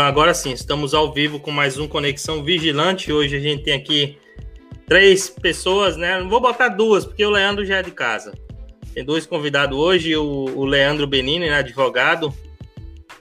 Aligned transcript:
agora 0.00 0.34
sim, 0.34 0.52
estamos 0.52 0.92
ao 0.92 1.12
vivo 1.12 1.38
com 1.38 1.52
mais 1.52 1.78
um 1.78 1.86
Conexão 1.86 2.42
Vigilante. 2.42 3.12
Hoje 3.12 3.36
a 3.36 3.40
gente 3.40 3.62
tem 3.62 3.74
aqui 3.74 4.18
três 4.88 5.30
pessoas, 5.30 5.96
né? 5.96 6.18
Não 6.18 6.28
vou 6.28 6.40
botar 6.40 6.68
duas, 6.68 7.04
porque 7.04 7.24
o 7.24 7.30
Leandro 7.30 7.64
já 7.64 7.76
é 7.76 7.82
de 7.82 7.92
casa. 7.92 8.34
Tem 8.92 9.04
dois 9.04 9.24
convidados 9.24 9.78
hoje, 9.78 10.16
o, 10.16 10.24
o 10.24 10.64
Leandro 10.64 11.06
Benini, 11.06 11.46
né, 11.46 11.58
advogado, 11.58 12.34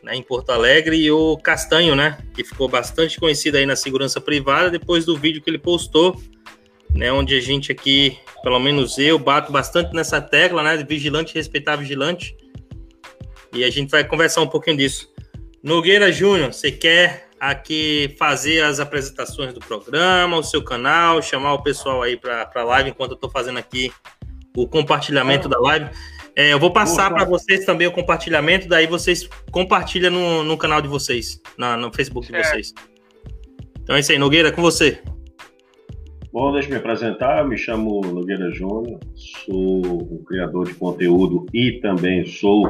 né, 0.02 0.16
em 0.16 0.22
Porto 0.22 0.52
Alegre, 0.52 0.98
e 0.98 1.12
o 1.12 1.38
Castanho, 1.38 1.96
né, 1.96 2.18
que 2.34 2.44
ficou 2.44 2.68
bastante 2.68 3.20
conhecido 3.20 3.58
aí 3.58 3.66
na 3.66 3.76
segurança 3.76 4.20
privada 4.20 4.70
depois 4.70 5.06
do 5.06 5.18
vídeo 5.18 5.42
que 5.42 5.50
ele 5.50 5.60
postou, 5.60 6.20
né, 6.92 7.12
onde 7.12 7.36
a 7.36 7.42
gente 7.42 7.72
aqui, 7.72 8.18
pelo 8.44 8.60
menos 8.60 8.98
eu, 8.98 9.18
bato 9.18 9.52
bastante 9.52 9.96
nessa 9.96 10.22
tecla, 10.22 10.62
né, 10.62 10.78
de 10.78 10.84
vigilante 10.84 11.34
respeitar 11.34 11.76
vigilante, 11.76 12.36
e 13.52 13.64
a 13.64 13.70
gente 13.70 13.90
vai 13.90 14.04
conversar 14.04 14.42
um 14.42 14.48
pouquinho 14.48 14.78
disso. 14.78 15.13
Nogueira 15.64 16.12
Júnior, 16.12 16.52
você 16.52 16.70
quer 16.70 17.30
aqui 17.40 18.14
fazer 18.20 18.62
as 18.66 18.82
apresentações 18.82 19.54
do 19.54 19.62
programa, 19.62 20.36
o 20.36 20.44
seu 20.44 20.62
canal, 20.62 21.22
chamar 21.22 21.54
o 21.54 21.64
pessoal 21.64 22.02
aí 22.02 22.18
para 22.18 22.52
a 22.54 22.64
live 22.64 22.90
enquanto 22.90 23.12
eu 23.12 23.16
estou 23.16 23.30
fazendo 23.30 23.60
aqui 23.60 23.90
o 24.58 24.68
compartilhamento 24.68 25.48
da 25.48 25.58
live. 25.58 25.90
É, 26.36 26.52
eu 26.52 26.60
vou 26.60 26.70
passar 26.70 27.14
para 27.14 27.24
vocês 27.24 27.64
também 27.64 27.88
o 27.88 27.94
compartilhamento, 27.94 28.68
daí 28.68 28.88
vocês 28.88 29.30
compartilham 29.52 30.12
no, 30.12 30.44
no 30.44 30.58
canal 30.58 30.82
de 30.82 30.90
vocês, 30.90 31.42
na, 31.58 31.78
no 31.78 31.94
Facebook 31.94 32.30
de 32.30 32.38
vocês. 32.38 32.74
Então 33.82 33.96
é 33.96 34.02
isso 34.02 34.12
aí, 34.12 34.18
Nogueira, 34.18 34.52
com 34.52 34.62
você. 34.62 35.02
Bom, 36.34 36.52
deixa 36.52 36.68
eu 36.68 36.72
me 36.72 36.78
apresentar. 36.78 37.40
Eu 37.40 37.48
me 37.48 37.58
chamo 37.58 38.02
Nogueira 38.02 38.52
Júnior, 38.52 39.00
sou 39.16 40.12
um 40.12 40.24
criador 40.26 40.68
de 40.68 40.74
conteúdo 40.74 41.46
e 41.54 41.80
também 41.80 42.26
sou 42.26 42.68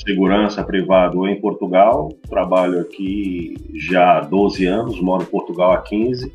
segurança 0.00 0.62
privado 0.62 1.26
em 1.26 1.40
Portugal. 1.40 2.08
Trabalho 2.28 2.80
aqui 2.80 3.56
já 3.74 4.18
há 4.18 4.20
12 4.20 4.66
anos, 4.66 5.00
moro 5.00 5.22
em 5.22 5.26
Portugal 5.26 5.72
há 5.72 5.82
15. 5.82 6.32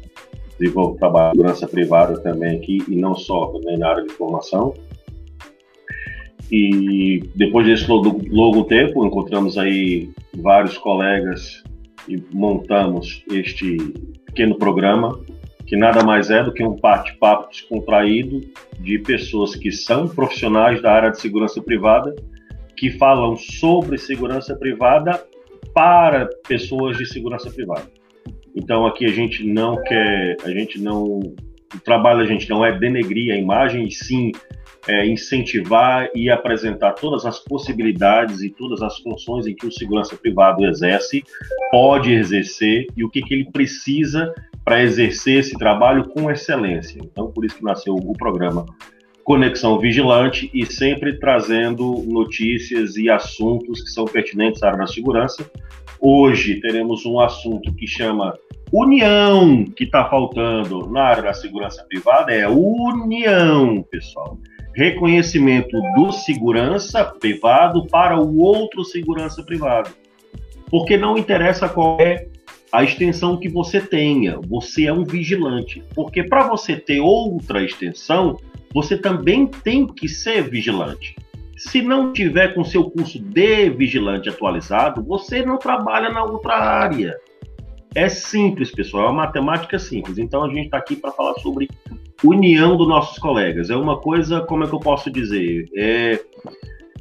Desenvolvo 0.60 0.98
trabalho 0.98 1.32
de 1.32 1.38
segurança 1.38 1.68
privada 1.68 2.20
também 2.20 2.58
aqui 2.58 2.84
e 2.88 2.96
não 2.96 3.16
só, 3.16 3.48
também 3.48 3.78
na 3.78 3.90
área 3.90 4.04
de 4.04 4.14
formação. 4.14 4.74
E 6.52 7.24
depois 7.36 7.66
desse 7.66 7.90
longo, 7.90 8.66
tempo, 8.66 9.06
encontramos 9.06 9.58
aí 9.58 10.10
vários 10.36 10.78
colegas 10.78 11.64
e 12.08 12.22
montamos 12.32 13.24
este 13.32 13.78
pequeno 14.26 14.56
programa, 14.58 15.20
que 15.66 15.76
nada 15.76 16.04
mais 16.04 16.30
é 16.30 16.44
do 16.44 16.54
que 16.54 16.64
um 16.64 16.76
bate-papo 16.76 17.50
descontraído 17.50 18.42
de 18.80 19.00
pessoas 19.00 19.56
que 19.56 19.72
são 19.72 20.08
profissionais 20.08 20.82
da 20.82 20.92
área 20.92 21.12
de 21.12 21.20
segurança 21.20 21.62
privada 21.62 22.14
que 22.84 22.92
falam 22.92 23.38
sobre 23.38 23.98
segurança 23.98 24.54
privada 24.58 25.26
para 25.74 26.28
pessoas 26.46 26.98
de 26.98 27.06
segurança 27.06 27.50
privada. 27.50 27.90
Então 28.54 28.86
aqui 28.86 29.06
a 29.06 29.10
gente 29.10 29.42
não 29.48 29.82
quer, 29.82 30.36
a 30.44 30.50
gente 30.50 30.82
não, 30.82 31.06
o 31.20 31.80
trabalho 31.86 32.20
a 32.20 32.26
gente 32.26 32.50
não 32.50 32.66
é 32.66 32.78
denegrir 32.78 33.34
a 33.34 33.38
imagem, 33.38 33.88
e 33.88 33.92
sim 33.92 34.34
é, 34.86 35.08
incentivar 35.08 36.10
e 36.14 36.30
apresentar 36.30 36.92
todas 36.92 37.26
as 37.26 37.40
possibilidades 37.40 38.42
e 38.42 38.50
todas 38.50 38.82
as 38.82 38.98
funções 38.98 39.48
em 39.48 39.56
que 39.56 39.66
o 39.66 39.72
segurança 39.72 40.18
privado 40.18 40.66
exerce, 40.66 41.24
pode 41.72 42.12
exercer 42.12 42.88
e 42.98 43.06
o 43.06 43.10
que, 43.10 43.22
que 43.22 43.34
ele 43.34 43.50
precisa 43.50 44.34
para 44.66 44.84
exercer 44.84 45.40
esse 45.40 45.58
trabalho 45.58 46.10
com 46.10 46.30
excelência. 46.30 47.00
Então, 47.02 47.32
por 47.32 47.46
isso 47.46 47.56
que 47.56 47.64
nasceu 47.64 47.96
o 47.96 48.12
programa 48.12 48.66
Conexão 49.24 49.80
Vigilante 49.80 50.50
e 50.54 50.66
sempre 50.66 51.18
trazendo 51.18 52.04
notícias 52.08 52.98
e 52.98 53.10
assuntos 53.10 53.82
que 53.82 53.90
são 53.90 54.06
pertinentes 54.06 54.62
à 54.62 54.68
área 54.68 54.80
da 54.80 54.88
segurança. 54.88 55.50
Hoje 56.00 56.60
teremos 56.60 57.06
um 57.06 57.20
assunto 57.20 57.74
que 57.74 57.88
chama 57.88 58.38
união, 58.72 59.64
que 59.66 59.86
está 59.86 60.10
faltando 60.10 60.90
na 60.90 61.04
área 61.04 61.24
da 61.24 61.34
segurança 61.34 61.86
privada, 61.88 62.34
é 62.34 62.48
união, 62.48 63.82
pessoal. 63.84 64.38
Reconhecimento 64.76 65.80
do 65.96 66.12
segurança 66.12 67.06
privado 67.06 67.86
para 67.88 68.20
o 68.20 68.40
outro 68.40 68.84
segurança 68.84 69.42
privado. 69.44 69.92
Porque 70.70 70.98
não 70.98 71.18
interessa 71.18 71.70
qual 71.70 72.02
é 72.02 72.28
a 72.72 72.84
extensão 72.84 73.38
que 73.38 73.48
você 73.48 73.80
tenha, 73.80 74.40
você 74.48 74.88
é 74.88 74.94
um 74.94 75.06
vigilante. 75.06 75.84
Porque 75.94 76.24
para 76.24 76.48
você 76.48 76.76
ter 76.76 77.00
outra 77.00 77.64
extensão, 77.64 78.40
você 78.74 78.98
também 78.98 79.46
tem 79.48 79.86
que 79.86 80.08
ser 80.08 80.50
vigilante. 80.50 81.16
Se 81.58 81.82
não 81.82 82.12
tiver 82.12 82.54
com 82.54 82.64
seu 82.64 82.90
curso 82.90 83.20
de 83.20 83.70
vigilante 83.70 84.28
atualizado, 84.28 85.04
você 85.04 85.46
não 85.46 85.58
trabalha 85.58 86.10
na 86.10 86.24
outra 86.24 86.56
área. 86.56 87.16
É 87.96 88.10
simples, 88.10 88.72
pessoal, 88.72 89.06
é 89.06 89.10
uma 89.12 89.26
matemática 89.26 89.78
simples. 89.78 90.18
Então 90.18 90.44
a 90.44 90.48
gente 90.48 90.66
está 90.66 90.78
aqui 90.78 90.96
para 90.96 91.12
falar 91.12 91.36
sobre 91.36 91.70
união 92.24 92.76
dos 92.76 92.88
nossos 92.88 93.18
colegas. 93.20 93.70
É 93.70 93.76
uma 93.76 94.00
coisa, 94.00 94.42
como 94.42 94.64
é 94.64 94.68
que 94.68 94.74
eu 94.74 94.80
posso 94.80 95.12
dizer? 95.12 95.70
É, 95.76 96.20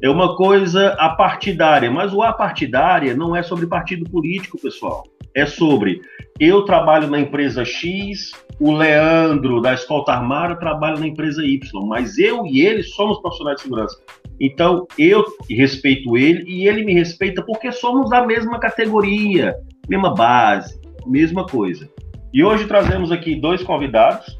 é 0.02 0.10
uma 0.10 0.36
coisa 0.36 0.88
apartidária, 0.98 1.90
mas 1.90 2.12
o 2.12 2.22
apartidária 2.22 3.14
não 3.14 3.34
é 3.34 3.42
sobre 3.42 3.66
partido 3.66 4.08
político, 4.10 4.60
pessoal. 4.60 5.04
É 5.34 5.46
sobre 5.46 6.02
eu 6.40 6.64
trabalho 6.64 7.08
na 7.08 7.20
empresa 7.20 7.64
X, 7.64 8.32
o 8.58 8.72
Leandro 8.72 9.60
da 9.60 9.74
Escolta 9.74 10.12
Armada 10.12 10.56
trabalha 10.56 10.98
na 10.98 11.06
empresa 11.06 11.44
Y, 11.44 11.86
mas 11.86 12.18
eu 12.18 12.46
e 12.46 12.60
ele 12.60 12.82
somos 12.82 13.20
profissionais 13.20 13.56
de 13.56 13.62
segurança. 13.62 13.96
Então 14.40 14.86
eu 14.98 15.24
respeito 15.48 16.16
ele 16.16 16.44
e 16.46 16.66
ele 16.66 16.84
me 16.84 16.94
respeita 16.94 17.42
porque 17.42 17.70
somos 17.70 18.10
da 18.10 18.26
mesma 18.26 18.58
categoria, 18.58 19.54
mesma 19.88 20.14
base, 20.14 20.80
mesma 21.06 21.46
coisa. 21.46 21.88
E 22.32 22.42
hoje 22.42 22.66
trazemos 22.66 23.12
aqui 23.12 23.36
dois 23.36 23.62
convidados, 23.62 24.38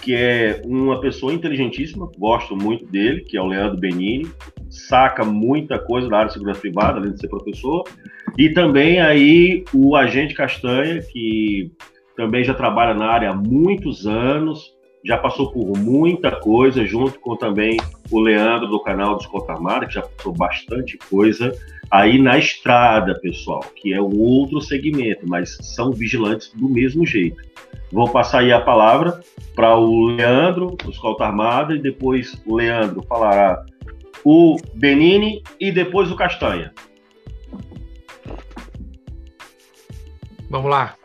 que 0.00 0.14
é 0.14 0.62
uma 0.64 1.00
pessoa 1.00 1.32
inteligentíssima, 1.32 2.08
gosto 2.16 2.56
muito 2.56 2.86
dele, 2.86 3.22
que 3.22 3.36
é 3.36 3.40
o 3.40 3.46
Leandro 3.46 3.80
Benini, 3.80 4.30
saca 4.70 5.24
muita 5.24 5.78
coisa 5.78 6.08
da 6.08 6.18
área 6.18 6.28
de 6.28 6.34
segurança 6.34 6.60
privada, 6.60 6.98
além 6.98 7.12
de 7.12 7.20
ser 7.20 7.28
professor, 7.28 7.84
e 8.36 8.50
também 8.50 9.00
aí 9.00 9.64
o 9.72 9.96
agente 9.96 10.34
Castanha, 10.34 11.00
que 11.00 11.70
também 12.16 12.44
já 12.44 12.54
trabalha 12.54 12.94
na 12.94 13.06
área 13.06 13.30
há 13.30 13.34
muitos 13.34 14.06
anos, 14.06 14.74
já 15.04 15.16
passou 15.16 15.52
por 15.52 15.78
muita 15.78 16.32
coisa, 16.32 16.84
junto 16.84 17.20
com 17.20 17.36
também 17.36 17.76
o 18.10 18.18
Leandro 18.18 18.66
do 18.66 18.80
canal 18.80 19.16
Desconto 19.16 19.50
Armada, 19.52 19.86
que 19.86 19.94
já 19.94 20.02
passou 20.02 20.32
bastante 20.32 20.98
coisa 21.08 21.52
aí 21.90 22.18
na 22.18 22.36
estrada, 22.36 23.14
pessoal, 23.20 23.64
que 23.76 23.92
é 23.92 24.00
um 24.00 24.18
outro 24.18 24.60
segmento, 24.60 25.24
mas 25.28 25.56
são 25.62 25.92
vigilantes 25.92 26.52
do 26.54 26.68
mesmo 26.68 27.06
jeito. 27.06 27.40
Vou 27.92 28.08
passar 28.10 28.40
aí 28.40 28.52
a 28.52 28.60
palavra 28.60 29.20
para 29.54 29.76
o 29.76 30.06
Leandro, 30.06 30.76
do 30.82 30.90
Escolta 30.90 31.24
Armada, 31.24 31.76
e 31.76 31.80
depois 31.80 32.42
o 32.44 32.56
Leandro 32.56 33.02
falará 33.08 33.64
o 34.28 34.56
Benini 34.74 35.40
e 35.60 35.70
depois 35.70 36.10
o 36.10 36.16
Castanha. 36.16 36.74
Vamos 40.50 40.68
lá. 40.68 40.96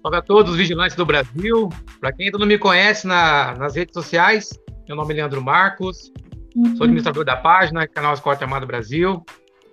Salve 0.00 0.16
a 0.16 0.22
todos 0.22 0.52
os 0.52 0.56
vigilantes 0.56 0.94
do 0.94 1.04
Brasil. 1.04 1.68
Para 2.00 2.12
quem 2.12 2.26
ainda 2.26 2.38
não 2.38 2.46
me 2.46 2.56
conhece 2.56 3.04
na, 3.04 3.56
nas 3.56 3.74
redes 3.74 3.92
sociais, 3.92 4.48
meu 4.86 4.96
nome 4.96 5.12
é 5.12 5.16
Leandro 5.16 5.42
Marcos, 5.42 6.12
uhum. 6.54 6.76
sou 6.76 6.84
administrador 6.84 7.24
da 7.24 7.36
página, 7.36 7.88
canal 7.88 8.14
Escorte 8.14 8.44
Armado 8.44 8.64
Brasil. 8.64 9.24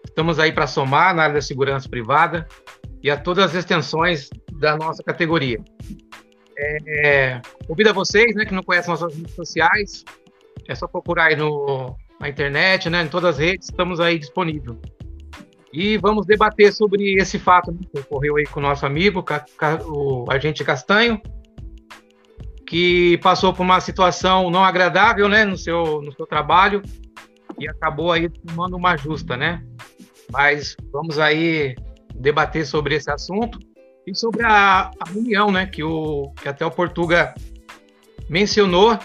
Estamos 0.03 0.39
aí 0.39 0.51
para 0.51 0.65
somar 0.65 1.13
na 1.13 1.23
área 1.23 1.35
da 1.35 1.41
segurança 1.41 1.87
privada 1.87 2.47
e 3.03 3.11
a 3.11 3.17
todas 3.17 3.45
as 3.45 3.53
extensões 3.53 4.31
da 4.53 4.75
nossa 4.75 5.03
categoria. 5.03 5.59
É, 6.57 7.39
convido 7.67 7.91
a 7.91 7.93
vocês, 7.93 8.33
né, 8.33 8.45
que 8.45 8.53
não 8.55 8.63
conhecem 8.63 8.89
nossas 8.89 9.15
redes 9.15 9.35
sociais, 9.35 10.03
é 10.67 10.73
só 10.73 10.87
procurar 10.87 11.25
aí 11.25 11.35
no, 11.35 11.95
na 12.19 12.29
internet, 12.29 12.89
né, 12.89 13.03
em 13.03 13.07
todas 13.07 13.35
as 13.35 13.37
redes, 13.37 13.69
estamos 13.69 13.99
aí 13.99 14.17
disponíveis. 14.17 14.77
E 15.71 15.97
vamos 15.97 16.25
debater 16.25 16.73
sobre 16.73 17.13
esse 17.15 17.37
fato 17.37 17.71
né, 17.71 17.79
que 17.91 17.99
ocorreu 17.99 18.37
aí 18.37 18.45
com 18.45 18.59
o 18.59 18.63
nosso 18.63 18.85
amigo, 18.85 19.23
o 19.85 20.25
agente 20.29 20.63
Castanho, 20.63 21.21
que 22.67 23.17
passou 23.19 23.53
por 23.53 23.63
uma 23.63 23.79
situação 23.79 24.49
não 24.49 24.63
agradável, 24.63 25.29
né, 25.29 25.45
no 25.45 25.57
seu, 25.57 26.01
no 26.01 26.11
seu 26.13 26.25
trabalho 26.25 26.81
e 27.57 27.67
acabou 27.67 28.11
aí 28.11 28.29
tomando 28.29 28.75
uma 28.75 28.95
justa, 28.97 29.37
né? 29.37 29.63
Mas 30.31 30.75
vamos 30.91 31.17
aí 31.17 31.75
debater 32.13 32.65
sobre 32.65 32.95
esse 32.95 33.09
assunto 33.09 33.57
e 34.05 34.15
sobre 34.15 34.43
a, 34.43 34.91
a 34.99 35.09
união, 35.15 35.51
né, 35.51 35.65
que, 35.65 35.83
o, 35.83 36.31
que 36.41 36.47
até 36.47 36.65
o 36.65 36.71
Portuga 36.71 37.33
mencionou 38.29 38.97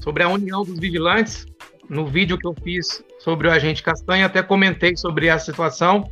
sobre 0.00 0.22
a 0.22 0.28
união 0.28 0.62
dos 0.62 0.78
vigilantes 0.78 1.46
no 1.88 2.06
vídeo 2.06 2.38
que 2.38 2.46
eu 2.46 2.54
fiz 2.62 3.04
sobre 3.18 3.48
o 3.48 3.50
agente 3.50 3.82
Castanha, 3.82 4.26
até 4.26 4.42
comentei 4.42 4.96
sobre 4.96 5.28
a 5.28 5.38
situação. 5.38 6.10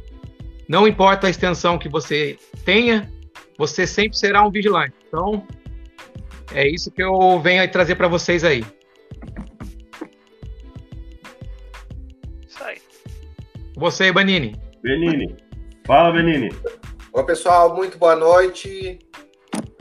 Não 0.69 0.87
importa 0.87 1.27
a 1.27 1.31
extensão 1.31 1.79
que 1.79 1.89
você 1.89 2.39
tenha, 2.65 3.11
você 3.59 3.87
sempre 3.87 4.17
será 4.17 4.47
um 4.47 4.51
vigilante. 4.51 4.95
Então, 5.09 5.47
é 6.55 6.67
isso 6.69 6.91
que 6.91 7.03
eu 7.03 7.41
venho 7.41 7.71
trazer 7.71 7.97
para 7.97 8.09
vocês 8.09 8.45
aí. 8.45 8.65
Isso 12.47 12.63
aí. 12.63 12.79
Você, 13.77 14.13
Banini. 14.13 14.57
Benini. 14.83 15.37
Fala, 15.87 16.13
Benini. 16.13 16.51
Oi, 17.13 17.25
pessoal, 17.25 17.75
muito 17.75 17.99
boa 17.99 18.17
noite. 18.17 18.99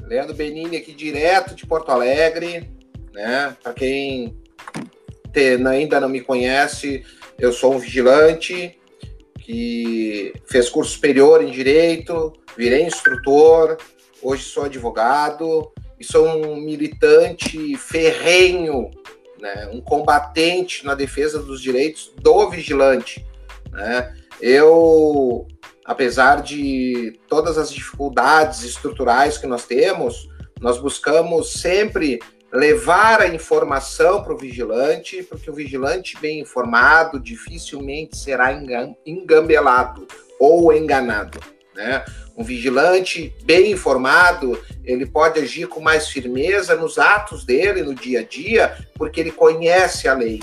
Leandro 0.02 0.36
Benini 0.36 0.78
aqui 0.78 0.94
direto 0.94 1.56
de 1.56 1.66
Porto 1.66 1.90
Alegre, 1.90 2.70
né? 3.14 3.56
Para 3.64 3.74
quem 3.74 4.41
ainda 5.40 6.00
não 6.00 6.10
me 6.10 6.22
conhece, 6.22 7.04
eu 7.38 7.52
sou 7.52 7.74
um 7.74 7.80
vigilante 7.80 8.80
que 9.40 10.34
fez 10.46 10.70
curso 10.70 10.92
superior 10.92 11.44
em 11.44 11.52
direito, 11.52 12.34
virei 12.58 12.84
instrutor, 12.84 13.78
hoje 14.22 14.44
sou 14.44 14.66
advogado 14.66 15.72
e 16.00 16.04
sou 16.04 16.28
um 16.28 16.56
militante 16.58 17.76
ferrenho, 17.78 18.90
né, 19.40 19.70
um 19.74 19.82
combatente 19.82 20.86
na 20.86 20.94
defesa 20.94 21.40
dos 21.40 21.62
direitos 21.62 22.14
do 22.18 22.50
vigilante. 22.50 23.26
Né? 23.72 24.16
Eu, 24.40 25.48
apesar 25.86 26.42
de 26.42 27.20
todas 27.28 27.58
as 27.58 27.72
dificuldades 27.72 28.64
estruturais 28.64 29.38
que 29.38 29.48
nós 29.48 29.66
temos, 29.66 30.30
nós 30.60 30.78
buscamos 30.78 31.54
sempre 31.54 32.20
levar 32.52 33.22
a 33.22 33.28
informação 33.28 34.24
para 34.24 34.34
o 34.34 34.38
vigilante, 34.38 35.24
porque 35.24 35.50
o 35.50 35.54
vigilante 35.54 36.18
bem 36.20 36.40
informado 36.42 37.20
dificilmente 37.20 38.18
será 38.18 38.52
engambelado 39.06 40.08
ou 40.40 40.74
enganado. 40.74 41.40
Né? 41.74 42.04
Um 42.36 42.44
vigilante 42.44 43.34
bem 43.44 43.72
informado, 43.72 44.60
ele 44.84 45.06
pode 45.06 45.40
agir 45.40 45.68
com 45.68 45.80
mais 45.80 46.10
firmeza 46.10 46.76
nos 46.76 47.00
atos 47.00 47.46
dele, 47.46 47.84
no 47.84 47.96
dia 47.96 48.20
a 48.20 48.24
dia, 48.24 48.78
porque 48.96 49.22
ele 49.22 49.32
conhece 49.32 50.08
a 50.08 50.14
lei. 50.14 50.42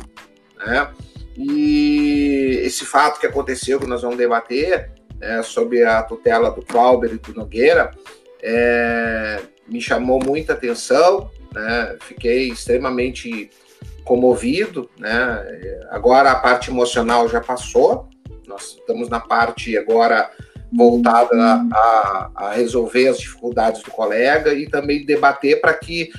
Né? 0.56 0.88
E 1.36 2.60
esse 2.64 2.84
fato 2.84 3.20
que 3.20 3.26
aconteceu, 3.26 3.78
que 3.78 3.86
nós 3.86 4.02
vamos 4.02 4.16
debater, 4.16 4.90
é, 5.20 5.42
sobre 5.42 5.84
a 5.84 6.02
tutela 6.02 6.50
do 6.50 6.62
Clauber 6.62 7.12
e 7.12 7.18
do 7.18 7.34
Nogueira, 7.34 7.90
é, 8.42 9.40
me 9.66 9.80
chamou 9.80 10.20
muita 10.24 10.52
atenção, 10.52 11.30
né? 11.52 11.96
Fiquei 12.00 12.48
extremamente 12.48 13.50
comovido, 14.04 14.88
né? 14.98 15.44
Agora 15.90 16.30
a 16.30 16.36
parte 16.36 16.70
emocional 16.70 17.28
já 17.28 17.40
passou, 17.40 18.08
nós 18.46 18.76
estamos 18.78 19.08
na 19.08 19.20
parte 19.20 19.76
agora 19.76 20.30
voltada 20.72 21.34
a, 21.72 22.30
a 22.34 22.52
resolver 22.52 23.08
as 23.08 23.18
dificuldades 23.18 23.82
do 23.82 23.90
colega 23.90 24.52
e 24.52 24.68
também 24.68 25.04
debater 25.04 25.60
para 25.60 25.72
que 25.74 26.10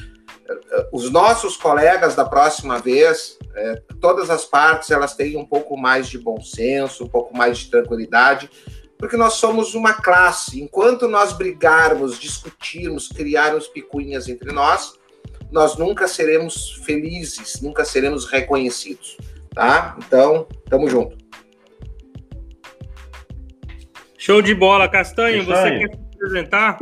eh, 0.49 0.87
os 0.91 1.11
nossos 1.11 1.55
colegas 1.55 2.15
da 2.15 2.25
próxima 2.25 2.79
vez, 2.79 3.37
é, 3.55 3.81
todas 4.01 4.29
as 4.29 4.45
partes, 4.45 4.89
elas 4.89 5.15
tenham 5.15 5.41
um 5.41 5.45
pouco 5.45 5.77
mais 5.77 6.07
de 6.07 6.17
bom 6.17 6.41
senso, 6.41 7.03
um 7.03 7.07
pouco 7.07 7.35
mais 7.35 7.59
de 7.59 7.69
tranquilidade, 7.69 8.49
porque 8.97 9.15
nós 9.15 9.33
somos 9.33 9.75
uma 9.75 9.93
classe. 9.93 10.61
Enquanto 10.61 11.07
nós 11.07 11.31
brigarmos, 11.33 12.19
discutirmos, 12.19 13.07
criarmos 13.07 13.67
picuinhas 13.67 14.27
entre 14.27 14.51
nós, 14.51 14.99
nós 15.51 15.77
nunca 15.77 16.07
seremos 16.07 16.81
felizes, 16.85 17.61
nunca 17.61 17.83
seremos 17.83 18.29
reconhecidos, 18.29 19.17
tá? 19.53 19.97
Então, 19.97 20.47
tamo 20.69 20.89
junto. 20.89 21.17
Show 24.17 24.41
de 24.41 24.53
bola, 24.53 24.87
Castanho. 24.87 25.43
Você 25.45 25.79
quer 25.79 25.89
se 25.89 26.15
apresentar? 26.15 26.77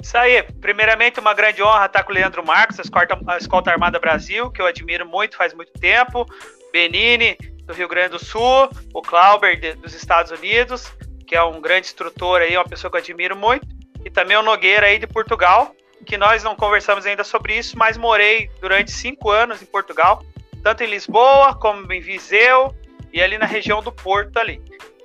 Isso 0.00 0.16
aí. 0.16 0.42
Primeiramente, 0.60 1.18
uma 1.20 1.32
grande 1.32 1.62
honra 1.62 1.86
estar 1.86 2.02
com 2.02 2.12
o 2.12 2.14
Leandro 2.14 2.44
Marcos, 2.44 2.78
a 2.78 2.82
Escolta, 2.82 3.18
a 3.26 3.38
Escolta 3.38 3.70
Armada 3.70 3.98
Brasil, 3.98 4.50
que 4.50 4.60
eu 4.60 4.66
admiro 4.66 5.06
muito 5.06 5.36
faz 5.36 5.54
muito 5.54 5.72
tempo. 5.72 6.26
Benini, 6.72 7.36
do 7.64 7.72
Rio 7.72 7.88
Grande 7.88 8.10
do 8.10 8.18
Sul. 8.18 8.68
O 8.92 9.00
Clauber, 9.00 9.58
de, 9.58 9.74
dos 9.74 9.94
Estados 9.94 10.30
Unidos, 10.32 10.92
que 11.26 11.34
é 11.34 11.42
um 11.42 11.60
grande 11.60 11.86
instrutor 11.86 12.40
aí, 12.40 12.56
uma 12.56 12.68
pessoa 12.68 12.90
que 12.90 12.96
eu 12.96 13.00
admiro 13.00 13.36
muito. 13.36 13.66
E 14.04 14.10
também 14.10 14.36
o 14.36 14.42
Nogueira 14.42 14.86
aí 14.86 14.98
de 14.98 15.06
Portugal, 15.06 15.74
que 16.04 16.16
nós 16.16 16.42
não 16.42 16.54
conversamos 16.54 17.06
ainda 17.06 17.24
sobre 17.24 17.56
isso, 17.56 17.78
mas 17.78 17.96
morei 17.96 18.50
durante 18.60 18.90
cinco 18.90 19.30
anos 19.30 19.62
em 19.62 19.66
Portugal, 19.66 20.24
tanto 20.62 20.82
em 20.82 20.86
Lisboa 20.86 21.54
como 21.54 21.92
em 21.92 22.00
Viseu 22.00 22.74
e 23.12 23.20
ali 23.20 23.38
na 23.38 23.46
região 23.46 23.82
do 23.82 23.92
Porto 23.92 24.38
ali. 24.38 24.60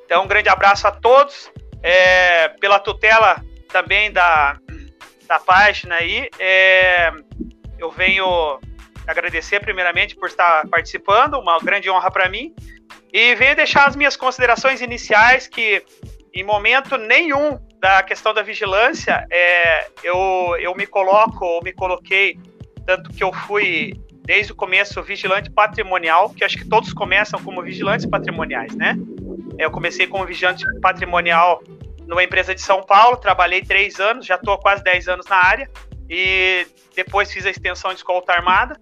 Então, 0.06 0.24
um 0.24 0.28
grande 0.28 0.50
abraço 0.50 0.88
a 0.88 0.92
todos, 0.92 1.52
é, 1.84 2.50
pela 2.60 2.80
tutela 2.80 3.44
também 3.70 4.12
da, 4.12 4.58
da 5.28 5.40
página 5.40 5.96
aí. 5.96 6.30
É, 6.40 7.12
eu 7.78 7.92
venho 7.92 8.60
agradecer 9.06 9.60
primeiramente 9.60 10.16
por 10.16 10.28
estar 10.28 10.68
participando, 10.68 11.36
uma 11.36 11.60
grande 11.60 11.90
honra 11.90 12.10
para 12.10 12.30
mim. 12.30 12.54
E 13.12 13.36
venho 13.36 13.56
deixar 13.56 13.88
as 13.88 13.96
minhas 13.96 14.16
considerações 14.16 14.82
iniciais 14.82 15.48
que 15.48 15.84
em 16.34 16.44
momento 16.44 16.98
nenhum 16.98 17.60
da 17.80 18.02
questão 18.04 18.34
da 18.34 18.42
vigilância, 18.42 19.26
é, 19.32 19.88
eu, 20.04 20.56
eu 20.60 20.76
me 20.76 20.88
coloco, 20.88 21.46
ou 21.46 21.64
me 21.64 21.72
coloquei, 21.72 22.40
tanto 22.86 23.10
que 23.12 23.24
eu 23.24 23.32
fui 23.32 23.94
desde 24.24 24.52
o 24.52 24.56
começo 24.56 25.02
vigilante 25.04 25.50
patrimonial, 25.50 26.30
que 26.32 26.44
acho 26.44 26.58
que 26.58 26.68
todos 26.68 26.92
começam 26.92 27.42
como 27.42 27.62
vigilantes 27.62 28.06
patrimoniais, 28.06 28.76
né? 28.76 28.98
Eu 29.58 29.72
comecei 29.72 30.06
como 30.08 30.26
vigilante 30.26 30.66
patrimonial 30.82 31.64
numa 32.06 32.24
empresa 32.24 32.54
de 32.54 32.62
São 32.62 32.84
Paulo, 32.84 33.18
trabalhei 33.18 33.62
três 33.62 34.00
anos, 34.00 34.26
já 34.26 34.36
estou 34.36 34.54
há 34.54 34.60
quase 34.60 34.84
dez 34.84 35.08
anos 35.08 35.26
na 35.28 35.38
área, 35.38 35.70
e 36.10 36.66
depois 36.96 37.32
fiz 37.32 37.46
a 37.46 37.50
extensão 37.50 37.92
de 37.92 37.98
escolta 37.98 38.34
armada. 38.34 38.80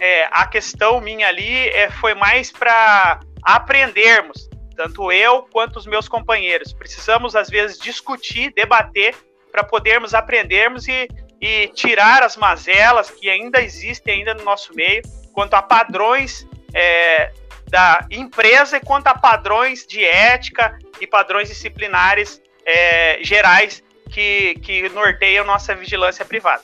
É, 0.00 0.28
a 0.30 0.46
questão 0.46 1.00
minha 1.00 1.28
ali 1.28 1.68
é, 1.68 1.90
foi 1.90 2.14
mais 2.14 2.52
para 2.52 3.20
aprendermos 3.42 4.47
tanto 4.78 5.10
eu 5.10 5.42
quanto 5.42 5.76
os 5.76 5.86
meus 5.88 6.06
companheiros. 6.06 6.72
Precisamos, 6.72 7.34
às 7.34 7.50
vezes, 7.50 7.80
discutir, 7.80 8.52
debater, 8.54 9.12
para 9.50 9.64
podermos 9.64 10.14
aprendermos 10.14 10.86
e, 10.86 11.08
e 11.40 11.66
tirar 11.74 12.22
as 12.22 12.36
mazelas 12.36 13.10
que 13.10 13.28
ainda 13.28 13.60
existem 13.60 14.20
ainda 14.20 14.34
no 14.34 14.44
nosso 14.44 14.72
meio, 14.76 15.02
quanto 15.32 15.54
a 15.54 15.62
padrões 15.62 16.46
é, 16.72 17.32
da 17.68 18.06
empresa 18.08 18.76
e 18.76 18.80
quanto 18.80 19.08
a 19.08 19.14
padrões 19.14 19.84
de 19.84 20.04
ética 20.04 20.78
e 21.00 21.08
padrões 21.08 21.48
disciplinares 21.48 22.40
é, 22.64 23.18
gerais 23.20 23.82
que, 24.08 24.54
que 24.62 24.88
norteiam 24.90 25.44
nossa 25.44 25.74
vigilância 25.74 26.24
privada. 26.24 26.62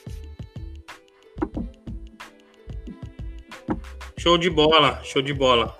Show 4.17 4.37
de 4.37 4.49
bola, 4.49 5.01
show 5.03 5.21
de 5.21 5.33
bola. 5.33 5.77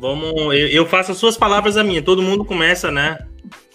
Vamos, 0.00 0.54
eu, 0.54 0.86
faço 0.86 1.12
as 1.12 1.18
suas 1.18 1.36
palavras 1.36 1.76
a 1.76 1.84
minha. 1.84 2.00
Todo 2.00 2.22
mundo 2.22 2.44
começa, 2.44 2.90
né? 2.90 3.18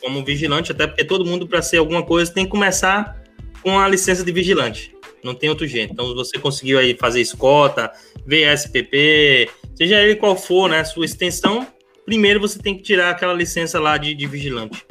Como 0.01 0.23
vigilante, 0.23 0.71
até 0.71 0.87
porque 0.87 1.03
todo 1.03 1.25
mundo, 1.25 1.47
para 1.47 1.61
ser 1.61 1.77
alguma 1.77 2.03
coisa, 2.03 2.33
tem 2.33 2.45
que 2.45 2.51
começar 2.51 3.21
com 3.61 3.79
a 3.79 3.87
licença 3.87 4.23
de 4.23 4.31
vigilante. 4.31 4.93
Não 5.23 5.33
tem 5.33 5.49
outro 5.49 5.67
jeito. 5.67 5.93
Então, 5.93 6.13
você 6.13 6.37
conseguiu 6.37 6.79
aí 6.79 6.95
fazer 6.97 7.21
escota, 7.21 7.91
VSPP, 8.25 9.49
seja 9.75 10.01
ele 10.01 10.15
qual 10.15 10.35
for, 10.35 10.69
né? 10.69 10.83
Sua 10.83 11.05
extensão, 11.05 11.67
primeiro 12.05 12.39
você 12.39 12.59
tem 12.59 12.75
que 12.75 12.83
tirar 12.83 13.09
aquela 13.09 13.33
licença 13.33 13.79
lá 13.79 13.97
de, 13.97 14.13
de 14.13 14.25
vigilante. 14.25 14.85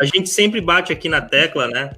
A 0.00 0.04
gente 0.04 0.28
sempre 0.28 0.60
bate 0.60 0.92
aqui 0.92 1.08
na 1.08 1.20
tecla, 1.20 1.68
né? 1.68 1.90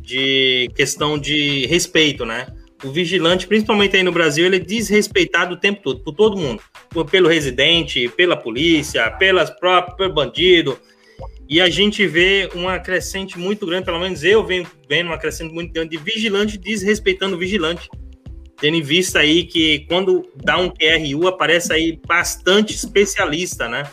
De 0.00 0.70
questão 0.74 1.18
de 1.18 1.66
respeito, 1.66 2.24
né? 2.24 2.46
o 2.84 2.90
vigilante, 2.90 3.46
principalmente 3.46 3.96
aí 3.96 4.02
no 4.02 4.12
Brasil, 4.12 4.44
ele 4.44 4.56
é 4.56 4.60
desrespeitado 4.60 5.54
o 5.54 5.56
tempo 5.56 5.82
todo, 5.82 6.00
por 6.00 6.12
todo 6.12 6.36
mundo. 6.36 6.62
Pelo 7.10 7.28
residente, 7.28 8.08
pela 8.08 8.36
polícia, 8.36 9.10
pelas 9.12 9.50
próprias, 9.50 9.96
pelo 9.96 10.12
bandido. 10.12 10.78
E 11.48 11.60
a 11.60 11.68
gente 11.68 12.06
vê 12.06 12.48
uma 12.54 12.78
crescente 12.78 13.38
muito 13.38 13.66
grande, 13.66 13.84
pelo 13.84 13.98
menos 13.98 14.24
eu 14.24 14.44
venho 14.44 14.66
vendo 14.88 15.08
uma 15.08 15.18
crescente 15.18 15.52
muito 15.52 15.72
grande 15.72 15.96
de 15.96 16.02
vigilante 16.02 16.56
desrespeitando 16.56 17.36
o 17.36 17.38
vigilante. 17.38 17.90
Tendo 18.58 18.76
em 18.76 18.82
vista 18.82 19.18
aí 19.18 19.44
que 19.44 19.80
quando 19.88 20.28
dá 20.36 20.56
um 20.56 20.70
QRU, 20.70 21.26
aparece 21.26 21.72
aí 21.72 22.00
bastante 22.06 22.74
especialista, 22.74 23.68
né? 23.68 23.90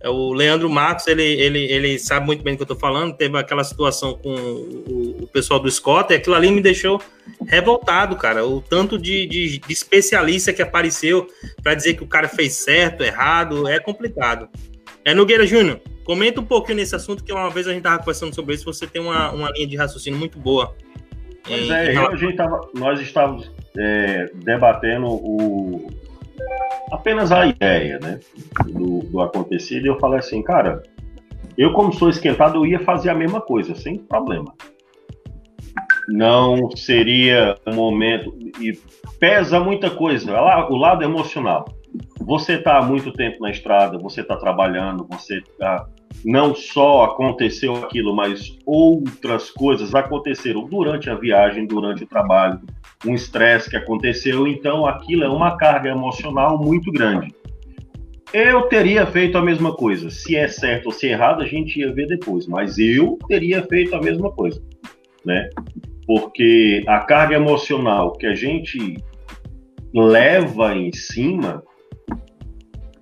É, 0.00 0.08
o 0.08 0.32
Leandro 0.32 0.70
Marcos, 0.70 1.06
ele, 1.06 1.22
ele, 1.22 1.60
ele 1.64 1.98
sabe 1.98 2.26
muito 2.26 2.42
bem 2.42 2.54
do 2.54 2.58
que 2.58 2.62
eu 2.62 2.74
estou 2.74 2.78
falando. 2.78 3.16
Teve 3.16 3.36
aquela 3.38 3.64
situação 3.64 4.14
com 4.14 4.34
o, 4.34 5.22
o, 5.22 5.26
pessoal 5.26 5.58
do 5.58 5.70
Scott, 5.70 6.12
e 6.12 6.16
aquilo 6.16 6.36
ali 6.36 6.50
me 6.50 6.60
deixou 6.60 7.00
revoltado, 7.46 8.16
cara. 8.16 8.46
O 8.46 8.60
tanto 8.60 8.98
de, 8.98 9.26
de, 9.26 9.58
de 9.58 9.72
especialista 9.72 10.52
que 10.52 10.62
apareceu 10.62 11.26
para 11.62 11.74
dizer 11.74 11.94
que 11.94 12.04
o 12.04 12.06
cara 12.06 12.28
fez 12.28 12.54
certo, 12.54 13.02
errado, 13.02 13.66
é 13.66 13.78
complicado. 13.80 14.48
É, 15.04 15.14
Nogueira 15.14 15.46
Júnior, 15.46 15.80
comenta 16.04 16.40
um 16.40 16.44
pouquinho 16.44 16.76
nesse 16.76 16.94
assunto, 16.94 17.24
que 17.24 17.32
uma 17.32 17.50
vez 17.50 17.66
a 17.66 17.70
gente 17.70 17.80
estava 17.80 17.98
conversando 17.98 18.34
sobre 18.34 18.54
isso, 18.54 18.64
você 18.64 18.86
tem 18.86 19.02
uma, 19.02 19.30
uma 19.30 19.50
linha 19.50 19.66
de 19.66 19.76
raciocínio 19.76 20.18
muito 20.18 20.38
boa. 20.38 20.74
Pois 21.44 21.70
é, 21.70 21.96
eu, 21.96 22.08
a 22.08 22.16
gente 22.16 22.36
tava, 22.36 22.60
nós 22.74 23.00
estávamos 23.00 23.50
é, 23.76 24.30
debatendo 24.34 25.06
o, 25.06 25.90
apenas 26.90 27.32
a 27.32 27.46
ideia 27.46 27.98
né, 28.00 28.20
do, 28.66 29.00
do 29.00 29.20
acontecido, 29.20 29.86
eu 29.86 29.98
falei 29.98 30.18
assim, 30.18 30.42
cara, 30.42 30.82
eu 31.56 31.72
como 31.72 31.92
sou 31.92 32.08
esquentado, 32.08 32.56
eu 32.56 32.66
ia 32.66 32.80
fazer 32.80 33.10
a 33.10 33.14
mesma 33.14 33.40
coisa, 33.40 33.74
sem 33.74 33.98
problema. 33.98 34.54
Não 36.08 36.70
seria 36.74 37.56
um 37.66 37.74
momento, 37.74 38.34
e 38.60 38.72
pesa 39.18 39.60
muita 39.60 39.90
coisa, 39.90 40.32
o 40.70 40.76
lado 40.76 41.04
emocional. 41.04 41.64
Você 42.20 42.54
está 42.54 42.78
há 42.78 42.82
muito 42.82 43.12
tempo 43.12 43.42
na 43.42 43.50
estrada, 43.50 43.98
você 43.98 44.20
está 44.20 44.36
trabalhando, 44.36 45.06
você 45.08 45.38
está 45.38 45.86
não 46.24 46.54
só 46.54 47.04
aconteceu 47.04 47.76
aquilo, 47.76 48.14
mas 48.14 48.56
outras 48.66 49.50
coisas 49.50 49.94
aconteceram 49.94 50.64
durante 50.64 51.08
a 51.08 51.14
viagem, 51.14 51.66
durante 51.66 52.04
o 52.04 52.06
trabalho, 52.06 52.60
um 53.06 53.14
estresse 53.14 53.70
que 53.70 53.76
aconteceu, 53.76 54.46
então 54.46 54.86
aquilo 54.86 55.24
é 55.24 55.28
uma 55.28 55.56
carga 55.56 55.90
emocional 55.90 56.58
muito 56.58 56.90
grande. 56.90 57.32
Eu 58.32 58.62
teria 58.62 59.06
feito 59.06 59.38
a 59.38 59.42
mesma 59.42 59.74
coisa. 59.74 60.10
Se 60.10 60.36
é 60.36 60.46
certo 60.48 60.86
ou 60.86 60.92
se 60.92 61.08
é 61.08 61.12
errado, 61.12 61.42
a 61.42 61.46
gente 61.46 61.78
ia 61.80 61.92
ver 61.92 62.06
depois, 62.06 62.46
mas 62.46 62.78
eu 62.78 63.18
teria 63.26 63.62
feito 63.62 63.94
a 63.94 64.02
mesma 64.02 64.30
coisa, 64.32 64.62
né? 65.24 65.48
Porque 66.06 66.84
a 66.86 67.00
carga 67.00 67.36
emocional 67.36 68.12
que 68.12 68.26
a 68.26 68.34
gente 68.34 68.96
leva 69.94 70.74
em 70.74 70.92
cima 70.92 71.62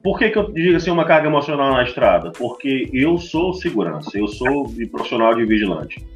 por 0.07 0.21
que, 0.21 0.31
que 0.31 0.39
eu 0.39 0.53
digo 0.53 0.77
assim 0.77 0.89
uma 0.89 1.05
carga 1.05 1.27
emocional 1.27 1.73
na 1.73 1.83
estrada? 1.83 2.31
Porque 2.31 2.89
eu 2.93 3.19
sou 3.19 3.53
segurança, 3.53 4.17
eu 4.17 4.29
sou 4.29 4.73
profissional 4.89 5.35
de 5.35 5.45
vigilante. 5.45 6.07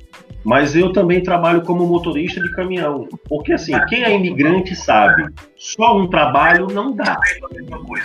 Mas 0.44 0.76
eu 0.76 0.92
também 0.92 1.20
trabalho 1.20 1.62
como 1.62 1.84
motorista 1.88 2.40
de 2.40 2.52
caminhão. 2.52 3.08
Porque 3.28 3.52
assim, 3.52 3.72
quem 3.88 4.04
é 4.04 4.14
imigrante 4.14 4.76
sabe, 4.76 5.24
só 5.56 5.98
um 5.98 6.06
trabalho 6.06 6.68
não 6.68 6.94
dá. 6.94 7.18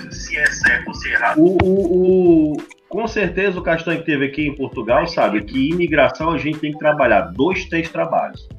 Se 0.09 0.35
é 0.35 0.47
certo 0.47 0.87
ou 0.87 0.93
se 0.95 1.09
é 1.09 1.13
errado. 1.13 1.39
O, 1.39 1.55
o, 1.63 2.53
o, 2.53 2.57
com 2.89 3.05
certeza 3.07 3.59
o 3.59 3.61
Castanho 3.61 3.99
que 3.99 4.07
teve 4.07 4.25
aqui 4.25 4.47
em 4.47 4.55
Portugal 4.55 5.05
sabe 5.05 5.43
que 5.43 5.69
imigração 5.69 6.31
a 6.31 6.39
gente 6.39 6.57
tem 6.57 6.71
que 6.71 6.79
trabalhar 6.79 7.31
dois, 7.31 7.65
três 7.65 7.91
trabalhos. 7.91 8.49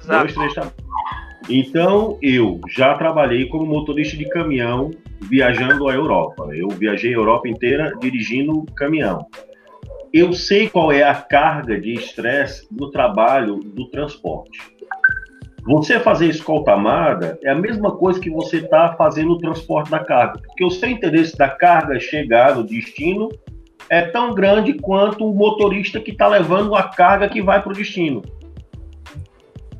Exato. 0.00 0.20
Dois, 0.20 0.32
três 0.32 0.54
trabalhos. 0.54 0.76
Então, 1.48 2.16
eu 2.22 2.60
já 2.68 2.94
trabalhei 2.94 3.46
como 3.46 3.66
motorista 3.66 4.16
de 4.16 4.28
caminhão 4.28 4.92
viajando 5.22 5.88
a 5.88 5.94
Europa. 5.94 6.48
Eu 6.52 6.68
viajei 6.68 7.10
a 7.10 7.16
Europa 7.16 7.48
inteira 7.48 7.92
dirigindo 8.00 8.64
caminhão. 8.76 9.26
Eu 10.12 10.32
sei 10.32 10.68
qual 10.68 10.90
é 10.90 11.02
a 11.02 11.14
carga 11.14 11.80
de 11.80 11.92
estresse 11.92 12.66
do 12.70 12.90
trabalho 12.90 13.56
do 13.56 13.88
transporte. 13.90 14.58
Você 15.64 16.00
fazer 16.00 16.26
escolta 16.26 16.72
amada 16.72 17.38
é 17.42 17.50
a 17.50 17.54
mesma 17.54 17.92
coisa 17.92 18.18
que 18.18 18.30
você 18.30 18.56
está 18.56 18.94
fazendo 18.94 19.32
o 19.32 19.38
transporte 19.38 19.90
da 19.90 19.98
carga, 19.98 20.40
porque 20.40 20.64
o 20.64 20.70
seu 20.70 20.88
interesse 20.88 21.36
da 21.36 21.48
carga 21.48 22.00
chegar 22.00 22.56
no 22.56 22.64
destino 22.64 23.28
é 23.88 24.02
tão 24.02 24.34
grande 24.34 24.74
quanto 24.74 25.28
o 25.28 25.34
motorista 25.34 26.00
que 26.00 26.12
está 26.12 26.26
levando 26.26 26.74
a 26.74 26.84
carga 26.84 27.28
que 27.28 27.42
vai 27.42 27.62
para 27.62 27.72
o 27.72 27.74
destino. 27.74 28.22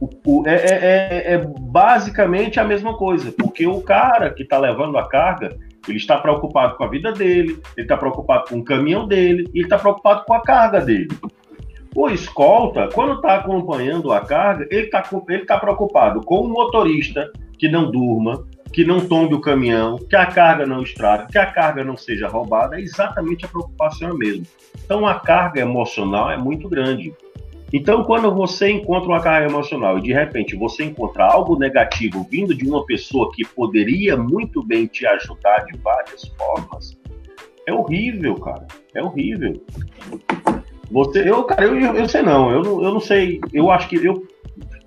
O, 0.00 0.42
é, 0.46 0.54
é, 0.54 0.70
é, 0.70 1.34
é, 1.34 1.46
basicamente 1.60 2.58
a 2.58 2.64
mesma 2.64 2.96
coisa, 2.96 3.30
porque 3.32 3.66
o 3.66 3.82
cara 3.82 4.30
que 4.30 4.42
está 4.42 4.58
levando 4.58 4.96
a 4.96 5.06
carga, 5.06 5.54
ele 5.86 5.98
está 5.98 6.16
preocupado 6.16 6.76
com 6.76 6.84
a 6.84 6.88
vida 6.88 7.12
dele, 7.12 7.60
ele 7.76 7.84
está 7.84 7.96
preocupado 7.96 8.44
com 8.48 8.58
o 8.58 8.64
caminhão 8.64 9.06
dele, 9.06 9.48
ele 9.54 9.64
está 9.64 9.78
preocupado 9.78 10.24
com 10.24 10.32
a 10.32 10.40
carga 10.40 10.80
dele. 10.80 11.08
O 11.94 12.08
escolta, 12.08 12.88
quando 12.94 13.14
está 13.14 13.34
acompanhando 13.34 14.12
a 14.12 14.20
carga, 14.20 14.66
ele 14.70 14.86
está 14.86 15.04
ele 15.28 15.44
tá 15.44 15.58
preocupado 15.58 16.22
com 16.22 16.40
o 16.40 16.48
motorista 16.48 17.30
que 17.58 17.68
não 17.68 17.90
durma, 17.90 18.46
que 18.72 18.84
não 18.84 19.00
tombe 19.00 19.34
o 19.34 19.40
caminhão, 19.40 19.98
que 19.98 20.16
a 20.16 20.26
carga 20.26 20.64
não 20.64 20.82
estrague, 20.82 21.30
que 21.32 21.38
a 21.38 21.46
carga 21.46 21.82
não 21.84 21.96
seja 21.96 22.28
roubada, 22.28 22.78
é 22.78 22.80
exatamente 22.80 23.44
a 23.44 23.48
preocupação 23.48 24.16
mesmo. 24.16 24.46
Então 24.84 25.06
a 25.06 25.18
carga 25.18 25.60
emocional 25.60 26.30
é 26.30 26.36
muito 26.36 26.68
grande. 26.68 27.12
Então, 27.72 28.02
quando 28.02 28.34
você 28.34 28.70
encontra 28.70 29.08
uma 29.08 29.20
carga 29.20 29.48
emocional 29.48 29.98
e 29.98 30.02
de 30.02 30.12
repente 30.12 30.56
você 30.56 30.84
encontra 30.84 31.24
algo 31.24 31.56
negativo 31.56 32.26
vindo 32.28 32.54
de 32.54 32.68
uma 32.68 32.84
pessoa 32.84 33.30
que 33.32 33.44
poderia 33.44 34.16
muito 34.16 34.62
bem 34.64 34.86
te 34.86 35.06
ajudar 35.06 35.64
de 35.66 35.78
várias 35.78 36.24
formas, 36.36 36.98
é 37.66 37.72
horrível, 37.72 38.34
cara. 38.36 38.66
É 38.94 39.02
horrível. 39.02 39.62
Você, 40.90 41.28
eu, 41.28 41.44
cara, 41.44 41.64
eu, 41.64 41.78
eu, 41.78 41.94
eu 41.94 42.08
sei 42.08 42.22
não, 42.22 42.50
eu, 42.50 42.62
eu 42.82 42.92
não 42.92 43.00
sei, 43.00 43.40
eu 43.52 43.70
acho 43.70 43.88
que 43.88 44.04
eu, 44.04 44.26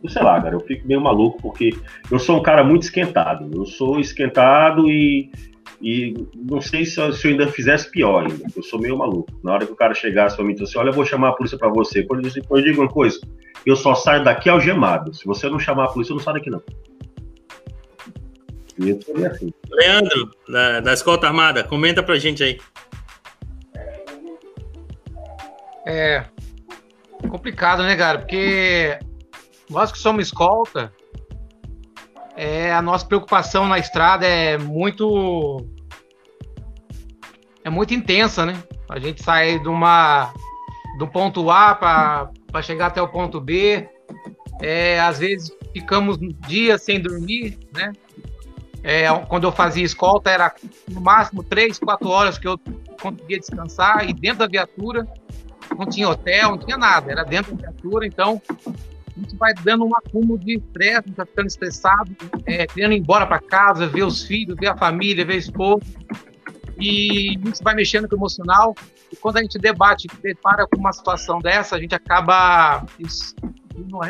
sei 0.10 0.22
lá, 0.22 0.42
cara, 0.42 0.56
eu 0.56 0.60
fico 0.60 0.86
meio 0.86 1.00
maluco 1.00 1.42
porque 1.42 1.70
eu 2.12 2.20
sou 2.20 2.38
um 2.38 2.44
cara 2.44 2.63
muito 2.63 2.84
esquentado. 2.84 3.50
Eu 3.54 3.66
sou 3.66 4.00
esquentado 4.00 4.90
e 4.90 5.32
e 5.84 6.28
não 6.34 6.62
sei 6.62 6.86
se 6.86 7.00
eu, 7.00 7.12
se 7.12 7.28
eu, 7.28 7.32
ainda 7.32 7.48
fizesse 7.48 7.92
pior 7.92 8.24
ainda, 8.24 8.46
eu 8.56 8.63
sou 8.63 8.80
meio 8.80 8.98
maluco. 8.98 9.30
Na 9.44 9.54
hora 9.54 9.66
que 9.66 9.72
o 9.74 9.75
cara 9.75 9.94
chegasse 9.94 10.36
para 10.36 10.46
mim 10.46 10.52
e 10.52 10.56
disse 10.56 10.70
assim, 10.70 10.78
olha, 10.78 10.90
eu 10.90 10.94
vou 10.94 11.06
chamar 11.06 11.30
a 11.30 11.34
polícia 11.34 11.58
para 11.58 11.68
você. 11.68 12.02
Depois 12.02 12.34
eu 12.34 12.62
digo 12.62 12.82
uma 12.82 12.90
coisa, 12.90 13.20
eu 13.66 13.75
só 13.75 13.94
saio 13.94 14.24
daqui 14.24 14.50
algemado. 14.50 15.13
Se 15.13 15.25
você 15.25 15.50
não 15.50 15.60
chamar 15.60 15.86
a 15.86 15.88
polícia, 15.90 16.13
eu 16.13 16.16
não 16.16 16.24
saio 16.24 16.38
daqui 16.38 16.50
não. 16.50 16.63
E 18.80 18.90
eu 18.90 19.28
assim. 19.28 19.54
Leandro, 19.70 20.32
da, 20.48 20.80
da 20.80 20.94
Escolta 20.94 21.28
Armada, 21.28 21.63
comenta 21.66 22.02
pra 22.02 22.18
gente 22.18 22.42
aí. 22.42 22.58
É 25.86 26.24
complicado, 27.28 27.84
né, 27.84 27.96
cara? 27.96 28.20
Porque 28.20 29.00
nós 29.70 29.92
que 29.92 29.98
somos 29.98 30.28
escolta, 30.28 30.94
é, 32.36 32.72
a 32.72 32.82
nossa 32.82 33.06
preocupação 33.06 33.68
na 33.68 33.80
estrada 33.80 34.25
é 34.25 34.58
muito 34.58 35.66
é 37.63 37.70
muito 37.70 37.93
intensa, 37.93 38.46
né? 38.46 38.62
A 38.89 39.00
gente 39.00 39.24
sai 39.24 39.60
de 39.60 39.67
uma 39.67 40.34
do 40.98 41.08
ponto 41.08 41.50
A 41.50 41.74
para 41.75 42.62
chegar 42.62 42.88
até 42.88 43.01
o 43.01 43.08
ponto 43.08 43.39
B. 43.39 43.88
É, 44.62 45.00
às 45.00 45.20
vezes 45.20 45.51
ficamos 45.72 46.17
dias 46.48 46.82
sem 46.82 47.01
dormir, 47.01 47.58
né? 47.74 47.91
É, 48.84 49.08
quando 49.29 49.46
eu 49.46 49.51
fazia 49.51 49.84
escolta 49.84 50.29
era 50.29 50.53
no 50.89 51.00
máximo 51.00 51.41
três, 51.41 51.79
quatro 51.79 52.10
horas 52.10 52.38
que 52.38 52.48
eu 52.48 52.60
conseguia 53.01 53.39
descansar 53.39 54.08
e 54.08 54.13
dentro 54.13 54.39
da 54.39 54.48
viatura 54.48 55.08
não 55.77 55.86
tinha 55.86 56.10
hotel, 56.10 56.51
não 56.51 56.58
tinha 56.58 56.77
nada, 56.77 57.10
era 57.10 57.24
dentro 57.24 57.55
da 57.55 57.70
viatura, 57.70 58.05
então 58.05 58.41
a 58.67 59.20
gente 59.20 59.38
vai 59.38 59.53
dando 59.53 59.86
um 59.86 59.96
acúmulo 59.96 60.38
de 60.38 60.58
estresse, 60.58 61.12
vai 61.15 61.25
ficando 61.25 61.48
estressado, 61.48 62.12
é, 62.46 62.67
querendo 62.67 62.91
ir 62.91 62.98
embora 62.98 63.25
para 63.25 63.39
casa, 63.39 63.88
ver 63.88 64.03
os 64.03 64.24
filhos, 64.24 64.58
ver 64.60 64.67
a 64.67 64.75
família, 64.75 65.24
ver 65.24 65.36
a 65.36 65.38
esposa 65.38 65.86
e 66.84 67.40
isso 67.50 67.63
vai 67.63 67.74
mexendo 67.74 68.10
com 68.10 68.16
o 68.16 68.20
emocional. 68.20 68.75
E 69.12 69.16
quando 69.16 69.38
a 69.38 69.42
gente 69.42 69.58
debate, 69.58 70.08
depara 70.22 70.68
com 70.68 70.78
uma 70.78 70.92
situação 70.92 71.40
dessa, 71.40 71.75
a 71.75 71.80
gente 71.80 71.96
acaba 71.96 72.86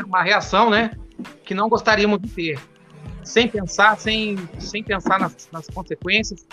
uma 0.03 0.23
reação, 0.23 0.69
né, 0.69 0.91
que 1.45 1.53
não 1.53 1.69
gostaríamos 1.69 2.19
de 2.19 2.29
ter, 2.29 2.59
sem 3.23 3.47
pensar, 3.47 3.97
sem, 3.97 4.37
sem 4.59 4.83
pensar 4.83 5.19
nas, 5.19 5.47
nas 5.51 5.67
consequências. 5.67 6.45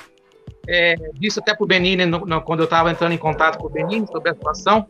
É, 0.69 0.95
disse 1.15 1.41
até 1.41 1.55
para 1.55 1.65
o 1.65 1.67
Benini, 1.67 2.05
no, 2.05 2.19
no, 2.27 2.43
quando 2.43 2.61
eu 2.61 2.65
estava 2.65 2.91
entrando 2.91 3.12
em 3.12 3.19
contato 3.19 3.59
com 3.59 3.67
o 3.67 3.71
Benini 3.71 4.07
sobre 4.07 4.31
a 4.31 4.35
situação, 4.35 4.87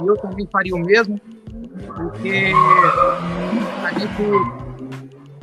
e 0.00 0.06
eu 0.06 0.16
também 0.16 0.46
faria 0.46 0.74
o 0.74 0.78
mesmo, 0.78 1.20
porque 1.96 2.52
a 3.84 3.98
gente, 3.98 4.22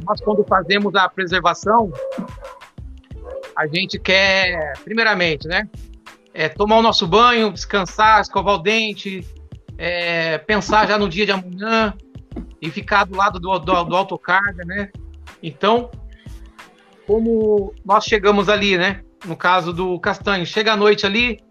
nós 0.05 0.21
quando 0.21 0.45
fazemos 0.45 0.95
a 0.95 1.09
preservação, 1.09 1.91
a 3.59 3.67
gente 3.67 3.99
quer, 3.99 4.71
primeiramente, 4.85 5.45
né? 5.45 5.67
É, 6.33 6.47
tomar 6.47 6.77
o 6.77 6.81
nosso 6.81 7.05
banho, 7.05 7.51
descansar, 7.51 8.21
escovar 8.21 8.55
o 8.55 8.59
dente, 8.59 9.27
é, 9.77 10.37
pensar 10.37 10.87
já 10.87 10.97
no 10.97 11.09
dia 11.09 11.25
de 11.25 11.33
amanhã 11.33 11.93
e 12.61 12.71
ficar 12.71 13.03
do 13.03 13.17
lado 13.17 13.37
do, 13.37 13.59
do, 13.59 13.83
do 13.83 13.95
autocarga, 13.97 14.63
né? 14.63 14.89
Então, 15.43 15.91
como 17.05 17.73
nós 17.83 18.05
chegamos 18.05 18.47
ali, 18.47 18.77
né? 18.77 19.01
No 19.25 19.35
caso 19.35 19.73
do 19.73 19.99
Castanho, 19.99 20.45
chega 20.45 20.71
à 20.71 20.77
noite 20.77 21.05
ali, 21.05 21.41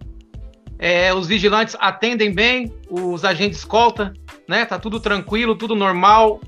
é, 0.79 1.13
os 1.13 1.27
vigilantes 1.27 1.77
atendem 1.79 2.33
bem, 2.33 2.73
os 2.89 3.23
agentes 3.23 3.59
escolta, 3.59 4.15
né? 4.49 4.65
Tá 4.65 4.79
tudo 4.79 4.99
tranquilo, 4.99 5.55
tudo 5.55 5.75
normal, 5.75 6.41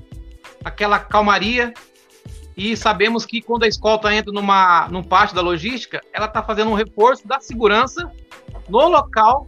aquela 0.65 0.97
calmaria. 0.97 1.71
E 2.55 2.75
sabemos 2.75 3.25
que 3.25 3.41
quando 3.41 3.63
a 3.63 3.67
escolta 3.67 4.13
entra 4.13 4.31
numa, 4.31 4.87
num 4.89 5.03
pátio 5.03 5.35
da 5.35 5.41
logística, 5.41 6.01
ela 6.13 6.25
está 6.25 6.43
fazendo 6.43 6.71
um 6.71 6.73
reforço 6.73 7.27
da 7.27 7.39
segurança 7.39 8.11
no 8.67 8.87
local 8.87 9.47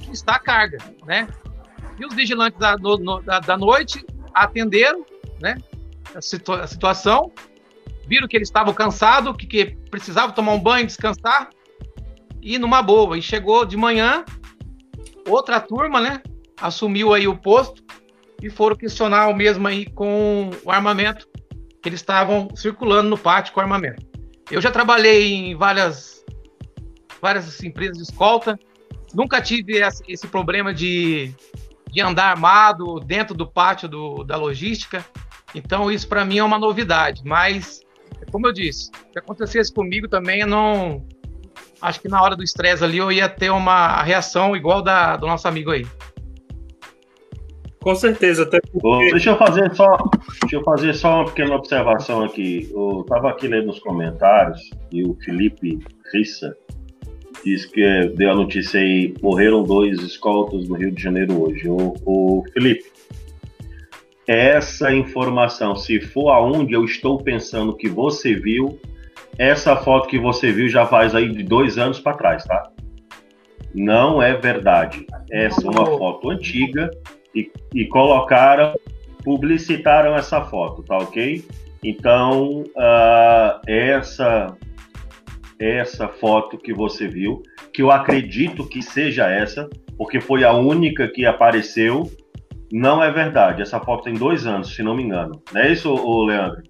que 0.00 0.12
está 0.12 0.34
a 0.34 0.38
carga, 0.38 0.78
né? 1.04 1.26
E 1.98 2.04
os 2.04 2.14
vigilantes 2.14 2.58
da, 2.58 2.76
no, 2.76 3.22
da, 3.22 3.40
da 3.40 3.56
noite 3.56 4.04
atenderam, 4.34 5.04
né? 5.40 5.56
A, 6.14 6.20
situa 6.20 6.62
a, 6.62 6.66
situação, 6.66 7.32
viram 8.06 8.28
que 8.28 8.36
eles 8.36 8.48
estavam 8.48 8.74
cansados, 8.74 9.34
que, 9.36 9.46
que 9.46 9.76
precisavam 9.90 10.34
tomar 10.34 10.52
um 10.52 10.60
banho, 10.60 10.86
descansar, 10.86 11.48
e 12.42 12.58
numa 12.58 12.82
boa. 12.82 13.16
E 13.16 13.22
chegou 13.22 13.64
de 13.64 13.76
manhã, 13.76 14.24
outra 15.26 15.58
turma, 15.58 16.00
né? 16.00 16.22
Assumiu 16.60 17.14
aí 17.14 17.26
o 17.26 17.36
posto 17.36 17.82
e 18.42 18.50
foram 18.50 18.76
questionar 18.76 19.28
o 19.28 19.34
mesmo 19.34 19.66
aí 19.66 19.86
com 19.86 20.50
o 20.62 20.70
armamento 20.70 21.26
que 21.86 21.90
eles 21.90 22.00
estavam 22.00 22.48
circulando 22.56 23.08
no 23.08 23.16
pátio 23.16 23.54
com 23.54 23.60
armamento. 23.60 24.04
Eu 24.50 24.60
já 24.60 24.72
trabalhei 24.72 25.32
em 25.32 25.54
várias, 25.54 26.24
várias 27.22 27.62
empresas 27.62 27.96
de 27.98 28.02
escolta, 28.02 28.58
nunca 29.14 29.40
tive 29.40 29.80
esse 30.08 30.26
problema 30.26 30.74
de, 30.74 31.32
de 31.88 32.00
andar 32.00 32.30
armado 32.30 32.98
dentro 32.98 33.36
do 33.36 33.46
pátio 33.46 33.88
do, 33.88 34.24
da 34.24 34.36
logística, 34.36 35.06
então 35.54 35.88
isso 35.88 36.08
para 36.08 36.24
mim 36.24 36.38
é 36.38 36.42
uma 36.42 36.58
novidade, 36.58 37.22
mas, 37.24 37.82
como 38.32 38.48
eu 38.48 38.52
disse, 38.52 38.90
se 39.12 39.18
acontecesse 39.20 39.72
comigo 39.72 40.08
também, 40.08 40.40
eu 40.40 40.48
não, 40.48 41.06
acho 41.80 42.00
que 42.00 42.08
na 42.08 42.20
hora 42.20 42.34
do 42.34 42.42
estresse 42.42 42.82
ali 42.82 42.98
eu 42.98 43.12
ia 43.12 43.28
ter 43.28 43.50
uma 43.50 44.02
reação 44.02 44.56
igual 44.56 44.82
da, 44.82 45.16
do 45.16 45.28
nosso 45.28 45.46
amigo 45.46 45.70
aí. 45.70 45.86
Com 47.86 47.94
certeza, 47.94 48.42
até 48.42 48.58
porque... 48.72 49.12
Deixa 49.12 49.30
eu 49.30 49.36
fazer 49.36 49.72
só, 49.76 49.96
deixa 50.40 50.56
eu 50.56 50.64
fazer 50.64 50.92
só 50.92 51.20
uma 51.20 51.26
pequena 51.26 51.54
observação 51.54 52.24
aqui. 52.24 52.68
Eu 52.72 53.02
estava 53.02 53.30
aqui 53.30 53.46
lendo 53.46 53.70
os 53.70 53.78
comentários 53.78 54.68
e 54.90 55.04
o 55.04 55.14
Felipe 55.24 55.78
Rissa 56.12 56.56
diz 57.44 57.64
que 57.64 58.08
deu 58.16 58.32
a 58.32 58.34
notícia 58.34 58.80
aí, 58.80 59.14
morreram 59.22 59.62
dois 59.62 60.00
escoltas 60.00 60.68
no 60.68 60.74
Rio 60.74 60.90
de 60.90 61.00
Janeiro 61.00 61.40
hoje. 61.40 61.68
O, 61.68 61.94
o 62.04 62.42
Felipe, 62.52 62.86
essa 64.26 64.92
informação, 64.92 65.76
se 65.76 66.00
for 66.00 66.30
aonde 66.30 66.74
eu 66.74 66.84
estou 66.84 67.22
pensando 67.22 67.76
que 67.76 67.88
você 67.88 68.34
viu, 68.34 68.80
essa 69.38 69.76
foto 69.76 70.08
que 70.08 70.18
você 70.18 70.50
viu 70.50 70.68
já 70.68 70.86
faz 70.86 71.14
aí 71.14 71.28
de 71.28 71.44
dois 71.44 71.78
anos 71.78 72.00
para 72.00 72.16
trás, 72.16 72.42
tá? 72.42 72.68
Não 73.72 74.20
é 74.20 74.34
verdade. 74.34 75.06
Essa 75.30 75.64
é 75.64 75.70
uma 75.70 75.86
foto 75.86 76.30
antiga 76.30 76.90
e, 77.36 77.52
e 77.74 77.84
colocaram, 77.86 78.74
publicitaram 79.22 80.16
essa 80.16 80.42
foto, 80.42 80.82
tá 80.82 80.96
ok? 80.96 81.44
Então, 81.84 82.62
uh, 82.62 83.60
essa 83.66 84.56
essa 85.58 86.08
foto 86.08 86.58
que 86.58 86.72
você 86.72 87.08
viu, 87.08 87.42
que 87.72 87.82
eu 87.82 87.90
acredito 87.90 88.68
que 88.68 88.82
seja 88.82 89.26
essa, 89.26 89.68
porque 89.96 90.20
foi 90.20 90.44
a 90.44 90.52
única 90.52 91.08
que 91.08 91.24
apareceu, 91.24 92.10
não 92.70 93.02
é 93.02 93.10
verdade. 93.10 93.62
Essa 93.62 93.80
foto 93.80 94.04
tem 94.04 94.14
dois 94.14 94.46
anos, 94.46 94.74
se 94.74 94.82
não 94.82 94.94
me 94.94 95.02
engano. 95.02 95.42
Não 95.52 95.60
é 95.60 95.72
isso, 95.72 95.94
Leandro? 96.24 96.62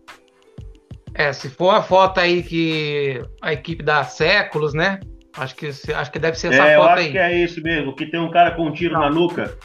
É, 1.14 1.32
se 1.32 1.48
for 1.48 1.70
a 1.70 1.82
foto 1.82 2.20
aí 2.20 2.42
que 2.42 3.20
a 3.42 3.52
equipe 3.52 3.82
dá 3.82 4.04
séculos, 4.04 4.74
né? 4.74 5.00
Acho 5.36 5.54
que, 5.56 5.66
acho 5.66 6.12
que 6.12 6.18
deve 6.18 6.38
ser 6.38 6.52
essa 6.52 6.64
é, 6.64 6.76
foto 6.76 6.88
aí. 6.90 6.96
Eu 6.96 7.02
acho 7.02 7.12
que 7.12 7.18
é 7.18 7.34
isso 7.38 7.62
mesmo, 7.62 7.94
que 7.94 8.06
tem 8.06 8.20
um 8.20 8.30
cara 8.30 8.52
com 8.52 8.66
um 8.66 8.72
tiro 8.72 8.94
não. 8.94 9.00
na 9.00 9.10
nuca. 9.10 9.56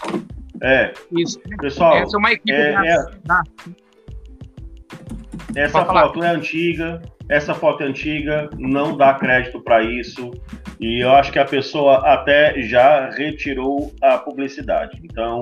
É. 0.62 0.94
Isso. 1.12 1.39
Pessoal, 1.60 1.98
essa 1.98 2.15
é 2.15 2.20
uma 2.20 2.32
equipe 2.32 2.51
é, 2.51 2.74
da... 3.25 3.41
é... 5.58 5.62
Essa 5.63 5.84
foto 5.84 6.24
é 6.24 6.30
antiga, 6.30 7.01
essa 7.27 7.53
foto 7.53 7.84
é 7.84 7.88
antiga, 7.88 8.50
não 8.58 8.96
dá 8.96 9.13
crédito 9.15 9.60
para 9.62 9.84
isso, 9.84 10.32
e 10.80 11.03
eu 11.03 11.12
acho 11.12 11.32
que 11.32 11.39
a 11.39 11.46
pessoa 11.46 11.98
até 12.13 12.62
já 12.62 13.10
retirou 13.10 13.94
a 14.01 14.18
publicidade. 14.18 15.00
Então, 15.03 15.41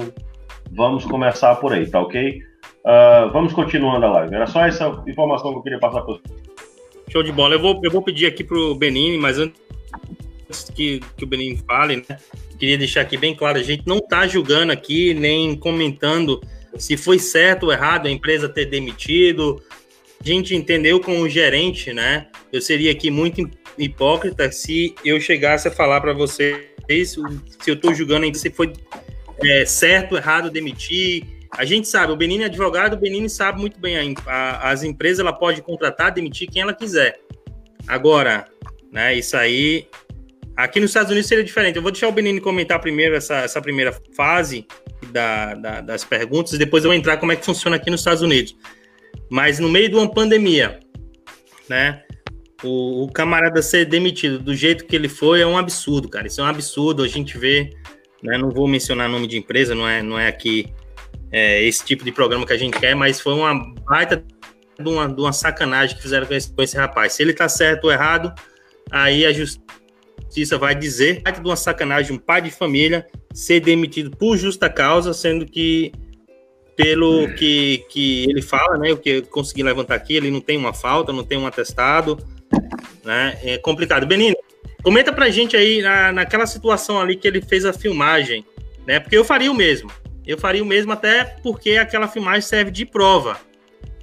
vamos 0.72 1.06
começar 1.06 1.56
por 1.56 1.74
aí, 1.74 1.88
tá 1.88 2.00
ok? 2.00 2.42
Uh, 2.80 3.30
vamos 3.32 3.54
continuando 3.54 4.06
a 4.06 4.12
live. 4.12 4.36
Era 4.36 4.48
só 4.48 4.66
essa 4.66 4.88
informação 5.08 5.52
que 5.52 5.58
eu 5.58 5.64
queria 5.64 5.80
passar 5.80 6.02
para 6.02 6.14
vocês. 6.14 6.40
Show 7.10 7.24
de 7.24 7.32
bola. 7.32 7.56
Eu 7.56 7.60
vou, 7.60 7.80
eu 7.84 7.92
vou 7.92 8.02
pedir 8.02 8.28
aqui 8.28 8.44
para 8.44 8.58
o 8.58 8.76
Benini, 8.76 9.18
mas 9.18 9.38
antes 9.38 10.70
que, 10.74 11.02
que 11.18 11.24
o 11.24 11.28
Benini 11.28 11.58
fale, 11.58 11.98
né, 11.98 12.18
queria 12.60 12.78
deixar 12.78 13.02
aqui 13.02 13.18
bem 13.18 13.36
claro: 13.36 13.58
a 13.58 13.64
gente 13.64 13.84
não 13.88 13.98
está 13.98 14.28
julgando 14.28 14.72
aqui, 14.72 15.14
nem 15.14 15.56
comentando 15.56 16.42
se 16.78 16.96
foi 16.96 17.18
certo 17.18 17.64
ou 17.64 17.72
errado 17.72 18.08
a 18.08 18.12
empresa 18.12 18.48
ter 18.48 18.66
demitido. 18.66 19.62
A 20.22 20.28
gente 20.28 20.54
entendeu 20.54 21.00
com 21.00 21.22
o 21.22 21.30
gerente, 21.30 21.94
né? 21.94 22.28
Eu 22.52 22.62
seria 22.62 22.92
aqui 22.92 23.10
muito 23.10 23.50
hipócrita 23.78 24.52
se 24.52 24.94
eu 25.06 25.20
chegasse 25.22 25.68
a 25.70 25.72
falar 25.72 26.02
para 26.02 26.14
vocês 26.14 26.70
se 27.10 27.70
eu 27.70 27.76
estou 27.76 27.94
julgando 27.94 28.36
se 28.36 28.50
foi 28.50 28.74
é, 29.44 29.64
certo 29.64 30.14
ou 30.14 30.18
errado 30.18 30.50
demitir 30.50 31.40
a 31.52 31.66
gente 31.66 31.88
sabe, 31.88 32.14
o 32.14 32.16
Benini 32.16 32.44
é 32.44 32.46
advogado, 32.46 32.94
o 32.94 32.98
Benini 32.98 33.30
sabe 33.30 33.60
muito 33.60 33.80
bem, 33.80 34.16
a, 34.26 34.32
a, 34.32 34.72
as 34.72 34.84
empresas 34.84 35.20
ela 35.20 35.34
pode 35.34 35.62
contratar, 35.62 36.14
demitir 36.14 36.50
quem 36.50 36.62
ela 36.62 36.74
quiser. 36.74 37.20
Agora, 37.88 38.46
né, 38.92 39.16
isso 39.16 39.36
aí, 39.36 39.88
aqui 40.64 40.80
nos 40.80 40.90
Estados 40.90 41.12
Unidos 41.12 41.28
seria 41.28 41.44
diferente. 41.44 41.78
Eu 41.78 41.82
vou 41.82 41.92
deixar 41.92 42.08
o 42.08 42.12
Benini 42.12 42.42
comentar 42.42 42.80
primeiro 42.80 43.16
essa, 43.16 43.38
essa 43.38 43.62
primeira 43.62 43.98
fase 44.16 44.68
da, 45.12 45.54
da, 45.56 45.82
das 45.82 46.04
perguntas, 46.04 46.54
e 46.54 46.58
depois 46.58 46.84
eu 46.84 46.90
vou 46.90 46.98
entrar 46.98 47.18
como 47.18 47.32
é 47.32 47.36
que 47.36 47.46
funciona 47.46 47.78
aqui 47.78 47.90
nos 47.90 48.02
Estados 48.02 48.22
Unidos. 48.22 48.56
Mas 49.30 49.60
no 49.60 49.70
meio 49.70 49.90
de 49.90 49.96
uma 49.96 50.12
pandemia, 50.12 50.80
né, 51.70 52.04
o, 52.62 53.06
o 53.06 53.12
camarada 53.12 53.62
ser 53.62 53.86
demitido 53.86 54.40
do 54.40 54.54
jeito 54.54 54.86
que 54.86 54.96
ele 54.96 55.08
foi 55.08 55.42
é 55.42 55.48
um 55.48 55.58
absurdo, 55.58 56.10
cara. 56.10 56.28
Isso 56.28 56.42
é 56.42 56.44
um 56.44 56.48
absurdo. 56.48 57.04
A 57.04 57.08
gente 57.08 57.38
vê, 57.38 57.70
né, 58.22 58.38
não 58.38 58.50
vou 58.50 58.68
mencionar 58.68 59.08
nome 59.08 59.28
de 59.28 59.38
empresa, 59.38 59.74
não 59.74 59.88
é, 59.88 60.04
não 60.04 60.20
é 60.20 60.28
aqui 60.28 60.68
é, 61.32 61.64
esse 61.64 61.86
tipo 61.86 62.04
de 62.04 62.12
programa 62.12 62.46
que 62.46 62.54
a 62.54 62.58
gente 62.58 62.78
quer, 62.78 62.96
mas 62.96 63.22
foi 63.22 63.34
uma 63.34 63.56
baita 63.86 64.24
de 64.78 64.90
uma, 64.90 65.08
de 65.08 65.22
uma 65.22 65.32
sacanagem 65.32 65.96
que 65.96 66.02
fizeram 66.02 66.26
com 66.26 66.34
esse, 66.34 66.52
com 66.54 66.62
esse 66.62 66.76
rapaz. 66.76 67.14
Se 67.14 67.24
ele 67.24 67.34
tá 67.34 67.48
certo 67.48 67.86
ou 67.86 67.92
errado, 67.92 68.34
aí 68.92 69.26
a 69.26 69.32
justiça 69.32 69.79
vai 70.60 70.76
dizer, 70.76 71.22
baita 71.22 71.42
de 71.42 71.48
uma 71.48 71.56
sacanagem, 71.56 72.16
um 72.16 72.20
pai 72.20 72.42
de 72.42 72.52
família 72.52 73.08
ser 73.34 73.60
demitido 73.60 74.16
por 74.16 74.38
justa 74.38 74.70
causa, 74.70 75.14
sendo 75.14 75.46
que 75.46 75.92
pelo 76.76 77.28
que, 77.34 77.86
que 77.90 78.24
ele 78.30 78.42
fala, 78.42 78.78
né, 78.78 78.92
o 78.94 78.98
que 78.98 79.10
eu 79.10 79.24
consegui 79.24 79.64
levantar 79.64 79.96
aqui, 79.96 80.16
ele 80.16 80.32
não 80.32 80.40
tem 80.40 80.58
uma 80.58 80.74
falta, 80.74 81.12
não 81.12 81.26
tem 81.26 81.38
um 81.38 81.46
atestado, 81.46 82.18
né, 83.04 83.38
é 83.44 83.58
complicado. 83.58 84.08
Benino, 84.08 84.36
comenta 84.82 85.12
pra 85.12 85.30
gente 85.30 85.58
aí 85.58 85.82
na, 85.82 86.14
naquela 86.14 86.46
situação 86.46 87.00
ali 87.00 87.18
que 87.18 87.28
ele 87.28 87.42
fez 87.42 87.66
a 87.66 87.74
filmagem, 87.74 88.46
né, 88.88 89.00
porque 89.00 89.18
eu 89.18 89.26
faria 89.26 89.52
o 89.52 89.56
mesmo, 89.56 89.92
eu 90.26 90.38
faria 90.38 90.64
o 90.64 90.66
mesmo 90.66 90.94
até 90.94 91.26
porque 91.44 91.72
aquela 91.72 92.08
filmagem 92.08 92.42
serve 92.42 92.72
de 92.72 92.86
prova, 92.86 93.38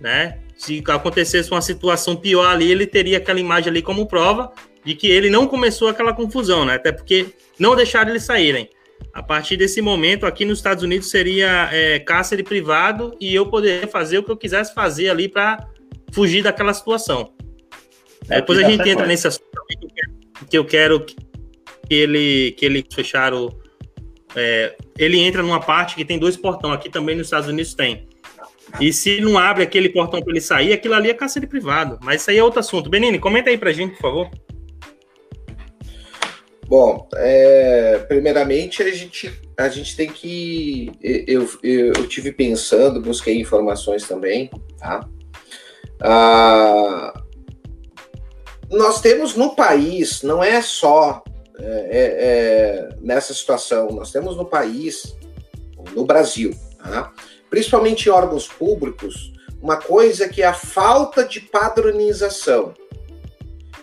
né? 0.00 0.38
Se 0.56 0.82
acontecesse 0.88 1.50
uma 1.50 1.60
situação 1.60 2.16
pior 2.16 2.46
ali, 2.46 2.70
ele 2.70 2.86
teria 2.86 3.18
aquela 3.18 3.38
imagem 3.38 3.70
ali 3.70 3.82
como 3.82 4.06
prova 4.06 4.52
de 4.86 4.94
que 4.94 5.08
ele 5.08 5.28
não 5.28 5.48
começou 5.48 5.88
aquela 5.88 6.12
confusão, 6.12 6.64
né? 6.64 6.76
Até 6.76 6.92
porque 6.92 7.26
não 7.58 7.74
deixaram 7.74 8.10
eles 8.10 8.22
saírem. 8.22 8.70
A 9.12 9.20
partir 9.20 9.56
desse 9.56 9.82
momento, 9.82 10.24
aqui 10.24 10.44
nos 10.44 10.58
Estados 10.60 10.84
Unidos 10.84 11.10
seria 11.10 11.68
é, 11.72 11.98
cárcere 11.98 12.44
privado 12.44 13.12
e 13.20 13.34
eu 13.34 13.46
poderia 13.46 13.88
fazer 13.88 14.18
o 14.18 14.22
que 14.22 14.30
eu 14.30 14.36
quisesse 14.36 14.72
fazer 14.72 15.10
ali 15.10 15.28
para 15.28 15.68
fugir 16.12 16.40
daquela 16.40 16.72
situação. 16.72 17.32
É, 18.30 18.36
Depois 18.36 18.60
a 18.60 18.62
gente 18.62 18.88
entra 18.88 19.04
nesse 19.06 19.26
assunto 19.26 19.44
que 20.48 20.56
eu 20.56 20.64
quero 20.64 21.04
que 21.04 21.16
ele 21.90 22.52
que 22.52 22.64
ele 22.64 22.86
fechar 22.94 23.34
o, 23.34 23.52
é, 24.36 24.76
ele 24.96 25.18
entra 25.18 25.42
numa 25.42 25.60
parte 25.60 25.96
que 25.96 26.04
tem 26.04 26.16
dois 26.16 26.36
portões, 26.36 26.74
aqui 26.74 26.88
também 26.88 27.16
nos 27.16 27.26
Estados 27.26 27.48
Unidos 27.48 27.74
tem. 27.74 28.06
E 28.80 28.92
se 28.92 29.20
não 29.20 29.36
abre 29.36 29.64
aquele 29.64 29.88
portão 29.88 30.20
para 30.20 30.30
ele 30.30 30.40
sair, 30.40 30.72
aquilo 30.72 30.94
ali 30.94 31.10
é 31.10 31.14
cárcere 31.14 31.46
privado. 31.46 31.98
Mas 32.02 32.20
isso 32.20 32.30
aí 32.30 32.38
é 32.38 32.44
outro 32.44 32.60
assunto. 32.60 32.88
Benini, 32.88 33.18
comenta 33.18 33.50
aí 33.50 33.58
pra 33.58 33.72
gente, 33.72 33.94
por 33.94 34.02
favor. 34.02 34.30
Bom, 36.68 37.08
é, 37.14 38.04
primeiramente 38.08 38.82
a 38.82 38.90
gente, 38.90 39.32
a 39.56 39.68
gente 39.68 39.96
tem 39.96 40.10
que. 40.10 40.90
Eu, 41.00 41.48
eu, 41.62 41.92
eu 41.96 42.08
tive 42.08 42.32
pensando, 42.32 43.00
busquei 43.00 43.40
informações 43.40 44.02
também, 44.02 44.50
tá? 44.78 45.08
Ah, 46.00 47.22
nós 48.70 49.00
temos 49.00 49.36
no 49.36 49.54
país, 49.54 50.22
não 50.22 50.42
é 50.42 50.60
só 50.60 51.22
é, 51.58 51.64
é, 51.64 52.04
é, 52.18 52.88
nessa 53.00 53.32
situação. 53.32 53.88
Nós 53.90 54.10
temos 54.10 54.36
no 54.36 54.44
país, 54.44 55.16
no 55.94 56.04
Brasil, 56.04 56.52
tá? 56.82 57.12
principalmente 57.48 58.06
em 58.06 58.12
órgãos 58.12 58.48
públicos, 58.48 59.32
uma 59.62 59.76
coisa 59.76 60.28
que 60.28 60.42
é 60.42 60.46
a 60.46 60.54
falta 60.54 61.24
de 61.24 61.40
padronização. 61.40 62.74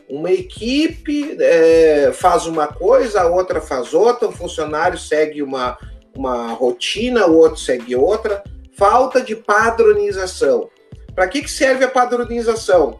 Uma 0.09 0.31
equipe 0.31 1.37
é, 1.39 2.11
faz 2.13 2.45
uma 2.45 2.67
coisa, 2.67 3.21
a 3.21 3.27
outra 3.27 3.61
faz 3.61 3.93
outra, 3.93 4.27
um 4.27 4.31
funcionário 4.31 4.97
segue 4.97 5.41
uma, 5.41 5.77
uma 6.15 6.53
rotina, 6.53 7.25
o 7.25 7.37
outro 7.37 7.59
segue 7.59 7.95
outra. 7.95 8.43
Falta 8.75 9.21
de 9.21 9.35
padronização. 9.35 10.69
Para 11.15 11.27
que, 11.27 11.41
que 11.41 11.51
serve 11.51 11.85
a 11.85 11.89
padronização? 11.89 12.99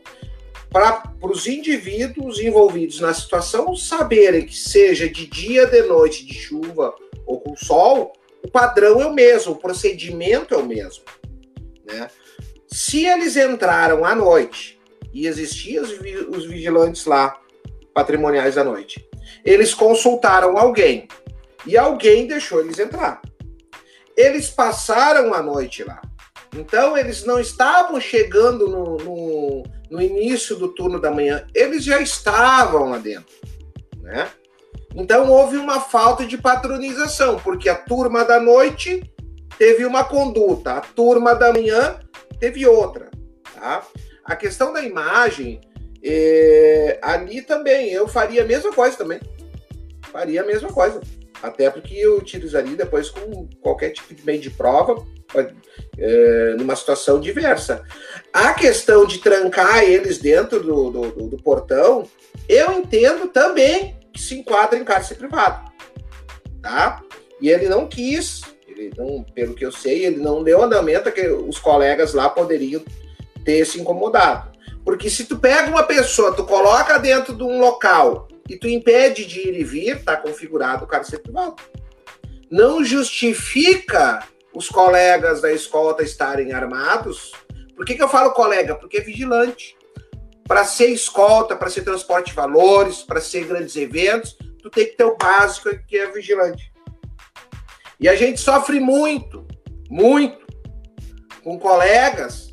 para 0.73 1.03
os 1.21 1.45
indivíduos 1.45 2.39
envolvidos 2.39 2.99
na 2.99 3.13
situação 3.13 3.75
saberem 3.75 4.47
que 4.47 4.57
seja 4.57 5.07
de 5.07 5.27
dia, 5.27 5.67
de 5.67 5.83
noite, 5.83 6.25
de 6.25 6.33
chuva 6.33 6.95
ou 7.27 7.39
com 7.39 7.55
sol, 7.55 8.11
o 8.43 8.49
padrão 8.49 8.99
é 8.99 9.05
o 9.05 9.13
mesmo, 9.13 9.53
o 9.53 9.55
procedimento 9.55 10.55
é 10.55 10.57
o 10.57 10.65
mesmo. 10.65 11.03
Né? 11.85 12.07
Se 12.67 13.05
eles 13.05 13.37
entraram 13.37 14.03
à 14.03 14.15
noite 14.15 14.72
e 15.13 15.27
existiam 15.27 15.83
os 15.83 16.45
vigilantes 16.45 17.05
lá, 17.05 17.39
patrimoniais 17.93 18.57
à 18.57 18.63
noite, 18.63 19.07
eles 19.45 19.73
consultaram 19.73 20.57
alguém 20.57 21.07
e 21.65 21.77
alguém 21.77 22.27
deixou 22.27 22.59
eles 22.59 22.79
entrar. 22.79 23.21
Eles 24.17 24.49
passaram 24.49 25.33
a 25.33 25.41
noite 25.41 25.83
lá. 25.83 26.01
Então, 26.55 26.97
eles 26.97 27.23
não 27.23 27.39
estavam 27.39 27.99
chegando 27.99 28.67
no, 28.67 28.97
no, 28.97 29.63
no 29.89 30.01
início 30.01 30.55
do 30.55 30.67
turno 30.67 30.99
da 30.99 31.11
manhã, 31.11 31.45
eles 31.53 31.83
já 31.83 31.99
estavam 31.99 32.89
lá 32.89 32.97
dentro, 32.97 33.35
né? 34.01 34.29
Então 34.95 35.31
houve 35.31 35.57
uma 35.57 35.79
falta 35.79 36.25
de 36.25 36.37
patronização, 36.37 37.39
porque 37.39 37.67
a 37.67 37.75
turma 37.75 38.23
da 38.23 38.39
noite 38.39 39.03
teve 39.57 39.85
uma 39.85 40.03
conduta, 40.03 40.73
a 40.73 40.81
turma 40.81 41.33
da 41.33 41.51
manhã 41.51 41.99
teve 42.39 42.65
outra, 42.67 43.09
tá? 43.55 43.83
A 44.23 44.35
questão 44.35 44.71
da 44.71 44.81
imagem, 44.81 45.59
E, 46.01 46.99
ali 47.01 47.41
também, 47.41 47.91
eu 47.91 48.07
faria 48.07 48.43
a 48.43 48.45
mesma 48.45 48.73
coisa 48.73 48.97
também. 48.97 49.21
Faria 50.11 50.41
a 50.41 50.45
mesma 50.45 50.69
coisa. 50.71 50.99
Até 51.41 51.69
porque 51.69 51.95
eu 51.95 52.17
utilizaria 52.17 52.75
depois 52.75 53.09
com 53.09 53.47
qualquer 53.61 53.91
tipo 53.91 54.13
de 54.13 54.25
meio 54.25 54.39
de 54.39 54.49
prova, 54.49 55.05
é, 55.97 56.55
numa 56.57 56.75
situação 56.75 57.19
diversa. 57.19 57.83
A 58.31 58.53
questão 58.53 59.05
de 59.05 59.19
trancar 59.19 59.83
eles 59.83 60.17
dentro 60.17 60.61
do, 60.61 60.89
do, 60.89 61.11
do, 61.11 61.27
do 61.29 61.37
portão, 61.37 62.07
eu 62.47 62.71
entendo 62.73 63.27
também 63.27 63.97
que 64.11 64.21
se 64.21 64.35
enquadra 64.35 64.77
em 64.77 64.83
cárcere 64.83 65.19
privado. 65.19 65.71
Tá? 66.61 67.01
E 67.41 67.49
ele 67.49 67.67
não 67.67 67.87
quis, 67.87 68.41
ele 68.67 68.91
não, 68.97 69.23
pelo 69.23 69.53
que 69.53 69.65
eu 69.65 69.71
sei, 69.71 70.05
ele 70.05 70.17
não 70.17 70.43
deu 70.43 70.61
andamento 70.61 71.11
que 71.11 71.27
os 71.27 71.59
colegas 71.59 72.13
lá 72.13 72.29
poderiam 72.29 72.83
ter 73.43 73.65
se 73.65 73.79
incomodado. 73.79 74.51
Porque 74.83 75.09
se 75.09 75.25
tu 75.25 75.37
pega 75.37 75.69
uma 75.69 75.83
pessoa, 75.83 76.35
tu 76.35 76.45
coloca 76.45 76.97
dentro 76.97 77.33
de 77.33 77.43
um 77.43 77.59
local 77.59 78.27
e 78.49 78.57
tu 78.57 78.67
impede 78.67 79.25
de 79.25 79.47
ir 79.47 79.59
e 79.59 79.63
vir, 79.63 80.03
tá 80.03 80.17
configurado 80.17 80.83
o 80.83 80.87
cárcere 80.87 81.21
privado. 81.21 81.55
Não 82.51 82.83
justifica 82.83 84.27
os 84.53 84.69
colegas 84.69 85.41
da 85.41 85.51
escolta 85.51 86.03
estarem 86.03 86.51
armados. 86.51 87.31
Por 87.75 87.85
que, 87.85 87.95
que 87.95 88.03
eu 88.03 88.09
falo 88.09 88.33
colega? 88.33 88.75
Porque 88.75 88.97
é 88.97 89.01
vigilante. 89.01 89.75
Para 90.45 90.65
ser 90.65 90.87
escolta, 90.87 91.55
para 91.55 91.69
ser 91.69 91.83
transporte 91.83 92.29
de 92.29 92.35
valores, 92.35 93.01
para 93.01 93.21
ser 93.21 93.45
grandes 93.45 93.75
eventos, 93.77 94.37
tu 94.61 94.69
tem 94.69 94.85
que 94.85 94.97
ter 94.97 95.05
o 95.05 95.17
básico 95.17 95.69
que 95.87 95.97
é 95.97 96.11
vigilante. 96.11 96.71
E 97.99 98.09
a 98.09 98.15
gente 98.15 98.39
sofre 98.39 98.79
muito, 98.79 99.47
muito, 99.89 100.45
com 101.43 101.57
colegas, 101.57 102.52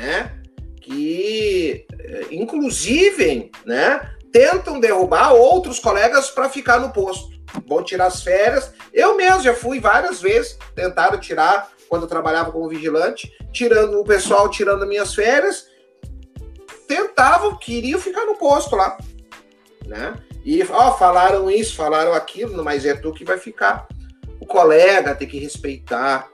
né? 0.00 0.32
Que, 0.80 1.86
eh, 1.98 2.26
inclusive, 2.30 3.50
né? 3.66 4.14
Tentam 4.32 4.80
derrubar 4.80 5.34
outros 5.34 5.78
colegas 5.78 6.30
para 6.30 6.48
ficar 6.48 6.80
no 6.80 6.90
posto. 6.90 7.30
Vão 7.66 7.82
tirar 7.82 8.06
as 8.06 8.22
férias. 8.22 8.72
Eu 8.92 9.16
mesmo 9.16 9.42
já 9.42 9.52
fui 9.52 9.78
várias 9.78 10.22
vezes, 10.22 10.56
tentaram 10.74 11.18
tirar 11.18 11.70
quando 11.88 12.02
eu 12.02 12.08
trabalhava 12.08 12.52
como 12.52 12.68
vigilante, 12.68 13.30
tirando 13.52 14.00
o 14.00 14.04
pessoal, 14.04 14.48
tirando 14.48 14.86
minhas 14.86 15.12
férias, 15.12 15.66
tentavam, 16.86 17.58
queriam 17.58 18.00
ficar 18.00 18.24
no 18.24 18.36
posto 18.36 18.76
lá, 18.76 18.96
né? 19.86 20.14
E 20.44 20.62
ó, 20.70 20.96
falaram 20.96 21.50
isso, 21.50 21.74
falaram 21.74 22.14
aquilo, 22.14 22.64
mas 22.64 22.86
é 22.86 22.94
tu 22.94 23.12
que 23.12 23.24
vai 23.24 23.38
ficar. 23.38 23.86
O 24.40 24.46
colega 24.46 25.14
tem 25.14 25.28
que 25.28 25.38
respeitar. 25.38 26.30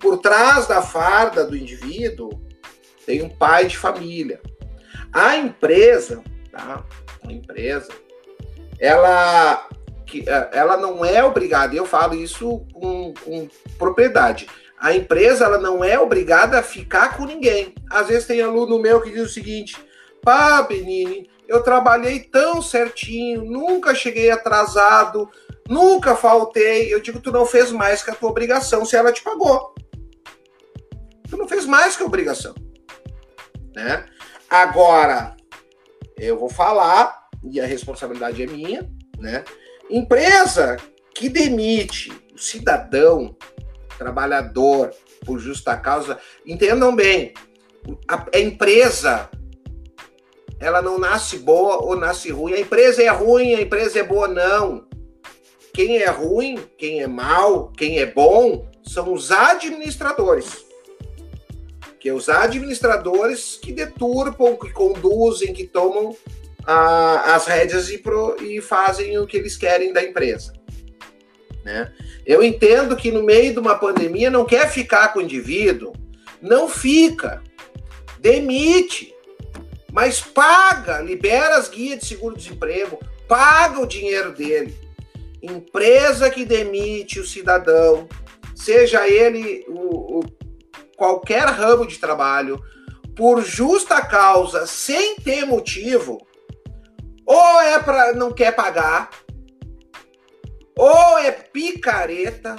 Por 0.00 0.18
trás 0.18 0.66
da 0.66 0.82
farda 0.82 1.44
do 1.44 1.56
indivíduo 1.56 2.41
tem 3.06 3.22
um 3.22 3.28
pai 3.28 3.66
de 3.66 3.76
família. 3.76 4.40
A 5.12 5.36
empresa, 5.36 6.22
tá? 6.50 6.84
A 7.22 7.32
empresa, 7.32 7.92
ela 8.78 9.68
que 10.12 10.28
é, 10.28 10.50
ela 10.52 10.76
não 10.76 11.02
é 11.02 11.24
obrigada, 11.24 11.74
eu 11.74 11.86
falo 11.86 12.14
isso 12.14 12.66
com, 12.74 13.14
com 13.24 13.48
propriedade. 13.78 14.46
A 14.78 14.94
empresa 14.94 15.44
ela 15.44 15.58
não 15.58 15.82
é 15.82 15.98
obrigada 15.98 16.58
a 16.58 16.62
ficar 16.62 17.16
com 17.16 17.24
ninguém. 17.24 17.74
Às 17.88 18.08
vezes 18.08 18.26
tem 18.26 18.42
aluno 18.42 18.78
meu 18.78 19.00
que 19.00 19.10
diz 19.10 19.22
o 19.22 19.32
seguinte: 19.32 19.76
pá, 20.22 20.60
Benini, 20.62 21.30
eu 21.48 21.62
trabalhei 21.62 22.20
tão 22.20 22.60
certinho, 22.60 23.44
nunca 23.44 23.94
cheguei 23.94 24.30
atrasado, 24.30 25.30
nunca 25.68 26.14
faltei. 26.14 26.92
Eu 26.92 27.00
digo, 27.00 27.20
tu 27.20 27.32
não 27.32 27.46
fez 27.46 27.72
mais 27.72 28.02
que 28.02 28.10
a 28.10 28.14
tua 28.14 28.30
obrigação 28.30 28.84
se 28.84 28.96
ela 28.96 29.12
te 29.12 29.22
pagou. 29.22 29.74
Tu 31.30 31.36
não 31.36 31.48
fez 31.48 31.64
mais 31.64 31.96
que 31.96 32.02
a 32.02 32.06
obrigação. 32.06 32.54
Né? 33.74 34.04
Agora, 34.48 35.36
eu 36.16 36.38
vou 36.38 36.48
falar, 36.48 37.28
e 37.42 37.60
a 37.60 37.66
responsabilidade 37.66 38.42
é 38.42 38.46
minha, 38.46 38.88
né? 39.18 39.44
Empresa 39.90 40.76
que 41.14 41.28
demite 41.28 42.12
o 42.34 42.38
cidadão, 42.38 43.36
trabalhador, 43.98 44.90
por 45.24 45.38
justa 45.38 45.76
causa, 45.76 46.18
entendam 46.46 46.94
bem, 46.94 47.34
a, 48.08 48.38
empresa 48.38 49.28
ela 50.60 50.80
não 50.80 50.98
nasce 50.98 51.38
boa 51.38 51.82
ou 51.82 51.96
nasce 51.96 52.30
ruim. 52.30 52.54
A 52.54 52.60
empresa 52.60 53.02
é 53.02 53.08
ruim, 53.08 53.54
a 53.54 53.60
empresa 53.60 53.98
é 53.98 54.02
boa, 54.02 54.28
não. 54.28 54.86
Quem 55.74 55.98
é 55.98 56.08
ruim, 56.08 56.56
quem 56.78 57.02
é 57.02 57.06
mal, 57.06 57.72
quem 57.72 57.98
é 57.98 58.06
bom, 58.06 58.70
são 58.84 59.12
os 59.12 59.32
administradores. 59.32 60.61
Que 62.02 62.08
é 62.08 62.12
os 62.12 62.28
administradores 62.28 63.60
que 63.62 63.72
deturpam, 63.72 64.56
que 64.56 64.72
conduzem, 64.72 65.54
que 65.54 65.64
tomam 65.64 66.16
a, 66.66 67.36
as 67.36 67.46
rédeas 67.46 67.90
e, 67.90 67.98
pro, 67.98 68.36
e 68.42 68.60
fazem 68.60 69.16
o 69.18 69.26
que 69.26 69.36
eles 69.36 69.56
querem 69.56 69.92
da 69.92 70.02
empresa. 70.02 70.52
Né? 71.64 71.92
Eu 72.26 72.42
entendo 72.42 72.96
que 72.96 73.12
no 73.12 73.22
meio 73.22 73.52
de 73.52 73.60
uma 73.60 73.78
pandemia 73.78 74.30
não 74.30 74.44
quer 74.44 74.68
ficar 74.68 75.12
com 75.12 75.20
o 75.20 75.22
indivíduo, 75.22 75.92
não 76.40 76.68
fica, 76.68 77.40
demite, 78.18 79.14
mas 79.92 80.20
paga, 80.20 81.00
libera 81.00 81.56
as 81.56 81.68
guias 81.68 82.00
de 82.00 82.06
seguro-desemprego, 82.06 82.98
paga 83.28 83.78
o 83.80 83.86
dinheiro 83.86 84.32
dele. 84.32 84.76
Empresa 85.40 86.28
que 86.30 86.44
demite 86.44 87.20
o 87.20 87.24
cidadão, 87.24 88.08
seja 88.56 89.08
ele 89.08 89.64
o, 89.68 90.18
o 90.18 90.24
qualquer 91.02 91.48
ramo 91.48 91.84
de 91.84 91.98
trabalho, 91.98 92.62
por 93.16 93.42
justa 93.42 94.00
causa, 94.00 94.68
sem 94.68 95.16
ter 95.16 95.44
motivo, 95.44 96.24
ou 97.26 97.60
é 97.60 97.76
para 97.80 98.12
não 98.12 98.32
quer 98.32 98.54
pagar, 98.54 99.10
ou 100.78 101.18
é 101.18 101.32
picareta, 101.32 102.54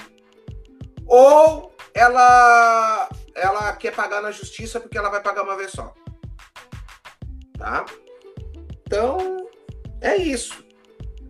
ou 1.06 1.73
ela 1.93 3.08
ela 3.34 3.73
quer 3.77 3.95
pagar 3.95 4.21
na 4.21 4.32
justiça 4.32 4.77
porque 4.77 4.97
ela 4.97 5.10
vai 5.10 5.21
pagar 5.23 5.43
uma 5.43 5.56
vez 5.56 5.71
só. 5.71 5.93
Tá? 7.58 7.86
Então, 8.86 9.47
é 10.01 10.17
isso. 10.17 10.65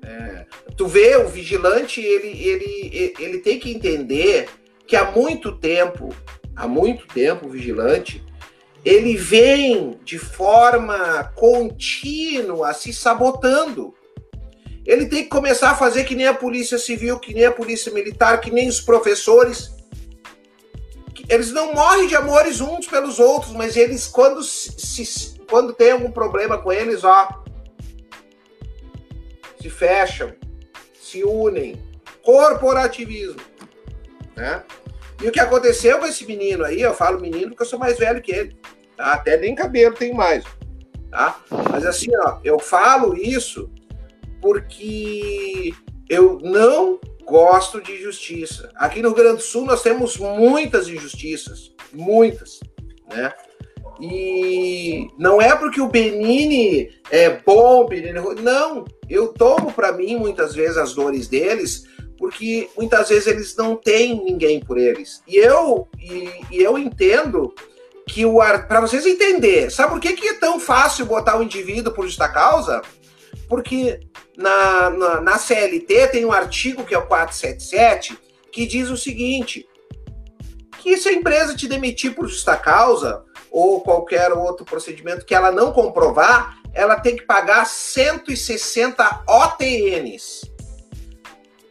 É, 0.03 0.47
tu 0.75 0.87
vê, 0.87 1.15
o 1.17 1.27
vigilante, 1.27 2.01
ele, 2.01 2.43
ele, 2.43 3.13
ele 3.19 3.37
tem 3.37 3.59
que 3.59 3.71
entender 3.71 4.49
que 4.87 4.95
há 4.95 5.11
muito 5.11 5.55
tempo, 5.59 6.09
há 6.55 6.67
muito 6.67 7.07
tempo, 7.07 7.49
vigilante, 7.49 8.23
ele 8.85 9.15
vem 9.15 9.99
de 10.03 10.19
forma 10.19 11.31
contínua 11.35 12.73
se 12.73 12.93
sabotando. 12.93 13.93
Ele 14.85 15.05
tem 15.05 15.23
que 15.23 15.29
começar 15.29 15.71
a 15.71 15.75
fazer 15.75 16.03
que 16.03 16.15
nem 16.15 16.27
a 16.27 16.33
polícia 16.33 16.77
civil, 16.77 17.17
que 17.17 17.33
nem 17.33 17.45
a 17.45 17.51
polícia 17.51 17.91
militar, 17.91 18.41
que 18.41 18.51
nem 18.51 18.67
os 18.67 18.81
professores. 18.81 19.71
Eles 21.29 21.51
não 21.51 21.73
morrem 21.73 22.07
de 22.07 22.15
amores 22.15 22.59
uns 22.59 22.85
pelos 22.85 23.17
outros, 23.17 23.53
mas 23.53 23.77
eles, 23.77 24.05
quando, 24.07 24.43
se, 24.43 25.39
quando 25.49 25.71
tem 25.71 25.91
algum 25.91 26.11
problema 26.11 26.57
com 26.57 26.71
eles, 26.71 27.05
ó, 27.05 27.43
se 29.61 29.69
fecham, 29.69 30.33
se 31.01 31.23
unem. 31.23 31.81
Corporativismo. 32.21 33.39
Né? 34.35 34.63
E 35.23 35.27
o 35.27 35.31
que 35.31 35.39
aconteceu 35.39 35.99
com 35.99 36.05
esse 36.05 36.25
menino 36.25 36.65
aí, 36.65 36.81
eu 36.81 36.93
falo 36.93 37.21
menino 37.21 37.49
porque 37.49 37.63
eu 37.63 37.67
sou 37.67 37.79
mais 37.79 37.97
velho 37.97 38.21
que 38.21 38.33
ele. 38.33 38.57
Tá? 38.97 39.13
Até 39.13 39.37
nem 39.37 39.55
cabelo 39.55 39.95
tem 39.95 40.13
mais. 40.13 40.43
Tá? 41.09 41.39
Mas 41.71 41.85
assim, 41.85 42.09
ó, 42.17 42.39
eu 42.43 42.59
falo 42.59 43.15
isso 43.15 43.71
porque 44.41 45.73
eu 46.09 46.39
não 46.43 46.99
gosto 47.25 47.81
de 47.81 48.01
justiça. 48.01 48.69
Aqui 48.75 49.01
no 49.01 49.09
Rio 49.09 49.17
Grande 49.17 49.37
do 49.37 49.43
Sul 49.43 49.65
nós 49.65 49.81
temos 49.81 50.17
muitas 50.17 50.89
injustiças, 50.89 51.73
muitas, 51.93 52.59
né? 53.09 53.33
E 54.01 55.07
não 55.17 55.41
é 55.41 55.55
porque 55.55 55.79
o 55.79 55.87
Benini 55.87 56.89
é 57.09 57.29
bom, 57.29 57.85
Benini, 57.85 58.17
é 58.17 58.41
não. 58.41 58.83
Eu 59.09 59.29
tomo 59.29 59.71
para 59.71 59.93
mim 59.93 60.17
muitas 60.17 60.53
vezes 60.53 60.75
as 60.75 60.93
dores 60.93 61.29
deles, 61.29 61.85
porque 62.23 62.69
muitas 62.77 63.09
vezes 63.09 63.27
eles 63.27 63.53
não 63.57 63.75
têm 63.75 64.23
ninguém 64.23 64.61
por 64.61 64.77
eles. 64.77 65.21
E 65.27 65.35
eu 65.35 65.89
e, 65.99 66.29
e 66.51 66.63
eu 66.63 66.77
entendo 66.77 67.53
que 68.07 68.25
o 68.25 68.37
para 68.65 68.79
vocês 68.79 69.05
entenderem, 69.05 69.69
sabe 69.69 69.91
por 69.91 69.99
que, 69.99 70.13
que 70.13 70.29
é 70.29 70.33
tão 70.35 70.57
fácil 70.57 71.05
botar 71.05 71.37
o 71.37 71.43
indivíduo 71.43 71.93
por 71.93 72.05
justa 72.05 72.29
causa? 72.29 72.81
Porque 73.49 73.99
na, 74.37 74.89
na, 74.89 75.19
na 75.19 75.37
CLT 75.37 76.07
tem 76.13 76.23
um 76.23 76.31
artigo 76.31 76.85
que 76.85 76.95
é 76.95 76.97
o 76.97 77.05
477 77.05 78.17
que 78.49 78.65
diz 78.65 78.89
o 78.89 78.95
seguinte: 78.95 79.67
que 80.79 80.95
se 80.95 81.09
a 81.09 81.13
empresa 81.13 81.57
te 81.57 81.67
demitir 81.67 82.15
por 82.15 82.29
justa 82.29 82.55
causa 82.55 83.21
ou 83.51 83.81
qualquer 83.81 84.31
outro 84.31 84.63
procedimento 84.63 85.25
que 85.25 85.35
ela 85.35 85.51
não 85.51 85.73
comprovar, 85.73 86.57
ela 86.73 86.97
tem 87.01 87.17
que 87.17 87.23
pagar 87.23 87.65
160 87.65 89.25
OTNs. 89.27 90.52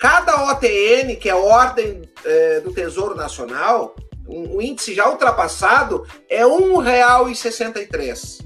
Cada 0.02 0.50
OTN, 0.50 1.14
que 1.14 1.28
é 1.28 1.34
Ordem 1.34 2.02
é, 2.24 2.58
do 2.58 2.72
Tesouro 2.72 3.14
Nacional, 3.14 3.94
um, 4.28 4.56
um 4.56 4.60
índice 4.60 4.92
já 4.96 5.08
ultrapassado, 5.08 6.04
é 6.28 6.44
R$ 6.44 6.50
1,63. 6.50 8.44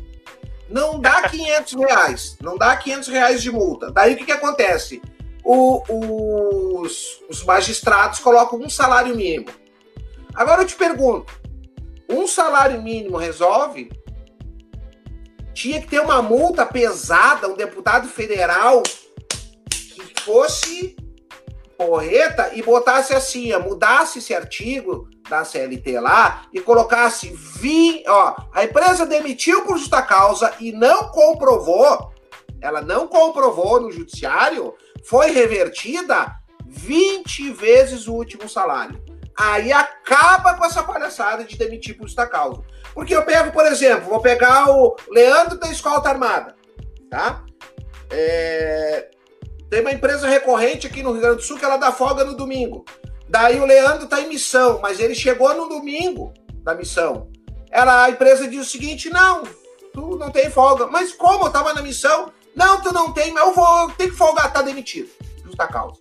não 0.69 1.01
dá 1.01 1.23
500 1.31 1.73
reais, 1.73 2.37
não 2.43 2.59
dá 2.59 2.77
500 2.77 3.09
reais 3.09 3.43
de 3.43 3.51
multa. 3.51 3.91
Daí 3.91 4.13
o 4.13 4.19
que, 4.19 4.27
que 4.27 4.33
acontece? 4.33 5.01
O, 5.43 6.83
os, 6.83 7.23
os 7.31 7.43
magistrados 7.43 8.19
colocam 8.19 8.59
um 8.59 8.69
salário 8.69 9.17
mínimo. 9.17 9.49
Agora 10.35 10.61
eu 10.61 10.67
te 10.67 10.75
pergunto, 10.77 11.33
um 12.07 12.27
salário 12.27 12.83
mínimo 12.83 13.17
resolve? 13.17 13.91
Tinha 15.55 15.81
que 15.81 15.89
ter 15.89 16.01
uma 16.01 16.21
multa 16.21 16.67
pesada, 16.67 17.49
um 17.49 17.57
deputado 17.57 18.09
federal 18.09 18.83
que 19.71 20.21
fosse 20.21 20.95
porreta 21.77 22.51
e 22.55 22.63
botasse 22.63 23.15
assim, 23.15 23.53
mudasse 23.59 24.19
esse 24.19 24.35
artigo 24.35 25.09
da 25.29 25.45
CLT 25.45 26.01
lá 26.01 26.43
e 26.53 26.61
colocasse 26.61 27.33
vi, 27.35 28.03
ó, 28.07 28.35
a 28.53 28.65
empresa 28.65 29.05
demitiu 29.05 29.65
por 29.65 29.79
justa 29.79 30.03
causa 30.03 30.55
e 30.61 30.73
não 30.73 31.09
comprovou, 31.09 32.13
ela 32.61 32.81
não 32.81 33.07
comprovou 33.07 33.81
no 33.81 33.93
judiciário, 33.93 34.75
foi 35.05 35.31
revertida 35.31 36.35
20 36.67 37.51
vezes 37.53 38.07
o 38.07 38.15
último 38.15 38.49
salário. 38.49 39.05
Aí 39.39 39.71
acaba 39.71 40.55
com 40.55 40.65
essa 40.65 40.83
palhaçada 40.83 41.45
de 41.45 41.59
demitir 41.59 41.97
por 41.97 42.07
justa 42.07 42.27
causa. 42.27 42.63
Porque 42.95 43.15
eu 43.15 43.23
pego, 43.23 43.53
por 43.53 43.67
exemplo, 43.67 44.09
vou 44.09 44.21
pegar 44.21 44.71
o 44.71 44.97
Leandro 45.11 45.59
da 45.59 45.71
Escolta 45.71 46.09
Armada, 46.09 46.57
tá? 47.11 47.45
É... 48.11 49.11
Tem 49.71 49.81
uma 49.81 49.93
empresa 49.93 50.29
recorrente 50.29 50.87
aqui 50.87 51.03
no 51.03 51.13
Rio 51.13 51.21
Grande 51.21 51.37
do 51.37 51.43
Sul 51.43 51.59
que 51.59 51.65
ela 51.65 51.77
dá 51.77 51.93
folga 51.93 52.25
no 52.25 52.37
domingo. 52.37 52.85
Daí 53.29 53.59
o 53.61 53.67
Leandro 53.67 54.07
tá 54.07 54.21
em 54.21 54.29
missão, 54.29 54.79
mas 54.81 55.01
ele 55.01 55.15
chegou 55.15 55.53
no 55.55 55.69
domingo 55.69 56.33
da 56.63 56.75
missão. 56.75 57.29
Ela, 57.71 58.05
a 58.05 58.11
empresa 58.11 58.47
diz 58.47 58.67
o 58.67 58.71
seguinte: 58.71 59.11
não, 59.11 59.43
tu 59.93 60.17
não 60.17 60.31
tem 60.31 60.51
folga. 60.51 60.87
Mas 60.87 61.13
como? 61.13 61.47
Eu 61.47 61.51
tava 61.53 61.75
na 61.75 61.83
missão. 61.83 62.33
Não, 62.55 62.81
tu 62.81 62.93
não 62.93 63.13
tem, 63.13 63.33
mas 63.33 63.47
eu 63.47 63.55
vou 63.55 63.81
eu 63.83 63.91
tenho 63.91 64.11
que 64.11 64.17
folgar, 64.17 64.53
tá 64.53 64.63
demitido. 64.63 65.11
Justa 65.45 65.67
causa. 65.67 65.99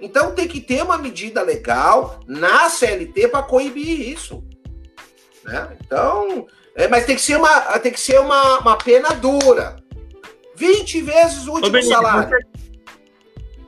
Então 0.00 0.34
tem 0.34 0.46
que 0.46 0.60
ter 0.60 0.82
uma 0.82 0.96
medida 0.96 1.42
legal 1.42 2.20
na 2.26 2.68
CLT 2.70 3.28
para 3.28 3.42
coibir 3.42 4.08
isso. 4.08 4.44
Né? 5.44 5.76
Então, 5.80 6.46
é, 6.74 6.88
mas 6.88 7.06
tem 7.06 7.16
que 7.16 7.22
ser 7.22 7.36
uma, 7.36 7.78
tem 7.78 7.92
que 7.92 8.00
ser 8.00 8.20
uma, 8.20 8.58
uma 8.60 8.76
pena 8.76 9.10
dura. 9.10 9.76
20 10.56 11.02
vezes 11.02 11.46
o 11.46 11.52
último 11.52 11.78
Ô, 11.78 11.82
salário. 11.82 12.30
Você 12.30 12.66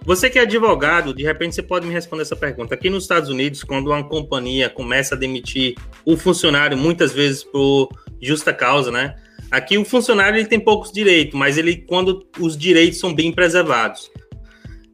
você 0.08 0.30
que 0.30 0.38
é 0.38 0.42
advogado, 0.42 1.12
de 1.12 1.22
repente 1.22 1.54
você 1.54 1.62
pode 1.62 1.86
me 1.86 1.92
responder 1.92 2.22
essa 2.22 2.34
pergunta. 2.34 2.74
Aqui 2.74 2.88
nos 2.88 3.04
Estados 3.04 3.28
Unidos, 3.28 3.62
quando 3.62 3.88
uma 3.88 4.02
companhia 4.02 4.70
começa 4.70 5.14
a 5.14 5.18
demitir 5.18 5.74
o 6.02 6.16
funcionário, 6.16 6.78
muitas 6.78 7.12
vezes 7.12 7.44
por 7.44 7.90
justa 8.18 8.54
causa, 8.54 8.90
né? 8.90 9.16
Aqui 9.50 9.76
o 9.76 9.84
funcionário 9.84 10.38
ele 10.38 10.48
tem 10.48 10.58
poucos 10.58 10.90
direitos, 10.90 11.38
mas 11.38 11.58
ele 11.58 11.76
quando 11.76 12.26
os 12.40 12.56
direitos 12.56 12.98
são 12.98 13.14
bem 13.14 13.30
preservados. 13.30 14.10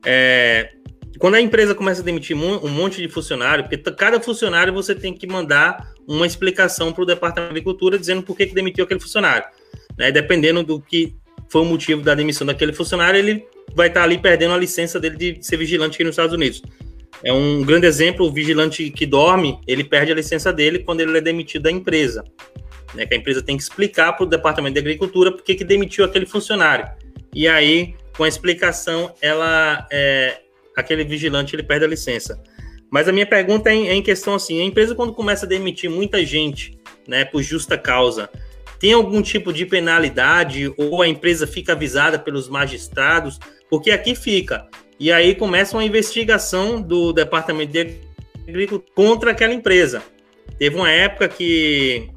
É, 0.05 0.71
quando 1.21 1.37
a 1.37 1.41
empresa 1.41 1.77
começa 1.77 2.03
a 2.03 2.05
demitir 2.05 2.37
um 2.37 2.69
monte 2.69 3.01
de 3.01 3.09
funcionário, 3.09 3.63
porque 3.63 3.79
cada 3.93 4.21
funcionário 4.21 4.73
você 4.73 4.97
tem 4.97 5.15
que 5.15 5.29
mandar 5.29 5.93
uma 6.09 6.27
explicação 6.27 6.93
para 6.93 7.05
o 7.05 7.07
Departamento 7.07 7.53
de 7.53 7.61
Agricultura 7.61 7.97
dizendo 7.97 8.25
por 8.25 8.37
que, 8.37 8.47
que 8.47 8.55
demitiu 8.55 8.85
aquele 8.85 8.99
funcionário. 8.99 9.47
Né? 9.97 10.11
Dependendo 10.11 10.65
do 10.65 10.81
que 10.81 11.15
foi 11.49 11.63
o 11.63 11.65
motivo 11.65 12.03
da 12.03 12.15
demissão 12.15 12.47
daquele 12.47 12.73
funcionário, 12.73 13.19
ele 13.19 13.47
vai 13.75 13.89
estar 13.89 14.03
ali 14.03 14.19
perdendo 14.19 14.55
a 14.55 14.59
licença 14.59 15.01
dele 15.01 15.17
de 15.17 15.47
ser 15.47 15.57
vigilante 15.57 15.95
aqui 15.95 16.05
nos 16.05 16.13
Estados 16.13 16.35
Unidos. 16.35 16.63
É 17.23 17.33
um 17.33 17.63
grande 17.63 17.87
exemplo, 17.87 18.27
o 18.27 18.33
vigilante 18.33 18.91
que 18.91 19.07
dorme, 19.07 19.59
ele 19.67 19.85
perde 19.85 20.13
a 20.13 20.15
licença 20.15 20.53
dele 20.53 20.81
quando 20.81 21.01
ele 21.01 21.17
é 21.17 21.21
demitido 21.21 21.63
da 21.63 21.71
empresa. 21.71 22.25
Né, 22.95 23.07
que 23.07 23.15
a 23.15 23.17
empresa 23.17 23.43
tem 23.43 23.57
que 23.57 23.63
explicar 23.63 24.13
para 24.13 24.25
o 24.25 24.29
Departamento 24.29 24.75
de 24.75 24.81
Agricultura 24.81 25.33
por 25.33 25.43
que 25.43 25.65
demitiu 25.65 26.05
aquele 26.05 26.27
funcionário. 26.27 26.89
E 27.35 27.49
aí, 27.49 27.95
com 28.17 28.23
a 28.23 28.29
explicação, 28.29 29.13
ela 29.21 29.87
é, 29.91 30.39
aquele 30.77 31.03
vigilante 31.03 31.57
ele 31.57 31.63
perde 31.65 31.85
a 31.85 31.89
licença. 31.89 32.41
Mas 32.91 33.09
a 33.09 33.13
minha 33.13 33.27
pergunta 33.27 33.71
é 33.71 33.75
em, 33.75 33.89
é 33.89 33.95
em 33.95 34.03
questão 34.03 34.35
assim: 34.35 34.61
a 34.61 34.65
empresa, 34.65 34.95
quando 34.95 35.13
começa 35.13 35.45
a 35.45 35.49
demitir 35.49 35.91
muita 35.91 36.25
gente 36.25 36.79
né, 37.09 37.25
por 37.25 37.43
justa 37.43 37.77
causa, 37.77 38.31
tem 38.85 38.93
algum 38.93 39.23
tipo 39.23 39.51
de 39.51 39.65
penalidade 39.65 40.71
ou 40.77 41.01
a 41.01 41.09
empresa 41.09 41.47
fica 41.47 41.73
avisada 41.73 42.19
pelos 42.19 42.51
magistrados? 42.51 43.41
Porque 43.71 43.91
aqui 43.91 44.15
fica. 44.15 44.69
E 45.01 45.11
aí 45.11 45.35
começa 45.35 45.75
uma 45.75 45.83
investigação 45.83 46.83
do 46.83 47.11
Departamento 47.11 47.73
de 47.73 47.97
Agricultura 48.47 48.93
contra 48.95 49.31
aquela 49.31 49.55
empresa. 49.55 50.03
Teve 50.59 50.77
uma 50.77 50.91
época 50.91 51.29
que, 51.29 52.11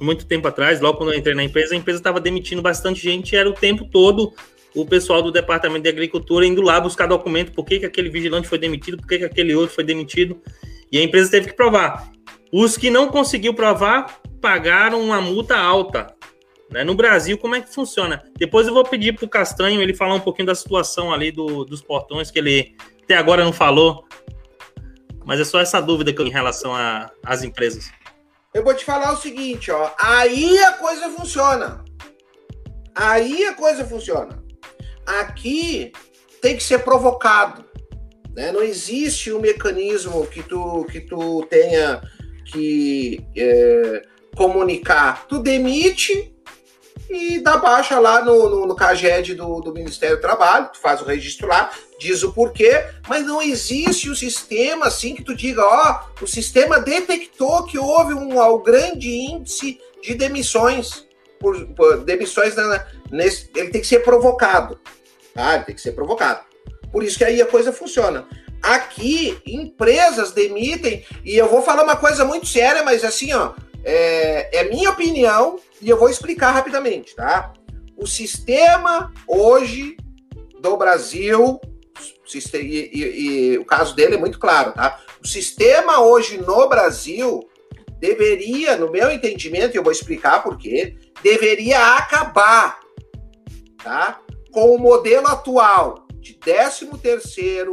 muito 0.00 0.24
tempo 0.24 0.46
atrás, 0.46 0.80
logo 0.80 0.98
quando 0.98 1.12
eu 1.12 1.18
entrei 1.18 1.34
na 1.34 1.42
empresa, 1.42 1.74
a 1.74 1.78
empresa 1.78 1.98
estava 1.98 2.20
demitindo 2.20 2.62
bastante 2.62 3.02
gente 3.02 3.32
e 3.32 3.36
era 3.36 3.50
o 3.50 3.54
tempo 3.54 3.86
todo 3.90 4.32
o 4.72 4.86
pessoal 4.86 5.20
do 5.20 5.32
Departamento 5.32 5.82
de 5.82 5.88
Agricultura 5.88 6.46
indo 6.46 6.62
lá 6.62 6.78
buscar 6.78 7.08
documento, 7.08 7.50
por 7.50 7.64
que, 7.64 7.80
que 7.80 7.86
aquele 7.86 8.08
vigilante 8.08 8.46
foi 8.46 8.58
demitido, 8.58 8.98
por 8.98 9.08
que, 9.08 9.18
que 9.18 9.24
aquele 9.24 9.52
outro 9.52 9.74
foi 9.74 9.82
demitido. 9.82 10.40
E 10.92 10.98
a 10.98 11.02
empresa 11.02 11.28
teve 11.28 11.48
que 11.48 11.56
provar. 11.56 12.13
Os 12.56 12.76
que 12.76 12.88
não 12.88 13.08
conseguiu 13.08 13.52
provar 13.52 14.20
pagaram 14.40 15.02
uma 15.02 15.20
multa 15.20 15.56
alta. 15.56 16.14
Né? 16.70 16.84
No 16.84 16.94
Brasil, 16.94 17.36
como 17.36 17.56
é 17.56 17.60
que 17.60 17.74
funciona? 17.74 18.22
Depois 18.38 18.68
eu 18.68 18.72
vou 18.72 18.84
pedir 18.84 19.12
para 19.12 19.24
o 19.24 19.28
Castanho 19.28 19.82
ele 19.82 19.92
falar 19.92 20.14
um 20.14 20.20
pouquinho 20.20 20.46
da 20.46 20.54
situação 20.54 21.12
ali 21.12 21.32
do, 21.32 21.64
dos 21.64 21.82
portões, 21.82 22.30
que 22.30 22.38
ele 22.38 22.76
até 23.02 23.16
agora 23.16 23.42
não 23.42 23.52
falou. 23.52 24.04
Mas 25.24 25.40
é 25.40 25.44
só 25.44 25.58
essa 25.58 25.80
dúvida 25.80 26.12
que 26.12 26.22
eu, 26.22 26.28
em 26.28 26.30
relação 26.30 26.72
às 27.24 27.42
empresas. 27.42 27.90
Eu 28.54 28.62
vou 28.62 28.72
te 28.72 28.84
falar 28.84 29.10
o 29.10 29.16
seguinte, 29.16 29.72
ó. 29.72 29.90
Aí 29.98 30.56
a 30.58 30.74
coisa 30.74 31.10
funciona. 31.10 31.84
Aí 32.94 33.46
a 33.46 33.54
coisa 33.54 33.84
funciona. 33.84 34.40
Aqui 35.04 35.90
tem 36.40 36.56
que 36.56 36.62
ser 36.62 36.84
provocado. 36.84 37.64
Né? 38.32 38.52
Não 38.52 38.62
existe 38.62 39.32
um 39.32 39.40
mecanismo 39.40 40.24
que 40.28 40.40
tu, 40.40 40.84
que 40.84 41.00
tu 41.00 41.44
tenha 41.50 42.00
que 42.44 43.24
é, 43.36 44.02
comunicar, 44.36 45.26
tu 45.26 45.38
demite 45.38 46.34
e 47.08 47.38
dá 47.40 47.56
baixa 47.56 47.98
lá 47.98 48.24
no, 48.24 48.48
no, 48.48 48.66
no 48.66 48.74
CAGED 48.74 49.34
do, 49.34 49.60
do 49.60 49.72
Ministério 49.72 50.16
do 50.16 50.20
Trabalho, 50.20 50.70
tu 50.72 50.80
faz 50.80 51.00
o 51.00 51.04
registro 51.04 51.46
lá, 51.46 51.70
diz 51.98 52.22
o 52.22 52.32
porquê, 52.32 52.86
mas 53.08 53.24
não 53.24 53.40
existe 53.40 54.08
o 54.08 54.12
um 54.12 54.16
sistema 54.16 54.86
assim 54.86 55.14
que 55.14 55.22
tu 55.22 55.34
diga, 55.34 55.62
ó, 55.62 56.00
o 56.20 56.26
sistema 56.26 56.80
detectou 56.80 57.64
que 57.64 57.78
houve 57.78 58.14
um, 58.14 58.40
um 58.40 58.62
grande 58.62 59.08
índice 59.08 59.78
de 60.02 60.14
demissões, 60.14 61.06
por, 61.38 61.66
por 61.68 61.98
demissões 62.04 62.54
nesse, 63.10 63.50
ele 63.54 63.70
tem 63.70 63.80
que 63.80 63.86
ser 63.86 64.00
provocado, 64.00 64.78
tá? 65.34 65.56
Ele 65.56 65.64
tem 65.64 65.74
que 65.74 65.80
ser 65.80 65.92
provocado. 65.92 66.44
Por 66.90 67.02
isso 67.02 67.18
que 67.18 67.24
aí 67.24 67.42
a 67.42 67.46
coisa 67.46 67.72
funciona. 67.72 68.26
Aqui, 68.64 69.36
empresas 69.46 70.32
demitem, 70.32 71.04
e 71.22 71.36
eu 71.36 71.46
vou 71.46 71.60
falar 71.60 71.84
uma 71.84 71.96
coisa 71.96 72.24
muito 72.24 72.46
séria, 72.46 72.82
mas 72.82 73.04
assim, 73.04 73.30
ó, 73.34 73.52
é, 73.84 74.60
é 74.60 74.64
minha 74.64 74.88
opinião 74.88 75.56
e 75.82 75.90
eu 75.90 75.98
vou 75.98 76.08
explicar 76.08 76.50
rapidamente, 76.50 77.14
tá? 77.14 77.52
O 77.94 78.06
sistema 78.06 79.12
hoje 79.28 79.98
do 80.62 80.78
Brasil, 80.78 81.60
e, 82.34 82.58
e, 82.58 83.00
e, 83.02 83.58
o 83.58 83.66
caso 83.66 83.94
dele 83.94 84.14
é 84.14 84.18
muito 84.18 84.38
claro, 84.38 84.72
tá? 84.72 84.98
O 85.22 85.28
sistema 85.28 86.00
hoje 86.00 86.38
no 86.38 86.66
Brasil 86.66 87.46
deveria, 88.00 88.78
no 88.78 88.90
meu 88.90 89.12
entendimento, 89.12 89.74
e 89.74 89.78
eu 89.78 89.82
vou 89.82 89.92
explicar 89.92 90.42
por 90.42 90.56
quê, 90.56 90.96
deveria 91.22 91.96
acabar, 91.96 92.80
tá? 93.82 94.20
Com 94.50 94.74
o 94.74 94.78
modelo 94.78 95.26
atual 95.26 96.06
de 96.14 96.32
13 96.32 96.86
terceiro, 97.02 97.72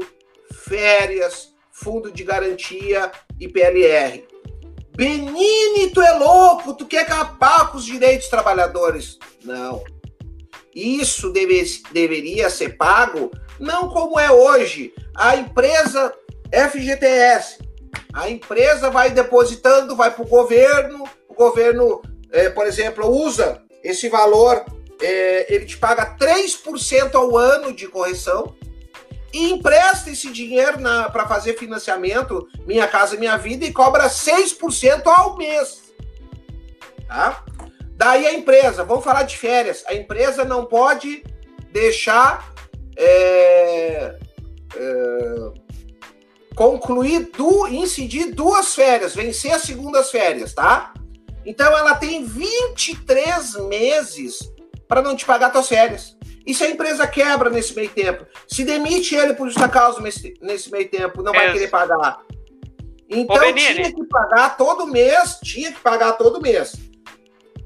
férias, 0.64 1.54
fundo 1.72 2.12
de 2.12 2.24
garantia 2.24 3.12
e 3.40 3.48
PLR. 3.48 4.26
Benini, 4.96 5.90
tu 5.94 6.02
é 6.02 6.12
louco, 6.14 6.74
tu 6.74 6.86
quer 6.86 7.02
acabar 7.02 7.72
com 7.72 7.78
os 7.78 7.86
direitos 7.86 8.28
trabalhadores. 8.28 9.18
Não. 9.44 9.84
Isso 10.76 11.32
deve, 11.32 11.64
deveria 11.92 12.50
ser 12.50 12.78
pago 12.78 13.32
não 13.60 13.90
como 13.90 14.20
é 14.20 14.32
hoje. 14.32 14.94
A 15.16 15.36
empresa 15.36 16.14
FGTS, 16.52 17.60
a 18.14 18.30
empresa 18.30 18.90
vai 18.90 19.12
depositando, 19.12 19.96
vai 19.96 20.12
para 20.12 20.24
o 20.24 20.28
governo, 20.28 21.04
o 21.30 21.34
governo, 21.34 22.02
é, 22.32 22.50
por 22.50 22.66
exemplo, 22.68 23.08
usa 23.08 23.62
esse 23.84 24.10
valor, 24.10 24.66
é, 25.02 25.54
ele 25.54 25.66
te 25.66 25.78
paga 25.78 26.18
3% 26.18 27.16
ao 27.16 27.38
ano 27.38 27.74
de 27.74 27.88
correção, 27.88 28.56
e 29.34 29.52
empresta 29.52 30.10
esse 30.10 30.32
dinheiro 30.32 30.78
para 31.12 31.28
fazer 31.28 31.58
financiamento 31.58 32.48
Minha 32.66 32.88
Casa 32.88 33.18
Minha 33.18 33.38
Vida 33.38 33.66
e 33.66 33.74
cobra 33.74 34.08
6% 34.08 35.06
ao 35.06 35.38
mês. 35.38 35.94
Tá? 37.08 37.44
Daí 37.92 38.26
a 38.26 38.34
empresa, 38.34 38.84
vamos 38.84 39.04
falar 39.04 39.24
de 39.24 39.38
férias, 39.38 39.84
a 39.88 39.94
empresa 39.94 40.44
não 40.44 40.66
pode 40.66 41.24
deixar 41.72 42.52
é, 42.98 44.18
é, 44.76 45.52
concluir, 46.56 47.32
du, 47.36 47.68
incidir 47.68 48.34
duas 48.34 48.74
férias, 48.74 49.16
vencer 49.16 49.52
as 49.52 49.62
segundas 49.62 50.12
férias, 50.12 50.54
tá? 50.54 50.94
Então 51.46 51.76
ela 51.78 51.96
tem 51.96 52.24
23 52.24 53.56
meses 53.68 54.40
para 54.88 55.02
não 55.02 55.16
te 55.16 55.26
pagar 55.26 55.52
suas 55.52 55.68
férias. 55.68 56.18
E 56.46 56.54
se 56.54 56.64
a 56.64 56.70
empresa 56.70 57.08
quebra 57.08 57.50
nesse 57.50 57.76
meio 57.76 57.90
tempo? 57.90 58.26
Se 58.48 58.64
demite 58.64 59.16
ele 59.16 59.34
por 59.34 59.48
justa 59.48 59.70
causa 59.70 60.02
nesse, 60.02 60.34
meio 60.72 60.90
tempo, 60.90 61.22
não 61.22 61.34
vai 61.34 61.52
querer 61.52 61.70
pagar. 61.70 62.20
Então 63.10 63.36
Ô, 63.36 63.54
tinha 63.54 63.94
que 63.94 64.06
pagar 64.06 64.58
todo 64.58 64.88
mês, 64.88 65.38
tinha 65.44 65.72
que 65.72 65.80
pagar 65.80 66.14
todo 66.14 66.42
mês. 66.42 66.74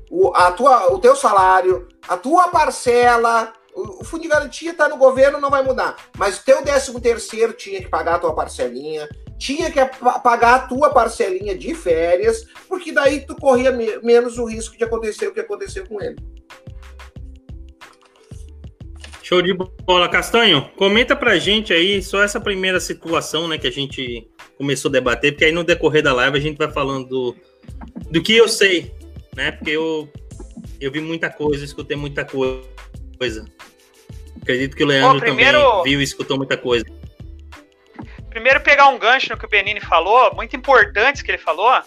O, 0.09 0.35
a 0.35 0.51
tua, 0.51 0.93
o 0.93 0.99
teu 0.99 1.15
salário, 1.15 1.87
a 2.07 2.17
tua 2.17 2.47
parcela, 2.47 3.53
o, 3.75 4.01
o 4.01 4.03
fundo 4.03 4.23
de 4.23 4.27
garantia 4.27 4.71
está 4.71 4.89
no 4.89 4.97
governo, 4.97 5.39
não 5.39 5.49
vai 5.49 5.63
mudar. 5.63 5.95
Mas 6.17 6.39
o 6.39 6.43
teu 6.43 6.63
décimo 6.63 6.99
terceiro 6.99 7.53
tinha 7.53 7.79
que 7.79 7.89
pagar 7.89 8.15
a 8.15 8.19
tua 8.19 8.33
parcelinha, 8.33 9.07
tinha 9.37 9.69
que 9.69 9.79
pagar 10.23 10.55
a 10.55 10.59
tua 10.67 10.89
parcelinha 10.89 11.55
de 11.55 11.75
férias, 11.75 12.45
porque 12.67 12.91
daí 12.91 13.25
tu 13.25 13.35
corria 13.35 13.71
me 13.71 13.99
menos 13.99 14.37
o 14.37 14.45
risco 14.45 14.77
de 14.77 14.83
acontecer 14.83 15.27
o 15.27 15.33
que 15.33 15.41
aconteceu 15.41 15.85
com 15.87 16.01
ele. 16.01 16.15
Show 19.25 19.41
de 19.41 19.55
bola, 19.55 20.07
Castanho. 20.07 20.69
Comenta 20.77 21.15
pra 21.15 21.39
gente 21.39 21.73
aí 21.73 21.99
só 21.99 22.21
essa 22.21 22.39
primeira 22.39 22.79
situação, 22.79 23.47
né, 23.47 23.57
que 23.57 23.65
a 23.65 23.71
gente 23.71 24.29
começou 24.55 24.89
a 24.89 24.91
debater, 24.91 25.31
porque 25.31 25.45
aí 25.45 25.51
no 25.51 25.63
decorrer 25.63 26.03
da 26.03 26.13
live 26.13 26.37
a 26.37 26.39
gente 26.39 26.59
vai 26.59 26.71
falando 26.71 27.07
do, 27.07 27.35
do 28.11 28.21
que 28.21 28.37
eu 28.37 28.47
sei, 28.47 28.93
né? 29.35 29.53
Porque 29.53 29.71
eu, 29.71 30.07
eu 30.79 30.91
vi 30.91 31.01
muita 31.01 31.27
coisa, 31.27 31.65
escutei 31.65 31.97
muita 31.97 32.23
coisa. 32.23 33.45
Acredito 34.39 34.77
que 34.77 34.83
o 34.83 34.87
Leandro 34.87 35.13
Bom, 35.13 35.19
primeiro... 35.25 35.59
também 35.59 35.83
viu 35.85 36.01
e 36.01 36.03
escutou 36.03 36.37
muita 36.37 36.55
coisa. 36.55 36.85
Primeiro 38.29 38.61
pegar 38.61 38.89
um 38.89 38.99
gancho 38.99 39.31
no 39.31 39.39
que 39.39 39.45
o 39.47 39.49
Benini 39.49 39.81
falou, 39.81 40.35
muito 40.35 40.55
importante 40.55 41.23
que 41.23 41.31
ele 41.31 41.39
falou, 41.39 41.81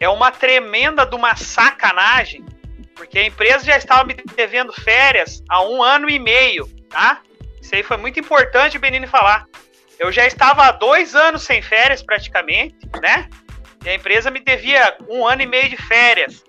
é 0.00 0.08
uma 0.08 0.30
tremenda 0.30 1.04
de 1.04 1.14
uma 1.14 1.36
sacanagem 1.36 2.42
porque 3.00 3.18
a 3.18 3.24
empresa 3.24 3.64
já 3.64 3.78
estava 3.78 4.04
me 4.04 4.14
devendo 4.36 4.74
férias 4.74 5.42
há 5.48 5.62
um 5.64 5.82
ano 5.82 6.10
e 6.10 6.18
meio, 6.18 6.68
tá? 6.90 7.22
Isso 7.58 7.74
aí 7.74 7.82
foi 7.82 7.96
muito 7.96 8.20
importante 8.20 8.76
o 8.76 8.80
Benini 8.80 9.06
falar. 9.06 9.46
Eu 9.98 10.12
já 10.12 10.26
estava 10.26 10.66
há 10.66 10.70
dois 10.70 11.14
anos 11.14 11.42
sem 11.42 11.62
férias 11.62 12.02
praticamente, 12.02 12.76
né? 13.00 13.26
E 13.82 13.88
a 13.88 13.94
empresa 13.94 14.30
me 14.30 14.38
devia 14.38 14.98
um 15.08 15.26
ano 15.26 15.40
e 15.40 15.46
meio 15.46 15.70
de 15.70 15.78
férias. 15.78 16.44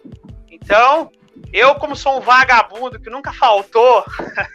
Então, 0.52 1.10
eu, 1.54 1.74
como 1.76 1.96
sou 1.96 2.18
um 2.18 2.22
vagabundo 2.22 3.00
que 3.00 3.10
nunca 3.10 3.32
faltou 3.32 4.04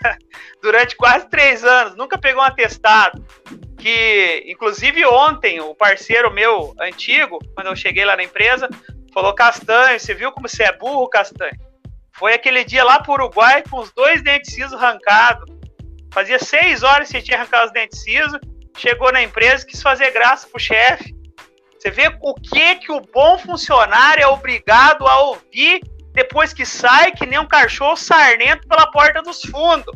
durante 0.60 0.96
quase 0.96 1.26
três 1.30 1.64
anos, 1.64 1.96
nunca 1.96 2.18
pegou 2.18 2.42
um 2.42 2.46
atestado, 2.46 3.24
que 3.78 4.44
inclusive 4.46 5.06
ontem 5.06 5.62
o 5.62 5.74
parceiro 5.74 6.30
meu 6.30 6.74
antigo, 6.78 7.38
quando 7.54 7.68
eu 7.68 7.76
cheguei 7.76 8.04
lá 8.04 8.14
na 8.14 8.24
empresa, 8.24 8.68
falou: 9.14 9.34
Castanho, 9.34 9.98
você 9.98 10.12
viu 10.12 10.30
como 10.30 10.46
você 10.46 10.64
é 10.64 10.76
burro, 10.76 11.08
Castanho? 11.08 11.65
Foi 12.18 12.32
aquele 12.32 12.64
dia 12.64 12.82
lá 12.82 13.02
pro 13.02 13.12
Uruguai 13.12 13.62
com 13.68 13.78
os 13.78 13.92
dois 13.92 14.22
dentes 14.22 14.54
cisos 14.54 14.72
arrancados. 14.72 15.54
Fazia 16.12 16.38
seis 16.38 16.82
horas 16.82 17.10
que 17.10 17.20
tinha 17.20 17.36
arrancado 17.36 17.66
os 17.66 17.72
dentes 17.72 18.02
cisos. 18.02 18.40
Chegou 18.76 19.12
na 19.12 19.22
empresa 19.22 19.66
quis 19.66 19.82
fazer 19.82 20.10
graça 20.12 20.48
pro 20.48 20.58
chefe. 20.58 21.14
Você 21.78 21.90
vê 21.90 22.10
o 22.22 22.34
que 22.34 22.76
que 22.76 22.90
o 22.90 23.00
bom 23.00 23.38
funcionário 23.38 24.22
é 24.22 24.26
obrigado 24.26 25.06
a 25.06 25.20
ouvir 25.20 25.80
depois 26.12 26.54
que 26.54 26.64
sai 26.64 27.12
que 27.12 27.26
nem 27.26 27.38
um 27.38 27.46
cachorro 27.46 27.96
sarnento 27.96 28.66
pela 28.66 28.90
porta 28.90 29.20
dos 29.20 29.42
fundos. 29.42 29.94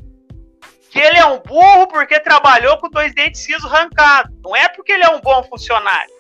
Que 0.91 0.99
ele 0.99 1.17
é 1.17 1.25
um 1.25 1.39
burro 1.39 1.87
porque 1.87 2.21
trabalhou 2.21 2.77
com 2.77 2.91
dois 2.91 3.15
dentes 3.15 3.41
cisos 3.41 3.73
arrancados. 3.73 4.31
Não 4.45 4.55
é 4.55 4.69
porque 4.69 4.93
ele 4.93 5.05
é 5.05 5.09
um 5.09 5.21
bom 5.21 5.43
funcionário. 5.45 6.13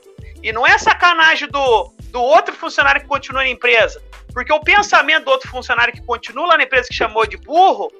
E 0.42 0.50
não 0.50 0.66
é 0.66 0.78
sacanagem 0.78 1.48
do, 1.48 1.92
do 2.10 2.20
outro 2.20 2.54
funcionário 2.54 3.00
que 3.00 3.06
continua 3.06 3.42
na 3.42 3.48
empresa. 3.48 4.02
Porque 4.32 4.52
o 4.52 4.60
pensamento 4.60 5.24
do 5.24 5.30
outro 5.30 5.50
funcionário 5.50 5.92
que 5.92 6.02
continua 6.02 6.48
lá 6.48 6.56
na 6.56 6.64
empresa 6.64 6.88
que 6.88 6.94
chamou 6.94 7.26
de 7.26 7.36
burro 7.36 7.90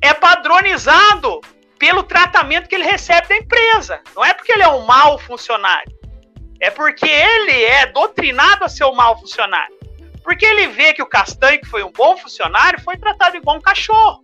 é 0.00 0.12
padronizado 0.12 1.40
pelo 1.78 2.02
tratamento 2.02 2.68
que 2.68 2.74
ele 2.74 2.84
recebe 2.84 3.28
da 3.28 3.36
empresa. 3.36 4.00
Não 4.14 4.24
é 4.24 4.32
porque 4.32 4.52
ele 4.52 4.62
é 4.62 4.68
um 4.68 4.84
mau 4.84 5.18
funcionário. 5.18 5.92
É 6.60 6.70
porque 6.70 7.06
ele 7.06 7.64
é 7.64 7.86
doutrinado 7.86 8.64
a 8.64 8.68
ser 8.68 8.84
um 8.84 8.94
mau 8.94 9.18
funcionário. 9.18 9.74
Porque 10.22 10.46
ele 10.46 10.68
vê 10.68 10.94
que 10.94 11.02
o 11.02 11.06
Castanho, 11.06 11.60
que 11.60 11.68
foi 11.68 11.82
um 11.82 11.92
bom 11.92 12.16
funcionário, 12.16 12.80
foi 12.80 12.96
tratado 12.96 13.36
igual 13.36 13.56
um 13.58 13.60
cachorro. 13.60 14.22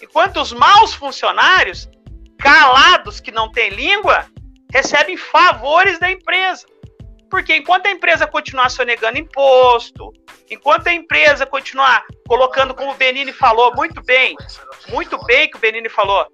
Enquanto 0.00 0.40
os 0.40 0.52
maus 0.52 0.94
funcionários, 0.94 1.88
calados, 2.38 3.20
que 3.20 3.32
não 3.32 3.50
têm 3.50 3.70
língua, 3.70 4.26
recebem 4.72 5.16
favores 5.16 5.98
da 5.98 6.10
empresa. 6.10 6.66
Porque 7.32 7.56
enquanto 7.56 7.86
a 7.86 7.90
empresa 7.90 8.26
continuar 8.26 8.68
sonegando 8.68 9.16
imposto, 9.16 10.12
enquanto 10.50 10.88
a 10.88 10.92
empresa 10.92 11.46
continuar 11.46 12.04
colocando, 12.28 12.74
como 12.74 12.92
o 12.92 12.94
Benini 12.94 13.32
falou, 13.32 13.74
muito 13.74 14.02
bem, 14.02 14.36
muito 14.88 15.16
bem 15.24 15.50
que 15.50 15.56
o 15.56 15.58
Benini 15.58 15.88
falou, 15.88 16.26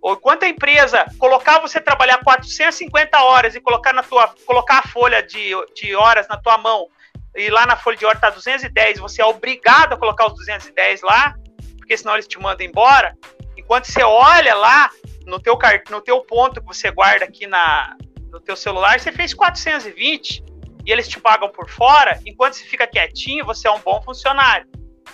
ou 0.00 0.12
enquanto 0.12 0.44
a 0.44 0.48
empresa 0.48 1.06
colocar 1.18 1.58
você 1.58 1.80
trabalhar 1.80 2.22
450 2.22 3.20
horas 3.20 3.56
e 3.56 3.60
colocar, 3.60 3.92
na 3.92 4.04
tua, 4.04 4.32
colocar 4.46 4.78
a 4.78 4.88
folha 4.88 5.20
de, 5.24 5.50
de 5.74 5.96
horas 5.96 6.28
na 6.28 6.36
tua 6.36 6.56
mão, 6.56 6.86
e 7.34 7.50
lá 7.50 7.66
na 7.66 7.74
folha 7.74 7.96
de 7.96 8.04
horas 8.04 8.18
está 8.18 8.30
210, 8.30 9.00
você 9.00 9.20
é 9.20 9.24
obrigado 9.24 9.94
a 9.94 9.96
colocar 9.96 10.28
os 10.28 10.34
210 10.34 11.02
lá, 11.02 11.34
porque 11.78 11.96
senão 11.96 12.14
eles 12.14 12.28
te 12.28 12.38
mandam 12.38 12.64
embora. 12.64 13.12
Enquanto 13.56 13.86
você 13.86 14.04
olha 14.04 14.54
lá 14.54 14.88
no 15.26 15.40
teu, 15.40 15.58
no 15.90 16.00
teu 16.00 16.20
ponto 16.20 16.60
que 16.60 16.66
você 16.68 16.92
guarda 16.92 17.24
aqui 17.24 17.44
na, 17.44 17.96
no 18.34 18.40
teu 18.40 18.56
celular, 18.56 18.98
você 18.98 19.12
fez 19.12 19.32
420 19.32 20.44
e 20.84 20.90
eles 20.90 21.08
te 21.08 21.20
pagam 21.20 21.48
por 21.48 21.70
fora, 21.70 22.20
enquanto 22.26 22.54
você 22.54 22.64
fica 22.64 22.84
quietinho, 22.84 23.44
você 23.44 23.68
é 23.68 23.70
um 23.70 23.78
bom 23.78 24.02
funcionário. 24.02 24.66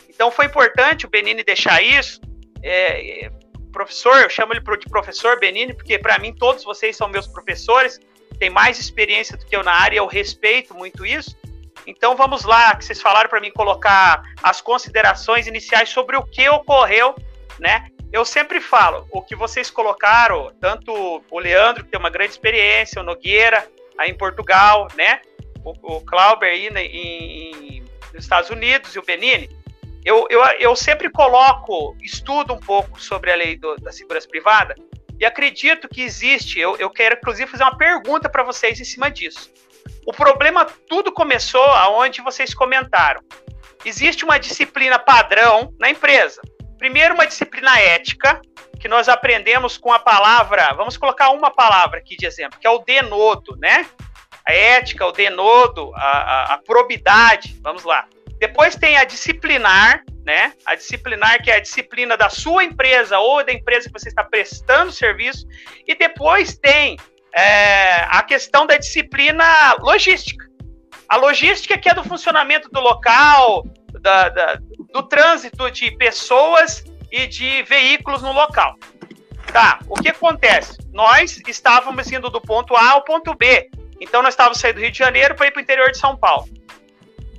Então 0.09 0.31
foi 0.31 0.47
importante 0.47 1.05
o 1.05 1.11
Benini 1.11 1.45
deixar 1.45 1.83
isso. 1.83 2.19
É, 2.63 3.31
professor, 3.71 4.17
eu 4.23 4.31
chamo 4.31 4.55
ele 4.55 4.61
de 4.61 4.89
professor 4.89 5.39
Benini, 5.39 5.75
porque 5.75 5.99
para 5.99 6.19
mim 6.19 6.35
todos 6.35 6.65
vocês 6.65 6.97
são 6.97 7.09
meus 7.09 7.27
professores, 7.27 8.01
têm 8.39 8.49
mais 8.49 8.81
experiência 8.81 9.37
do 9.37 9.45
que 9.45 9.55
eu 9.55 9.63
na 9.63 9.73
área, 9.73 9.99
eu 9.99 10.07
respeito 10.07 10.75
muito 10.75 11.05
isso. 11.05 11.37
Então 11.87 12.17
vamos 12.17 12.45
lá, 12.45 12.75
que 12.75 12.85
vocês 12.85 13.03
falaram 13.03 13.29
para 13.29 13.41
mim 13.41 13.51
colocar 13.53 14.23
as 14.43 14.63
considerações 14.63 15.47
iniciais 15.47 15.91
sobre 15.91 16.17
o 16.17 16.23
que 16.23 16.49
ocorreu, 16.49 17.15
né? 17.59 17.87
Eu 18.13 18.25
sempre 18.25 18.61
falo, 18.61 19.07
o 19.11 19.23
que 19.23 19.37
vocês 19.37 19.71
colocaram, 19.71 20.53
tanto 20.61 21.23
o 21.31 21.39
Leandro, 21.39 21.85
que 21.85 21.91
tem 21.91 22.01
uma 22.01 22.11
grande 22.11 22.33
experiência, 22.33 23.01
o 23.01 23.05
Nogueira, 23.05 23.67
aí 23.99 24.11
em 24.11 24.17
Portugal, 24.17 24.89
né? 24.97 25.21
O, 25.65 25.97
o 25.97 26.01
Clauber 26.01 26.49
aí 26.49 26.71
né, 26.71 26.85
em, 26.85 27.85
nos 28.13 28.25
Estados 28.25 28.51
Unidos 28.51 28.95
e 28.95 28.99
o 28.99 29.05
Benini, 29.05 29.49
eu, 30.05 30.27
eu, 30.31 30.43
eu 30.59 30.75
sempre 30.75 31.11
coloco, 31.11 31.95
estudo 32.03 32.55
um 32.55 32.59
pouco 32.59 33.01
sobre 33.01 33.31
a 33.31 33.37
lei 33.37 33.57
do, 33.57 33.77
da 33.77 33.93
segurança 33.93 34.27
privada 34.27 34.75
e 35.19 35.25
acredito 35.27 35.89
que 35.89 36.01
existe, 36.01 36.59
eu, 36.59 36.77
eu 36.79 36.89
quero 36.89 37.17
inclusive 37.17 37.51
fazer 37.51 37.63
uma 37.63 37.77
pergunta 37.77 38.29
para 38.29 38.43
vocês 38.43 38.81
em 38.81 38.85
cima 38.85 39.11
disso. 39.11 39.53
O 40.07 40.13
problema 40.13 40.65
tudo 40.89 41.13
começou 41.13 41.63
aonde 41.63 42.23
vocês 42.23 42.55
comentaram. 42.55 43.23
Existe 43.85 44.25
uma 44.25 44.39
disciplina 44.39 44.99
padrão 44.99 45.75
na 45.79 45.91
empresa. 45.91 46.41
Primeiro, 46.81 47.13
uma 47.13 47.27
disciplina 47.27 47.79
ética, 47.79 48.41
que 48.81 48.89
nós 48.89 49.07
aprendemos 49.07 49.77
com 49.77 49.93
a 49.93 49.99
palavra, 49.99 50.73
vamos 50.73 50.97
colocar 50.97 51.29
uma 51.29 51.51
palavra 51.51 51.99
aqui 51.99 52.17
de 52.17 52.25
exemplo, 52.25 52.59
que 52.59 52.67
é 52.67 52.71
o 52.71 52.79
denodo, 52.79 53.55
né? 53.59 53.85
A 54.49 54.55
ética, 54.55 55.05
o 55.05 55.13
denodo, 55.13 55.93
a, 55.95 56.01
a, 56.01 56.55
a 56.55 56.59
probidade, 56.59 57.61
vamos 57.63 57.85
lá. 57.85 58.07
Depois 58.39 58.77
tem 58.77 58.97
a 58.97 59.05
disciplinar, 59.05 60.03
né? 60.25 60.55
A 60.65 60.75
disciplinar, 60.75 61.43
que 61.43 61.51
é 61.51 61.57
a 61.57 61.61
disciplina 61.61 62.17
da 62.17 62.31
sua 62.31 62.65
empresa 62.65 63.19
ou 63.19 63.45
da 63.45 63.53
empresa 63.53 63.89
que 63.89 64.01
você 64.01 64.09
está 64.09 64.25
prestando 64.25 64.91
serviço. 64.91 65.47
E 65.87 65.95
depois 65.95 66.57
tem 66.57 66.97
é, 67.35 68.07
a 68.09 68.23
questão 68.23 68.67
da 68.67 68.79
disciplina 68.79 69.77
logística. 69.81 70.47
A 71.11 71.17
logística 71.17 71.77
que 71.77 71.91
é 71.91 71.95
do 71.95 72.05
funcionamento 72.05 72.71
do 72.71 72.81
local, 72.81 73.65
da, 74.01 74.29
da, 74.29 74.59
do 74.93 75.03
trânsito 75.03 75.71
de 75.71 75.91
pessoas 75.93 76.85
e 77.11 77.27
de 77.27 77.63
veículos 77.63 78.23
no 78.23 78.33
local. 78.33 78.77
Tá, 79.53 79.81
o 79.89 79.95
que 79.95 80.09
acontece? 80.09 80.79
Nós 80.93 81.41
estávamos 81.47 82.11
indo 82.11 82.31
do 82.31 82.41
ponto 82.41 82.77
A 82.77 82.91
ao 82.91 83.03
ponto 83.03 83.35
B. 83.35 83.69
Então 84.01 84.23
nós 84.23 84.35
estávamos 84.35 84.59
saindo 84.59 84.77
do 84.77 84.83
Rio 84.83 84.93
de 84.93 84.99
Janeiro 84.99 85.35
para 85.35 85.47
ir 85.47 85.51
para 85.51 85.61
o 85.61 85.63
interior 85.63 85.91
de 85.91 85.99
São 85.99 86.17
Paulo. 86.17 86.49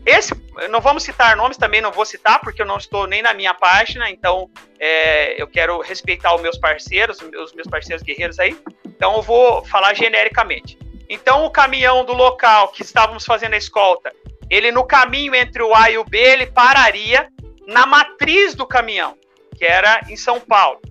Esse, 0.05 0.33
não 0.69 0.81
vamos 0.81 1.03
citar 1.03 1.35
nomes 1.37 1.57
também, 1.57 1.79
não 1.79 1.91
vou 1.91 2.05
citar, 2.05 2.39
porque 2.41 2.61
eu 2.61 2.65
não 2.65 2.77
estou 2.77 3.05
nem 3.05 3.21
na 3.21 3.33
minha 3.33 3.53
página, 3.53 4.09
então 4.09 4.49
é, 4.79 5.39
eu 5.41 5.47
quero 5.47 5.79
respeitar 5.79 6.33
os 6.33 6.41
meus 6.41 6.57
parceiros, 6.57 7.19
os 7.21 7.53
meus 7.53 7.67
parceiros 7.67 8.03
guerreiros 8.03 8.39
aí. 8.39 8.57
Então 8.85 9.15
eu 9.15 9.21
vou 9.21 9.63
falar 9.65 9.93
genericamente. 9.93 10.77
Então 11.07 11.45
o 11.45 11.51
caminhão 11.51 12.03
do 12.03 12.13
local 12.13 12.69
que 12.69 12.81
estávamos 12.81 13.25
fazendo 13.25 13.53
a 13.53 13.57
escolta, 13.57 14.11
ele 14.51 14.69
no 14.69 14.83
caminho 14.83 15.33
entre 15.33 15.63
o 15.63 15.73
A 15.73 15.89
e 15.89 15.97
o 15.97 16.03
B, 16.03 16.17
ele 16.19 16.45
pararia 16.45 17.29
na 17.65 17.85
matriz 17.85 18.53
do 18.53 18.67
caminhão, 18.67 19.17
que 19.57 19.63
era 19.63 20.01
em 20.09 20.17
São 20.17 20.41
Paulo. 20.41 20.81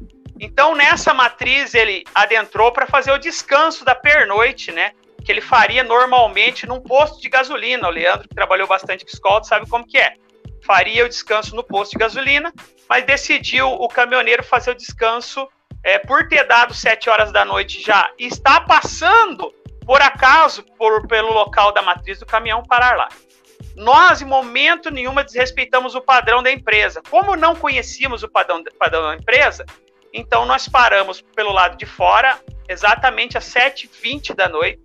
Então, 0.41 0.75
nessa 0.75 1.13
matriz, 1.13 1.75
ele 1.75 2.03
adentrou 2.15 2.73
para 2.73 2.87
fazer 2.87 3.13
o 3.13 3.19
descanso 3.19 3.85
da 3.85 3.95
pernoite, 3.95 4.73
né? 4.73 4.93
Que 5.23 5.31
ele 5.31 5.43
faria 5.43 5.85
normalmente 5.85 6.67
num 6.67 6.81
posto 6.81 7.21
de 7.21 7.29
gasolina. 7.29 7.87
O 7.87 7.91
Leandro, 7.91 8.27
que 8.27 8.35
trabalhou 8.35 8.67
bastante 8.67 9.05
com 9.05 9.11
escolta, 9.11 9.47
sabe 9.47 9.69
como 9.69 9.87
que 9.87 9.99
é. 9.99 10.15
faria 10.65 11.05
o 11.05 11.09
descanso 11.09 11.55
no 11.55 11.63
posto 11.63 11.93
de 11.93 11.99
gasolina, 11.99 12.55
mas 12.89 13.05
decidiu 13.05 13.69
o 13.69 13.89
caminhoneiro 13.89 14.43
fazer 14.43 14.71
o 14.71 14.75
descanso 14.75 15.47
é, 15.85 15.99
por 15.99 16.29
ter 16.29 16.45
dado 16.45 16.73
7 16.73 17.11
horas 17.11 17.31
da 17.31 17.45
noite 17.45 17.83
já 17.83 18.11
e 18.19 18.27
está 18.27 18.61
passando, 18.63 19.53
por 19.85 20.01
acaso, 20.01 20.63
por, 20.79 21.07
pelo 21.07 21.31
local 21.33 21.73
da 21.73 21.83
matriz 21.83 22.19
do 22.19 22.25
caminhão, 22.25 22.63
parar 22.63 22.97
lá. 22.97 23.09
Nós, 23.77 24.21
em 24.21 24.25
momento 24.25 24.91
nenhum, 24.91 25.15
desrespeitamos 25.15 25.95
o 25.95 26.01
padrão 26.01 26.43
da 26.43 26.51
empresa. 26.51 27.03
Como 27.09 27.37
não 27.37 27.55
conhecíamos 27.55 28.23
o 28.23 28.29
padrão, 28.29 28.63
padrão 28.79 29.03
da 29.03 29.15
empresa, 29.15 29.65
então 30.13 30.45
nós 30.45 30.69
paramos 30.69 31.21
pelo 31.21 31.53
lado 31.53 31.77
de 31.77 31.87
fora, 31.87 32.39
exatamente 32.69 33.39
às 33.39 33.45
7h20 33.45 34.35
da 34.35 34.49
noite, 34.49 34.81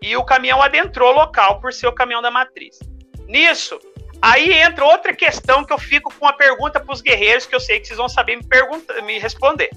e 0.00 0.16
o 0.16 0.24
caminhão 0.24 0.62
adentrou 0.62 1.10
o 1.10 1.16
local 1.16 1.60
por 1.60 1.72
ser 1.72 1.86
o 1.86 1.92
caminhão 1.92 2.22
da 2.22 2.30
matriz. 2.30 2.78
Nisso, 3.26 3.78
aí 4.22 4.52
entra 4.52 4.84
outra 4.84 5.14
questão 5.14 5.64
que 5.64 5.72
eu 5.72 5.78
fico 5.78 6.12
com 6.14 6.26
a 6.26 6.32
pergunta 6.32 6.78
para 6.80 6.92
os 6.92 7.00
guerreiros, 7.00 7.46
que 7.46 7.54
eu 7.54 7.60
sei 7.60 7.80
que 7.80 7.86
vocês 7.86 7.98
vão 7.98 8.08
saber 8.08 8.36
me, 8.36 8.44
perguntar, 8.44 9.02
me 9.02 9.18
responder. 9.18 9.70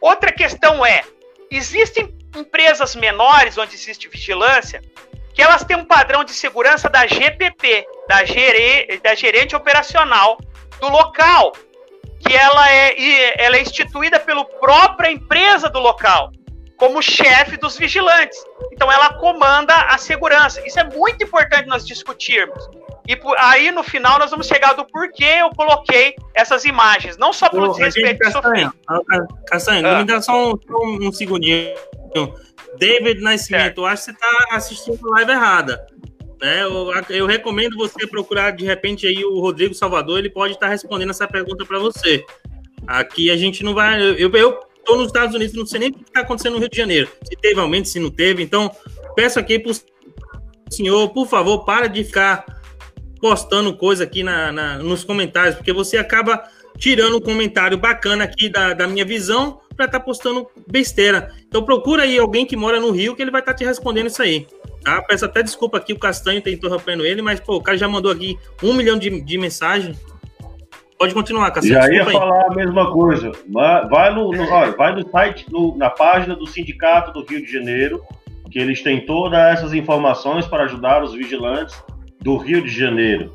Outra 0.00 0.30
questão 0.30 0.84
é: 0.84 1.02
existem 1.50 2.16
empresas 2.36 2.94
menores 2.94 3.58
onde 3.58 3.74
existe 3.74 4.08
vigilância 4.08 4.82
que 5.36 5.42
elas 5.42 5.62
têm 5.62 5.76
um 5.76 5.84
padrão 5.84 6.24
de 6.24 6.32
segurança 6.32 6.88
da 6.88 7.06
GPP, 7.06 7.86
da, 8.08 8.24
gere, 8.24 8.98
da 9.04 9.14
gerente 9.14 9.54
operacional 9.54 10.38
do 10.80 10.88
local, 10.88 11.52
que 12.26 12.34
ela 12.34 12.72
é, 12.72 13.44
ela 13.44 13.56
é 13.58 13.60
instituída 13.60 14.18
pela 14.18 14.46
própria 14.46 15.10
empresa 15.10 15.68
do 15.68 15.78
local 15.78 16.32
como 16.78 17.02
chefe 17.02 17.58
dos 17.58 17.76
vigilantes. 17.76 18.38
Então 18.72 18.90
ela 18.90 19.12
comanda 19.14 19.74
a 19.74 19.98
segurança. 19.98 20.66
Isso 20.66 20.80
é 20.80 20.84
muito 20.84 21.22
importante 21.22 21.68
nós 21.68 21.86
discutirmos. 21.86 22.68
E 23.06 23.14
por, 23.14 23.36
aí 23.38 23.70
no 23.70 23.82
final 23.82 24.18
nós 24.18 24.30
vamos 24.30 24.46
chegar 24.46 24.72
do 24.72 24.86
porquê 24.86 25.36
eu 25.40 25.50
coloquei 25.50 26.16
essas 26.34 26.64
imagens, 26.64 27.16
não 27.18 27.32
só 27.32 27.48
pelo 27.48 27.68
desrespeito 27.68 28.18
que 28.18 28.30
Castanha, 28.30 28.72
Castanha, 29.46 29.88
ah. 29.88 29.98
me 29.98 30.04
dá 30.04 30.20
só 30.20 30.52
um, 30.52 30.58
um 31.08 31.12
segundinho. 31.12 31.74
David 32.78 33.20
Nascimento, 33.20 33.80
eu 33.80 33.86
acho 33.86 34.06
que 34.06 34.12
você 34.12 34.16
está 34.16 34.46
assistindo 34.50 35.08
a 35.08 35.16
live 35.16 35.32
errada. 35.32 35.86
Né? 36.40 36.62
Eu, 36.62 36.92
eu, 37.10 37.26
recomendo 37.26 37.76
você 37.76 38.06
procurar 38.06 38.50
de 38.52 38.64
repente 38.64 39.06
aí 39.06 39.24
o 39.24 39.40
Rodrigo 39.40 39.74
Salvador, 39.74 40.18
ele 40.18 40.30
pode 40.30 40.54
estar 40.54 40.68
respondendo 40.68 41.10
essa 41.10 41.26
pergunta 41.26 41.64
para 41.64 41.78
você. 41.78 42.24
Aqui 42.86 43.30
a 43.30 43.36
gente 43.36 43.64
não 43.64 43.74
vai. 43.74 44.00
Eu, 44.00 44.30
eu 44.30 44.60
estou 44.78 44.96
nos 44.96 45.06
Estados 45.06 45.34
Unidos, 45.34 45.54
não 45.54 45.66
sei 45.66 45.80
nem 45.80 45.90
o 45.90 45.94
que 45.94 46.02
está 46.02 46.20
acontecendo 46.20 46.54
no 46.54 46.60
Rio 46.60 46.68
de 46.68 46.76
Janeiro. 46.76 47.08
Se 47.24 47.36
teve 47.36 47.58
aumento, 47.58 47.88
se 47.88 47.98
não 47.98 48.10
teve. 48.10 48.42
Então, 48.42 48.70
peço 49.14 49.38
aqui 49.38 49.58
para 49.58 49.72
o 49.72 49.74
senhor, 50.70 51.08
por 51.10 51.26
favor, 51.26 51.64
para 51.64 51.86
de 51.88 52.04
ficar 52.04 52.44
postando 53.20 53.74
coisa 53.74 54.04
aqui 54.04 54.22
na, 54.22 54.52
na, 54.52 54.78
nos 54.78 55.02
comentários, 55.02 55.56
porque 55.56 55.72
você 55.72 55.96
acaba 55.96 56.44
tirando 56.78 57.16
um 57.16 57.20
comentário 57.20 57.78
bacana 57.78 58.24
aqui 58.24 58.48
da, 58.48 58.74
da 58.74 58.86
minha 58.86 59.04
visão 59.04 59.60
para 59.76 59.86
estar 59.86 59.98
tá 59.98 60.04
postando 60.04 60.46
besteira. 60.66 61.30
Então 61.46 61.62
procura 61.62 62.02
aí 62.02 62.18
alguém 62.18 62.46
que 62.46 62.56
mora 62.56 62.80
no 62.80 62.90
Rio 62.90 63.14
que 63.14 63.22
ele 63.22 63.30
vai 63.30 63.40
estar 63.40 63.52
tá 63.52 63.58
te 63.58 63.64
respondendo 63.64 64.06
isso 64.06 64.22
aí. 64.22 64.46
Tá? 64.82 65.02
Peço 65.02 65.24
até 65.24 65.42
desculpa 65.42 65.78
aqui, 65.78 65.92
o 65.92 65.98
Castanho 65.98 66.40
tá 66.40 66.50
interrompendo 66.50 67.04
ele, 67.04 67.20
mas 67.20 67.40
pô, 67.40 67.56
o 67.56 67.62
cara 67.62 67.76
já 67.76 67.88
mandou 67.88 68.10
aqui 68.10 68.38
um 68.62 68.72
milhão 68.72 68.98
de, 68.98 69.20
de 69.20 69.38
mensagens. 69.38 69.98
Pode 70.98 71.12
continuar, 71.12 71.50
Cassiano. 71.50 71.86
Já 71.86 71.92
ia 71.92 72.04
falar 72.04 72.46
a 72.46 72.54
mesma 72.54 72.90
coisa. 72.90 73.32
Vai 73.90 74.14
no, 74.14 74.30
no, 74.30 74.50
olha, 74.50 74.72
vai 74.72 74.94
no 74.94 75.06
site, 75.10 75.44
no, 75.50 75.76
na 75.76 75.90
página 75.90 76.34
do 76.34 76.46
Sindicato 76.46 77.12
do 77.12 77.24
Rio 77.24 77.44
de 77.44 77.52
Janeiro, 77.52 78.02
que 78.50 78.58
eles 78.58 78.82
têm 78.82 79.04
todas 79.04 79.38
essas 79.38 79.74
informações 79.74 80.46
para 80.46 80.64
ajudar 80.64 81.02
os 81.02 81.12
vigilantes 81.12 81.76
do 82.22 82.36
Rio 82.38 82.62
de 82.62 82.70
Janeiro. 82.70 83.32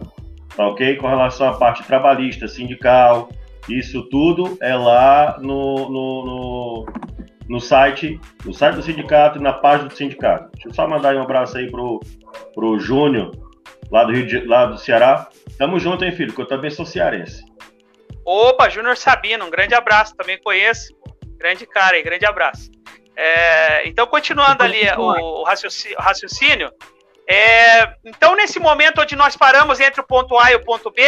Tá 0.55 0.67
ok? 0.67 0.95
Com 0.95 1.07
relação 1.07 1.47
à 1.47 1.53
parte 1.53 1.83
trabalhista, 1.83 2.47
sindical, 2.47 3.29
isso 3.69 4.03
tudo 4.09 4.57
é 4.61 4.75
lá 4.75 5.37
no, 5.39 5.89
no, 5.89 6.25
no, 6.25 6.85
no 7.47 7.59
site, 7.59 8.19
no 8.45 8.53
site 8.53 8.75
do 8.75 8.83
sindicato 8.83 9.37
e 9.37 9.41
na 9.41 9.53
página 9.53 9.89
do 9.89 9.95
sindicato. 9.95 10.49
Deixa 10.53 10.69
eu 10.69 10.73
só 10.73 10.87
mandar 10.87 11.15
um 11.15 11.21
abraço 11.21 11.57
aí 11.57 11.69
pro, 11.69 11.99
pro 12.53 12.79
Júnior, 12.79 13.31
lá 13.91 14.03
do 14.03 14.13
Rio 14.13 14.25
de, 14.25 14.45
lá 14.45 14.65
do 14.65 14.77
Ceará. 14.77 15.29
Tamo 15.57 15.79
junto, 15.79 16.03
hein, 16.03 16.11
filho, 16.11 16.33
que 16.33 16.41
eu 16.41 16.47
também 16.47 16.71
sou 16.71 16.85
cearense. 16.85 17.43
Opa, 18.25 18.69
Júnior 18.69 18.97
Sabino, 18.97 19.45
um 19.45 19.49
grande 19.49 19.73
abraço, 19.73 20.15
também 20.15 20.39
conheço. 20.41 20.93
Grande 21.37 21.65
cara 21.65 21.95
aí, 21.95 22.03
grande 22.03 22.25
abraço. 22.25 22.69
É, 23.15 23.87
então, 23.87 24.07
continuando 24.07 24.63
ali 24.63 24.81
o, 24.97 25.41
o 25.41 25.43
raciocínio, 25.43 26.71
é, 27.27 27.95
então 28.05 28.35
nesse 28.35 28.59
momento 28.59 29.01
onde 29.01 29.15
nós 29.15 29.35
paramos 29.35 29.79
entre 29.79 30.01
o 30.01 30.05
ponto 30.05 30.37
A 30.37 30.51
e 30.51 30.55
o 30.55 30.63
ponto 30.63 30.91
B, 30.91 31.01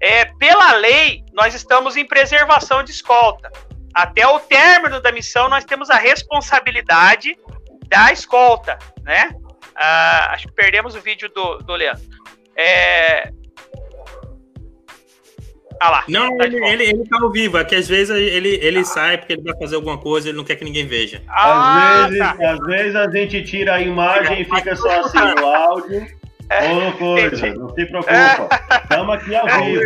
é, 0.00 0.24
pela 0.24 0.74
lei, 0.74 1.24
nós 1.32 1.54
estamos 1.54 1.96
em 1.96 2.06
preservação 2.06 2.82
de 2.82 2.90
escolta. 2.90 3.50
Até 3.94 4.26
o 4.26 4.38
término 4.38 5.00
da 5.00 5.10
missão, 5.10 5.48
nós 5.48 5.64
temos 5.64 5.88
a 5.90 5.96
responsabilidade 5.96 7.36
da 7.88 8.12
escolta, 8.12 8.78
né? 9.02 9.34
Ah, 9.74 10.32
acho 10.32 10.48
que 10.48 10.54
perdemos 10.54 10.94
o 10.94 11.00
vídeo 11.00 11.28
do, 11.30 11.58
do 11.58 11.74
Leandro. 11.74 12.04
É, 12.56 13.30
ah 15.80 15.90
lá. 15.90 16.04
Não, 16.08 16.36
tá 16.36 16.46
ele, 16.46 16.64
ele, 16.64 16.84
ele 16.84 17.04
tá 17.06 17.18
ao 17.20 17.30
vivo, 17.30 17.58
é 17.58 17.64
que 17.64 17.74
às 17.74 17.88
vezes 17.88 18.14
ele, 18.14 18.58
ele 18.62 18.78
ah. 18.78 18.84
sai 18.84 19.18
porque 19.18 19.34
ele 19.34 19.42
vai 19.42 19.56
fazer 19.58 19.76
alguma 19.76 19.98
coisa, 19.98 20.28
ele 20.28 20.36
não 20.36 20.44
quer 20.44 20.56
que 20.56 20.64
ninguém 20.64 20.86
veja. 20.86 21.22
Ah, 21.28 22.04
às, 22.04 22.10
vezes, 22.10 22.18
tá. 22.18 22.52
às 22.52 22.58
vezes 22.60 22.96
a 22.96 23.10
gente 23.10 23.42
tira 23.44 23.74
a 23.74 23.80
imagem 23.80 24.42
e 24.42 24.44
fica 24.44 24.74
só 24.74 25.00
assim 25.00 25.18
o 25.18 25.46
áudio. 25.46 26.06
É, 26.48 26.68
Ou 26.68 26.92
coisa, 26.92 27.54
não 27.54 27.74
se 27.74 27.86
preocupa. 27.86 28.48
Estamos 28.82 29.14
aqui 29.16 29.34
ao 29.34 29.46
vivo. 29.64 29.82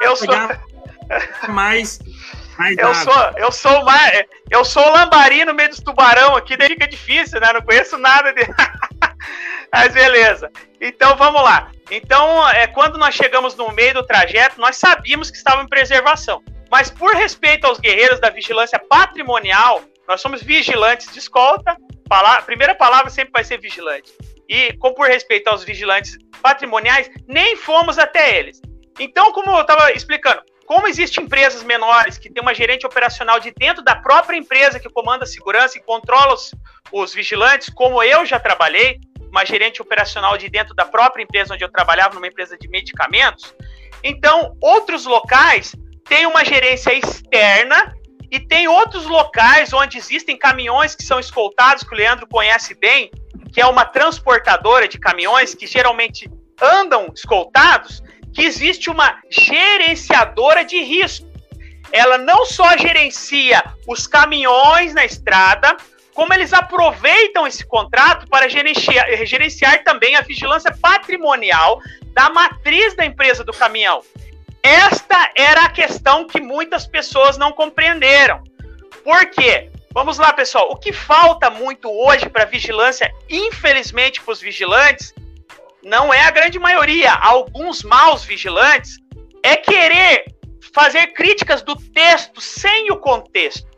Eu 0.00 0.16
sou. 0.16 0.34
Mais. 1.48 1.98
mais 2.58 2.78
eu 2.78 2.94
sou, 2.94 3.30
eu 3.36 3.52
sou 3.52 3.84
mais, 3.84 4.24
eu 4.50 4.64
sou 4.64 4.82
o 4.82 4.92
lambarino 4.92 5.52
no 5.52 5.54
meio 5.54 5.68
dos 5.68 5.80
tubarão 5.80 6.36
aqui, 6.36 6.56
daí 6.56 6.68
fica 6.68 6.88
difícil, 6.88 7.38
né? 7.40 7.52
Não 7.52 7.60
conheço 7.60 7.98
nada 7.98 8.32
de. 8.32 8.40
Mas 9.72 9.92
beleza. 9.92 10.50
Então 10.80 11.16
vamos 11.16 11.42
lá. 11.42 11.70
Então, 11.90 12.48
é, 12.48 12.66
quando 12.66 12.96
nós 12.96 13.14
chegamos 13.14 13.54
no 13.56 13.70
meio 13.72 13.94
do 13.94 14.06
trajeto, 14.06 14.60
nós 14.60 14.76
sabíamos 14.76 15.30
que 15.30 15.36
estava 15.36 15.62
em 15.62 15.68
preservação. 15.68 16.42
Mas 16.70 16.90
por 16.90 17.14
respeito 17.14 17.66
aos 17.66 17.78
guerreiros 17.78 18.20
da 18.20 18.30
vigilância 18.30 18.78
patrimonial, 18.78 19.82
nós 20.08 20.20
somos 20.20 20.42
vigilantes 20.42 21.12
de 21.12 21.18
escolta. 21.18 21.76
a 22.10 22.42
primeira 22.42 22.74
palavra 22.74 23.10
sempre 23.10 23.32
vai 23.32 23.44
ser 23.44 23.58
vigilante. 23.58 24.12
E 24.48 24.72
como 24.74 24.94
por 24.94 25.08
respeito 25.08 25.48
aos 25.48 25.64
vigilantes 25.64 26.18
patrimoniais, 26.42 27.10
nem 27.26 27.56
fomos 27.56 27.98
até 27.98 28.38
eles. 28.38 28.60
Então, 28.98 29.32
como 29.32 29.50
eu 29.50 29.62
estava 29.62 29.92
explicando, 29.92 30.42
como 30.66 30.86
existem 30.86 31.24
empresas 31.24 31.62
menores 31.62 32.16
que 32.18 32.30
têm 32.30 32.42
uma 32.42 32.54
gerente 32.54 32.86
operacional 32.86 33.38
de 33.38 33.52
dentro 33.52 33.82
da 33.82 33.96
própria 33.96 34.36
empresa 34.36 34.80
que 34.80 34.88
comanda 34.88 35.24
a 35.24 35.26
segurança 35.26 35.76
e 35.78 35.82
controla 35.82 36.34
os, 36.34 36.54
os 36.92 37.14
vigilantes, 37.14 37.68
como 37.70 38.02
eu 38.02 38.24
já 38.24 38.38
trabalhei, 38.38 39.00
uma 39.30 39.44
gerente 39.44 39.82
operacional 39.82 40.38
de 40.38 40.48
dentro 40.48 40.74
da 40.74 40.84
própria 40.84 41.22
empresa 41.22 41.54
onde 41.54 41.64
eu 41.64 41.70
trabalhava, 41.70 42.14
numa 42.14 42.28
empresa 42.28 42.56
de 42.56 42.68
medicamentos. 42.68 43.54
Então, 44.02 44.56
outros 44.60 45.06
locais 45.06 45.74
têm 46.04 46.26
uma 46.26 46.44
gerência 46.44 46.94
externa 46.94 47.94
e 48.30 48.38
tem 48.38 48.68
outros 48.68 49.06
locais 49.06 49.72
onde 49.72 49.98
existem 49.98 50.36
caminhões 50.36 50.94
que 50.94 51.02
são 51.02 51.18
escoltados, 51.18 51.82
que 51.82 51.94
o 51.94 51.96
Leandro 51.96 52.26
conhece 52.26 52.74
bem, 52.74 53.10
que 53.54 53.60
é 53.60 53.66
uma 53.66 53.84
transportadora 53.84 54.88
de 54.88 54.98
caminhões 54.98 55.54
que 55.54 55.64
geralmente 55.64 56.28
andam 56.60 57.12
escoltados, 57.14 58.02
que 58.34 58.42
existe 58.42 58.90
uma 58.90 59.16
gerenciadora 59.30 60.64
de 60.64 60.82
risco. 60.82 61.24
Ela 61.92 62.18
não 62.18 62.44
só 62.44 62.76
gerencia 62.76 63.62
os 63.86 64.08
caminhões 64.08 64.92
na 64.92 65.04
estrada, 65.04 65.76
como 66.12 66.34
eles 66.34 66.52
aproveitam 66.52 67.46
esse 67.46 67.64
contrato 67.64 68.26
para 68.26 68.48
gerenciar, 68.48 69.06
gerenciar 69.24 69.84
também 69.84 70.16
a 70.16 70.20
vigilância 70.20 70.76
patrimonial 70.82 71.80
da 72.12 72.28
matriz 72.30 72.96
da 72.96 73.06
empresa 73.06 73.44
do 73.44 73.52
caminhão. 73.52 74.02
Esta 74.64 75.30
era 75.36 75.66
a 75.66 75.70
questão 75.70 76.26
que 76.26 76.40
muitas 76.40 76.88
pessoas 76.88 77.38
não 77.38 77.52
compreenderam. 77.52 78.42
Por 79.04 79.26
quê? 79.26 79.70
Vamos 79.94 80.18
lá, 80.18 80.32
pessoal. 80.32 80.70
O 80.70 80.76
que 80.76 80.92
falta 80.92 81.48
muito 81.48 81.88
hoje 81.88 82.28
para 82.28 82.44
vigilância, 82.44 83.10
infelizmente 83.30 84.20
para 84.20 84.32
os 84.32 84.40
vigilantes, 84.40 85.14
não 85.82 86.12
é 86.12 86.20
a 86.20 86.30
grande 86.30 86.58
maioria, 86.58 87.12
alguns 87.12 87.82
maus 87.82 88.24
vigilantes, 88.24 88.98
é 89.42 89.56
querer 89.56 90.24
fazer 90.74 91.08
críticas 91.08 91.62
do 91.62 91.76
texto 91.76 92.40
sem 92.40 92.90
o 92.90 92.96
contexto 92.96 93.74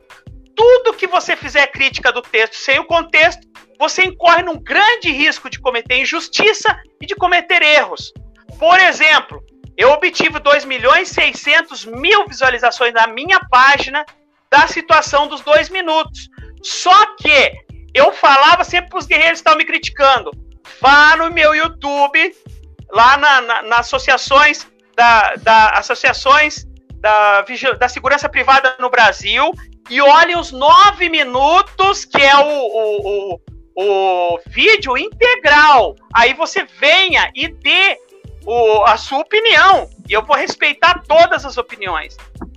tudo 0.57 0.95
que 0.95 1.07
você 1.07 1.37
fizer 1.37 1.67
crítica 1.67 2.11
do 2.11 2.23
texto 2.23 2.55
sem 2.55 2.79
o 2.79 2.85
contexto, 2.85 3.47
você 3.79 4.05
incorre 4.05 4.43
num 4.43 4.59
grande 4.59 5.13
risco 5.13 5.51
de 5.51 5.61
cometer 5.61 6.01
injustiça 6.01 6.75
e 7.01 7.07
de 7.07 7.15
cometer 7.15 7.63
erros. 7.63 8.13
Por 8.59 8.81
exemplo, 8.81 9.45
eu 9.77 9.91
obtive 9.91 10.39
2 10.39 10.65
milhões 10.65 11.11
e 11.11 11.15
600 11.15 11.85
mil 11.85 12.27
visualizações 12.27 12.95
na 12.95 13.07
minha 13.07 13.39
página 13.51 14.05
da 14.57 14.67
situação 14.67 15.29
dos 15.29 15.43
dois 15.43 15.69
minutos. 15.69 16.29
Só 16.63 17.15
que 17.17 17.53
eu 17.93 18.13
falava 18.13 18.65
sempre 18.65 18.91
para 18.91 18.99
os 18.99 19.07
guerreiros 19.07 19.41
que 19.41 19.41
estavam 19.41 19.59
me 19.59 19.65
criticando: 19.65 20.31
vá 20.81 21.17
no 21.17 21.31
meu 21.31 21.55
YouTube, 21.55 22.35
lá 22.91 23.17
na, 23.19 23.41
na, 23.43 23.63
nas 23.63 23.81
associações 23.81 24.67
da, 24.97 25.35
da 25.37 25.71
associações 25.71 26.67
da, 27.01 27.45
da 27.79 27.89
segurança 27.89 28.29
privada 28.29 28.77
no 28.81 28.89
Brasil 28.89 29.53
e 29.91 30.01
olhem 30.01 30.37
os 30.37 30.51
nove 30.51 31.09
minutos, 31.09 32.05
que 32.05 32.23
é 32.23 32.37
o, 32.37 32.49
o, 32.49 33.35
o, 33.35 34.35
o 34.35 34.41
vídeo 34.47 34.97
integral. 34.97 35.95
Aí 36.15 36.33
você 36.33 36.65
venha 36.81 37.31
e 37.35 37.49
dê 37.49 37.99
o, 38.47 38.85
a 38.85 38.97
sua 38.97 39.19
opinião. 39.19 39.89
E 40.09 40.13
eu 40.13 40.25
vou 40.25 40.37
respeitar 40.37 41.03
todas 41.07 41.45
as 41.45 41.59
opiniões. 41.59 42.17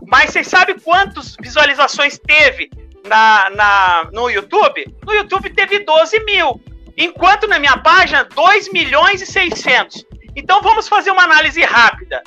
Mas 0.09 0.31
vocês 0.31 0.47
sabem 0.47 0.77
quantas 0.79 1.35
visualizações 1.39 2.17
teve 2.17 2.71
na, 3.05 3.49
na, 3.51 4.09
no 4.11 4.27
YouTube? 4.27 4.83
No 5.05 5.13
YouTube 5.13 5.51
teve 5.51 5.79
12 5.79 6.19
mil. 6.25 6.59
Enquanto 6.97 7.47
na 7.47 7.59
minha 7.59 7.77
página, 7.77 8.23
2 8.23 8.71
milhões 8.73 9.21
e 9.21 9.27
600. 9.27 10.03
Então 10.35 10.63
vamos 10.63 10.87
fazer 10.87 11.11
uma 11.11 11.23
análise 11.23 11.61
rápida. 11.63 12.23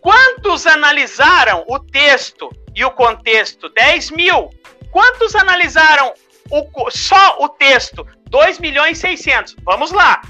Quantos 0.00 0.66
analisaram 0.66 1.64
o 1.68 1.78
texto 1.78 2.50
e 2.74 2.84
o 2.84 2.90
contexto? 2.90 3.68
10 3.68 4.10
mil. 4.10 4.50
Quantos 4.90 5.36
analisaram 5.36 6.12
o, 6.50 6.90
só 6.90 7.38
o 7.38 7.48
texto? 7.48 8.04
2 8.30 8.58
milhões 8.58 8.98
e 8.98 9.00
600. 9.00 9.56
Vamos 9.62 9.92
lá. 9.92 10.20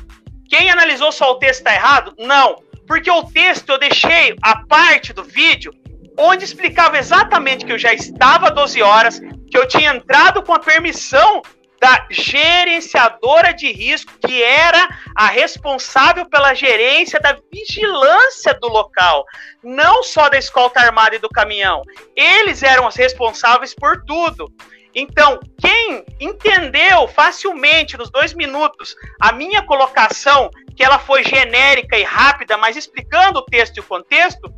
Quem 0.47 0.71
analisou 0.71 1.11
só 1.11 1.33
o 1.33 1.37
texto 1.37 1.61
está 1.61 1.75
errado? 1.75 2.15
Não. 2.19 2.63
Porque 2.87 3.11
o 3.11 3.23
texto 3.25 3.71
eu 3.71 3.79
deixei 3.79 4.37
a 4.43 4.57
parte 4.67 5.15
do 5.15 5.25
vídeo 5.25 5.73
onde 6.19 6.45
explicava 6.45 6.99
exatamente 6.99 7.65
que 7.65 7.73
eu 7.73 7.79
já 7.79 7.93
estava 7.93 8.51
12 8.51 8.83
horas, 8.83 9.21
que 9.51 9.57
eu 9.57 9.67
tinha 9.67 9.95
entrado 9.95 10.43
com 10.43 10.53
a 10.53 10.59
permissão 10.59 11.43
da 11.83 12.07
gerenciadora 12.09 13.53
de 13.53 13.73
risco, 13.73 14.13
que 14.25 14.41
era 14.41 14.89
a 15.17 15.27
responsável 15.27 16.25
pela 16.27 16.55
gerência 16.55 17.19
da 17.19 17.37
vigilância 17.53 18.55
do 18.55 18.69
local, 18.69 19.25
não 19.65 20.05
só 20.05 20.29
da 20.29 20.39
escolta 20.39 20.79
armada 20.79 21.17
e 21.17 21.19
do 21.19 21.29
caminhão. 21.29 21.83
Eles 22.15 22.63
eram 22.63 22.87
os 22.87 22.95
responsáveis 22.95 23.75
por 23.75 24.05
tudo. 24.05 24.53
Então, 24.95 25.41
quem 25.59 26.05
entendeu 26.21 27.09
facilmente 27.09 27.97
nos 27.97 28.11
dois 28.11 28.33
minutos 28.33 28.95
a 29.21 29.33
minha 29.33 29.63
colocação, 29.63 30.51
que 30.77 30.85
ela 30.85 31.01
foi 31.01 31.25
genérica 31.25 31.99
e 31.99 32.05
rápida, 32.05 32.57
mas 32.57 32.77
explicando 32.77 33.41
o 33.41 33.45
texto 33.45 33.79
e 33.79 33.81
o 33.81 33.85
contexto, 33.85 34.53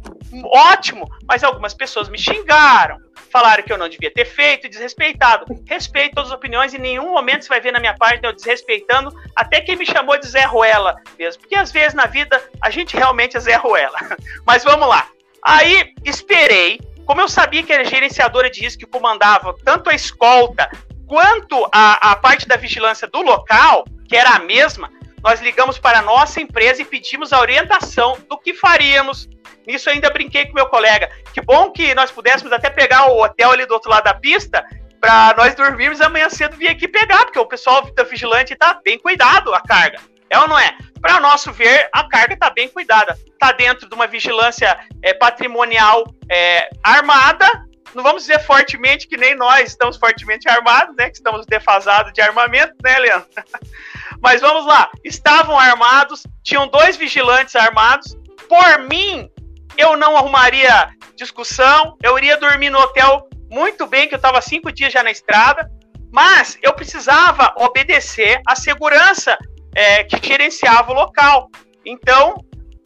ótimo, 0.45 1.09
mas 1.27 1.45
algumas 1.45 1.75
pessoas 1.75 2.09
me 2.09 2.19
xingaram, 2.19 2.99
falaram 3.31 3.63
que 3.63 3.73
eu 3.73 3.79
não 3.79 3.89
devia 3.89 4.13
ter 4.13 4.25
feito, 4.25 4.69
desrespeitado. 4.69 5.45
Respeito 5.67 6.15
todas 6.15 6.31
as 6.31 6.37
opiniões, 6.37 6.75
em 6.75 6.79
nenhum 6.79 7.13
momento 7.13 7.43
você 7.43 7.49
vai 7.49 7.61
ver 7.61 7.73
na 7.73 7.81
minha 7.81 7.95
página 7.97 8.29
eu 8.29 8.33
desrespeitando 8.33 9.15
até 9.35 9.61
quem 9.61 9.77
me 9.77 9.87
chamou 9.87 10.19
de 10.19 10.27
Zé 10.27 10.45
Ruela 10.45 10.97
mesmo. 11.19 11.43
Porque 11.43 11.55
às 11.55 11.73
vezes 11.73 11.95
na 11.95 12.07
vida 12.07 12.43
a 12.61 12.71
gente 12.71 12.97
realmente 12.97 13.37
é 13.37 13.41
Zé 13.41 13.57
Ruela. 13.57 13.99
Mas 14.47 14.65
vamos 14.65 14.89
lá. 14.89 15.09
Aí 15.43 15.93
esperei, 16.05 16.81
como 17.05 17.21
eu 17.21 17.29
sabia 17.29 17.63
que 17.63 17.73
era 17.73 17.85
gerenciadora 17.85 18.51
de 18.51 18.61
risco 18.61 18.81
que 18.81 18.87
comandava 18.87 19.55
tanto 19.65 19.91
a 19.91 19.95
escolta 19.95 20.71
quanto 21.07 21.69
a, 21.71 22.13
a 22.13 22.17
parte 22.17 22.49
da 22.49 22.57
vigilância 22.57 23.07
do 23.07 23.21
local, 23.21 23.85
que 24.09 24.17
era 24.17 24.31
a 24.31 24.39
mesma, 24.39 24.91
nós 25.25 25.41
ligamos 25.41 25.79
para 25.79 25.99
a 25.99 26.03
nossa 26.03 26.41
empresa 26.41 26.83
e 26.83 26.85
pedimos 26.85 27.33
a 27.33 27.41
orientação 27.41 28.19
do 28.29 28.39
que 28.39 28.55
faríamos, 28.55 29.29
Nisso 29.67 29.89
ainda 29.89 30.11
brinquei 30.11 30.47
com 30.47 30.55
meu 30.55 30.67
colega. 30.67 31.11
Que 31.33 31.41
bom 31.41 31.71
que 31.71 31.95
nós 31.95 32.11
pudéssemos 32.11 32.53
até 32.53 32.71
pegar 32.71 33.07
o 33.07 33.23
hotel 33.23 33.51
ali 33.51 33.67
do 33.67 33.75
outro 33.75 33.91
lado 33.91 34.05
da 34.05 34.15
pista 34.15 34.65
para 35.01 35.35
nós 35.37 35.55
dormirmos 35.55 36.01
amanhã 36.01 36.31
cedo 36.31 36.57
vir 36.57 36.69
aqui 36.69 36.89
pegar, 36.89 37.25
porque 37.25 37.39
o 37.39 37.47
pessoal 37.47 37.83
da 37.93 38.05
vigilante 38.05 38.57
tá 38.57 38.81
bem 38.83 38.99
cuidado 38.99 39.55
a 39.55 39.61
carga. 39.61 39.99
É 40.31 40.39
ou 40.39 40.49
não 40.49 40.59
é? 40.59 40.77
Para 41.01 41.21
nosso 41.21 41.53
ver, 41.53 41.89
a 41.93 42.09
carga 42.09 42.35
está 42.35 42.51
bem 42.51 42.69
cuidada. 42.69 43.19
Está 43.27 43.53
dentro 43.53 43.89
de 43.89 43.95
uma 43.95 44.07
vigilância 44.07 44.79
é, 45.03 45.13
patrimonial 45.13 46.05
é, 46.31 46.71
armada. 46.83 47.47
Não 47.95 48.03
vamos 48.03 48.23
dizer 48.23 48.41
fortemente 48.41 49.07
que 49.07 49.17
nem 49.17 49.37
nós 49.37 49.69
estamos 49.69 49.97
fortemente 49.97 50.49
armados, 50.49 50.97
né? 50.97 51.11
Que 51.11 51.17
estamos 51.17 51.47
defasados 51.47 52.13
de 52.13 52.21
armamento, 52.21 52.75
né, 52.83 52.99
Leandro? 52.99 53.29
Mas 54.21 54.41
vamos 54.41 54.67
lá. 54.67 54.91
Estavam 55.05 55.59
armados, 55.59 56.25
tinham 56.43 56.67
dois 56.67 56.97
vigilantes 56.97 57.55
armados. 57.55 58.17
Por 58.49 58.81
mim, 58.89 59.31
eu 59.77 59.97
não 59.97 60.17
arrumaria 60.17 60.91
discussão, 61.17 61.97
eu 62.03 62.17
iria 62.19 62.37
dormir 62.37 62.71
no 62.71 62.79
hotel 62.79 63.29
muito 63.51 63.87
bem, 63.87 64.09
que 64.09 64.15
eu 64.15 64.19
estava 64.19 64.41
cinco 64.41 64.73
dias 64.73 64.93
já 64.93 65.03
na 65.03 65.11
estrada, 65.11 65.71
mas 66.13 66.59
eu 66.63 66.73
precisava 66.73 67.55
obedecer 67.57 68.41
à 68.47 68.57
segurança 68.57 69.39
é, 69.75 70.05
que 70.05 70.17
gerenciava 70.27 70.91
o 70.91 70.95
local. 70.95 71.49
Então, 71.85 72.35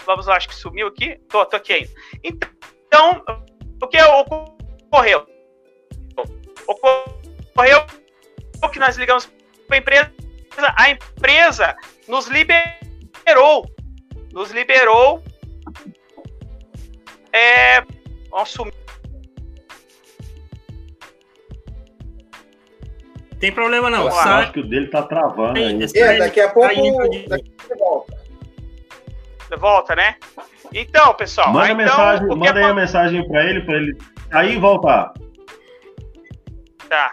vamos 0.05 0.27
lá, 0.27 0.37
acho 0.37 0.49
que 0.49 0.55
sumiu 0.55 0.89
aqui, 0.89 1.19
tô, 1.29 1.45
tô 1.47 1.57
aqui 1.57 1.73
ainda. 1.73 1.91
Então, 2.23 3.23
o 3.81 3.87
que 3.87 3.97
ocorreu? 4.91 5.27
Ocorreu 6.67 7.87
que 8.73 8.79
nós 8.79 8.97
ligamos 8.97 9.31
para 9.67 9.77
a 9.77 9.79
empresa, 9.79 10.13
a 10.77 10.91
empresa 10.91 11.77
nos 12.07 12.27
liberou, 12.27 13.67
nos 14.33 14.51
liberou 14.51 15.23
é. 17.33 17.83
Assumir. 18.35 18.75
Tem 23.41 23.53
problema 23.53 23.89
não. 23.89 24.05
Eu 24.05 24.11
Sai... 24.11 24.43
acho 24.43 24.53
que 24.53 24.61
o 24.61 24.69
dele 24.69 24.89
tá 24.89 25.03
travando. 25.03 25.59
Aí, 25.59 25.79
é, 25.95 26.19
daqui 26.19 26.41
a 26.41 26.51
pouco. 26.51 26.69
Daqui 27.29 27.53
volta. 27.79 28.19
Volta, 29.57 29.97
né? 29.97 30.17
Então, 30.75 31.15
pessoal. 31.15 31.53
Manda, 31.53 31.67
então, 31.67 31.77
mensagem, 31.77 32.27
manda 32.27 32.59
aí 32.59 32.65
a 32.65 32.75
mensagem 32.75 33.29
para 33.29 33.45
ele, 33.45 33.61
para 33.63 33.77
ele 33.77 33.97
sair 34.31 34.57
e 34.57 34.59
voltar. 34.59 35.13
Tá. 36.89 37.13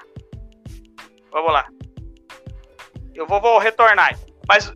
Vamos 1.31 1.51
lá. 1.51 1.65
Eu 3.13 3.27
vou, 3.27 3.41
vou 3.41 3.59
retornar. 3.59 4.17
Mas. 4.47 4.73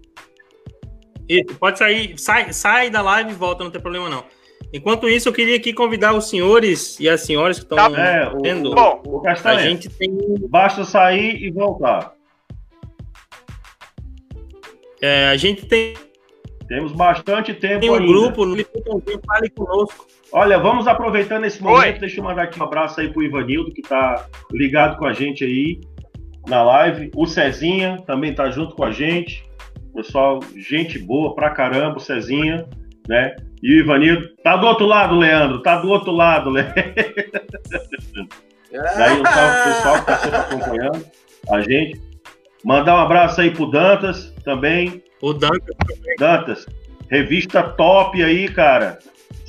Isso, 1.27 1.55
pode 1.59 1.77
sair. 1.77 2.17
Sai, 2.17 2.51
sai 2.53 2.89
da 2.89 3.01
live 3.01 3.31
e 3.31 3.35
volta, 3.35 3.63
não 3.63 3.71
tem 3.71 3.81
problema 3.81 4.09
não. 4.09 4.25
Enquanto 4.71 5.09
isso, 5.09 5.27
eu 5.29 5.33
queria 5.33 5.55
aqui 5.55 5.73
convidar 5.73 6.13
os 6.13 6.29
senhores 6.29 6.99
e 6.99 7.09
as 7.09 7.21
senhoras 7.21 7.57
que 7.57 7.65
estão 7.65 7.77
tá. 7.77 7.99
é, 7.99 8.29
vendo. 8.41 8.73
Bom, 8.75 9.01
o 9.05 9.19
Castanha, 9.21 9.59
a 9.59 9.63
gente 9.63 9.89
tem. 9.89 10.15
Basta 10.47 10.83
sair 10.85 11.41
e 11.43 11.49
voltar. 11.49 12.13
É, 15.01 15.27
a 15.27 15.37
gente 15.37 15.65
tem. 15.65 15.95
Temos 16.67 16.91
bastante 16.91 17.53
tempo. 17.53 17.79
Tem 17.79 17.89
um 17.89 17.95
ainda. 17.95 18.07
grupo 18.07 18.45
no 18.45 18.55
Fale 19.25 19.49
Conosco. 19.49 20.05
Olha, 20.31 20.59
vamos 20.59 20.87
aproveitando 20.87 21.45
esse 21.45 21.61
momento, 21.61 21.93
Oi. 21.93 21.99
deixa 21.99 22.19
eu 22.19 22.23
mandar 22.23 22.43
aqui 22.43 22.59
um 22.59 22.63
abraço 22.63 23.01
aí 23.01 23.11
pro 23.11 23.23
Ivanildo, 23.23 23.73
que 23.73 23.81
tá 23.81 24.27
ligado 24.51 24.97
com 24.97 25.05
a 25.05 25.13
gente 25.13 25.43
aí 25.43 25.79
na 26.47 26.63
live. 26.63 27.09
O 27.15 27.25
Cezinha 27.25 27.97
também 28.05 28.33
tá 28.33 28.49
junto 28.51 28.75
com 28.75 28.83
a 28.83 28.91
gente. 28.91 29.43
Pessoal, 29.93 30.39
gente 30.55 30.99
boa 30.99 31.33
pra 31.33 31.49
caramba, 31.49 31.97
o 31.97 31.99
Cezinha, 31.99 32.67
né? 33.07 33.35
E 33.61 33.73
o 33.73 33.79
Ivanildo 33.79 34.29
tá 34.43 34.55
do 34.55 34.67
outro 34.67 34.85
lado, 34.85 35.15
Leandro, 35.15 35.61
tá 35.63 35.77
do 35.77 35.89
outro 35.89 36.11
lado, 36.11 36.49
Leandro. 36.49 36.75
Daí 38.71 39.19
um 39.19 39.25
salve 39.25 39.61
pro 39.63 39.73
pessoal 39.73 39.99
que 39.99 40.05
tá 40.05 40.17
sempre 40.17 40.37
acompanhando 40.37 41.05
a 41.49 41.61
gente. 41.61 42.01
Mandar 42.63 42.95
um 42.95 42.99
abraço 42.99 43.41
aí 43.41 43.49
pro 43.49 43.71
Dantas 43.71 44.31
também. 44.43 45.03
O 45.21 45.33
Dantas 45.33 45.75
também. 45.87 46.15
Dantas, 46.19 46.67
revista 47.09 47.63
top 47.63 48.23
aí, 48.23 48.47
cara. 48.47 48.99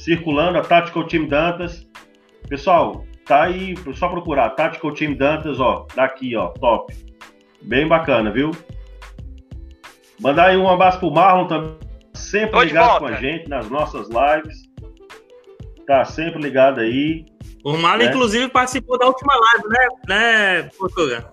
Circulando 0.04 0.58
a 0.58 0.62
Tactical 0.62 1.04
Team 1.04 1.26
Dantas. 1.26 1.86
Pessoal, 2.48 3.04
tá 3.26 3.44
aí, 3.44 3.74
só 3.94 4.08
procurar 4.08 4.50
Tactical 4.50 4.92
Team 4.92 5.14
Dantas, 5.14 5.60
ó, 5.60 5.86
daqui, 5.94 6.36
ó, 6.36 6.48
top. 6.48 6.94
Bem 7.62 7.86
bacana, 7.86 8.30
viu? 8.30 8.50
Mandar 10.18 10.48
aí 10.48 10.56
um 10.56 10.68
abraço 10.68 10.98
pro 10.98 11.10
Marlon 11.10 11.46
também 11.46 11.90
sempre 12.20 12.50
Tô 12.50 12.62
ligado 12.62 12.98
com 13.00 13.06
a 13.06 13.14
gente 13.14 13.48
nas 13.48 13.68
nossas 13.68 14.08
lives. 14.08 14.70
Tá 15.86 16.04
sempre 16.04 16.40
ligado 16.40 16.80
aí. 16.80 17.24
O 17.64 17.76
Malo, 17.76 17.98
né? 17.98 18.06
inclusive, 18.06 18.48
participou 18.48 18.98
da 18.98 19.06
última 19.06 19.34
live, 19.34 19.68
né, 19.68 19.88
né 20.08 20.70
Portugal? 20.78 21.32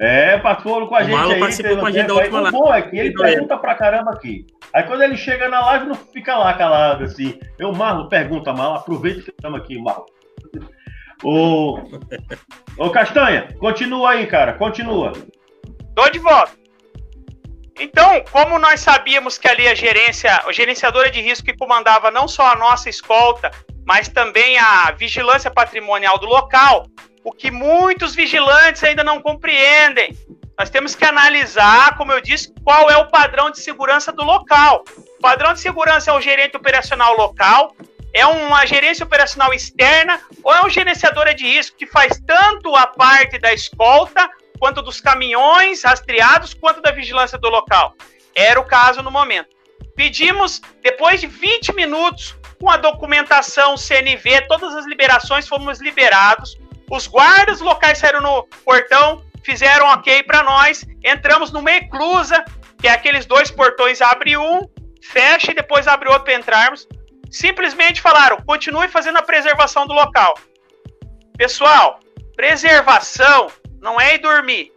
É, 0.00 0.38
participou 0.38 0.86
com 0.86 0.94
a 0.94 0.98
o 0.98 1.02
gente 1.02 1.12
Malo 1.12 1.32
aí. 1.32 1.40
participou 1.40 1.76
com 1.76 1.86
a 1.86 1.90
gente 1.90 2.06
da 2.06 2.14
última 2.14 2.40
live. 2.40 2.56
O 2.56 2.60
bom 2.60 2.74
é 2.74 2.82
que 2.82 2.96
ele 2.96 3.12
pergunta 3.12 3.58
pra 3.58 3.74
caramba 3.74 4.12
aqui. 4.12 4.46
Aí 4.72 4.82
quando 4.82 5.02
ele 5.02 5.16
chega 5.16 5.48
na 5.48 5.60
live, 5.66 5.86
não 5.86 5.94
fica 5.94 6.36
lá 6.36 6.54
calado, 6.54 7.04
assim. 7.04 7.38
Eu, 7.58 7.72
Marlon, 7.72 8.08
pergunta, 8.08 8.52
Marlon, 8.52 8.74
aproveita 8.74 9.22
que 9.22 9.30
estamos 9.30 9.60
aqui, 9.60 9.78
Marlon. 9.80 10.06
Ô, 11.22 11.80
ô 12.76 12.90
Castanha, 12.90 13.48
continua 13.58 14.10
aí, 14.10 14.26
cara, 14.26 14.52
continua. 14.52 15.12
Tô 15.94 16.08
de 16.10 16.18
volta. 16.18 16.52
Então, 17.80 18.22
como 18.32 18.58
nós 18.58 18.80
sabíamos 18.80 19.38
que 19.38 19.48
ali 19.48 19.68
a 19.68 19.74
gerência, 19.74 20.42
a 20.44 20.52
gerenciadora 20.52 21.10
de 21.10 21.20
risco 21.20 21.46
que 21.46 21.56
comandava 21.56 22.10
não 22.10 22.26
só 22.26 22.52
a 22.52 22.56
nossa 22.56 22.90
escolta, 22.90 23.50
mas 23.86 24.08
também 24.08 24.58
a 24.58 24.90
vigilância 24.92 25.50
patrimonial 25.50 26.18
do 26.18 26.26
local, 26.26 26.86
o 27.24 27.32
que 27.32 27.50
muitos 27.50 28.14
vigilantes 28.14 28.82
ainda 28.82 29.04
não 29.04 29.20
compreendem. 29.20 30.16
Nós 30.58 30.70
temos 30.70 30.96
que 30.96 31.04
analisar, 31.04 31.96
como 31.96 32.10
eu 32.10 32.20
disse, 32.20 32.52
qual 32.64 32.90
é 32.90 32.96
o 32.96 33.08
padrão 33.08 33.48
de 33.48 33.60
segurança 33.60 34.10
do 34.10 34.24
local. 34.24 34.84
O 34.96 35.22
padrão 35.22 35.52
de 35.52 35.60
segurança 35.60 36.10
é 36.10 36.14
o 36.14 36.20
gerente 36.20 36.56
operacional 36.56 37.16
local, 37.16 37.76
É 38.14 38.26
uma 38.26 38.66
gerência 38.66 39.04
operacional 39.04 39.52
externa 39.52 40.18
ou 40.42 40.52
é 40.52 40.64
um 40.64 40.70
gerenciador 40.70 41.32
de 41.34 41.44
risco 41.44 41.76
que 41.76 41.86
faz 41.86 42.18
tanto 42.26 42.74
a 42.74 42.86
parte 42.86 43.38
da 43.38 43.52
escolta, 43.52 44.28
quanto 44.58 44.80
dos 44.82 44.98
caminhões 44.98 45.84
rastreados, 45.84 46.54
quanto 46.54 46.80
da 46.80 46.90
vigilância 46.90 47.38
do 47.38 47.48
local? 47.48 47.94
Era 48.34 48.58
o 48.58 48.64
caso 48.64 49.02
no 49.02 49.10
momento. 49.10 49.50
Pedimos, 49.94 50.60
depois 50.82 51.20
de 51.20 51.26
20 51.26 51.74
minutos, 51.74 52.34
com 52.58 52.70
a 52.70 52.78
documentação 52.78 53.76
CNV, 53.76 54.46
todas 54.48 54.74
as 54.74 54.86
liberações 54.86 55.46
fomos 55.46 55.78
liberados. 55.80 56.58
Os 56.90 57.06
guardas 57.06 57.60
locais 57.60 57.98
saíram 57.98 58.22
no 58.22 58.44
portão, 58.64 59.22
fizeram 59.48 59.86
ok 59.86 60.22
para 60.24 60.42
nós. 60.42 60.84
Entramos 61.02 61.50
numa 61.50 61.72
eclusa, 61.72 62.44
que 62.78 62.86
é 62.86 62.90
aqueles 62.90 63.24
dois 63.24 63.50
portões, 63.50 64.02
abre 64.02 64.36
um, 64.36 64.60
fecha 65.02 65.52
e 65.52 65.54
depois 65.54 65.88
abre 65.88 66.10
outro 66.10 66.24
para 66.24 66.34
entrarmos. 66.34 66.86
Simplesmente 67.30 68.02
falaram: 68.02 68.36
continue 68.42 68.88
fazendo 68.88 69.16
a 69.16 69.22
preservação 69.22 69.86
do 69.86 69.94
local. 69.94 70.34
Pessoal, 71.38 71.98
preservação 72.36 73.50
não 73.80 73.98
é 73.98 74.16
ir 74.16 74.18
dormir. 74.18 74.70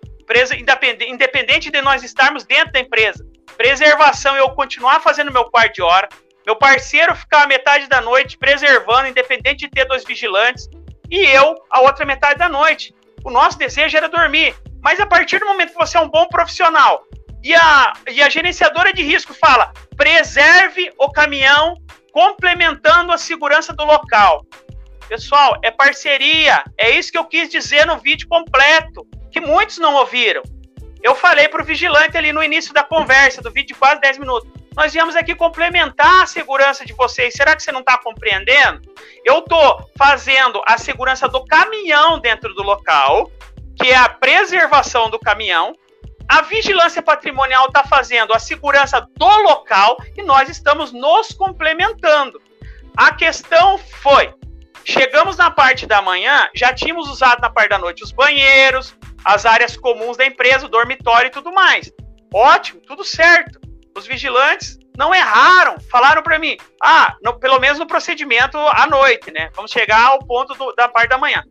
Independente 1.06 1.70
de 1.70 1.82
nós 1.82 2.02
estarmos 2.04 2.46
dentro 2.46 2.72
da 2.72 2.80
empresa. 2.80 3.26
Preservação 3.58 4.38
eu 4.38 4.50
continuar 4.52 5.02
fazendo 5.02 5.34
meu 5.34 5.46
quarto 5.52 5.74
de 5.74 5.82
hora, 5.82 6.08
meu 6.46 6.56
parceiro 6.56 7.14
ficar 7.14 7.44
a 7.44 7.48
metade 7.48 7.88
da 7.88 8.00
noite 8.00 8.38
preservando, 8.38 9.10
independente 9.10 9.66
de 9.66 9.72
ter 9.72 9.86
dois 9.86 10.06
vigilantes, 10.06 10.70
e 11.10 11.20
eu 11.26 11.62
a 11.70 11.82
outra 11.82 12.06
metade 12.06 12.40
da 12.40 12.48
noite. 12.48 12.96
O 13.24 13.32
nosso 13.32 13.58
desejo 13.58 13.98
era 13.98 14.10
dormir. 14.10 14.56
Mas 14.82 15.00
a 15.00 15.06
partir 15.06 15.40
do 15.40 15.46
momento 15.46 15.74
que 15.74 15.78
você 15.78 15.98
é 15.98 16.02
um 16.02 16.10
bom 16.10 16.28
profissional 16.28 17.04
e 17.44 17.54
a, 17.54 17.94
e 18.10 18.22
a 18.22 18.30
gerenciadora 18.30 18.94
de 18.94 19.04
risco 19.04 19.34
fala: 19.34 19.72
preserve 19.96 20.92
o 20.98 21.10
caminhão 21.12 21.76
complementando 22.12 23.12
a 23.12 23.18
segurança 23.18 23.74
do 23.74 23.84
local. 23.86 24.46
Pessoal, 25.08 25.58
é 25.62 25.72
parceria. 25.72 26.64
É 26.78 26.92
isso 26.92 27.12
que 27.12 27.18
eu 27.18 27.26
quis 27.26 27.50
dizer 27.50 27.86
no 27.86 27.98
vídeo 27.98 28.28
completo, 28.28 29.06
que 29.32 29.42
muitos 29.42 29.78
não 29.78 29.96
ouviram. 29.96 30.42
Eu 31.04 31.16
falei 31.16 31.48
para 31.48 31.62
o 31.62 31.66
vigilante 31.66 32.18
ali 32.18 32.32
no 32.32 32.44
início 32.44 32.74
da 32.74 32.84
conversa, 32.84 33.42
do 33.42 33.52
vídeo 33.52 33.70
de 33.70 33.74
quase 33.74 34.00
10 34.02 34.20
minutos. 34.20 34.50
Nós 34.76 34.94
viemos 34.94 35.18
aqui 35.18 35.36
complementar 35.36 36.24
a 36.24 36.26
segurança 36.26 36.86
de 36.86 36.94
vocês. 36.94 37.34
Será 37.34 37.56
que 37.56 37.62
você 37.62 37.72
não 37.72 37.82
está 37.82 37.98
compreendendo? 37.98 38.82
Eu 39.26 39.40
estou 39.40 39.90
fazendo 39.98 40.62
a 40.66 40.78
segurança 40.78 41.28
do 41.28 41.46
caminhão 41.46 42.20
dentro 42.20 42.54
do 42.54 42.64
local, 42.64 43.30
que 43.76 43.90
é 43.90 43.96
a 43.96 44.08
preservação 44.08 45.10
do 45.10 45.20
caminhão. 45.20 45.76
A 46.28 46.42
vigilância 46.44 47.02
patrimonial 47.02 47.66
está 47.68 47.84
fazendo 47.84 48.34
a 48.34 48.40
segurança 48.40 49.06
do 49.18 49.38
local 49.44 49.98
e 50.16 50.24
nós 50.24 50.48
estamos 50.48 50.94
nos 50.94 51.34
complementando. 51.34 52.42
A 52.96 53.14
questão 53.14 53.78
foi: 53.78 54.34
chegamos 54.86 55.36
na 55.36 55.52
parte 55.52 55.86
da 55.86 56.02
manhã, 56.02 56.50
já 56.56 56.74
tínhamos 56.74 57.10
usado 57.10 57.42
na 57.42 57.50
parte 57.50 57.70
da 57.70 57.78
noite 57.78 58.06
os 58.06 58.14
banheiros, 58.14 58.96
as 59.26 59.46
áreas 59.46 59.76
comuns 59.76 60.16
da 60.16 60.26
empresa, 60.26 60.66
o 60.66 60.70
dormitório 60.70 61.28
e 61.28 61.32
tudo 61.32 61.52
mais. 61.52 61.92
Ótimo, 62.34 62.80
tudo 62.88 63.04
certo. 63.04 63.71
Os 63.96 64.08
vigilantes 64.08 64.80
não 64.98 65.14
erraram, 65.14 65.78
falaram 65.90 66.22
para 66.22 66.40
mim, 66.40 66.58
ah, 66.82 67.16
no, 67.22 67.40
pelo 67.40 67.60
menos 67.60 67.80
no 67.80 67.88
procedimento 67.88 68.58
à 68.58 68.86
noite, 68.88 69.32
né? 69.32 69.50
Vamos 69.56 69.72
chegar 69.72 70.06
ao 70.06 70.20
ponto 70.20 70.54
do, 70.54 70.74
da 70.74 70.88
parte 70.88 71.10
da 71.10 71.18
manhã. 71.18 71.44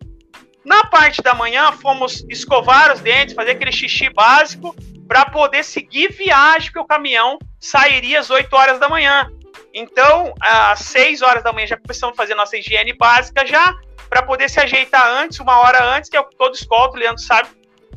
Na 0.64 0.84
parte 0.84 1.22
da 1.22 1.34
manhã, 1.34 1.72
fomos 1.72 2.24
escovar 2.28 2.92
os 2.92 3.00
dentes, 3.00 3.34
fazer 3.34 3.52
aquele 3.52 3.72
xixi 3.72 4.10
básico 4.10 4.74
para 5.08 5.24
poder 5.26 5.64
seguir 5.64 6.12
viagem, 6.12 6.68
porque 6.68 6.78
o 6.78 6.84
caminhão 6.84 7.38
sairia 7.58 8.20
às 8.20 8.30
8 8.30 8.54
horas 8.54 8.78
da 8.78 8.88
manhã. 8.88 9.28
Então, 9.72 10.34
às 10.40 10.80
6 10.80 11.22
horas 11.22 11.42
da 11.42 11.52
manhã 11.52 11.66
já 11.66 11.76
a 11.76 12.14
fazer 12.14 12.34
nossa 12.34 12.56
higiene 12.56 12.92
básica 12.92 13.46
já, 13.46 13.74
para 14.08 14.22
poder 14.22 14.50
se 14.50 14.60
ajeitar 14.60 15.06
antes, 15.06 15.38
uma 15.38 15.58
hora 15.60 15.82
antes, 15.96 16.10
que 16.10 16.16
é 16.16 16.20
o 16.20 16.24
que 16.24 16.36
todo 16.36 16.54
escolta, 16.54 16.96
o 16.96 17.00
Leandro 17.00 17.22
sabe, 17.22 17.48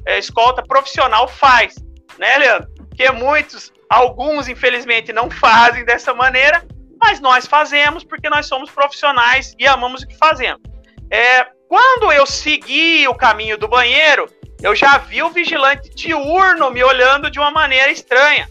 é, 0.05 0.19
escolta 0.19 0.63
profissional 0.63 1.27
faz, 1.27 1.75
né, 2.17 2.37
Leandro? 2.37 2.69
Que 2.95 3.11
muitos 3.11 3.72
Alguns, 3.93 4.47
infelizmente, 4.47 5.13
não 5.13 5.29
fazem 5.29 5.85
dessa 5.85 6.15
maneira, 6.15 6.65
mas 6.99 7.19
nós 7.19 7.45
fazemos 7.45 8.03
porque 8.03 8.27
nós 8.27 8.47
somos 8.47 8.71
profissionais 8.71 9.53
e 9.59 9.67
amamos 9.67 10.01
o 10.01 10.07
que 10.07 10.17
fazemos. 10.17 10.63
É, 11.11 11.45
quando 11.69 12.11
eu 12.11 12.25
segui 12.25 13.07
o 13.07 13.13
caminho 13.13 13.55
do 13.55 13.67
banheiro, 13.67 14.27
eu 14.63 14.75
já 14.75 14.97
vi 14.97 15.21
o 15.21 15.29
vigilante 15.29 15.93
diurno 15.93 16.71
me 16.71 16.83
olhando 16.83 17.29
de 17.29 17.37
uma 17.37 17.51
maneira 17.51 17.91
estranha. 17.91 18.49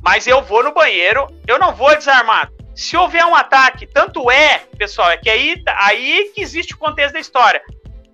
Mas 0.00 0.28
eu 0.28 0.40
vou 0.40 0.62
no 0.62 0.72
banheiro, 0.72 1.26
eu 1.44 1.58
não 1.58 1.74
vou 1.74 1.92
desarmado. 1.96 2.52
Se 2.76 2.96
houver 2.96 3.26
um 3.26 3.34
ataque, 3.34 3.88
tanto 3.88 4.30
é, 4.30 4.58
pessoal, 4.78 5.10
é 5.10 5.16
que 5.16 5.28
aí, 5.28 5.60
aí 5.66 6.30
que 6.32 6.40
existe 6.40 6.74
o 6.74 6.78
contexto 6.78 7.14
da 7.14 7.20
história. 7.20 7.60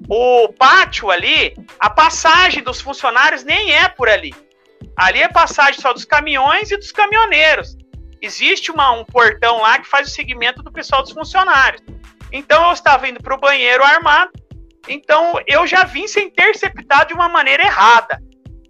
O 0.08 0.48
pátio 0.54 1.10
ali, 1.10 1.54
a 1.78 1.90
passagem 1.90 2.62
dos 2.62 2.80
funcionários 2.80 3.44
nem 3.44 3.72
é 3.72 3.88
por 3.88 4.08
ali. 4.08 4.32
Ali 5.02 5.20
é 5.20 5.26
passagem 5.26 5.80
só 5.80 5.92
dos 5.92 6.04
caminhões 6.04 6.70
e 6.70 6.76
dos 6.76 6.92
caminhoneiros. 6.92 7.76
Existe 8.20 8.70
uma, 8.70 8.92
um 8.92 9.04
portão 9.04 9.60
lá 9.60 9.76
que 9.80 9.88
faz 9.88 10.06
o 10.06 10.10
segmento 10.12 10.62
do 10.62 10.70
pessoal 10.70 11.02
dos 11.02 11.10
funcionários. 11.10 11.82
Então 12.30 12.64
eu 12.66 12.72
estava 12.72 13.08
indo 13.08 13.20
para 13.20 13.34
o 13.34 13.40
banheiro 13.40 13.82
armado. 13.82 14.30
Então 14.88 15.40
eu 15.44 15.66
já 15.66 15.82
vim 15.82 16.06
ser 16.06 16.20
interceptado 16.20 17.08
de 17.08 17.14
uma 17.14 17.28
maneira 17.28 17.64
errada. 17.64 18.22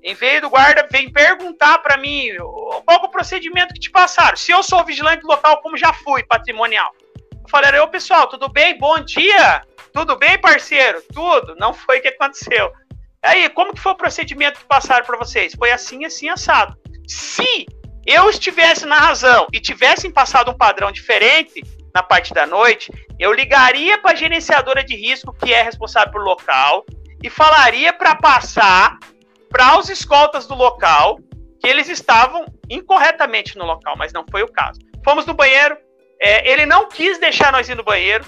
Em 0.03 0.15
vez 0.15 0.41
do 0.41 0.49
guarda 0.49 0.89
vem 0.91 1.13
perguntar 1.13 1.81
para 1.81 1.99
mim 1.99 2.31
qual 2.39 3.03
é 3.03 3.05
o 3.05 3.11
procedimento 3.11 3.75
que 3.75 3.81
te 3.81 3.91
passaram. 3.91 4.35
Se 4.35 4.53
eu 4.53 4.63
sou 4.63 4.83
vigilante 4.87 5.23
local, 5.25 5.61
como 5.61 5.77
já 5.77 5.93
fui 5.93 6.23
patrimonial. 6.23 6.95
Eu 7.05 7.49
falei, 7.51 7.79
ô 7.79 7.89
pessoal, 7.89 8.27
tudo 8.27 8.49
bem? 8.49 8.79
Bom 8.79 9.01
dia! 9.01 9.61
Tudo 9.93 10.17
bem, 10.17 10.41
parceiro? 10.41 11.03
Tudo. 11.13 11.55
Não 11.57 11.75
foi 11.75 11.99
o 11.99 12.03
que 12.03 12.09
aconteceu. 12.09 12.73
Aí, 13.23 13.49
como 13.51 13.73
que 13.73 13.81
foi 13.81 13.93
o 13.93 13.97
procedimento 13.97 14.59
que 14.59 14.67
passaram 14.67 15.07
para 15.07 15.17
vocês? 15.17 15.55
Foi 15.55 15.71
assim, 15.71 16.05
assim, 16.05 16.29
assado. 16.29 16.77
Se 17.07 17.67
eu 18.05 18.29
estivesse 18.29 18.85
na 18.85 18.99
razão 18.99 19.47
e 19.53 19.61
tivessem 19.61 20.11
passado 20.11 20.51
um 20.51 20.57
padrão 20.57 20.91
diferente 20.91 21.63
na 21.95 22.03
parte 22.03 22.35
da 22.35 22.47
noite, 22.47 22.91
eu 23.19 23.33
ligaria 23.33 23.97
para 23.99 24.13
a 24.13 24.17
gerenciadora 24.17 24.83
de 24.83 24.97
risco, 24.97 25.33
que 25.33 25.53
é 25.53 25.63
responsável 25.63 26.11
pelo 26.11 26.25
local, 26.25 26.85
e 27.23 27.31
falaria 27.31 27.93
para 27.93 28.17
passar 28.17 28.99
para 29.49 29.79
os 29.79 29.89
escoltas 29.89 30.47
do 30.47 30.55
local 30.55 31.21
que 31.61 31.69
eles 31.69 31.89
estavam 31.89 32.45
incorretamente 32.69 33.57
no 33.57 33.65
local, 33.65 33.95
mas 33.97 34.13
não 34.13 34.25
foi 34.29 34.43
o 34.43 34.51
caso. 34.51 34.81
Fomos 35.05 35.25
no 35.27 35.35
banheiro, 35.35 35.77
é, 36.21 36.51
ele 36.51 36.67
não 36.67 36.89
quis 36.89 37.19
deixar 37.19 37.53
nós 37.53 37.69
ir 37.69 37.77
no 37.77 37.85
banheiro. 37.85 38.25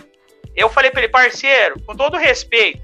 Eu 0.55 0.69
falei 0.69 0.91
para 0.91 1.03
ele, 1.03 1.11
parceiro, 1.11 1.81
com 1.85 1.97
todo 1.97 2.17
respeito, 2.17 2.81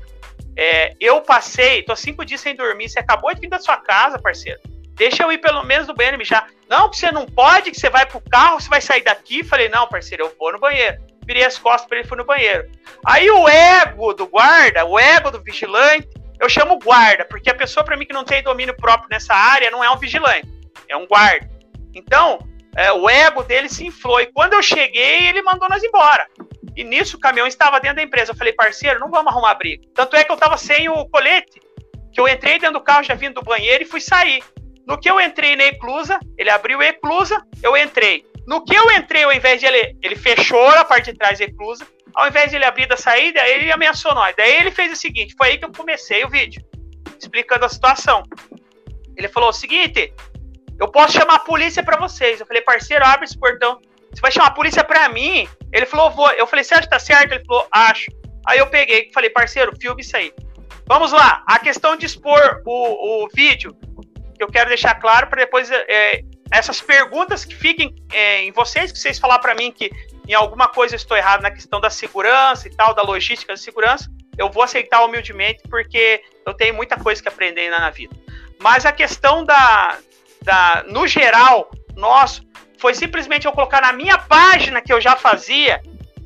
é, 0.57 0.95
eu 1.01 1.21
passei, 1.23 1.83
tô 1.83 1.95
cinco 1.97 2.25
dias 2.25 2.41
sem 2.41 2.55
dormir. 2.55 2.89
Você 2.89 2.99
acabou 2.99 3.33
de 3.35 3.41
vir 3.41 3.49
da 3.49 3.59
sua 3.59 3.77
casa, 3.77 4.19
parceiro. 4.19 4.61
Deixa 4.95 5.23
eu 5.23 5.33
ir 5.33 5.39
pelo 5.39 5.63
menos 5.65 5.89
no 5.89 5.95
banheiro 5.95 6.23
já. 6.25 6.47
Não, 6.69 6.91
que 6.91 6.97
você 6.97 7.11
não 7.11 7.25
pode, 7.25 7.71
que 7.71 7.81
você 7.81 7.89
vai 7.89 8.05
pro 8.05 8.21
carro, 8.21 8.61
você 8.61 8.69
vai 8.69 8.81
sair 8.81 9.03
daqui. 9.03 9.43
Falei, 9.43 9.69
não, 9.69 9.89
parceiro, 9.89 10.25
eu 10.25 10.37
vou 10.39 10.53
no 10.53 10.59
banheiro. 10.59 10.99
Virei 11.25 11.45
as 11.45 11.59
costas 11.59 11.89
para 11.89 11.99
ele 11.99 12.07
e 12.07 12.09
fui 12.09 12.19
no 12.19 12.25
banheiro. 12.25 12.71
Aí 13.07 13.31
o 13.31 13.49
ego 13.49 14.13
do 14.13 14.27
guarda, 14.27 14.85
o 14.85 14.99
ego 14.99 15.31
do 15.31 15.43
vigilante, 15.43 16.09
eu 16.39 16.49
chamo 16.49 16.79
guarda, 16.79 17.25
porque 17.25 17.49
a 17.49 17.55
pessoa, 17.55 17.85
para 17.85 17.97
mim, 17.97 18.05
que 18.05 18.13
não 18.13 18.25
tem 18.25 18.43
domínio 18.43 18.77
próprio 18.77 19.09
nessa 19.11 19.35
área, 19.35 19.71
não 19.71 19.85
é 19.85 19.91
um 19.91 19.97
vigilante, 19.97 20.49
é 20.89 20.97
um 20.97 21.07
guarda. 21.07 21.49
Então, 21.95 22.39
é, 22.77 22.93
o 22.93 23.09
ego 23.09 23.43
dele 23.43 23.69
se 23.69 23.87
inflou. 23.87 24.21
E 24.21 24.27
quando 24.27 24.55
eu 24.55 24.63
cheguei, 24.63 25.29
ele 25.29 25.43
mandou 25.43 25.69
nós 25.69 25.83
embora. 25.83 26.27
E 26.77 26.85
nisso 26.85 27.17
o 27.17 27.21
caminhão 27.21 27.47
estava 27.47 27.81
dentro 27.81 27.97
da 27.97 28.03
empresa. 28.03 28.33
Eu 28.33 28.37
falei, 28.37 28.53
parceiro, 28.53 29.01
não 29.01 29.11
vamos 29.11 29.33
arrumar 29.33 29.55
briga. 29.55 29.87
Tanto 29.95 30.17
é 30.17 30.25
que 30.25 30.31
eu 30.31 30.35
estava 30.35 30.57
sem 30.57 30.89
o 30.89 31.07
colete, 31.09 31.61
que 32.13 32.21
eu 32.21 32.29
entrei 32.29 32.59
dentro 32.59 32.79
do 32.79 32.85
carro 32.85 33.03
já 33.03 33.15
vindo 33.15 33.35
do 33.35 33.43
banheiro 33.43 33.83
e 33.83 33.87
fui 33.87 34.01
sair. 34.01 34.43
No 34.87 34.99
que 34.99 35.11
eu 35.11 35.21
entrei 35.21 35.57
na 35.57 35.65
eclusa, 35.65 36.19
ele 36.37 36.51
abriu 36.51 36.81
a 36.81 36.87
eclusa, 36.87 37.41
eu 37.63 37.77
entrei. 37.77 38.25
No 38.47 38.65
que 38.65 38.75
eu 38.75 38.91
entrei, 38.91 39.23
ao 39.23 39.33
invés 39.33 39.61
de 39.61 39.67
ele, 39.67 39.97
ele 40.03 40.17
fechou 40.17 40.69
a 40.71 40.85
parte 40.85 41.13
de 41.13 41.19
trás 41.19 41.39
da 41.39 41.45
eclusa, 41.45 41.87
ao 42.15 42.27
invés 42.27 42.51
de 42.51 42.57
ele 42.57 42.65
abrir 42.65 42.87
da 42.87 42.97
saída, 42.97 43.47
ele 43.47 43.71
ameaçou 43.71 44.15
nós. 44.15 44.35
Daí 44.37 44.57
ele 44.57 44.71
fez 44.71 44.93
o 44.93 44.97
seguinte, 44.97 45.35
foi 45.37 45.51
aí 45.51 45.59
que 45.59 45.65
eu 45.65 45.73
comecei 45.73 46.25
o 46.25 46.29
vídeo, 46.29 46.63
explicando 47.19 47.65
a 47.65 47.69
situação. 47.69 48.23
Ele 49.17 49.29
falou 49.29 49.51
o 49.51 49.53
seguinte, 49.53 50.13
eu 50.81 50.89
posso 50.89 51.13
chamar 51.13 51.35
a 51.35 51.41
polícia 51.41 51.83
para 51.83 51.99
vocês. 51.99 52.41
Eu 52.41 52.47
falei, 52.47 52.63
parceiro, 52.63 53.05
abre 53.05 53.27
esse 53.27 53.39
portão. 53.39 53.79
Você 54.13 54.21
vai 54.21 54.33
chamar 54.33 54.49
a 54.49 54.53
polícia 54.53 54.83
pra 54.83 55.09
mim? 55.09 55.47
Ele 55.73 55.87
falou, 55.87 56.11
vou. 56.11 56.31
Eu 56.33 56.47
falei, 56.47 56.65
você 56.65 56.75
acha 56.75 56.83
que 56.83 56.91
tá 56.91 56.99
certo? 56.99 57.33
Ele 57.33 57.45
falou, 57.45 57.67
acho. 57.71 58.11
Aí 58.47 58.59
eu 58.59 58.67
peguei 58.67 59.09
e 59.09 59.13
falei, 59.13 59.31
parceiro, 59.31 59.77
filme 59.81 60.03
isso 60.03 60.17
aí. 60.17 60.33
Vamos 60.87 61.13
lá. 61.13 61.43
A 61.47 61.59
questão 61.59 61.97
de 61.97 62.07
expor 62.07 62.63
o, 62.67 63.25
o 63.25 63.29
vídeo, 63.35 63.77
que 64.37 64.43
eu 64.43 64.49
quero 64.49 64.69
deixar 64.69 64.95
claro 64.95 65.29
para 65.29 65.45
depois 65.45 65.71
é, 65.71 66.23
essas 66.51 66.81
perguntas 66.81 67.45
que 67.45 67.55
fiquem 67.55 67.95
é, 68.13 68.43
em 68.43 68.53
vocês, 68.53 68.91
que 68.91 68.99
vocês 68.99 69.19
falar 69.19 69.39
para 69.39 69.55
mim 69.55 69.71
que 69.71 69.91
em 70.27 70.35
alguma 70.35 70.69
coisa 70.69 70.95
eu 70.95 70.97
estou 70.97 71.17
errado 71.17 71.43
na 71.43 71.51
questão 71.51 71.81
da 71.81 71.91
segurança 71.91 72.67
e 72.67 72.71
tal, 72.75 72.95
da 72.95 73.03
logística 73.03 73.55
de 73.55 73.61
segurança, 73.61 74.11
eu 74.37 74.51
vou 74.51 74.63
aceitar 74.63 75.05
humildemente, 75.05 75.63
porque 75.69 76.23
eu 76.47 76.55
tenho 76.55 76.75
muita 76.75 76.97
coisa 76.97 77.21
que 77.21 77.29
aprender 77.29 77.63
ainda 77.63 77.79
na 77.79 77.91
vida. 77.91 78.15
Mas 78.59 78.87
a 78.87 78.93
questão 78.93 79.45
da, 79.45 79.99
da 80.43 80.85
no 80.89 81.07
geral, 81.07 81.71
nosso, 81.97 82.43
foi 82.81 82.95
simplesmente 82.95 83.47
eu 83.47 83.53
colocar 83.53 83.81
na 83.81 83.93
minha 83.93 84.19
página 84.19 84.81
que 84.81 84.93
eu 84.93 85.01
já 85.01 85.15
fazia 85.15 85.81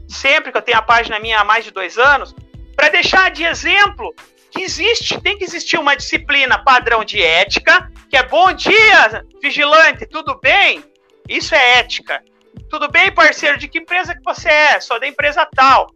sempre 0.09 0.53
que 0.53 0.59
eu 0.59 0.63
tenho 0.63 0.79
a 0.79 0.83
página 0.83 1.19
minha 1.19 1.41
há 1.41 1.45
mais 1.45 1.65
de 1.65 1.71
dois 1.71 1.99
anos, 1.99 2.35
para 2.77 2.89
deixar 2.89 3.31
de 3.31 3.45
exemplo 3.45 4.15
que 4.51 4.63
existe, 4.63 5.21
tem 5.21 5.37
que 5.37 5.45
existir 5.45 5.79
uma 5.79 5.97
disciplina 5.97 6.63
padrão 6.63 7.05
de 7.05 7.21
ética, 7.21 7.91
que 8.09 8.17
é 8.17 8.23
bom 8.23 8.53
dia, 8.53 9.25
vigilante, 9.43 10.07
tudo 10.07 10.39
bem? 10.41 10.85
Isso 11.29 11.55
é 11.55 11.79
ética. 11.79 12.23
Tudo 12.71 12.89
bem, 12.89 13.13
parceiro? 13.13 13.59
De 13.59 13.67
que 13.67 13.79
empresa 13.79 14.15
que 14.15 14.23
você 14.23 14.49
é? 14.49 14.81
Só 14.81 14.99
da 14.99 15.09
empresa 15.09 15.49
tal. 15.55 15.91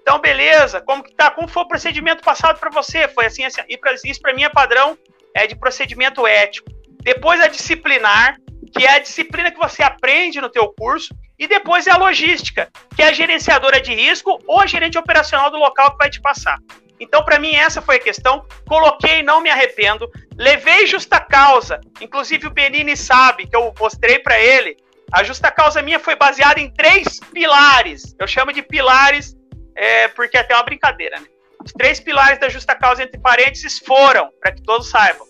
Então, 0.00 0.18
beleza. 0.18 0.80
Como 0.80 1.02
que 1.02 1.14
tá? 1.14 1.30
Como 1.30 1.48
foi 1.48 1.62
o 1.62 1.68
procedimento 1.68 2.22
passado 2.22 2.58
para 2.58 2.70
você? 2.70 3.08
Foi 3.08 3.26
assim, 3.26 3.44
assim. 3.44 3.62
E 3.68 3.78
pra, 3.78 3.94
isso 4.04 4.20
para 4.20 4.34
mim 4.34 4.42
é 4.42 4.48
padrão 4.48 4.98
é 5.34 5.46
de 5.46 5.56
procedimento 5.56 6.26
ético. 6.26 6.70
Depois 7.02 7.40
a 7.40 7.48
disciplinar, 7.48 8.36
que 8.72 8.86
é 8.86 8.94
a 8.94 8.98
disciplina 8.98 9.50
que 9.50 9.58
você 9.58 9.82
aprende 9.82 10.40
no 10.40 10.48
teu 10.48 10.72
curso, 10.72 11.14
e 11.38 11.46
depois 11.46 11.86
é 11.86 11.90
a 11.90 11.96
logística, 11.96 12.70
que 12.94 13.02
é 13.02 13.08
a 13.08 13.12
gerenciadora 13.12 13.80
de 13.80 13.94
risco 13.94 14.38
ou 14.46 14.60
a 14.60 14.66
gerente 14.66 14.98
operacional 14.98 15.50
do 15.50 15.58
local 15.58 15.92
que 15.92 15.98
vai 15.98 16.10
te 16.10 16.20
passar. 16.20 16.58
Então, 17.00 17.24
para 17.24 17.38
mim, 17.38 17.52
essa 17.54 17.82
foi 17.82 17.96
a 17.96 17.98
questão. 17.98 18.46
Coloquei, 18.68 19.24
não 19.24 19.40
me 19.40 19.50
arrependo. 19.50 20.08
Levei 20.36 20.86
justa 20.86 21.18
causa. 21.18 21.80
Inclusive, 22.00 22.46
o 22.46 22.50
Benini 22.50 22.96
sabe 22.96 23.48
que 23.48 23.56
eu 23.56 23.74
mostrei 23.78 24.20
para 24.20 24.38
ele. 24.38 24.76
A 25.10 25.24
justa 25.24 25.50
causa 25.50 25.82
minha 25.82 25.98
foi 25.98 26.14
baseada 26.14 26.60
em 26.60 26.70
três 26.70 27.18
pilares. 27.18 28.14
Eu 28.20 28.28
chamo 28.28 28.52
de 28.52 28.62
pilares 28.62 29.36
é, 29.76 30.08
porque 30.08 30.36
é 30.36 30.40
até 30.40 30.54
uma 30.54 30.62
brincadeira, 30.62 31.18
né? 31.18 31.26
Os 31.64 31.72
três 31.72 32.00
pilares 32.00 32.38
da 32.38 32.48
justa 32.48 32.74
causa, 32.74 33.02
entre 33.02 33.20
parênteses, 33.20 33.78
foram, 33.78 34.30
para 34.40 34.52
que 34.52 34.62
todos 34.62 34.88
saibam, 34.88 35.26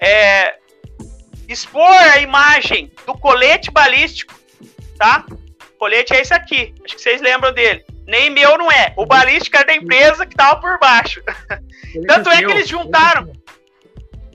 é, 0.00 0.56
expor 1.48 1.90
a 1.90 2.18
imagem 2.18 2.90
do 3.06 3.14
colete 3.14 3.70
balístico, 3.70 4.34
tá? 4.98 5.24
O 5.28 5.78
colete 5.78 6.14
é 6.14 6.20
esse 6.20 6.32
aqui, 6.32 6.74
acho 6.84 6.96
que 6.96 7.02
vocês 7.02 7.20
lembram 7.20 7.52
dele. 7.52 7.84
Nem 8.06 8.30
meu 8.30 8.58
não 8.58 8.70
é. 8.70 8.92
O 8.96 9.06
balístico 9.06 9.56
é 9.56 9.64
da 9.64 9.74
empresa 9.74 10.26
que 10.26 10.36
tava 10.36 10.60
por 10.60 10.78
baixo. 10.78 11.22
Tanto 12.06 12.30
é 12.30 12.38
que 12.38 12.50
eles 12.50 12.68
juntaram. 12.68 13.32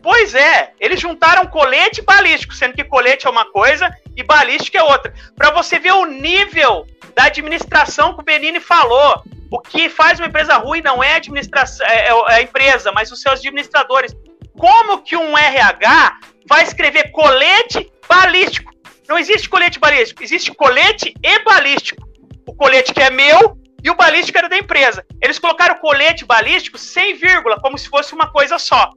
Pois 0.01 0.34
é, 0.34 0.72
eles 0.80 0.99
juntaram 0.99 1.45
colete 1.45 1.99
e 1.99 2.03
balístico, 2.03 2.53
sendo 2.53 2.74
que 2.74 2.84
colete 2.84 3.28
é 3.28 3.30
uma 3.30 3.51
coisa 3.51 3.93
e 4.16 4.24
balístico 4.24 4.78
é 4.78 4.84
outra. 4.84 5.14
Para 5.36 5.51
você 5.51 5.78
ver 5.78 5.91
o 5.91 6.05
nível 6.05 6.88
da 7.16 7.26
administração 7.26 8.14
que 8.14 8.22
o 8.22 8.24
Benini 8.24 8.60
falou. 8.60 9.24
O 9.51 9.60
que 9.60 9.89
faz 9.89 10.20
uma 10.20 10.28
empresa 10.28 10.57
ruim 10.57 10.80
não 10.82 11.03
é 11.03 11.14
a 11.14 11.18
administração, 11.18 11.86
é, 11.88 12.07
é, 12.07 12.12
é 12.12 12.36
a 12.36 12.41
empresa, 12.41 12.91
mas 12.91 13.12
os 13.12 13.22
seus 13.22 13.39
administradores. 13.39 14.16
Como 14.60 15.01
que 15.01 15.16
um 15.16 15.38
RH 15.38 16.20
vai 16.45 16.64
escrever 16.64 17.12
colete 17.12 17.89
balístico? 18.10 18.74
Não 19.07 19.18
existe 19.18 19.47
colete 19.47 19.80
balístico, 19.80 20.22
existe 20.22 20.53
colete 20.53 21.14
e 21.24 21.43
balístico. 21.45 22.05
O 22.45 22.53
colete 22.53 22.93
que 22.93 23.01
é 23.01 23.10
meu 23.10 23.57
e 23.82 23.89
o 23.89 23.95
balístico 23.95 24.38
era 24.38 24.49
da 24.49 24.57
empresa. 24.57 25.05
Eles 25.22 25.39
colocaram 25.39 25.80
colete 25.80 26.26
balístico 26.26 26.78
sem 26.78 27.16
vírgula, 27.16 27.57
como 27.62 27.78
se 27.78 27.88
fosse 27.88 28.14
uma 28.14 28.30
coisa 28.34 28.60
só. 28.60 28.91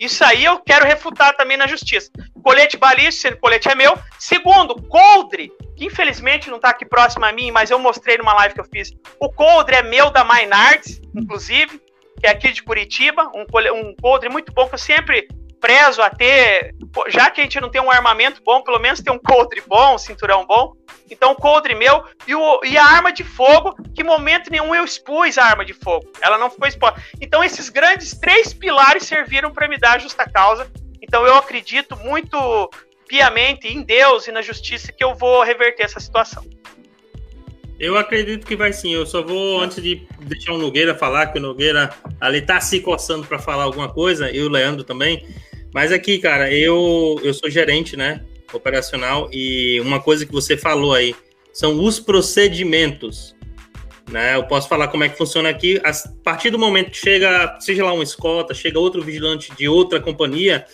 Isso 0.00 0.24
aí 0.24 0.44
eu 0.44 0.58
quero 0.58 0.84
refutar 0.84 1.36
também 1.36 1.56
na 1.56 1.68
justiça. 1.68 2.10
Colete 2.42 2.76
balístico, 2.76 3.38
colete 3.38 3.68
é 3.68 3.76
meu. 3.76 3.96
Segundo, 4.18 4.74
coldre, 4.88 5.52
que 5.76 5.86
infelizmente 5.86 6.50
não 6.50 6.56
está 6.56 6.70
aqui 6.70 6.84
próximo 6.84 7.24
a 7.24 7.32
mim, 7.32 7.52
mas 7.52 7.70
eu 7.70 7.78
mostrei 7.78 8.18
numa 8.18 8.34
live 8.34 8.56
que 8.56 8.60
eu 8.60 8.68
fiz. 8.72 8.90
O 9.20 9.30
coldre 9.30 9.76
é 9.76 9.82
meu 9.84 10.10
da 10.10 10.24
Minards, 10.24 11.00
inclusive, 11.14 11.80
que 12.18 12.26
é 12.26 12.30
aqui 12.30 12.52
de 12.52 12.62
Curitiba, 12.62 13.30
um, 13.34 13.44
um 13.74 13.94
coldre 14.00 14.28
muito 14.28 14.52
bom 14.52 14.66
que 14.66 14.74
eu 14.74 14.78
sempre 14.78 15.28
prezo 15.60 16.02
a 16.02 16.10
ter, 16.10 16.74
já 17.08 17.30
que 17.30 17.40
a 17.40 17.44
gente 17.44 17.60
não 17.60 17.70
tem 17.70 17.80
um 17.80 17.90
armamento 17.90 18.42
bom, 18.44 18.62
pelo 18.62 18.78
menos 18.78 19.00
tem 19.00 19.12
um 19.12 19.18
coldre 19.18 19.62
bom, 19.66 19.94
um 19.94 19.98
cinturão 19.98 20.46
bom. 20.46 20.72
Então, 21.10 21.32
o 21.32 21.36
coldre 21.36 21.74
meu 21.74 22.04
e, 22.26 22.34
o, 22.34 22.60
e 22.64 22.76
a 22.76 22.84
arma 22.84 23.12
de 23.12 23.24
fogo, 23.24 23.74
que 23.94 24.04
momento 24.04 24.50
nenhum 24.50 24.74
eu 24.74 24.84
expus 24.84 25.38
a 25.38 25.44
arma 25.44 25.64
de 25.64 25.72
fogo. 25.72 26.10
Ela 26.20 26.38
não 26.38 26.50
ficou 26.50 26.68
exposta. 26.68 27.02
Então, 27.20 27.42
esses 27.42 27.68
grandes 27.68 28.12
três 28.18 28.52
pilares 28.52 29.04
serviram 29.04 29.52
para 29.52 29.68
me 29.68 29.78
dar 29.78 29.96
a 29.96 29.98
justa 29.98 30.28
causa. 30.28 30.70
Então, 31.00 31.26
eu 31.26 31.34
acredito 31.34 31.96
muito 31.96 32.70
piamente 33.08 33.68
em 33.68 33.82
Deus 33.82 34.26
e 34.26 34.32
na 34.32 34.42
justiça 34.42 34.92
que 34.92 35.02
eu 35.02 35.14
vou 35.14 35.42
reverter 35.42 35.84
essa 35.84 36.00
situação. 36.00 36.44
Eu 37.78 37.96
acredito 37.96 38.46
que 38.46 38.56
vai 38.56 38.72
sim. 38.72 38.94
Eu 38.94 39.06
só 39.06 39.22
vou, 39.22 39.60
antes 39.60 39.82
de 39.82 40.06
deixar 40.20 40.52
o 40.52 40.58
Nogueira 40.58 40.94
falar, 40.94 41.26
que 41.26 41.38
o 41.38 41.42
Nogueira 41.42 41.90
ali 42.20 42.40
tá 42.40 42.60
se 42.60 42.80
coçando 42.80 43.26
para 43.26 43.38
falar 43.38 43.64
alguma 43.64 43.88
coisa, 43.88 44.30
e 44.30 44.40
o 44.40 44.48
Leandro 44.48 44.82
também. 44.82 45.26
Mas 45.74 45.92
aqui, 45.92 46.18
cara, 46.18 46.50
eu, 46.52 47.20
eu 47.22 47.34
sou 47.34 47.50
gerente, 47.50 47.96
né? 47.96 48.24
Operacional, 48.52 49.28
e 49.32 49.78
uma 49.80 50.00
coisa 50.00 50.24
que 50.24 50.32
você 50.32 50.56
falou 50.56 50.94
aí 50.94 51.14
são 51.52 51.82
os 51.82 52.00
procedimentos. 52.00 53.34
Né? 54.10 54.36
Eu 54.36 54.44
posso 54.44 54.68
falar 54.68 54.88
como 54.88 55.04
é 55.04 55.08
que 55.08 55.18
funciona 55.18 55.48
aqui. 55.48 55.80
A 55.84 55.92
partir 56.22 56.50
do 56.50 56.58
momento 56.58 56.90
que 56.90 56.96
chega, 56.96 57.58
seja 57.60 57.84
lá 57.84 57.92
um 57.92 58.02
escolta, 58.02 58.54
chega 58.54 58.78
outro 58.78 59.02
vigilante 59.02 59.52
de 59.56 59.68
outra 59.68 60.00
companhia, 60.00 60.64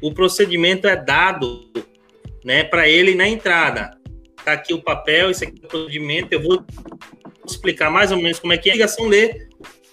o 0.00 0.12
procedimento 0.12 0.86
é 0.86 0.94
dado 0.94 1.68
né, 2.44 2.62
para 2.64 2.88
ele 2.88 3.14
na 3.14 3.28
entrada. 3.28 3.95
Tá 4.46 4.52
aqui 4.52 4.72
o 4.72 4.80
papel, 4.80 5.32
esse 5.32 5.42
aqui 5.42 5.60
é 5.60 5.66
o 5.66 5.68
procedimento, 5.68 6.32
eu 6.32 6.40
vou 6.40 6.64
explicar 7.44 7.90
mais 7.90 8.12
ou 8.12 8.18
menos 8.18 8.38
como 8.38 8.52
é 8.52 8.56
que 8.56 8.68
é 8.68 8.72
a 8.72 8.74
ligação 8.76 9.08
lê 9.08 9.48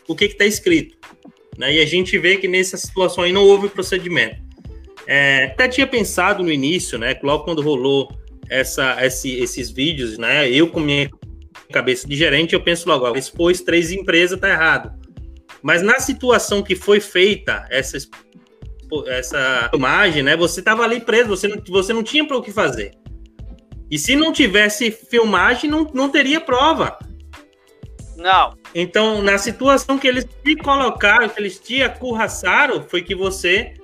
o 0.07 0.15
que 0.15 0.25
está 0.25 0.45
escrito. 0.45 0.95
Né? 1.57 1.73
E 1.73 1.79
a 1.81 1.85
gente 1.87 2.19
vê 2.19 2.37
que 2.37 2.47
nessa 2.47 2.77
situação 2.77 3.23
aí 3.23 3.31
não 3.31 3.43
houve 3.43 3.67
procedimento. 3.67 4.39
É, 5.07 5.45
até 5.45 5.67
tinha 5.67 5.87
pensado 5.87 6.43
no 6.43 6.51
início, 6.51 6.99
né? 6.99 7.19
Logo 7.23 7.45
quando 7.45 7.63
rolou 7.63 8.15
essa, 8.47 9.03
esse, 9.03 9.39
esses 9.39 9.71
vídeos, 9.71 10.19
né? 10.19 10.47
Eu 10.47 10.67
com 10.67 10.79
minha 10.79 11.09
cabeça 11.71 12.07
de 12.07 12.15
gerente, 12.15 12.53
eu 12.53 12.61
penso 12.61 12.87
logo, 12.87 13.17
expôs 13.17 13.59
três 13.59 13.91
empresas, 13.91 14.39
tá 14.39 14.49
errado. 14.49 14.93
Mas 15.63 15.81
na 15.81 15.99
situação 15.99 16.61
que 16.61 16.75
foi 16.75 16.99
feita 16.99 17.65
essa, 17.71 17.97
essa 19.07 19.69
filmagem, 19.71 20.21
né? 20.21 20.37
Você 20.37 20.61
tava 20.61 20.83
ali 20.83 20.99
preso, 20.99 21.29
você 21.29 21.47
não, 21.47 21.59
você 21.67 21.91
não 21.91 22.03
tinha 22.03 22.23
para 22.23 22.37
o 22.37 22.43
que 22.43 22.51
fazer. 22.51 22.91
E 23.93 23.99
se 23.99 24.15
não 24.15 24.33
tivesse 24.33 24.89
filmagem, 24.89 25.69
não, 25.69 25.83
não 25.93 26.09
teria 26.09 26.41
prova. 26.41 26.97
Não. 28.17 28.57
Então, 28.73 29.21
na 29.21 29.37
situação 29.37 29.99
que 29.99 30.07
eles 30.07 30.27
te 30.43 30.55
colocaram, 30.55 31.29
que 31.29 31.39
eles 31.39 31.59
te 31.59 31.83
acurraçaram, 31.83 32.81
foi 32.89 33.03
que 33.03 33.13
você 33.13 33.75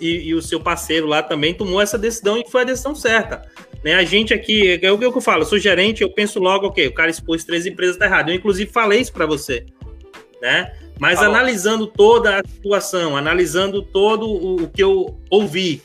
e, 0.00 0.28
e, 0.28 0.34
o 0.36 0.40
seu 0.40 0.60
parceiro 0.60 1.08
lá 1.08 1.20
também 1.20 1.52
tomou 1.52 1.80
essa 1.80 1.98
decisão 1.98 2.38
e 2.38 2.48
foi 2.48 2.60
a 2.60 2.66
decisão 2.66 2.94
certa. 2.94 3.42
Né? 3.82 3.94
A 3.94 4.04
gente 4.04 4.32
aqui, 4.32 4.78
é 4.80 4.92
o 4.92 4.96
que 4.96 5.04
eu 5.04 5.20
falo, 5.20 5.42
eu 5.42 5.46
sou 5.46 5.58
gerente, 5.58 6.00
eu 6.00 6.10
penso 6.10 6.38
logo, 6.38 6.68
ok, 6.68 6.86
o 6.86 6.94
cara 6.94 7.10
expôs 7.10 7.42
três 7.42 7.66
empresas, 7.66 7.96
tá 7.96 8.04
errado. 8.04 8.28
Eu, 8.28 8.36
inclusive, 8.36 8.70
falei 8.70 9.00
isso 9.00 9.12
para 9.12 9.26
você. 9.26 9.66
Né? 10.40 10.72
Mas 10.96 11.18
tá 11.18 11.26
analisando 11.26 11.88
toda 11.88 12.38
a 12.38 12.46
situação, 12.46 13.16
analisando 13.16 13.82
todo 13.82 14.28
o, 14.28 14.62
o, 14.62 14.68
que 14.68 14.84
eu 14.84 15.20
ouvi, 15.28 15.82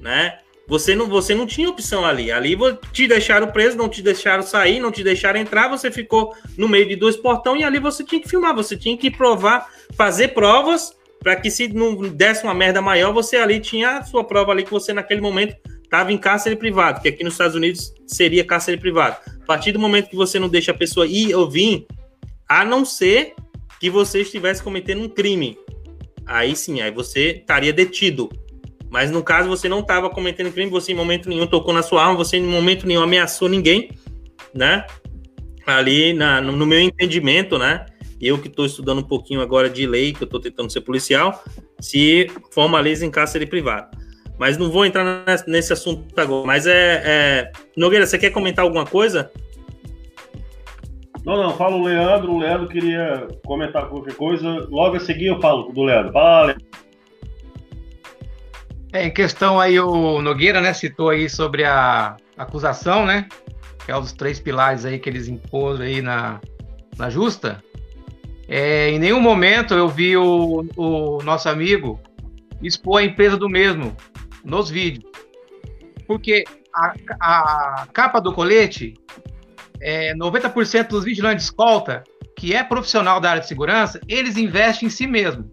né? 0.00 0.38
Você 0.66 0.94
não, 0.94 1.08
você 1.08 1.34
não 1.34 1.46
tinha 1.46 1.68
opção 1.68 2.04
ali. 2.04 2.32
Ali 2.32 2.56
te 2.92 3.06
deixaram 3.06 3.48
preso, 3.48 3.76
não 3.76 3.88
te 3.88 4.02
deixaram 4.02 4.42
sair, 4.42 4.80
não 4.80 4.90
te 4.90 5.04
deixaram 5.04 5.38
entrar, 5.38 5.68
você 5.68 5.90
ficou 5.90 6.34
no 6.56 6.68
meio 6.68 6.88
de 6.88 6.96
dois 6.96 7.16
portões 7.16 7.60
e 7.60 7.64
ali 7.64 7.78
você 7.78 8.02
tinha 8.02 8.20
que 8.20 8.28
filmar, 8.28 8.54
você 8.54 8.76
tinha 8.76 8.96
que 8.96 9.10
provar, 9.10 9.70
fazer 9.94 10.28
provas 10.28 10.94
para 11.20 11.36
que 11.36 11.50
se 11.50 11.68
não 11.68 11.96
desse 11.96 12.44
uma 12.44 12.54
merda 12.54 12.82
maior, 12.82 13.12
você 13.12 13.36
ali 13.36 13.58
tinha 13.58 13.98
a 13.98 14.04
sua 14.04 14.22
prova 14.22 14.52
ali 14.52 14.62
que 14.62 14.70
você 14.70 14.92
naquele 14.92 15.22
momento 15.22 15.56
estava 15.82 16.12
em 16.12 16.18
cárcere 16.18 16.56
privado, 16.56 17.00
que 17.00 17.08
aqui 17.08 17.24
nos 17.24 17.34
Estados 17.34 17.56
Unidos 17.56 17.94
seria 18.06 18.44
cárcere 18.44 18.76
privado. 18.76 19.16
A 19.42 19.46
partir 19.46 19.72
do 19.72 19.78
momento 19.78 20.10
que 20.10 20.16
você 20.16 20.38
não 20.38 20.48
deixa 20.48 20.72
a 20.72 20.74
pessoa 20.74 21.06
ir 21.06 21.34
ou 21.34 21.48
vir, 21.48 21.86
a 22.48 22.64
não 22.64 22.84
ser 22.84 23.34
que 23.80 23.88
você 23.88 24.20
estivesse 24.20 24.62
cometendo 24.62 25.02
um 25.02 25.08
crime. 25.08 25.58
Aí 26.26 26.54
sim, 26.56 26.80
aí 26.80 26.90
você 26.90 27.32
estaria 27.32 27.72
detido. 27.72 28.30
Mas 28.94 29.10
no 29.10 29.24
caso, 29.24 29.48
você 29.48 29.68
não 29.68 29.80
estava 29.80 30.08
cometendo 30.08 30.52
crime, 30.52 30.70
você 30.70 30.92
em 30.92 30.94
momento 30.94 31.28
nenhum 31.28 31.48
tocou 31.48 31.74
na 31.74 31.82
sua 31.82 32.00
arma, 32.00 32.14
você 32.14 32.36
em 32.36 32.44
momento 32.44 32.86
nenhum 32.86 33.02
ameaçou 33.02 33.48
ninguém, 33.48 33.90
né? 34.54 34.86
Ali 35.66 36.12
na, 36.12 36.40
no, 36.40 36.64
meu 36.64 36.78
entendimento, 36.78 37.58
né? 37.58 37.86
Eu 38.20 38.38
que 38.38 38.46
estou 38.46 38.64
estudando 38.64 39.00
um 39.00 39.02
pouquinho 39.02 39.40
agora 39.40 39.68
de 39.68 39.84
lei, 39.84 40.12
que 40.12 40.22
eu 40.22 40.26
estou 40.26 40.38
tentando 40.38 40.70
ser 40.70 40.82
policial, 40.82 41.42
se 41.80 42.30
formaliza 42.52 43.04
em 43.04 43.10
cárcere 43.10 43.46
privado. 43.46 43.98
Mas 44.38 44.56
não 44.56 44.70
vou 44.70 44.86
entrar 44.86 45.24
nesse 45.48 45.72
assunto 45.72 46.16
agora. 46.16 46.46
Mas 46.46 46.64
é, 46.64 47.02
é... 47.04 47.52
Nogueira, 47.76 48.06
você 48.06 48.16
quer 48.16 48.30
comentar 48.30 48.64
alguma 48.64 48.86
coisa? 48.86 49.28
Não, 51.24 51.36
não, 51.36 51.56
fala 51.56 51.74
o 51.74 51.82
Leandro. 51.82 52.30
O 52.30 52.38
Leandro 52.38 52.68
queria 52.68 53.26
comentar 53.44 53.88
qualquer 53.88 54.14
coisa. 54.14 54.68
Logo 54.70 54.94
a 54.94 55.00
seguir 55.00 55.26
eu 55.26 55.40
falo 55.40 55.72
do 55.72 55.82
Leandro. 55.82 56.12
Fala, 56.12 56.46
Leandro. 56.46 56.83
É, 58.94 59.04
em 59.06 59.10
questão 59.10 59.58
aí, 59.58 59.80
o 59.80 60.22
Nogueira, 60.22 60.60
né, 60.60 60.72
citou 60.72 61.10
aí 61.10 61.28
sobre 61.28 61.64
a 61.64 62.16
acusação, 62.38 63.04
né, 63.04 63.26
que 63.84 63.90
é 63.90 63.96
um 63.96 64.00
dos 64.00 64.12
três 64.12 64.38
pilares 64.38 64.84
aí 64.84 65.00
que 65.00 65.10
eles 65.10 65.26
impôs 65.26 65.80
aí 65.80 66.00
na, 66.00 66.40
na 66.96 67.10
justa. 67.10 67.60
É, 68.46 68.90
em 68.90 69.00
nenhum 69.00 69.20
momento 69.20 69.74
eu 69.74 69.88
vi 69.88 70.16
o, 70.16 70.64
o 70.76 71.20
nosso 71.24 71.48
amigo 71.48 72.00
expor 72.62 73.00
a 73.00 73.04
empresa 73.04 73.36
do 73.36 73.48
mesmo 73.48 73.96
nos 74.44 74.70
vídeos. 74.70 75.10
Porque 76.06 76.44
a, 76.72 76.94
a 77.18 77.86
capa 77.92 78.20
do 78.20 78.32
colete 78.32 78.94
é, 79.80 80.14
90% 80.14 80.86
dos 80.86 81.02
vigilantes 81.04 81.46
de 81.46 81.50
escolta, 81.50 82.04
que 82.38 82.54
é 82.54 82.62
profissional 82.62 83.18
da 83.18 83.30
área 83.30 83.42
de 83.42 83.48
segurança, 83.48 84.00
eles 84.06 84.36
investem 84.36 84.86
em 84.86 84.90
si 84.90 85.08
mesmo. 85.08 85.50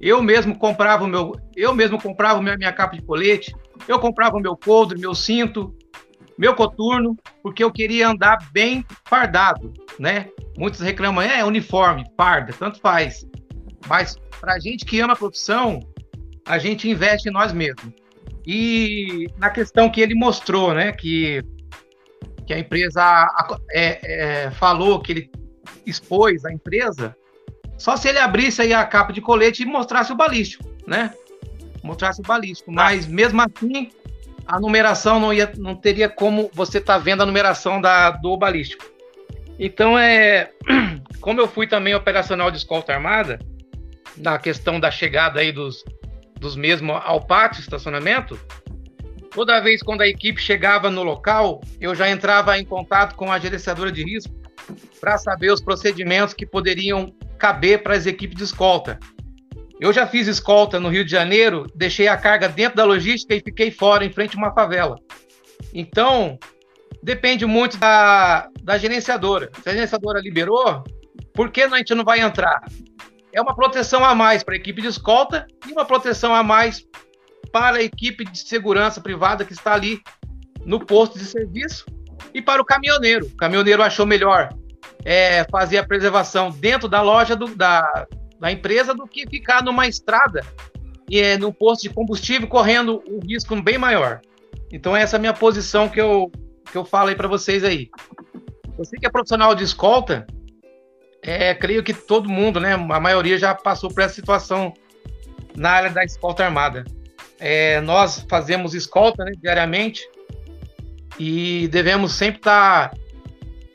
Eu 0.00 0.22
mesmo 0.22 0.58
comprava 0.58 1.04
o 1.04 1.08
meu, 1.08 1.32
eu 1.56 1.74
mesmo 1.74 2.00
comprava 2.00 2.42
minha, 2.42 2.56
minha 2.56 2.72
capa 2.72 2.96
de 2.96 3.02
colete, 3.02 3.54
eu 3.88 3.98
comprava 3.98 4.36
o 4.36 4.40
meu 4.40 4.56
coldre, 4.56 4.98
meu 4.98 5.14
cinto, 5.14 5.74
meu 6.36 6.54
coturno, 6.54 7.16
porque 7.42 7.62
eu 7.62 7.72
queria 7.72 8.08
andar 8.08 8.38
bem 8.52 8.84
fardado, 9.04 9.72
né? 9.98 10.28
Muitos 10.58 10.80
reclamam, 10.80 11.22
é 11.22 11.44
uniforme, 11.44 12.04
farda, 12.16 12.52
tanto 12.52 12.80
faz. 12.80 13.26
Mas 13.88 14.16
para 14.40 14.58
gente 14.58 14.84
que 14.84 15.00
ama 15.00 15.12
a 15.12 15.16
profissão, 15.16 15.80
a 16.46 16.58
gente 16.58 16.88
investe 16.88 17.28
em 17.28 17.32
nós 17.32 17.52
mesmos. 17.52 17.92
E 18.46 19.26
na 19.38 19.48
questão 19.50 19.90
que 19.90 20.00
ele 20.00 20.14
mostrou, 20.14 20.74
né, 20.74 20.92
que, 20.92 21.42
que 22.46 22.52
a 22.52 22.58
empresa 22.58 23.26
é, 23.72 24.00
é, 24.44 24.50
falou 24.50 25.00
que 25.00 25.12
ele 25.12 25.30
expôs 25.86 26.44
a 26.44 26.52
empresa, 26.52 27.16
só 27.84 27.98
se 27.98 28.08
ele 28.08 28.18
abrisse 28.18 28.62
aí 28.62 28.72
a 28.72 28.82
capa 28.82 29.12
de 29.12 29.20
colete 29.20 29.62
e 29.62 29.66
mostrasse 29.66 30.10
o 30.10 30.16
balístico, 30.16 30.64
né? 30.86 31.12
Mostrasse 31.82 32.18
o 32.18 32.24
balístico. 32.24 32.72
Mas 32.72 33.06
mesmo 33.06 33.42
assim, 33.42 33.90
a 34.46 34.58
numeração 34.58 35.20
não, 35.20 35.34
ia, 35.34 35.52
não 35.58 35.74
teria 35.74 36.08
como 36.08 36.50
você 36.54 36.78
estar 36.78 36.94
tá 36.94 36.98
vendo 36.98 37.22
a 37.22 37.26
numeração 37.26 37.82
da, 37.82 38.10
do 38.10 38.38
balístico. 38.38 38.86
Então, 39.58 39.98
é, 39.98 40.50
como 41.20 41.42
eu 41.42 41.46
fui 41.46 41.66
também 41.66 41.94
operacional 41.94 42.50
de 42.50 42.56
escolta 42.56 42.94
armada, 42.94 43.38
na 44.16 44.38
questão 44.38 44.80
da 44.80 44.90
chegada 44.90 45.40
aí 45.40 45.52
dos, 45.52 45.84
dos 46.40 46.56
mesmos 46.56 46.98
ao 47.04 47.20
pátio 47.20 47.60
estacionamento, 47.60 48.40
toda 49.30 49.60
vez 49.60 49.82
quando 49.82 50.00
a 50.00 50.08
equipe 50.08 50.40
chegava 50.40 50.90
no 50.90 51.02
local, 51.02 51.60
eu 51.78 51.94
já 51.94 52.08
entrava 52.08 52.58
em 52.58 52.64
contato 52.64 53.14
com 53.14 53.30
a 53.30 53.38
gerenciadora 53.38 53.92
de 53.92 54.02
risco 54.02 54.34
para 54.98 55.18
saber 55.18 55.52
os 55.52 55.60
procedimentos 55.60 56.32
que 56.32 56.46
poderiam 56.46 57.12
caber 57.44 57.82
para 57.82 57.94
as 57.94 58.06
equipes 58.06 58.38
de 58.38 58.42
escolta. 58.42 58.98
Eu 59.78 59.92
já 59.92 60.06
fiz 60.06 60.26
escolta 60.26 60.80
no 60.80 60.88
Rio 60.88 61.04
de 61.04 61.10
Janeiro, 61.10 61.66
deixei 61.74 62.08
a 62.08 62.16
carga 62.16 62.48
dentro 62.48 62.78
da 62.78 62.84
logística 62.84 63.34
e 63.34 63.42
fiquei 63.42 63.70
fora, 63.70 64.02
em 64.02 64.10
frente 64.10 64.34
a 64.34 64.38
uma 64.38 64.54
favela. 64.54 64.96
Então, 65.74 66.38
depende 67.02 67.44
muito 67.44 67.76
da, 67.76 68.48
da 68.62 68.78
gerenciadora. 68.78 69.50
Se 69.62 69.68
a 69.68 69.72
gerenciadora 69.74 70.20
liberou, 70.22 70.82
por 71.34 71.50
que 71.50 71.60
a 71.60 71.68
gente 71.76 71.94
não 71.94 72.02
vai 72.02 72.20
entrar? 72.20 72.64
É 73.30 73.42
uma 73.42 73.54
proteção 73.54 74.02
a 74.02 74.14
mais 74.14 74.42
para 74.42 74.54
a 74.54 74.56
equipe 74.56 74.80
de 74.80 74.88
escolta 74.88 75.46
e 75.68 75.72
uma 75.72 75.84
proteção 75.84 76.34
a 76.34 76.42
mais 76.42 76.82
para 77.52 77.76
a 77.76 77.82
equipe 77.82 78.24
de 78.24 78.38
segurança 78.38 79.02
privada 79.02 79.44
que 79.44 79.52
está 79.52 79.74
ali 79.74 80.00
no 80.64 80.80
posto 80.80 81.18
de 81.18 81.26
serviço 81.26 81.84
e 82.32 82.40
para 82.40 82.62
o 82.62 82.64
caminhoneiro. 82.64 83.26
O 83.26 83.36
caminhoneiro 83.36 83.82
achou 83.82 84.06
melhor 84.06 84.48
é, 85.04 85.44
fazer 85.44 85.78
a 85.78 85.86
preservação 85.86 86.50
dentro 86.50 86.88
da 86.88 87.02
loja 87.02 87.36
do, 87.36 87.54
da, 87.54 88.06
da 88.40 88.50
empresa 88.50 88.94
do 88.94 89.06
que 89.06 89.28
ficar 89.28 89.62
numa 89.62 89.86
estrada 89.86 90.40
e 91.08 91.20
é, 91.20 91.36
num 91.36 91.52
posto 91.52 91.82
de 91.82 91.90
combustível 91.90 92.48
correndo 92.48 93.02
um 93.06 93.20
risco 93.20 93.54
bem 93.60 93.76
maior. 93.76 94.20
Então 94.72 94.96
essa 94.96 95.16
é 95.16 95.18
a 95.18 95.20
minha 95.20 95.34
posição 95.34 95.88
que 95.88 96.00
eu, 96.00 96.32
que 96.70 96.76
eu 96.76 96.84
falo 96.84 97.10
aí 97.10 97.14
para 97.14 97.28
vocês 97.28 97.62
aí. 97.62 97.90
Você 98.76 98.96
que 98.96 99.06
é 99.06 99.10
profissional 99.10 99.54
de 99.54 99.62
escolta, 99.62 100.26
é, 101.22 101.54
creio 101.54 101.82
que 101.82 101.94
todo 101.94 102.28
mundo, 102.28 102.58
né, 102.58 102.72
a 102.72 103.00
maioria 103.00 103.38
já 103.38 103.54
passou 103.54 103.92
por 103.92 104.02
essa 104.02 104.14
situação 104.14 104.72
na 105.54 105.70
área 105.70 105.90
da 105.90 106.04
escolta 106.04 106.44
armada. 106.44 106.84
É, 107.38 107.80
nós 107.80 108.24
fazemos 108.28 108.74
escolta 108.74 109.24
né, 109.24 109.32
diariamente 109.40 110.08
e 111.18 111.68
devemos 111.68 112.12
sempre 112.12 112.38
estar 112.38 112.90
tá, 112.90 112.96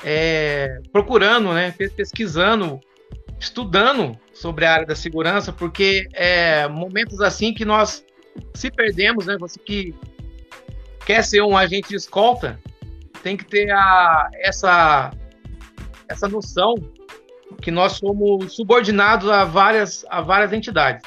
é, 0.04 0.80
procurando, 0.92 1.54
né, 1.54 1.74
pesquisando, 1.96 2.80
estudando 3.40 4.18
sobre 4.34 4.66
a 4.66 4.74
área 4.74 4.86
da 4.86 4.96
segurança, 4.96 5.52
porque 5.52 6.08
é 6.14 6.68
momentos 6.68 7.22
assim 7.22 7.54
que 7.54 7.66
nós 7.66 8.04
se 8.54 8.72
perdemos, 8.72 9.26
né? 9.26 9.38
Você 9.38 9.60
que 9.60 9.96
quer 11.06 11.24
ser 11.24 11.42
um 11.42 11.58
agente 11.58 11.90
de 11.90 11.96
escolta 11.96 12.60
tem 13.24 13.36
que 13.36 13.46
ter 13.46 13.70
a, 13.72 14.30
essa 14.36 15.12
essa 16.08 16.28
noção 16.28 16.76
que 17.62 17.72
nós 17.72 17.94
somos 17.94 18.54
subordinados 18.54 19.30
a 19.30 19.44
várias 19.44 20.06
a 20.10 20.22
várias 20.22 20.54
entidades. 20.54 21.04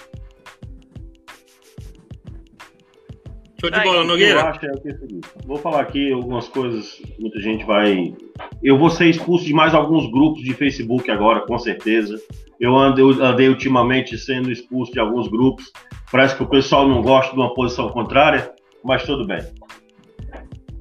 Show 3.63 3.71
de 3.71 3.81
bola, 3.81 4.03
Nogueira. 4.03 4.41
Eu 4.41 4.47
acho 4.49 4.67
é 4.67 4.73
o 4.73 4.99
seguinte, 4.99 5.29
vou 5.47 5.57
falar 5.57 5.83
aqui 5.83 6.13
algumas 6.13 6.49
coisas, 6.49 7.01
muita 7.17 7.39
gente 7.39 7.65
vai. 7.65 8.13
Eu 8.61 8.77
vou 8.77 8.91
ser 8.91 9.07
expulso 9.07 9.45
de 9.45 9.55
mais 9.55 9.73
alguns 9.73 10.11
grupos 10.11 10.43
de 10.43 10.53
Facebook 10.53 11.09
agora, 11.09 11.43
com 11.47 11.57
certeza. 11.61 12.21
Eu 12.59 12.77
andei, 12.77 13.05
andei 13.21 13.49
ultimamente 13.49 14.19
sendo 14.19 14.51
expulso 14.51 14.91
de 14.91 14.99
alguns 14.99 15.29
grupos. 15.29 15.71
Parece 16.11 16.35
que 16.35 16.43
o 16.43 16.49
pessoal 16.49 16.89
não 16.89 17.03
gosta 17.03 17.33
de 17.33 17.39
uma 17.39 17.55
posição 17.55 17.89
contrária, 17.91 18.53
mas 18.83 19.05
tudo 19.05 19.25
bem. 19.25 19.45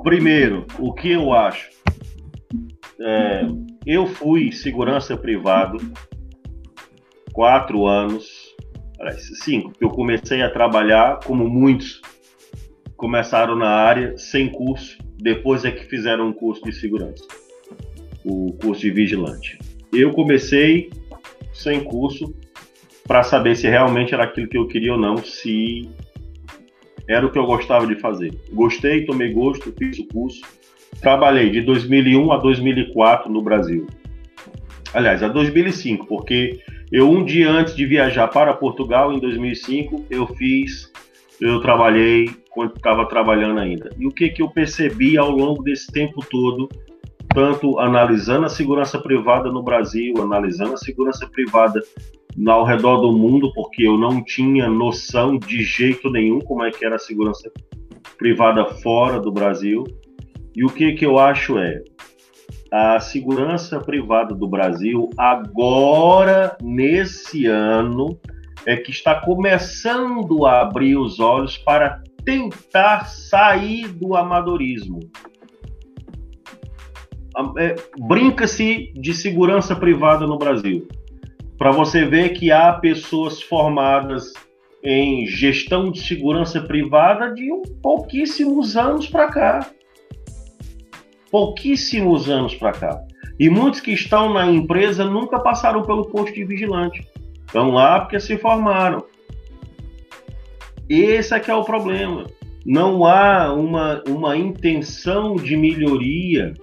Primeiro, 0.02 0.66
o 0.80 0.92
que 0.92 1.12
eu 1.12 1.34
acho? 1.34 1.70
É, 3.00 3.46
eu 3.86 4.08
fui 4.08 4.52
segurança 4.52 5.16
privado 5.16 5.78
quatro 7.32 7.86
anos, 7.86 8.26
cinco, 9.44 9.72
que 9.72 9.86
eu 9.86 9.90
comecei 9.90 10.42
a 10.42 10.50
trabalhar 10.50 11.20
como 11.24 11.48
muitos 11.48 12.02
começaram 13.02 13.56
na 13.56 13.68
área 13.68 14.16
sem 14.16 14.48
curso, 14.48 14.96
depois 15.18 15.66
é 15.66 15.72
que 15.72 15.86
fizeram 15.86 16.28
um 16.28 16.32
curso 16.32 16.64
de 16.64 16.72
segurança, 16.72 17.26
o 18.24 18.54
curso 18.62 18.80
de 18.84 18.92
vigilante. 18.92 19.58
Eu 19.92 20.12
comecei 20.12 20.92
sem 21.52 21.84
curso 21.84 22.32
para 23.08 23.24
saber 23.24 23.56
se 23.56 23.68
realmente 23.68 24.14
era 24.14 24.26
aquilo 24.26 24.48
que 24.48 24.56
eu 24.56 24.68
queria 24.68 24.94
ou 24.94 25.00
não, 25.00 25.18
se 25.18 25.90
era 27.10 27.26
o 27.26 27.32
que 27.32 27.40
eu 27.40 27.46
gostava 27.48 27.88
de 27.88 27.96
fazer. 27.96 28.40
Gostei, 28.52 29.04
tomei 29.04 29.34
gosto, 29.34 29.74
fiz 29.80 29.98
o 29.98 30.08
curso. 30.08 30.42
Trabalhei 31.02 31.50
de 31.50 31.62
2001 31.62 32.32
a 32.32 32.38
2004 32.38 33.32
no 33.32 33.42
Brasil. 33.42 33.88
Aliás, 34.94 35.24
a 35.24 35.28
2005, 35.28 36.06
porque 36.06 36.60
eu 36.92 37.10
um 37.10 37.26
dia 37.26 37.50
antes 37.50 37.76
de 37.76 37.84
viajar 37.84 38.28
para 38.28 38.54
Portugal 38.54 39.12
em 39.12 39.18
2005, 39.20 40.06
eu 40.12 40.28
fiz 40.28 40.92
eu 41.42 41.60
trabalhei 41.60 42.30
quando 42.52 42.76
estava 42.76 43.08
trabalhando 43.08 43.60
ainda. 43.60 43.90
E 43.98 44.06
o 44.06 44.12
que, 44.12 44.30
que 44.30 44.42
eu 44.42 44.50
percebi 44.50 45.18
ao 45.18 45.32
longo 45.32 45.64
desse 45.64 45.92
tempo 45.92 46.24
todo, 46.30 46.70
tanto 47.34 47.80
analisando 47.80 48.46
a 48.46 48.50
segurança 48.50 49.00
privada 49.00 49.50
no 49.52 49.64
Brasil, 49.64 50.14
analisando 50.22 50.74
a 50.74 50.78
segurança 50.78 51.28
privada 51.28 51.82
ao 52.48 52.64
redor 52.64 52.98
do 52.98 53.12
mundo, 53.12 53.52
porque 53.54 53.84
eu 53.84 53.98
não 53.98 54.24
tinha 54.24 54.70
noção 54.70 55.38
de 55.38 55.64
jeito 55.64 56.10
nenhum 56.10 56.40
como 56.40 56.64
é 56.64 56.72
que 56.72 56.86
era 56.86 56.96
a 56.96 57.00
segurança 57.00 57.52
privada 58.18 58.66
fora 58.66 59.20
do 59.20 59.32
Brasil. 59.32 59.84
E 60.56 60.66
o 60.66 60.70
que, 60.70 60.94
que 60.94 61.06
eu 61.06 61.18
acho 61.18 61.58
é, 61.58 61.82
a 62.72 63.00
segurança 63.00 63.80
privada 63.80 64.34
do 64.34 64.48
Brasil, 64.48 65.10
agora, 65.18 66.58
nesse 66.62 67.46
ano, 67.46 68.18
é 68.66 68.76
que 68.76 68.92
está 68.92 69.20
começando 69.20 70.46
a 70.46 70.62
abrir 70.62 70.96
os 70.96 71.20
olhos 71.20 71.58
para 71.58 72.02
tentar 72.24 73.06
sair 73.06 73.88
do 73.88 74.16
amadorismo. 74.16 75.00
É, 77.58 77.76
Brinca-se 78.08 78.92
de 78.94 79.14
segurança 79.14 79.76
privada 79.76 80.28
no 80.28 80.38
Brasil, 80.38 80.88
para 81.58 81.72
você 81.72 82.06
ver 82.06 82.30
que 82.30 82.52
há 82.52 82.74
pessoas 82.74 83.42
formadas 83.42 84.34
em 84.84 85.28
gestão 85.28 85.92
de 85.92 86.02
segurança 86.02 86.60
privada 86.62 87.34
de 87.34 87.50
pouquíssimos 87.82 88.76
anos 88.76 89.08
para 89.08 89.28
cá. 89.28 89.72
Pouquíssimos 91.30 92.30
anos 92.30 92.56
para 92.56 92.72
cá. 92.74 93.02
E 93.40 93.50
muitos 93.50 93.80
que 93.80 93.92
estão 93.92 94.34
na 94.34 94.46
empresa 94.46 95.06
nunca 95.06 95.40
passaram 95.40 95.84
pelo 95.84 96.06
posto 96.06 96.34
de 96.34 96.44
vigilante. 96.44 97.08
Estão 97.46 97.72
lá 97.72 98.02
porque 98.02 98.20
se 98.20 98.38
formaram. 98.38 99.06
Esse 100.94 101.34
é 101.34 101.40
que 101.40 101.50
é 101.50 101.56
o 101.56 101.64
problema. 101.64 102.28
Não 102.66 103.06
há 103.06 103.54
uma, 103.54 104.04
uma 104.10 104.36
intenção 104.36 105.38
de 105.38 105.56
melhoria 105.56 106.54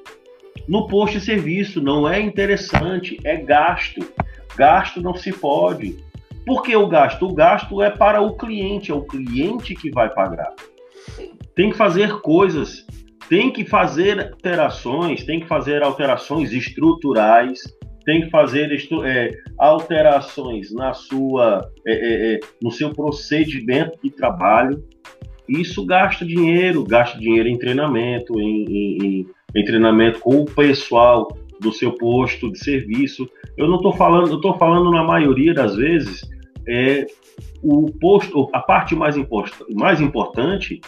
no 0.69 0.87
posto 0.87 1.19
de 1.19 1.25
serviço. 1.25 1.81
Não 1.81 2.07
é 2.07 2.21
interessante, 2.21 3.19
é 3.25 3.39
gasto. 3.39 4.07
Gasto 4.55 5.01
não 5.01 5.15
se 5.15 5.33
pode. 5.33 5.97
Por 6.45 6.63
que 6.63 6.77
o 6.77 6.87
gasto? 6.87 7.25
O 7.25 7.33
gasto 7.33 7.81
é 7.81 7.89
para 7.89 8.21
o 8.21 8.37
cliente, 8.37 8.91
é 8.91 8.95
o 8.95 9.01
cliente 9.01 9.75
que 9.75 9.91
vai 9.91 10.11
pagar. 10.11 10.53
Tem 11.55 11.71
que 11.71 11.77
fazer 11.79 12.21
coisas, 12.21 12.87
tem 13.31 13.51
que 13.51 13.65
fazer 13.65 14.21
alterações, 14.21 15.25
tem 15.25 15.41
que 15.41 15.47
fazer 15.47 15.83
alterações 15.83 16.53
estruturais, 16.53 17.61
tem 18.09 18.23
que 18.23 18.31
fazer 18.31 18.71
é, 19.05 19.31
alterações 19.59 20.73
na 20.73 20.95
sua, 20.95 21.71
é, 21.87 21.93
é, 21.93 22.35
é, 22.37 22.41
no 22.63 22.71
seu 22.71 22.89
procedimento 22.89 23.99
de 24.03 24.09
trabalho. 24.09 24.83
Isso 25.47 25.85
gasta 25.85 26.25
dinheiro, 26.25 26.83
gasta 26.85 27.19
dinheiro 27.19 27.51
em 27.51 27.59
treinamento, 27.59 28.41
em, 28.41 28.65
em, 28.65 29.27
em 29.55 29.65
treinamento 29.67 30.21
com 30.21 30.37
o 30.37 30.47
pessoal 30.47 31.29
do 31.61 31.71
seu 31.71 31.93
posto 31.93 32.51
de 32.51 32.59
serviço. 32.59 33.29
Eu 33.59 33.69
não 33.69 33.77
estou 33.77 33.93
falando, 33.93 34.31
eu 34.31 34.37
estou 34.37 34.57
falando 34.57 34.91
na 34.91 35.05
maioria 35.05 35.53
das 35.53 35.77
vezes 35.77 36.27
é 36.67 37.05
o 37.63 37.93
posto, 38.01 38.49
a 38.55 38.61
parte 38.61 38.97
mais, 38.97 39.17
mais 39.75 40.01
importante 40.01 40.81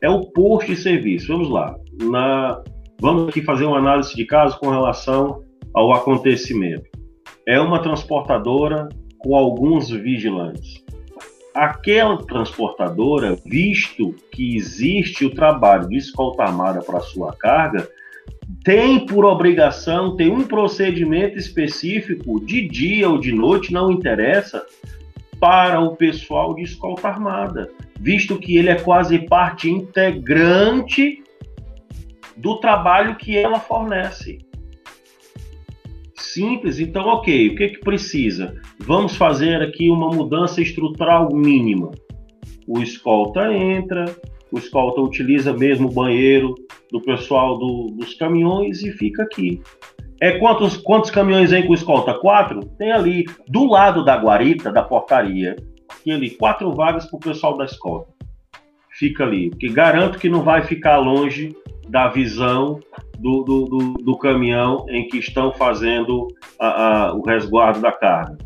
é 0.00 0.08
o 0.08 0.20
posto 0.30 0.68
de 0.68 0.76
serviço. 0.76 1.26
Vamos 1.26 1.50
lá, 1.50 1.74
na, 2.00 2.62
vamos 3.00 3.30
aqui 3.30 3.42
fazer 3.42 3.64
uma 3.64 3.78
análise 3.78 4.14
de 4.14 4.24
caso 4.24 4.56
com 4.60 4.70
relação 4.70 5.42
ao 5.74 5.92
acontecimento. 5.92 6.88
É 7.46 7.60
uma 7.60 7.80
transportadora 7.80 8.88
com 9.18 9.36
alguns 9.36 9.90
vigilantes. 9.90 10.82
Aquela 11.54 12.16
transportadora, 12.24 13.36
visto 13.44 14.14
que 14.32 14.56
existe 14.56 15.24
o 15.24 15.34
trabalho 15.34 15.88
de 15.88 15.96
escolta 15.96 16.44
armada 16.44 16.80
para 16.80 17.00
sua 17.00 17.34
carga, 17.34 17.88
tem 18.64 19.04
por 19.06 19.24
obrigação, 19.24 20.16
tem 20.16 20.30
um 20.30 20.44
procedimento 20.44 21.38
específico 21.38 22.44
de 22.44 22.66
dia 22.68 23.08
ou 23.08 23.18
de 23.18 23.32
noite, 23.32 23.72
não 23.72 23.90
interessa, 23.90 24.64
para 25.40 25.80
o 25.80 25.96
pessoal 25.96 26.54
de 26.54 26.62
escolta 26.62 27.08
armada, 27.08 27.68
visto 27.98 28.38
que 28.38 28.56
ele 28.56 28.70
é 28.70 28.76
quase 28.76 29.18
parte 29.26 29.68
integrante 29.68 31.22
do 32.36 32.60
trabalho 32.60 33.16
que 33.16 33.36
ela 33.36 33.58
fornece. 33.58 34.38
Simples, 36.32 36.78
então 36.78 37.04
ok, 37.04 37.48
o 37.48 37.56
que, 37.56 37.68
que 37.68 37.80
precisa? 37.80 38.54
Vamos 38.78 39.14
fazer 39.16 39.60
aqui 39.60 39.90
uma 39.90 40.08
mudança 40.08 40.62
estrutural 40.62 41.28
mínima. 41.30 41.90
O 42.66 42.80
escolta 42.80 43.52
entra, 43.52 44.06
o 44.50 44.58
escolta 44.58 45.02
utiliza 45.02 45.52
mesmo 45.52 45.88
o 45.88 45.92
banheiro 45.92 46.54
do 46.90 47.02
pessoal 47.02 47.58
do, 47.58 47.94
dos 47.98 48.14
caminhões 48.14 48.82
e 48.82 48.92
fica 48.92 49.24
aqui. 49.24 49.60
É 50.22 50.38
quantos, 50.38 50.78
quantos 50.78 51.10
caminhões 51.10 51.50
vem 51.50 51.66
com 51.66 51.74
escolta? 51.74 52.14
Quatro? 52.14 52.60
Tem 52.78 52.92
ali, 52.92 53.24
do 53.48 53.66
lado 53.66 54.02
da 54.02 54.16
guarita, 54.16 54.72
da 54.72 54.82
portaria, 54.82 55.54
tem 56.02 56.14
ali 56.14 56.30
quatro 56.30 56.72
vagas 56.72 57.04
para 57.10 57.16
o 57.18 57.20
pessoal 57.20 57.58
da 57.58 57.66
escolta. 57.66 58.10
Fica 59.02 59.24
ali, 59.24 59.50
porque 59.50 59.68
garanto 59.68 60.16
que 60.16 60.28
não 60.28 60.44
vai 60.44 60.62
ficar 60.62 60.96
longe 60.98 61.52
da 61.88 62.06
visão 62.06 62.78
do, 63.18 63.42
do, 63.42 63.64
do, 63.64 63.92
do 63.94 64.16
caminhão 64.16 64.86
em 64.88 65.08
que 65.08 65.18
estão 65.18 65.50
fazendo 65.50 66.28
a, 66.56 67.08
a, 67.08 67.12
o 67.12 67.20
resguardo 67.20 67.80
da 67.80 67.90
carga, 67.90 68.38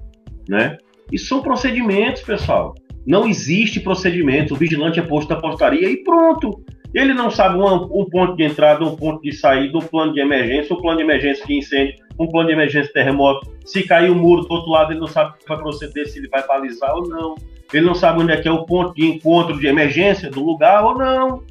né? 0.49 0.79
Isso 1.13 1.27
são 1.27 1.43
procedimentos, 1.43 2.23
pessoal. 2.23 2.75
Não 3.07 3.29
existe 3.29 3.81
procedimento. 3.81 4.55
O 4.55 4.57
vigilante 4.57 4.99
é 4.99 5.03
posto 5.03 5.29
da 5.29 5.37
portaria 5.37 5.91
e 5.91 6.03
pronto. 6.03 6.65
Ele 6.95 7.13
não 7.13 7.31
sabe 7.31 7.59
um, 7.59 8.01
um, 8.01 8.07
ponto 8.07 8.35
de 8.35 8.43
entrada, 8.43 8.83
um 8.83 8.97
ponto 8.97 9.21
de 9.21 9.33
saída, 9.33 9.77
um 9.77 9.83
plano 9.83 10.15
de 10.15 10.21
emergência, 10.21 10.75
um 10.75 10.81
plano 10.81 10.97
de 10.97 11.05
emergência 11.05 11.45
de 11.45 11.53
incêndio, 11.53 11.97
um 12.19 12.27
plano 12.27 12.47
de 12.49 12.55
emergência 12.55 12.89
de 12.89 12.95
terremoto. 12.95 13.47
Se 13.67 13.83
cair 13.83 14.09
o 14.09 14.15
um 14.15 14.19
muro 14.19 14.41
do 14.41 14.55
outro 14.55 14.71
lado, 14.71 14.93
ele 14.93 15.01
não 15.01 15.07
sabe 15.07 15.33
o 15.33 15.39
que 15.39 15.47
vai 15.47 15.59
proceder, 15.59 16.09
se 16.09 16.19
ele 16.19 16.29
vai 16.29 16.47
balizar 16.47 16.95
ou 16.95 17.07
não. 17.07 17.35
Ele 17.73 17.87
não 17.87 17.95
sabe 17.95 18.23
onde 18.23 18.33
é 18.33 18.37
que 18.37 18.49
é 18.49 18.53
o 18.53 18.65
ponto 18.65 18.95
de 18.95 19.07
encontro 19.07 19.59
de 19.59 19.67
emergência 19.67 20.31
do 20.31 20.45
lugar 20.45 20.85
ou 20.85 20.97
não. 20.97 21.43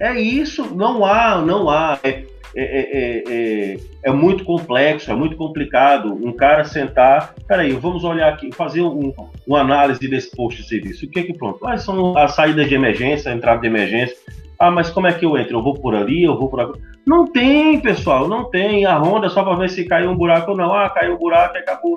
É 0.00 0.20
isso, 0.20 0.74
não 0.74 1.04
há, 1.04 1.38
não 1.38 1.70
há. 1.70 1.98
É, 2.02 2.24
é, 2.56 2.62
é, 2.62 3.24
é, 3.26 3.78
é, 4.04 4.12
muito 4.12 4.44
complexo, 4.44 5.10
é 5.10 5.14
muito 5.14 5.36
complicado 5.36 6.12
um 6.12 6.32
cara 6.32 6.64
sentar. 6.64 7.34
Peraí, 7.48 7.72
vamos 7.72 8.04
olhar 8.04 8.32
aqui, 8.32 8.52
fazer 8.54 8.82
um, 8.82 9.12
uma 9.46 9.60
análise 9.60 10.06
desse 10.08 10.30
posto 10.30 10.62
de 10.62 10.68
serviço. 10.68 11.04
O 11.04 11.08
que 11.08 11.20
é 11.20 11.22
que 11.24 11.34
pronto? 11.34 11.58
Quais 11.58 11.82
são 11.82 12.16
as 12.16 12.34
saídas 12.34 12.68
de 12.68 12.74
emergência, 12.74 13.32
a 13.32 13.34
entrada 13.34 13.60
de 13.60 13.66
emergência? 13.66 14.16
Ah, 14.58 14.70
mas 14.70 14.88
como 14.88 15.08
é 15.08 15.12
que 15.12 15.24
eu 15.24 15.36
entro? 15.36 15.58
Eu 15.58 15.62
vou 15.62 15.74
por 15.74 15.96
ali, 15.96 16.22
eu 16.22 16.38
vou 16.38 16.48
por 16.48 16.60
aqui. 16.60 16.80
Não 17.04 17.26
tem, 17.26 17.80
pessoal, 17.80 18.28
não 18.28 18.44
tem. 18.44 18.86
A 18.86 18.96
ronda 18.96 19.28
só 19.28 19.42
para 19.42 19.56
ver 19.56 19.70
se 19.70 19.84
caiu 19.84 20.10
um 20.10 20.16
buraco 20.16 20.52
ou 20.52 20.56
não. 20.56 20.72
Ah, 20.72 20.88
caiu 20.90 21.14
um 21.14 21.18
buraco 21.18 21.56
e 21.56 21.58
acabou. 21.58 21.96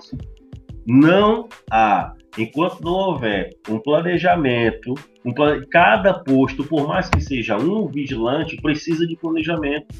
Não 0.87 1.49
há. 1.69 2.13
Enquanto 2.37 2.81
não 2.81 2.93
houver 2.93 3.49
um 3.67 3.77
planejamento, 3.77 4.93
um 5.25 5.33
plan... 5.33 5.61
cada 5.69 6.13
posto, 6.13 6.63
por 6.63 6.87
mais 6.87 7.09
que 7.09 7.19
seja 7.19 7.57
um 7.57 7.87
vigilante, 7.87 8.55
precisa 8.61 9.05
de 9.05 9.17
planejamento. 9.17 9.93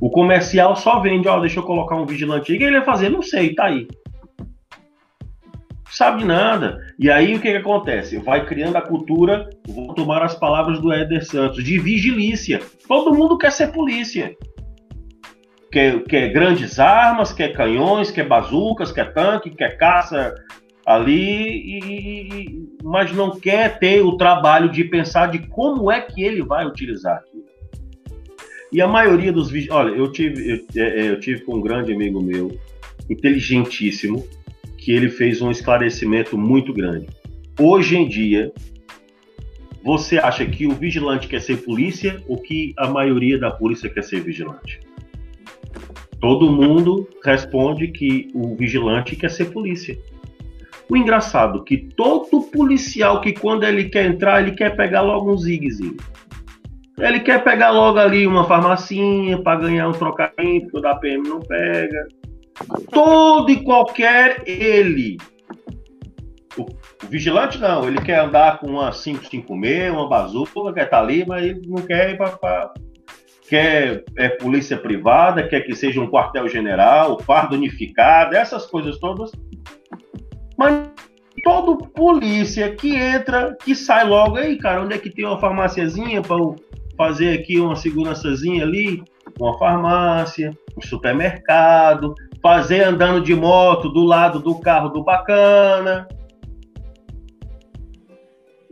O 0.00 0.10
comercial 0.10 0.74
só 0.74 0.98
vende, 0.98 1.28
ó, 1.28 1.38
deixa 1.38 1.60
eu 1.60 1.64
colocar 1.64 1.94
um 1.94 2.06
vigilante 2.06 2.50
aí. 2.50 2.56
O 2.56 2.58
que 2.58 2.64
ele 2.64 2.78
vai 2.78 2.84
fazer? 2.84 3.08
Não 3.08 3.22
sei, 3.22 3.54
tá 3.54 3.66
aí. 3.66 3.86
Sabe 5.90 6.24
nada. 6.24 6.78
E 6.98 7.10
aí 7.10 7.36
o 7.36 7.40
que, 7.40 7.50
que 7.50 7.58
acontece? 7.58 8.18
Vai 8.18 8.44
criando 8.46 8.76
a 8.76 8.82
cultura, 8.82 9.48
vou 9.68 9.94
tomar 9.94 10.22
as 10.22 10.34
palavras 10.34 10.80
do 10.80 10.92
Éder 10.92 11.24
Santos, 11.24 11.62
de 11.62 11.78
vigilícia. 11.78 12.60
Todo 12.88 13.14
mundo 13.14 13.38
quer 13.38 13.52
ser 13.52 13.70
polícia. 13.70 14.34
Quer, 15.70 16.02
quer 16.02 16.32
grandes 16.32 16.78
armas, 16.80 17.32
quer 17.32 17.52
canhões, 17.52 18.10
quer 18.10 18.26
bazucas, 18.26 18.90
quer 18.90 19.12
tanque, 19.12 19.50
quer 19.50 19.76
caça 19.76 20.34
ali, 20.84 21.78
e, 21.78 22.68
mas 22.82 23.12
não 23.12 23.38
quer 23.38 23.78
ter 23.78 24.00
o 24.02 24.16
trabalho 24.16 24.70
de 24.70 24.82
pensar 24.82 25.30
de 25.30 25.38
como 25.46 25.90
é 25.90 26.00
que 26.00 26.22
ele 26.22 26.42
vai 26.42 26.66
utilizar 26.66 27.18
aquilo. 27.18 27.44
E 28.72 28.80
a 28.80 28.86
maioria 28.86 29.32
dos. 29.32 29.52
Olha, 29.70 29.90
eu 29.90 30.10
tive, 30.10 30.50
eu, 30.50 30.82
é, 30.82 31.00
é, 31.00 31.10
eu 31.10 31.20
tive 31.20 31.42
com 31.42 31.56
um 31.56 31.60
grande 31.60 31.92
amigo 31.92 32.22
meu, 32.22 32.56
inteligentíssimo, 33.08 34.24
que 34.78 34.92
ele 34.92 35.08
fez 35.08 35.42
um 35.42 35.50
esclarecimento 35.50 36.38
muito 36.38 36.72
grande. 36.72 37.08
Hoje 37.58 37.96
em 37.96 38.08
dia, 38.08 38.52
você 39.82 40.18
acha 40.18 40.46
que 40.46 40.66
o 40.66 40.72
vigilante 40.72 41.26
quer 41.26 41.40
ser 41.40 41.58
polícia 41.58 42.22
ou 42.28 42.38
que 42.38 42.72
a 42.76 42.88
maioria 42.88 43.38
da 43.38 43.50
polícia 43.50 43.90
quer 43.90 44.02
ser 44.02 44.20
vigilante? 44.20 44.80
Todo 46.20 46.52
mundo 46.52 47.08
responde 47.24 47.88
que 47.88 48.28
o 48.34 48.54
vigilante 48.54 49.16
quer 49.16 49.30
ser 49.30 49.46
polícia. 49.46 49.98
O 50.88 50.96
engraçado 50.96 51.60
é 51.60 51.64
que 51.64 51.78
todo 51.78 52.42
policial 52.50 53.20
que 53.20 53.32
quando 53.32 53.64
ele 53.64 53.88
quer 53.88 54.06
entrar, 54.06 54.42
ele 54.42 54.52
quer 54.52 54.76
pegar 54.76 55.00
logo 55.02 55.32
um 55.32 55.38
zigzinho. 55.38 55.96
Ele 56.98 57.20
quer 57.20 57.42
pegar 57.42 57.70
logo 57.70 57.98
ali 57.98 58.26
uma 58.26 58.44
farmacinha 58.44 59.40
para 59.40 59.60
ganhar 59.60 59.88
um 59.88 59.92
trocadinho, 59.92 60.62
porque 60.62 60.78
o 60.78 60.80
da 60.80 60.96
PM 60.96 61.26
não 61.26 61.40
pega. 61.40 62.08
Todo 62.90 63.50
e 63.50 63.62
qualquer 63.62 64.42
ele. 64.46 65.16
O, 66.58 66.62
o, 66.62 67.06
vigilante 67.08 67.58
não, 67.58 67.86
ele 67.86 68.00
quer 68.02 68.18
andar 68.18 68.58
com 68.58 68.66
uma 68.66 68.90
556, 68.90 69.92
uma 69.92 70.08
bazuca, 70.08 70.72
quer 70.74 70.84
estar 70.84 70.98
tá 70.98 71.02
ali, 71.02 71.24
mas 71.26 71.44
ele 71.44 71.62
não 71.66 71.82
quer 71.82 72.10
ir 72.10 72.18
para. 72.18 72.72
Quer 73.50 74.04
é, 74.16 74.28
polícia 74.28 74.78
privada, 74.78 75.42
quer 75.42 75.62
que 75.62 75.74
seja 75.74 76.00
um 76.00 76.08
quartel-general, 76.08 77.18
fardo 77.18 77.56
unificado, 77.56 78.36
essas 78.36 78.64
coisas 78.64 78.96
todas. 78.98 79.32
Mas 80.56 80.88
todo 81.42 81.76
polícia 81.76 82.72
que 82.76 82.94
entra, 82.94 83.56
que 83.64 83.74
sai 83.74 84.04
logo 84.04 84.36
aí, 84.36 84.56
cara, 84.56 84.82
onde 84.82 84.94
é 84.94 84.98
que 84.98 85.10
tem 85.10 85.26
uma 85.26 85.40
farmáciazinha 85.40 86.22
para 86.22 86.36
fazer 86.96 87.40
aqui 87.40 87.58
uma 87.58 87.74
segurançazinha 87.74 88.62
ali, 88.62 89.02
uma 89.40 89.58
farmácia, 89.58 90.56
um 90.78 90.80
supermercado, 90.80 92.14
fazer 92.40 92.84
andando 92.84 93.20
de 93.20 93.34
moto 93.34 93.88
do 93.88 94.04
lado 94.04 94.38
do 94.38 94.60
carro 94.60 94.90
do 94.90 95.02
bacana. 95.02 96.06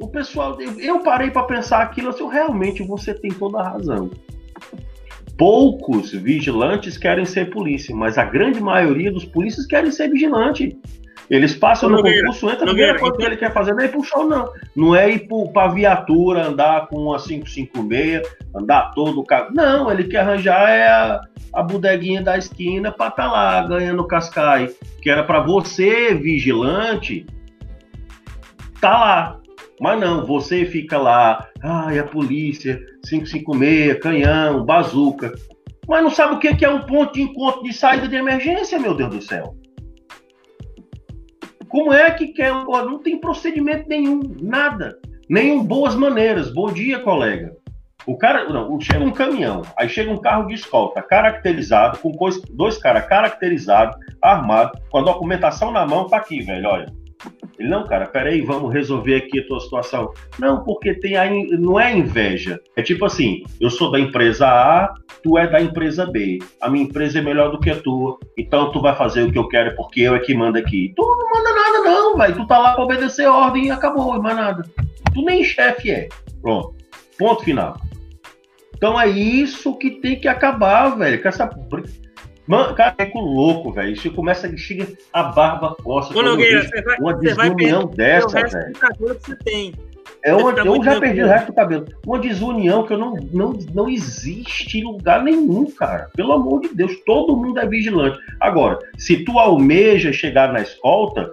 O 0.01 0.07
pessoal, 0.07 0.57
eu 0.61 1.01
parei 1.01 1.33
para 1.33 1.43
pensar 1.43 1.83
aquilo, 1.83 2.11
assim, 2.11 2.29
realmente 2.29 2.85
você 2.85 3.12
tem 3.12 3.33
toda 3.33 3.59
a 3.59 3.70
razão. 3.70 4.09
Poucos 5.36 6.11
vigilantes 6.11 6.98
querem 6.98 7.24
ser 7.24 7.50
polícia, 7.50 7.94
mas 7.94 8.18
a 8.18 8.24
grande 8.24 8.61
maioria 8.61 9.12
dos 9.12 9.24
polícias 9.24 9.66
querem 9.66 9.90
ser 9.90 10.11
vigilante. 10.11 10.76
Eles 11.30 11.54
passam 11.54 11.90
no 11.90 12.02
concurso, 12.02 12.48
entra, 12.48 12.64
primeira 12.64 12.98
coisa 12.98 13.16
que 13.16 13.22
ele 13.22 13.36
quer 13.36 13.52
fazer 13.52 13.74
não 13.74 13.80
é 13.80 13.84
ir 13.84 13.90
pro 13.90 14.02
show, 14.02 14.26
não. 14.26 14.50
Não 14.74 14.96
é 14.96 15.11
ir 15.11 15.28
pra 15.52 15.68
viatura, 15.68 16.46
andar 16.46 16.86
com 16.88 16.96
uma 16.96 17.18
556, 17.18 18.26
andar 18.54 18.92
todo 18.94 19.20
o 19.20 19.24
carro. 19.24 19.50
Não, 19.52 19.90
ele 19.90 20.04
quer 20.04 20.20
arranjar 20.20 20.70
é 20.70 20.88
a, 20.88 21.20
a 21.52 21.62
bodeguinha 21.62 22.22
da 22.22 22.38
esquina 22.38 22.90
pra 22.90 23.09
estar 23.09 23.24
tá 23.24 23.30
lá 23.30 23.66
ganhando 23.66 24.06
cascai. 24.06 24.70
Que 25.02 25.11
era 25.11 25.22
para 25.22 25.40
você, 25.40 26.14
vigilante, 26.14 27.26
tá 28.80 28.98
lá. 28.98 29.38
Mas 29.81 30.01
não, 30.01 30.26
você 30.26 30.64
fica 30.64 30.99
lá, 30.99 31.49
ai, 31.62 31.99
a 31.99 32.05
polícia, 32.05 32.81
556, 33.09 34.01
canhão, 34.01 34.64
bazuca. 34.64 35.33
Mas 35.87 36.03
não 36.03 36.11
sabe 36.11 36.35
o 36.35 36.39
que 36.39 36.64
é 36.64 36.68
um 36.68 36.83
ponto 36.83 37.14
de 37.14 37.22
encontro 37.22 37.62
de 37.62 37.72
saída 37.72 38.09
de 38.09 38.16
emergência, 38.16 38.79
meu 38.79 38.95
Deus 38.95 39.14
do 39.14 39.22
céu. 39.22 39.55
Como 41.68 41.93
é 41.93 42.11
que 42.11 42.29
quer? 42.29 42.53
Não 42.53 42.99
tem 42.99 43.20
procedimento 43.20 43.89
nenhum, 43.89 44.20
nada. 44.41 44.99
Nenhum 45.29 45.62
boas 45.62 45.95
maneiras. 45.95 46.53
Bom 46.53 46.72
dia, 46.72 46.99
colega. 47.01 47.55
O 48.07 48.16
cara, 48.16 48.49
não, 48.49 48.81
chega 48.81 49.05
um 49.05 49.11
caminhão, 49.11 49.61
aí 49.76 49.87
chega 49.87 50.11
um 50.11 50.16
carro 50.16 50.47
de 50.47 50.55
escolta 50.55 51.03
caracterizado, 51.03 51.99
com 51.99 52.11
dois 52.51 52.79
caras 52.79 53.07
caracterizados, 53.07 53.95
armados, 54.22 54.81
com 54.89 54.99
a 54.99 55.03
documentação 55.03 55.70
na 55.70 55.87
mão, 55.87 56.07
tá 56.07 56.16
aqui, 56.16 56.41
velho, 56.41 56.68
olha. 56.68 56.97
Ele, 57.59 57.69
não, 57.69 57.87
cara, 57.87 58.07
peraí, 58.07 58.41
vamos 58.41 58.73
resolver 58.73 59.16
aqui 59.16 59.41
a 59.41 59.47
tua 59.47 59.61
situação. 59.61 60.12
Não, 60.39 60.62
porque 60.62 60.95
tem 60.95 61.16
a, 61.16 61.29
não 61.59 61.79
é 61.79 61.97
inveja. 61.97 62.61
É 62.77 62.83
tipo 62.83 63.05
assim, 63.05 63.43
eu 63.61 63.71
sou 63.71 63.91
da 63.91 63.99
empresa 63.99 64.47
A, 64.47 64.95
tu 65.23 65.37
é 65.37 65.47
da 65.47 65.61
empresa 65.61 66.07
B. 66.07 66.39
A 66.61 66.71
minha 66.71 66.85
empresa 66.85 67.19
é 67.19 67.23
melhor 67.23 67.51
do 67.51 67.59
que 67.59 67.71
a 67.71 67.81
tua, 67.81 68.19
então 68.37 68.71
tu 68.71 68.81
vai 68.81 68.95
fazer 68.95 69.23
o 69.23 69.33
que 69.33 69.39
eu 69.39 69.49
quero 69.49 69.75
porque 69.75 70.03
eu 70.03 70.14
é 70.14 70.21
que 70.21 70.35
manda 70.35 70.59
aqui. 70.59 70.93
Tu 70.95 71.03
não 71.03 71.31
manda 71.31 71.53
nada 71.53 71.79
não, 71.81 72.16
velho. 72.16 72.37
Tu 72.37 72.47
tá 72.47 72.59
lá 72.59 72.75
pra 72.75 72.85
obedecer 72.85 73.27
ordem 73.27 73.66
e 73.66 73.71
acabou, 73.71 74.21
mais 74.23 74.37
nada. 74.37 74.64
Tu 75.12 75.23
nem 75.23 75.43
chefe 75.43 75.91
é. 75.91 76.09
Pronto. 76.41 76.77
Ponto 77.19 77.43
final. 77.43 77.77
Então 78.77 78.99
é 78.99 79.09
isso 79.09 79.77
que 79.77 79.91
tem 80.01 80.21
que 80.21 80.29
acabar, 80.29 80.91
velho. 80.91 81.21
Com 81.21 81.29
essa 81.29 81.49
Mano, 82.49 82.74
cara, 82.74 82.94
é 82.96 83.05
com 83.05 83.20
louco, 83.20 83.72
velho. 83.72 83.92
Isso 83.92 84.11
começa, 84.12 84.51
chega 84.57 84.88
a 85.12 85.24
barba 85.24 85.76
coça. 85.82 86.16
Ô, 86.16 86.22
Nogueira, 86.22 86.62
você 86.62 86.80
vai, 86.80 86.96
uma 86.99 87.14
desunião 87.14 87.86
dessa, 87.86 88.42
velho. 88.42 88.72
Que 88.72 88.99
você 88.99 89.36
tem. 89.36 89.74
É 90.24 90.34
uma, 90.34 90.53
tá 90.53 90.64
eu 90.64 90.82
já 90.82 90.99
perdi 90.99 91.22
o 91.22 91.26
resto 91.26 91.49
do 91.49 91.53
cabelo. 91.53 91.86
Uma 92.07 92.18
desunião 92.18 92.84
que 92.84 92.94
eu 92.94 92.99
não, 92.99 93.14
não, 93.32 93.53
não 93.74 93.88
existe 93.88 94.78
em 94.78 94.84
lugar 94.84 95.22
nenhum, 95.22 95.70
cara. 95.70 96.11
Pelo 96.16 96.32
amor 96.32 96.62
de 96.62 96.74
Deus, 96.74 96.92
todo 97.05 97.36
mundo 97.36 97.61
é 97.61 97.66
vigilante. 97.66 98.18
Agora, 98.40 98.78
se 98.96 99.24
tu 99.24 99.38
almeja 99.38 100.12
chegar 100.12 100.53
na 100.53 100.61
escolta, 100.61 101.30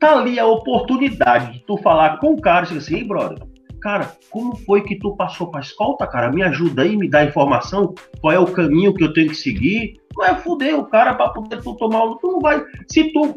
tá 0.00 0.18
ali 0.18 0.38
a 0.38 0.46
oportunidade 0.46 1.52
de 1.52 1.60
tu 1.60 1.76
falar 1.78 2.18
com 2.18 2.34
o 2.34 2.40
cara 2.40 2.66
e 2.70 2.76
assim, 2.76 3.06
brother, 3.06 3.38
cara, 3.80 4.12
como 4.30 4.56
foi 4.56 4.82
que 4.82 4.98
tu 4.98 5.16
passou 5.16 5.50
pra 5.50 5.60
escolta, 5.60 6.06
cara? 6.06 6.30
Me 6.30 6.42
ajuda 6.42 6.82
aí, 6.82 6.96
me 6.96 7.08
dá 7.08 7.24
informação, 7.24 7.94
qual 8.20 8.32
é 8.32 8.38
o 8.38 8.46
caminho 8.46 8.92
que 8.92 9.04
eu 9.04 9.12
tenho 9.12 9.28
que 9.28 9.36
seguir. 9.36 10.00
Não 10.16 10.24
é 10.24 10.34
fuder 10.36 10.78
o 10.78 10.86
cara 10.86 11.14
para 11.14 11.28
poder 11.28 11.60
tu 11.62 11.74
tomar 11.74 12.04
um. 12.04 12.16
Tu 12.16 12.26
não 12.26 12.40
vai. 12.40 12.64
Se 12.88 13.12
tu, 13.12 13.34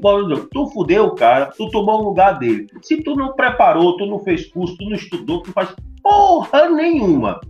tu 0.52 0.68
fudeu 0.68 1.08
o 1.08 1.16
cara, 1.16 1.48
tu 1.48 1.70
tomou 1.70 2.02
o 2.02 2.06
lugar 2.06 2.40
dele. 2.40 2.68
Se 2.82 3.04
tu 3.04 3.16
não 3.16 3.34
preparou, 3.34 3.98
tu 3.98 4.06
não 4.06 4.20
fez 4.20 4.46
curso, 4.48 4.78
tu 4.78 4.86
não 4.86 4.96
estudou, 4.96 5.42
tu 5.42 5.52
faz 5.52 5.76
porra 6.02 6.70
nenhuma. 6.70 7.42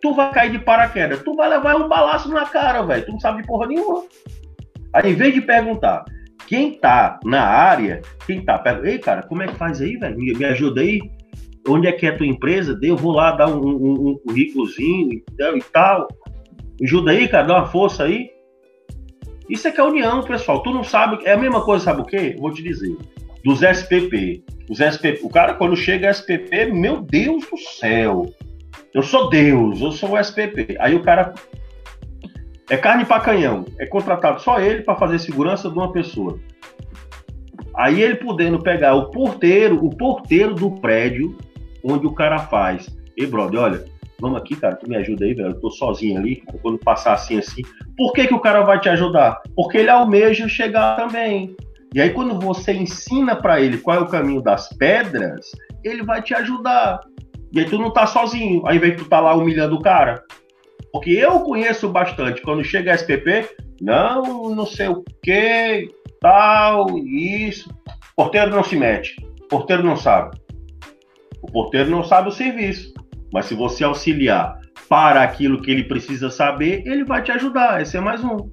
Tu 0.00 0.14
vai 0.14 0.30
cair 0.30 0.52
de 0.52 0.60
paraquedas. 0.60 1.22
Tu 1.22 1.34
vai 1.34 1.48
levar 1.48 1.76
um 1.76 1.88
balaço 1.88 2.28
na 2.28 2.46
cara, 2.46 2.82
velho. 2.82 3.04
Tu 3.04 3.12
não 3.12 3.20
sabe 3.20 3.42
de 3.42 3.48
porra 3.48 3.66
nenhuma. 3.66 4.04
Aí, 4.92 5.12
em 5.12 5.14
vez 5.14 5.34
de 5.34 5.40
perguntar, 5.40 6.04
quem 6.46 6.72
tá 6.72 7.18
na 7.24 7.42
área, 7.42 8.00
quem 8.24 8.44
tá 8.44 8.56
perto, 8.58 8.86
ei, 8.86 8.98
cara, 8.98 9.22
como 9.24 9.42
é 9.42 9.48
que 9.48 9.56
faz 9.56 9.80
aí, 9.80 9.96
velho? 9.96 10.16
Me, 10.16 10.32
me, 10.32 10.44
ajuda 10.44 10.80
aí. 10.80 11.00
Onde 11.68 11.88
é 11.88 11.92
que 11.92 12.06
é 12.06 12.10
a 12.10 12.16
tua 12.16 12.26
empresa? 12.26 12.78
Eu 12.80 12.96
vou 12.96 13.12
lá 13.12 13.32
dar 13.32 13.48
um, 13.48 13.60
um, 13.66 14.08
um 14.10 14.18
currículozinho 14.24 15.12
e 15.12 15.62
tal. 15.72 16.06
Ajuda 16.80 17.10
aí, 17.10 17.26
cara, 17.26 17.46
dá 17.48 17.56
uma 17.56 17.66
força 17.66 18.04
aí. 18.04 18.35
Isso 19.48 19.68
é 19.68 19.70
que 19.70 19.80
é 19.80 19.84
união, 19.84 20.22
pessoal. 20.22 20.62
Tu 20.62 20.70
não 20.72 20.82
sabe. 20.82 21.24
É 21.24 21.32
a 21.32 21.36
mesma 21.36 21.64
coisa, 21.64 21.84
sabe 21.84 22.02
o 22.02 22.04
quê? 22.04 22.36
Vou 22.38 22.52
te 22.52 22.62
dizer. 22.62 22.96
Dos 23.44 23.62
SPP. 23.62 24.42
Os 24.68 24.80
SPP. 24.80 25.20
O 25.22 25.28
cara, 25.28 25.54
quando 25.54 25.76
chega 25.76 26.10
SPP, 26.10 26.66
meu 26.72 27.00
Deus 27.00 27.44
do 27.48 27.56
céu. 27.56 28.26
Eu 28.92 29.02
sou 29.02 29.28
Deus, 29.28 29.80
eu 29.80 29.92
sou 29.92 30.12
o 30.12 30.18
SPP. 30.18 30.76
Aí 30.80 30.94
o 30.94 31.02
cara. 31.02 31.34
É 32.68 32.76
carne 32.76 33.04
para 33.04 33.20
canhão. 33.20 33.64
É 33.78 33.86
contratado 33.86 34.40
só 34.40 34.58
ele 34.58 34.82
para 34.82 34.96
fazer 34.96 35.20
segurança 35.20 35.70
de 35.70 35.76
uma 35.76 35.92
pessoa. 35.92 36.40
Aí 37.76 38.02
ele 38.02 38.16
podendo 38.16 38.58
pegar 38.58 38.94
o 38.94 39.10
porteiro, 39.10 39.84
o 39.84 39.94
porteiro 39.94 40.54
do 40.54 40.72
prédio 40.80 41.36
onde 41.84 42.06
o 42.06 42.12
cara 42.12 42.38
faz. 42.38 42.88
Ei, 43.16 43.26
brother, 43.26 43.60
olha, 43.60 43.84
vamos 44.20 44.38
aqui, 44.38 44.56
cara, 44.56 44.76
tu 44.76 44.88
me 44.88 44.96
ajuda 44.96 45.24
aí, 45.24 45.34
velho. 45.34 45.50
Eu 45.50 45.60
tô 45.60 45.70
sozinho 45.70 46.18
ali, 46.18 46.42
quando 46.62 46.78
passar 46.78 47.14
assim, 47.14 47.38
assim. 47.38 47.62
Por 47.96 48.12
que, 48.12 48.26
que 48.26 48.34
o 48.34 48.40
cara 48.40 48.62
vai 48.62 48.80
te 48.80 48.88
ajudar? 48.88 49.40
Porque 49.54 49.78
ele 49.78 49.90
almeja 49.90 50.48
chegar 50.48 50.96
também. 50.96 51.54
E 51.94 52.00
aí, 52.00 52.10
quando 52.10 52.38
você 52.38 52.72
ensina 52.72 53.36
para 53.36 53.60
ele 53.60 53.78
qual 53.78 53.96
é 53.96 54.00
o 54.00 54.08
caminho 54.08 54.42
das 54.42 54.68
pedras, 54.70 55.50
ele 55.82 56.02
vai 56.02 56.22
te 56.22 56.34
ajudar. 56.34 57.00
E 57.52 57.60
aí 57.60 57.64
tu 57.64 57.78
não 57.78 57.90
tá 57.90 58.06
sozinho, 58.06 58.66
ao 58.66 58.74
invés 58.74 58.96
de 58.96 59.02
tu 59.02 59.08
tá 59.08 59.20
lá 59.20 59.34
humilhando 59.34 59.76
o 59.76 59.82
cara. 59.82 60.22
Porque 60.92 61.10
eu 61.10 61.40
conheço 61.40 61.88
bastante. 61.88 62.42
Quando 62.42 62.64
chega 62.64 62.92
a 62.92 62.94
SPP, 62.94 63.48
não, 63.80 64.54
não 64.54 64.66
sei 64.66 64.88
o 64.88 65.04
que, 65.22 65.88
tal, 66.20 66.98
isso. 66.98 67.70
Porteiro 68.16 68.50
não 68.50 68.64
se 68.64 68.76
mete. 68.76 69.16
Porteiro 69.48 69.82
não 69.82 69.96
sabe. 69.96 70.38
O 71.42 71.46
porteiro 71.46 71.90
não 71.90 72.02
sabe 72.02 72.28
o 72.28 72.32
serviço. 72.32 72.92
Mas 73.36 73.44
se 73.44 73.54
você 73.54 73.84
auxiliar 73.84 74.58
para 74.88 75.22
aquilo 75.22 75.60
que 75.60 75.70
ele 75.70 75.84
precisa 75.84 76.30
saber, 76.30 76.82
ele 76.86 77.04
vai 77.04 77.22
te 77.22 77.30
ajudar. 77.32 77.82
Esse 77.82 77.98
é 77.98 78.00
mais 78.00 78.24
um. 78.24 78.50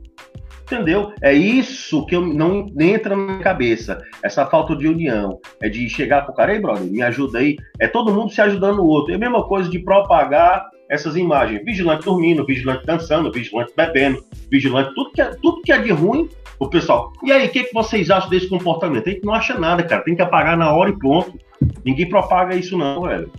Entendeu? 0.63 1.13
É 1.21 1.31
isso 1.31 2.05
que 2.05 2.13
eu 2.13 2.19
não 2.19 2.67
entra 2.77 3.15
na 3.15 3.23
minha 3.23 3.39
cabeça. 3.39 3.97
Essa 4.21 4.45
falta 4.45 4.75
de 4.75 4.85
união. 4.85 5.39
É 5.61 5.69
de 5.69 5.87
chegar 5.87 6.23
pro 6.25 6.33
cara, 6.33 6.53
ei, 6.53 6.59
brother, 6.59 6.83
me 6.83 7.01
ajuda 7.01 7.39
aí. 7.39 7.55
É 7.79 7.87
todo 7.87 8.13
mundo 8.13 8.33
se 8.33 8.41
ajudando 8.41 8.79
o 8.79 8.85
outro. 8.85 9.13
É 9.13 9.15
a 9.15 9.19
mesma 9.19 9.47
coisa 9.47 9.69
de 9.69 9.79
propagar 9.79 10.65
essas 10.89 11.15
imagens. 11.15 11.63
Vigilante 11.63 12.03
dormindo, 12.03 12.45
vigilante 12.45 12.85
dançando, 12.85 13.31
vigilante 13.31 13.71
bebendo, 13.77 14.21
vigilante, 14.51 14.93
tudo 14.93 15.11
que 15.13 15.21
é, 15.21 15.31
tudo 15.41 15.61
que 15.61 15.71
é 15.71 15.77
de 15.77 15.91
ruim, 15.91 16.27
o 16.59 16.67
pessoal. 16.67 17.13
E 17.23 17.31
aí, 17.31 17.47
o 17.47 17.49
que, 17.49 17.63
que 17.63 17.73
vocês 17.73 18.11
acham 18.11 18.29
desse 18.29 18.49
comportamento? 18.49 19.07
A 19.07 19.11
gente 19.13 19.23
não 19.23 19.33
acha 19.33 19.57
nada, 19.57 19.81
cara. 19.81 20.03
Tem 20.03 20.13
que 20.13 20.21
apagar 20.21 20.57
na 20.57 20.73
hora 20.73 20.89
e 20.89 20.99
pronto. 20.99 21.39
Ninguém 21.85 22.09
propaga 22.09 22.53
isso, 22.53 22.77
não, 22.77 23.03
velho. 23.03 23.31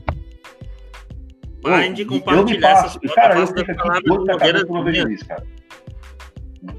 Parem 1.71 1.93
de 1.95 2.05
compartilhar 2.05 2.71
essas 2.71 2.93
fotos. 2.93 3.15
Cara, 3.15 3.39
eu 3.39 3.47
fico 3.47 3.61
aqui 3.61 4.05
doido 4.05 4.25
da 4.25 4.37
cabeça 4.37 4.67
quando 4.67 4.79
eu 4.79 4.85
vejo 4.85 5.09
isso, 5.11 5.27
cara. 5.27 5.45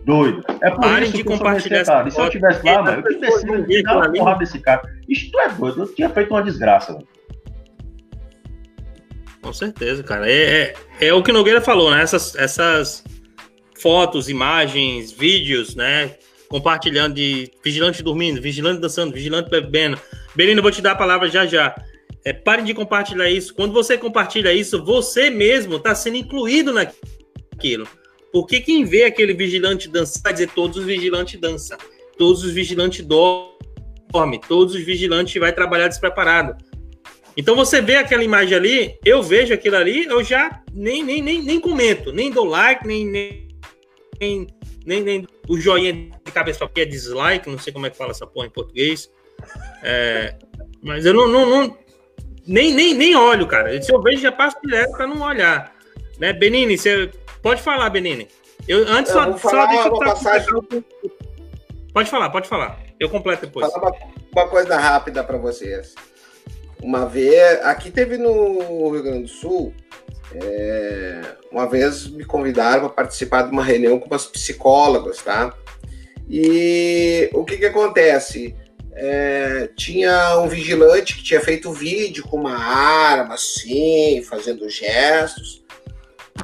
Doido. 0.03 0.43
É 0.61 0.69
por 0.69 0.79
Parem 0.79 1.03
isso 1.03 1.17
de 1.17 1.23
que 1.23 1.29
eu 1.29 1.37
compartilhar 1.37 1.79
essa 1.79 2.03
E 2.07 2.11
se 2.11 2.19
eu 2.19 2.29
tivesse 2.29 2.65
lá, 2.65 2.81
mano, 2.81 2.99
eu 2.99 3.07
tinha 3.07 3.19
descido 3.19 3.71
e 3.71 3.83
dar 3.83 3.97
uma 3.97 4.11
porrada 4.11 4.39
desse 4.39 4.59
cara. 4.59 4.81
Isso 5.09 5.31
tu 5.31 5.39
é 5.39 5.49
doido. 5.49 5.81
Eu 5.81 5.95
tinha 5.95 6.09
feito 6.09 6.31
uma 6.31 6.43
desgraça, 6.43 6.93
mano. 6.93 7.07
Com 9.41 9.53
certeza, 9.53 10.03
cara. 10.03 10.29
É, 10.29 10.73
é, 10.99 11.07
é, 11.07 11.13
o 11.13 11.21
que 11.21 11.31
Nogueira 11.31 11.61
falou, 11.61 11.91
né? 11.91 12.01
Essas, 12.01 12.35
essas 12.35 13.03
fotos, 13.79 14.29
imagens, 14.29 15.11
vídeos, 15.11 15.75
né? 15.75 16.15
Compartilhando 16.47 17.15
de 17.15 17.51
vigilante 17.63 18.01
dormindo, 18.03 18.41
vigilante 18.41 18.81
dançando, 18.81 19.13
vigilante 19.13 19.49
bebendo. 19.49 19.99
Belino, 20.35 20.59
eu 20.59 20.63
vou 20.63 20.71
te 20.71 20.81
dar 20.81 20.91
a 20.91 20.95
palavra 20.95 21.27
já 21.29 21.45
já. 21.45 21.75
É, 22.25 22.33
parem 22.33 22.65
de 22.65 22.73
compartilhar 22.73 23.29
isso. 23.29 23.53
Quando 23.53 23.71
você 23.71 23.97
compartilha 23.99 24.51
isso, 24.51 24.83
você 24.83 25.29
mesmo 25.29 25.75
está 25.75 25.93
sendo 25.93 26.17
incluído 26.17 26.73
naquilo. 26.73 27.87
Porque 28.33 28.59
quem 28.59 28.83
vê 28.83 29.03
aquele 29.03 29.33
vigilante 29.33 29.87
dançar, 29.87 30.23
vai 30.23 30.33
dizer 30.33 30.49
todos 30.49 30.77
os 30.77 30.85
vigilantes 30.85 31.39
dançam, 31.39 31.77
todos 32.17 32.43
os 32.43 32.51
vigilantes 32.51 33.05
dormem, 33.05 34.41
todos 34.47 34.73
os 34.73 34.83
vigilantes 34.83 35.39
vai 35.39 35.53
trabalhar 35.53 35.87
despreparado. 35.87 36.57
Então 37.37 37.55
você 37.55 37.79
vê 37.79 37.97
aquela 37.97 38.23
imagem 38.23 38.57
ali, 38.57 38.99
eu 39.05 39.21
vejo 39.21 39.53
aquilo 39.53 39.75
ali, 39.75 40.05
eu 40.05 40.23
já 40.23 40.63
nem, 40.73 41.03
nem, 41.03 41.21
nem, 41.21 41.43
nem 41.43 41.59
comento, 41.59 42.11
nem 42.11 42.31
dou 42.31 42.45
like, 42.45 42.87
nem, 42.87 43.05
nem, 43.05 43.47
nem, 44.19 44.47
nem, 44.85 45.01
nem 45.01 45.27
o 45.47 45.59
joinha 45.59 45.93
de 45.93 46.31
cabeça 46.33 46.67
para 46.67 46.81
é 46.81 46.85
dislike, 46.85 47.49
não 47.49 47.59
sei 47.59 47.71
como 47.71 47.85
é 47.85 47.89
que 47.89 47.97
fala 47.97 48.11
essa 48.11 48.25
porra 48.25 48.47
em 48.47 48.51
português. 48.51 49.11
É, 49.83 50.35
mas 50.81 51.05
eu 51.05 51.13
não, 51.13 51.27
não, 51.27 51.45
não, 51.45 51.77
nem, 52.47 52.73
nem, 52.73 52.93
nem 52.93 53.15
olho, 53.15 53.47
cara. 53.47 53.81
Se 53.81 53.91
eu 53.91 54.01
vejo, 54.01 54.21
já 54.21 54.31
passo 54.31 54.57
direto 54.63 54.91
para 54.91 55.07
não 55.07 55.21
olhar. 55.21 55.73
Né? 56.19 56.33
Benini, 56.33 56.77
você 56.77 57.09
pode 57.41 57.61
falar, 57.61 57.89
Benini. 57.89 58.27
Eu 58.67 58.87
antes 58.87 59.13
eu 59.13 59.37
só, 59.37 59.49
só 59.49 59.65
deixa 59.67 59.87
eu 59.87 59.99
passagem... 59.99 60.53
Pode 61.93 62.09
falar, 62.09 62.29
pode 62.29 62.47
falar. 62.47 62.79
Eu 62.99 63.09
completo 63.09 63.45
depois. 63.45 63.71
Falar 63.71 63.89
uma, 63.89 63.95
uma 64.33 64.47
coisa 64.49 64.77
rápida 64.77 65.23
para 65.23 65.37
vocês. 65.37 65.95
Uma 66.81 67.05
vez, 67.05 67.63
aqui 67.63 67.89
teve 67.89 68.17
no 68.17 68.89
Rio 68.91 69.01
Grande 69.01 69.23
do 69.23 69.27
Sul, 69.27 69.73
é, 70.33 71.21
uma 71.51 71.67
vez 71.67 72.07
me 72.07 72.25
convidaram 72.25 72.81
para 72.81 72.89
participar 72.89 73.43
de 73.43 73.51
uma 73.51 73.63
reunião 73.63 73.97
com 73.99 74.07
umas 74.07 74.25
psicólogas, 74.25 75.21
tá? 75.21 75.53
E 76.29 77.29
o 77.33 77.45
que 77.45 77.57
que 77.57 77.65
acontece? 77.65 78.55
É, 78.95 79.69
tinha 79.75 80.39
um 80.39 80.47
vigilante 80.47 81.15
que 81.15 81.23
tinha 81.23 81.41
feito 81.41 81.73
vídeo 81.73 82.23
com 82.23 82.37
uma 82.37 82.57
arma, 82.57 83.35
assim, 83.35 84.23
fazendo 84.23 84.69
gestos. 84.69 85.63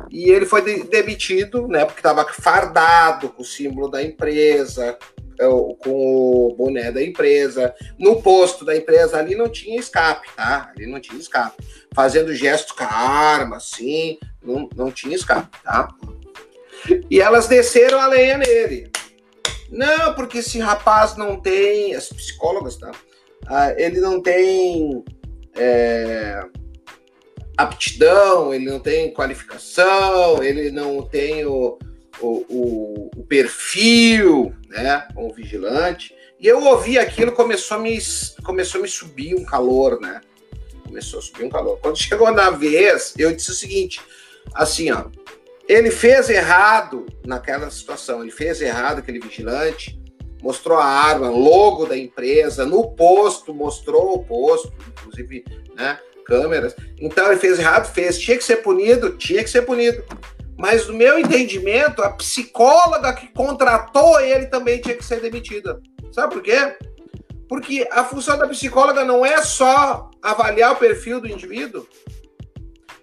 E 0.10 0.30
ele 0.30 0.46
foi 0.46 0.84
demitido, 0.84 1.68
né? 1.68 1.86
Porque 1.86 2.00
estava 2.00 2.26
fardado 2.34 3.30
com 3.30 3.42
o 3.42 3.46
símbolo 3.46 3.90
da 3.90 4.04
empresa, 4.04 4.98
é, 5.40 5.46
com 5.46 5.80
o 5.86 6.56
boné 6.58 6.92
da 6.92 7.02
empresa. 7.02 7.74
No 7.98 8.22
posto 8.22 8.66
da 8.66 8.76
empresa 8.76 9.18
ali 9.18 9.34
não 9.34 9.48
tinha 9.48 9.80
escape, 9.80 10.28
tá? 10.36 10.72
Ali 10.76 10.88
não 10.88 11.00
tinha 11.00 11.20
escape. 11.20 11.64
Fazendo 11.94 12.36
gestos 12.36 12.74
com 12.74 12.84
a 12.84 12.88
arma, 12.88 13.58
assim, 13.58 14.18
não, 14.44 14.70
não 14.76 14.92
tinha 14.92 15.16
escape, 15.16 15.58
tá? 15.64 15.88
E 17.10 17.22
elas 17.22 17.48
desceram 17.48 18.00
a 18.00 18.08
lenha 18.08 18.38
nele. 18.38 18.92
Não, 19.72 20.14
porque 20.14 20.40
esse 20.40 20.60
rapaz 20.60 21.16
não 21.16 21.40
tem, 21.40 21.96
as 21.96 22.10
psicólogas, 22.10 22.76
tá? 22.76 22.92
Ah, 23.48 23.74
ele 23.78 24.02
não 24.02 24.22
tem 24.22 25.04
é, 25.56 26.44
aptidão, 27.58 28.54
ele 28.54 28.66
não 28.66 28.80
tem 28.80 29.14
qualificação, 29.14 30.44
ele 30.44 30.72
não 30.72 31.02
tem 31.04 31.46
o, 31.46 31.80
o, 32.20 32.28
o, 32.50 33.12
o 33.16 33.24
perfil, 33.24 34.54
né, 34.68 35.08
como 35.14 35.34
vigilante. 35.34 36.14
E 36.40 36.48
eu 36.48 36.64
ouvi 36.64 37.00
aquilo, 37.00 37.32
começou 37.32 37.78
a 37.78 37.80
me, 37.80 37.98
começou 38.44 38.80
a 38.80 38.82
me 38.82 38.90
subir 38.90 39.36
um 39.36 39.46
calor, 39.46 40.02
né? 40.02 40.22
Começou 40.84 41.20
a 41.20 41.22
subir 41.22 41.46
um 41.46 41.50
calor. 41.50 41.78
Quando 41.80 41.98
chegou 41.98 42.32
na 42.32 42.50
vez, 42.50 43.14
eu 43.18 43.34
disse 43.34 43.52
o 43.52 43.56
seguinte, 43.56 44.02
assim, 44.54 44.92
ó, 44.92 45.06
ele 45.68 45.92
fez 45.92 46.30
errado 46.30 47.06
naquela 47.26 47.70
situação, 47.70 48.22
ele 48.22 48.32
fez 48.32 48.62
errado 48.62 49.00
aquele 49.00 49.20
vigilante, 49.20 50.00
mostrou 50.42 50.78
a 50.78 50.86
arma, 50.86 51.30
logo 51.30 51.86
da 51.86 51.98
empresa, 51.98 52.66
no 52.66 52.92
posto, 52.92 53.54
mostrou 53.54 54.16
o 54.16 54.24
posto, 54.24 54.74
inclusive, 54.90 55.46
né, 55.76 56.00
câmeras. 56.26 56.76
Então 57.00 57.28
ele 57.28 57.40
fez 57.40 57.60
errado, 57.60 57.92
fez, 57.94 58.18
tinha 58.18 58.38
que 58.38 58.44
ser 58.44 58.58
punido, 58.58 59.18
tinha 59.18 59.44
que 59.44 59.50
ser 59.50 59.62
punido. 59.62 60.04
Mas 60.58 60.88
no 60.88 60.94
meu 60.94 61.18
entendimento, 61.18 62.04
a 62.04 62.12
psicóloga 62.12 63.14
que 63.14 63.28
contratou 63.28 64.20
ele 64.20 64.46
também 64.48 64.80
tinha 64.80 64.96
que 64.96 65.06
ser 65.06 65.20
demitida. 65.20 65.80
Sabe 66.12 66.34
por 66.34 66.44
quê? 66.44 66.76
Porque 67.48 67.88
a 67.92 68.04
função 68.04 68.38
da 68.38 68.48
psicóloga 68.48 69.04
não 69.04 69.26
é 69.26 69.42
só 69.42 70.10
avaliar 70.22 70.74
o 70.74 70.78
perfil 70.78 71.20
do 71.20 71.28
indivíduo, 71.28 71.88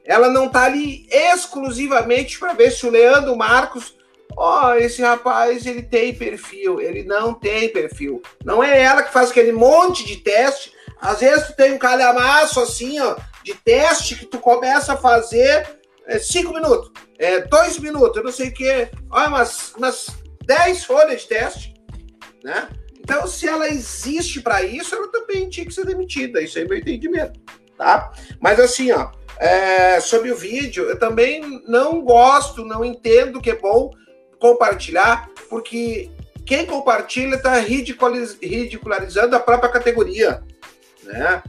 ela 0.08 0.30
não 0.30 0.46
está 0.46 0.64
ali 0.64 1.06
exclusivamente 1.10 2.38
para 2.38 2.54
ver 2.54 2.72
se 2.72 2.86
o 2.86 2.90
Leandro 2.90 3.36
Marcos, 3.36 3.94
ó, 4.34 4.70
oh, 4.70 4.74
esse 4.74 5.02
rapaz 5.02 5.66
ele 5.66 5.82
tem 5.82 6.14
perfil, 6.14 6.80
ele 6.80 7.04
não 7.04 7.34
tem 7.34 7.68
perfil. 7.68 8.22
Não 8.42 8.64
é 8.64 8.80
ela 8.80 9.02
que 9.02 9.12
faz 9.12 9.30
aquele 9.30 9.52
monte 9.52 10.06
de 10.06 10.16
teste. 10.16 10.72
Às 10.98 11.20
vezes 11.20 11.48
tu 11.48 11.56
tem 11.56 11.74
um 11.74 11.78
calhamaço 11.78 12.58
assim, 12.58 12.98
ó, 13.00 13.16
de 13.44 13.54
teste 13.54 14.16
que 14.16 14.24
tu 14.24 14.38
começa 14.38 14.94
a 14.94 14.96
fazer 14.96 15.78
é, 16.06 16.18
cinco 16.18 16.54
minutos, 16.54 16.90
é, 17.18 17.40
dois 17.40 17.78
minutos, 17.78 18.16
eu 18.16 18.24
não 18.24 18.32
sei 18.32 18.48
o 18.48 18.54
quê. 18.54 18.88
Olha, 19.10 19.28
umas, 19.28 19.74
umas 19.74 20.06
dez 20.46 20.84
folhas 20.84 21.20
de 21.20 21.28
teste, 21.28 21.74
né? 22.42 22.66
Então, 22.98 23.26
se 23.26 23.46
ela 23.46 23.68
existe 23.68 24.40
para 24.40 24.62
isso, 24.62 24.94
ela 24.94 25.08
também 25.12 25.50
tinha 25.50 25.66
que 25.66 25.72
ser 25.72 25.84
demitida. 25.84 26.40
Isso 26.40 26.58
é 26.58 26.64
meu 26.64 26.78
entendimento, 26.78 27.38
tá? 27.76 28.10
Mas 28.40 28.58
assim, 28.58 28.90
ó, 28.90 29.10
é, 29.38 30.00
sobre 30.00 30.30
o 30.30 30.36
vídeo, 30.36 30.84
eu 30.84 30.98
também 30.98 31.62
não 31.66 32.00
gosto, 32.00 32.64
não 32.64 32.84
entendo 32.84 33.40
que 33.40 33.50
é 33.50 33.56
bom 33.56 33.90
compartilhar, 34.38 35.28
porque 35.48 36.10
quem 36.46 36.64
compartilha 36.64 37.34
está 37.36 37.58
ridicularizando 37.58 39.36
a 39.36 39.40
própria 39.40 39.70
categoria, 39.70 40.42
né? 41.04 41.42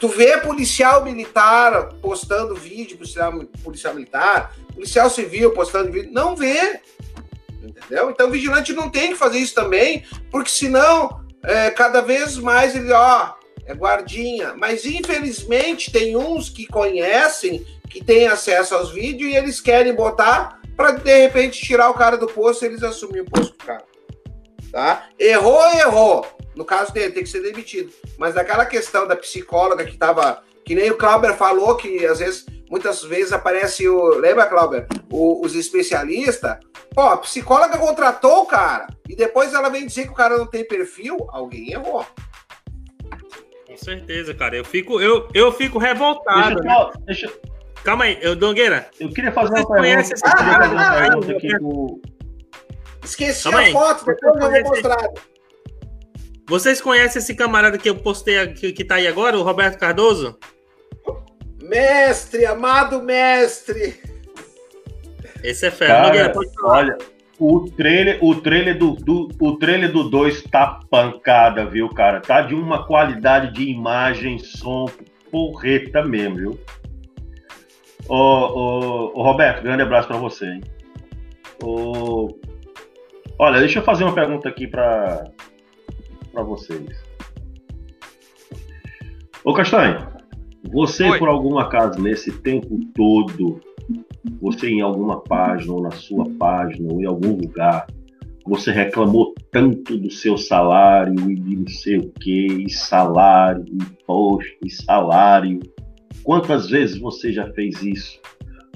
Tu 0.00 0.08
vê 0.08 0.38
policial 0.38 1.04
militar 1.04 1.94
postando 2.00 2.54
vídeo, 2.54 2.96
policial, 2.96 3.32
policial 3.64 3.94
militar, 3.94 4.54
policial 4.72 5.10
civil 5.10 5.52
postando 5.52 5.90
vídeo, 5.90 6.12
não 6.12 6.36
vê, 6.36 6.80
entendeu? 7.62 8.08
Então 8.10 8.30
vigilante 8.30 8.72
não 8.72 8.88
tem 8.88 9.10
que 9.10 9.18
fazer 9.18 9.38
isso 9.38 9.54
também, 9.54 10.04
porque 10.30 10.50
senão 10.50 11.20
é, 11.42 11.70
cada 11.70 12.00
vez 12.00 12.36
mais 12.36 12.76
ele, 12.76 12.92
ó, 12.92 13.32
é 13.68 13.74
guardinha. 13.74 14.54
Mas 14.54 14.84
infelizmente 14.84 15.92
tem 15.92 16.16
uns 16.16 16.48
que 16.48 16.66
conhecem, 16.66 17.64
que 17.88 18.02
têm 18.02 18.26
acesso 18.26 18.74
aos 18.74 18.90
vídeos 18.90 19.30
e 19.30 19.36
eles 19.36 19.60
querem 19.60 19.94
botar 19.94 20.60
para 20.76 20.92
de 20.92 21.22
repente 21.22 21.60
tirar 21.60 21.90
o 21.90 21.94
cara 21.94 22.16
do 22.16 22.26
posto 22.26 22.64
e 22.64 22.68
eles 22.68 22.82
assumir 22.82 23.20
o 23.20 23.30
posto 23.30 23.52
do 23.52 23.64
cara. 23.64 23.84
Tá? 24.72 25.08
Errou, 25.18 25.62
errou. 25.74 26.26
No 26.54 26.64
caso 26.64 26.92
dele, 26.92 27.12
tem 27.12 27.22
que 27.22 27.28
ser 27.28 27.42
demitido. 27.42 27.92
Mas 28.16 28.36
aquela 28.36 28.66
questão 28.66 29.06
da 29.06 29.14
psicóloga 29.14 29.84
que 29.84 29.92
estava. 29.92 30.42
Que 30.64 30.74
nem 30.74 30.90
o 30.90 30.96
Clauber 30.98 31.34
falou, 31.34 31.76
que 31.76 32.04
às 32.04 32.18
vezes, 32.18 32.44
muitas 32.68 33.02
vezes 33.02 33.32
aparece 33.32 33.88
o. 33.88 34.08
Lembra, 34.16 34.46
Clauber? 34.46 34.86
Os 35.10 35.54
especialistas. 35.54 36.58
Pô, 36.94 37.02
a 37.02 37.16
psicóloga 37.16 37.78
contratou 37.78 38.42
o 38.42 38.46
cara. 38.46 38.88
E 39.08 39.16
depois 39.16 39.54
ela 39.54 39.70
vem 39.70 39.86
dizer 39.86 40.04
que 40.04 40.12
o 40.12 40.14
cara 40.14 40.36
não 40.36 40.46
tem 40.46 40.66
perfil. 40.66 41.16
Alguém 41.30 41.72
errou 41.72 42.04
certeza, 43.84 44.34
cara. 44.34 44.56
Eu 44.56 44.64
fico, 44.64 45.00
eu, 45.00 45.28
eu 45.34 45.52
fico 45.52 45.78
revoltado. 45.78 46.60
Deixa, 46.60 46.84
né? 46.84 46.90
deixa... 47.06 47.32
Calma 47.84 48.04
aí, 48.04 48.18
eu, 48.20 48.34
Dongueira. 48.34 48.88
Eu 48.98 49.10
queria 49.10 49.32
fazer 49.32 49.60
uma 49.60 49.80
pergunta. 49.80 50.00
Esse... 50.00 50.24
Ah, 50.24 50.34
ah, 50.36 51.04
ah, 51.04 51.36
aqui 51.36 51.58
pro... 51.58 52.00
Esqueci 53.04 53.44
Calma 53.44 53.58
a 53.58 53.62
aí. 53.62 53.72
foto, 53.72 54.04
depois 54.04 54.34
eu 54.34 54.50
vou 54.50 54.62
mostrar. 54.62 55.08
Vocês 56.48 56.80
conhecem 56.80 57.20
esse 57.20 57.34
camarada 57.34 57.78
que 57.78 57.88
eu 57.88 57.96
postei, 57.96 58.48
que, 58.54 58.72
que 58.72 58.84
tá 58.84 58.96
aí 58.96 59.06
agora, 59.06 59.38
o 59.38 59.42
Roberto 59.42 59.78
Cardoso? 59.78 60.38
Mestre, 61.62 62.46
amado 62.46 63.02
mestre. 63.02 64.00
Esse 65.42 65.66
é 65.66 65.70
fera. 65.70 66.10
Cara, 66.10 66.32
olha, 66.62 66.98
o 67.38 67.70
trailer, 67.70 68.18
o 68.20 68.34
trailer 68.34 68.76
do, 68.76 68.92
do 68.92 69.28
o 69.40 69.56
trailer 69.56 69.92
do 69.92 70.10
2 70.10 70.42
tá 70.44 70.80
pancada, 70.90 71.64
viu, 71.64 71.88
cara? 71.88 72.20
Tá 72.20 72.42
de 72.42 72.54
uma 72.54 72.84
qualidade 72.84 73.52
de 73.52 73.70
imagem, 73.70 74.38
som, 74.38 74.86
porreta 75.30 76.04
mesmo, 76.04 76.36
viu? 76.36 76.60
Ô, 78.08 78.16
ô, 78.16 79.20
ô 79.20 79.22
Roberto, 79.22 79.62
grande 79.62 79.82
abraço 79.82 80.08
para 80.08 80.16
você, 80.16 80.46
hein? 80.46 80.60
Ô, 81.62 82.28
olha, 83.38 83.60
deixa 83.60 83.78
eu 83.78 83.84
fazer 83.84 84.04
uma 84.04 84.14
pergunta 84.14 84.48
aqui 84.48 84.66
para 84.66 85.30
para 86.32 86.42
vocês. 86.42 86.86
Ô 89.44 89.52
Castanho, 89.52 90.06
você 90.70 91.08
Oi. 91.08 91.18
por 91.18 91.28
algum 91.28 91.58
acaso 91.58 92.00
nesse 92.00 92.32
tempo 92.40 92.78
todo 92.94 93.60
você 94.40 94.68
em 94.68 94.80
alguma 94.80 95.20
página, 95.22 95.72
ou 95.72 95.82
na 95.82 95.90
sua 95.90 96.24
página, 96.38 96.92
ou 96.92 97.00
em 97.00 97.06
algum 97.06 97.32
lugar, 97.32 97.86
você 98.48 98.72
reclamou 98.72 99.34
tanto 99.52 99.96
do 99.98 100.10
seu 100.10 100.38
salário 100.38 101.30
e 101.30 101.34
de 101.34 101.56
não 101.56 101.68
sei 101.68 101.98
o 101.98 102.10
que, 102.12 102.46
e 102.46 102.70
salário, 102.70 103.64
imposto, 103.70 104.56
e 104.64 104.70
salário. 104.70 105.60
Quantas 106.24 106.70
vezes 106.70 106.98
você 106.98 107.32
já 107.32 107.50
fez 107.52 107.82
isso 107.82 108.18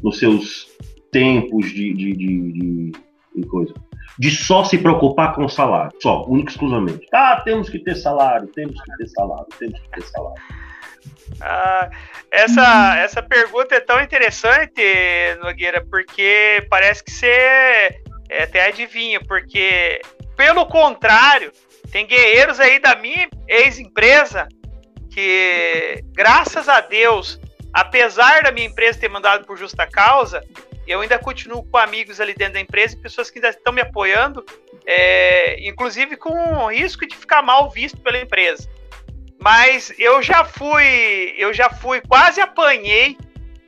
nos 0.03 0.19
seus 0.19 0.69
tempos 1.11 1.71
de, 1.71 1.95
de, 1.95 2.13
de, 2.13 2.53
de, 2.53 2.93
de 3.37 3.47
coisa? 3.47 3.73
De 4.19 4.31
só 4.31 4.63
se 4.63 4.77
preocupar 4.77 5.35
com 5.35 5.47
o 5.47 5.49
salário, 5.49 5.97
só, 6.03 6.27
único 6.29 6.51
exclusivamente. 6.51 7.07
Ah, 7.13 7.41
temos 7.43 7.71
que 7.71 7.79
ter 7.79 7.95
salário, 7.95 8.47
temos 8.49 8.81
que 8.81 8.97
ter 8.99 9.09
salário, 9.09 9.47
temos 9.59 9.81
que 9.81 9.91
ter 9.91 10.03
salário. 10.03 10.43
Ah, 11.41 11.91
essa, 12.31 12.97
essa 12.99 13.23
pergunta 13.23 13.75
é 13.75 13.81
tão 13.81 14.01
interessante, 14.01 14.83
Nogueira, 15.43 15.85
porque 15.91 16.67
parece 16.71 17.03
que 17.05 17.11
você 17.11 18.01
é, 18.29 18.45
até 18.45 18.67
adivinha, 18.67 19.21
porque, 19.21 20.01
pelo 20.37 20.67
contrário, 20.67 21.53
tem 21.91 22.07
guerreiros 22.07 22.59
aí 22.59 22.79
da 22.79 22.97
minha 22.97 23.29
ex-empresa 23.47 24.49
que, 25.11 26.03
graças 26.13 26.69
a 26.69 26.81
Deus, 26.81 27.39
apesar 27.73 28.43
da 28.43 28.51
minha 28.51 28.67
empresa 28.67 28.99
ter 28.99 29.09
mandado 29.09 29.45
por 29.45 29.59
justa 29.59 29.87
causa, 29.87 30.43
eu 30.87 31.01
ainda 31.01 31.19
continuo 31.19 31.63
com 31.65 31.77
amigos 31.77 32.21
ali 32.21 32.35
dentro 32.35 32.55
da 32.55 32.61
empresa 32.61 32.95
e 32.95 32.99
pessoas 32.99 33.31
que 33.31 33.39
ainda 33.39 33.51
estão 33.51 33.73
me 33.73 33.83
apoiando, 33.83 34.45
é, 34.87 35.69
inclusive 35.69 36.17
com 36.17 36.31
o 36.31 36.71
risco 36.71 37.07
de 37.07 37.17
ficar 37.17 37.43
mal 37.43 37.71
visto 37.71 38.01
pela 38.01 38.19
empresa. 38.19 38.69
Mas 39.43 39.93
eu 39.99 40.23
já 40.23 40.45
fui, 40.45 41.35
eu 41.37 41.53
já 41.53 41.69
fui, 41.69 42.01
quase 42.01 42.41
apanhei, 42.41 43.19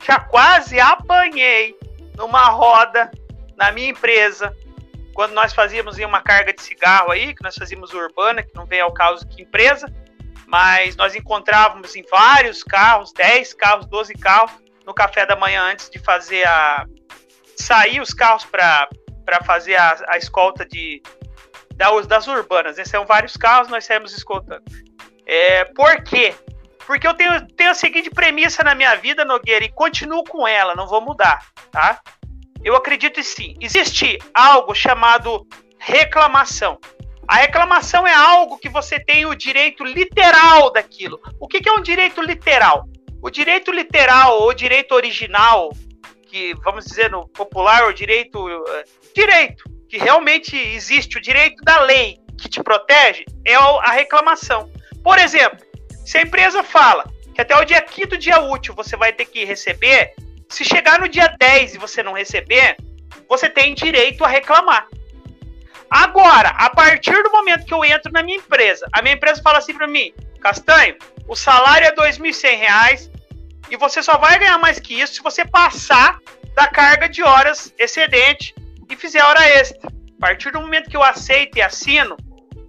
já 0.07 0.21
quase 0.21 0.79
apanhei 0.79 1.77
numa 2.17 2.45
roda 2.45 3.11
na 3.57 3.73
minha 3.73 3.89
empresa, 3.89 4.55
quando 5.15 5.33
nós 5.33 5.53
fazíamos 5.53 5.99
uma 5.99 6.21
carga 6.21 6.53
de 6.53 6.63
cigarro 6.63 7.11
aí, 7.11 7.35
que 7.35 7.43
nós 7.43 7.57
fazíamos 7.57 7.93
urbana, 7.93 8.45
que 8.45 8.55
não 8.55 8.67
vem 8.67 8.81
ao 8.81 8.93
caso 8.93 9.27
que 9.27 9.43
empresa, 9.43 9.93
mas 10.47 10.95
nós 10.95 11.17
encontrávamos 11.17 11.97
em 11.97 12.05
vários 12.09 12.63
carros, 12.63 13.13
10 13.13 13.55
carros, 13.55 13.87
12 13.87 14.15
carros, 14.15 14.53
no 14.87 14.95
café 14.95 15.27
da 15.27 15.35
manhã 15.35 15.73
antes 15.73 15.91
de 15.91 15.99
fazer 15.99 16.47
a. 16.47 16.87
sair 17.57 18.01
os 18.01 18.15
carros 18.15 18.45
para 18.45 18.89
fazer 19.45 19.75
a, 19.75 19.97
a 20.09 20.19
escolta 20.19 20.65
de, 20.65 21.03
das 22.07 22.29
urbanas. 22.29 22.77
Né? 22.77 22.85
São 22.85 23.05
vários 23.05 23.37
carros, 23.37 23.69
nós 23.69 23.85
saímos 23.85 24.17
escoltando. 24.17 24.63
É, 25.27 25.65
por 25.65 26.03
quê? 26.03 26.35
Porque 26.87 27.07
eu 27.07 27.15
tenho, 27.15 27.47
tenho 27.49 27.71
a 27.71 27.75
seguinte 27.75 28.11
premissa 28.11 28.63
na 28.63 28.75
minha 28.75 28.95
vida, 28.97 29.25
Nogueira, 29.25 29.65
e 29.65 29.73
continuo 29.73 30.23
com 30.25 30.47
ela, 30.47 30.75
não 30.75 30.87
vou 30.87 31.01
mudar, 31.01 31.47
tá? 31.71 32.01
Eu 32.63 32.77
acredito 32.77 33.23
sim. 33.23 33.55
Existe 33.61 34.19
algo 34.35 34.75
chamado 34.75 35.47
reclamação. 35.79 36.79
A 37.27 37.37
reclamação 37.37 38.07
é 38.07 38.13
algo 38.13 38.59
que 38.59 38.69
você 38.69 39.01
tem 39.01 39.25
o 39.25 39.35
direito 39.35 39.83
literal 39.83 40.71
daquilo. 40.71 41.21
O 41.41 41.49
que, 41.49 41.61
que 41.61 41.69
é 41.69 41.73
um 41.73 41.81
direito 41.81 42.23
literal? 42.23 42.87
O 43.23 43.31
direito 43.31 43.73
literal 43.73 44.41
ou 44.41 44.53
direito 44.53 44.95
original, 44.95 45.73
que 46.27 46.55
vamos 46.63 46.85
dizer 46.85 47.11
no 47.11 47.27
popular, 47.29 47.87
o 47.87 47.95
direito. 47.95 48.47
Uh, 48.47 48.85
direito, 49.15 49.65
que 49.89 49.97
realmente 49.97 50.57
existe, 50.57 51.17
o 51.17 51.21
direito 51.21 51.63
da 51.65 51.81
lei 51.81 52.19
que 52.37 52.49
te 52.49 52.63
protege, 52.63 53.25
é 53.47 53.55
a 53.55 53.91
reclamação. 53.93 54.71
Por 55.05 55.19
exemplo, 55.19 55.59
se 56.05 56.17
a 56.17 56.23
empresa 56.23 56.63
fala 56.63 57.05
que 57.35 57.41
até 57.43 57.55
o 57.55 57.65
dia 57.65 57.83
quinto 57.83 58.17
dia 58.17 58.41
útil 58.41 58.75
você 58.75 58.97
vai 58.97 59.13
ter 59.13 59.27
que 59.27 59.45
receber, 59.45 60.15
se 60.49 60.65
chegar 60.65 60.99
no 60.99 61.09
dia 61.09 61.29
10 61.39 61.75
e 61.75 61.79
você 61.79 62.03
não 62.03 62.15
receber, 62.15 62.77
você 63.29 63.51
tem 63.51 63.75
direito 63.75 64.25
a 64.25 64.29
reclamar. 64.29 64.89
Agora, 65.91 66.49
a 66.49 66.71
partir 66.71 67.23
do 67.23 67.31
momento 67.31 67.67
que 67.67 67.75
eu 67.75 67.85
entro 67.85 68.11
na 68.11 68.23
minha 68.23 68.39
empresa, 68.39 68.89
a 68.93 69.03
minha 69.03 69.15
empresa 69.15 69.43
fala 69.43 69.59
assim 69.59 69.75
para 69.75 69.87
mim, 69.87 70.13
Castanho, 70.41 70.97
o 71.29 71.37
salário 71.37 71.87
é 71.87 71.91
R$ 71.91 71.97
2.100 71.97 73.11
e 73.71 73.77
você 73.77 74.03
só 74.03 74.17
vai 74.17 74.39
ganhar 74.39 74.59
mais 74.59 74.81
que 74.81 74.99
isso 74.99 75.15
se 75.15 75.23
você 75.23 75.45
passar 75.45 76.19
da 76.55 76.67
carga 76.67 77.09
de 77.09 77.23
horas 77.23 77.75
excedente 77.79 78.55
e 78.89 78.97
fizer 78.97 79.23
hora 79.23 79.47
extra. 79.49 79.89
A 79.89 80.21
partir 80.21 80.51
do 80.51 80.61
momento 80.61 80.89
que 80.89 80.97
eu 80.97 81.03
aceito 81.03 81.59
e 81.59 81.63
assino, 81.63 82.17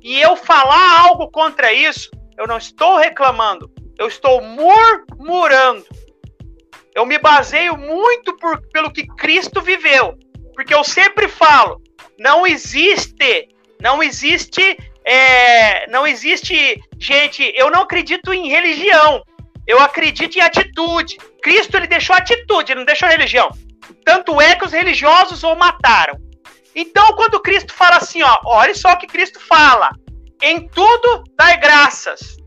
e 0.02 0.20
eu 0.20 0.36
falar 0.36 1.00
algo 1.02 1.30
contra 1.30 1.72
isso, 1.72 2.12
eu 2.38 2.48
não 2.48 2.58
estou 2.58 2.98
reclamando, 2.98 3.72
eu 3.98 4.08
estou 4.08 4.42
murmurando. 4.42 5.86
Eu 6.94 7.06
me 7.06 7.18
baseio 7.18 7.78
muito 7.78 8.36
por, 8.38 8.62
pelo 8.70 8.92
que 8.92 9.06
Cristo 9.16 9.62
viveu, 9.62 10.18
porque 10.54 10.74
eu 10.74 10.84
sempre 10.84 11.28
falo, 11.28 11.82
não 12.18 12.48
existe, 12.48 13.50
não 13.82 14.02
existe, 14.02 14.78
é, 15.06 15.90
não 15.90 16.08
existe, 16.08 16.82
gente, 16.98 17.54
eu 17.56 17.70
não 17.70 17.82
acredito 17.82 18.34
em 18.34 18.48
religião, 18.50 19.22
eu 19.68 19.80
acredito 19.80 20.38
em 20.38 20.42
atitude. 20.42 21.18
Cristo 21.42 21.76
ele 21.76 21.88
deixou 21.88 22.16
atitude, 22.16 22.72
ele 22.72 22.80
não 22.80 22.86
deixou 22.86 23.10
religião. 23.10 23.50
Tanto 24.04 24.40
é 24.40 24.56
que 24.56 24.66
os 24.66 24.72
religiosos 24.72 25.44
o 25.44 25.56
mataram. 25.56 26.18
Então, 26.76 27.14
quando 27.16 27.40
Cristo 27.40 27.74
fala 27.74 27.98
assim, 27.98 28.22
ó, 28.22 28.40
olha 28.46 28.76
só 28.76 28.94
o 28.94 28.98
que 28.98 29.08
Cristo 29.08 29.40
fala: 29.40 29.90
em 30.46 30.68
tudo 30.68 31.24
dai 31.36 31.58
graças. 31.58 32.38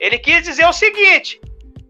Ele 0.00 0.18
quis 0.18 0.42
dizer 0.42 0.64
o 0.66 0.72
seguinte: 0.72 1.38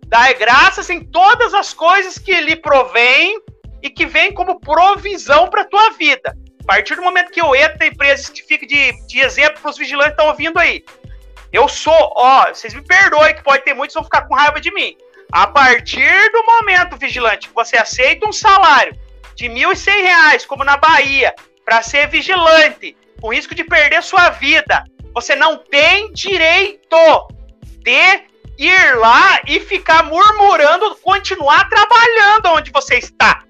dai 0.08 0.34
graças 0.34 0.90
em 0.90 1.04
todas 1.04 1.54
as 1.54 1.72
coisas 1.72 2.18
que 2.18 2.40
lhe 2.40 2.56
provém 2.56 3.40
e 3.80 3.88
que 3.88 4.06
vem 4.06 4.32
como 4.32 4.58
provisão 4.58 5.48
para 5.48 5.62
a 5.62 5.68
tua 5.68 5.90
vida. 5.90 6.36
A 6.62 6.66
partir 6.66 6.96
do 6.96 7.02
momento 7.02 7.30
que 7.30 7.40
eu 7.40 7.54
entro 7.54 7.78
na 7.78 7.86
empresa, 7.86 8.32
que 8.32 8.42
fica 8.42 8.66
de, 8.66 8.92
de 9.06 9.20
exemplo 9.20 9.60
para 9.60 9.70
os 9.70 9.78
vigilantes 9.78 10.14
que 10.14 10.20
estão 10.20 10.28
ouvindo 10.32 10.58
aí. 10.58 10.84
Eu 11.52 11.68
sou, 11.68 12.12
ó, 12.16 12.48
vocês 12.48 12.74
me 12.74 12.82
perdoem 12.82 13.36
que 13.36 13.44
pode 13.44 13.62
ter 13.62 13.74
muitos 13.74 13.94
que 13.94 14.00
vão 14.00 14.04
ficar 14.04 14.22
com 14.22 14.34
raiva 14.34 14.60
de 14.60 14.72
mim. 14.72 14.96
A 15.30 15.46
partir 15.46 16.32
do 16.32 16.44
momento, 16.44 16.96
vigilante, 16.96 17.48
que 17.48 17.54
você 17.54 17.76
aceita 17.76 18.26
um 18.26 18.32
salário 18.32 18.98
de 19.36 19.46
R$ 19.46 19.54
1.100, 19.54 20.46
como 20.46 20.64
na 20.64 20.76
Bahia, 20.76 21.32
para 21.64 21.82
ser 21.82 22.08
vigilante, 22.08 22.96
com 23.20 23.32
risco 23.32 23.54
de 23.54 23.62
perder 23.62 24.02
sua 24.02 24.30
vida, 24.30 24.82
você 25.14 25.36
não 25.36 25.56
tem 25.56 26.12
direito 26.12 27.28
de 27.84 28.22
ir 28.58 28.96
lá 28.96 29.40
e 29.46 29.60
ficar 29.60 30.02
murmurando, 30.02 30.96
continuar 30.96 31.68
trabalhando 31.68 32.46
onde 32.46 32.72
você 32.72 32.96
está. 32.96 33.42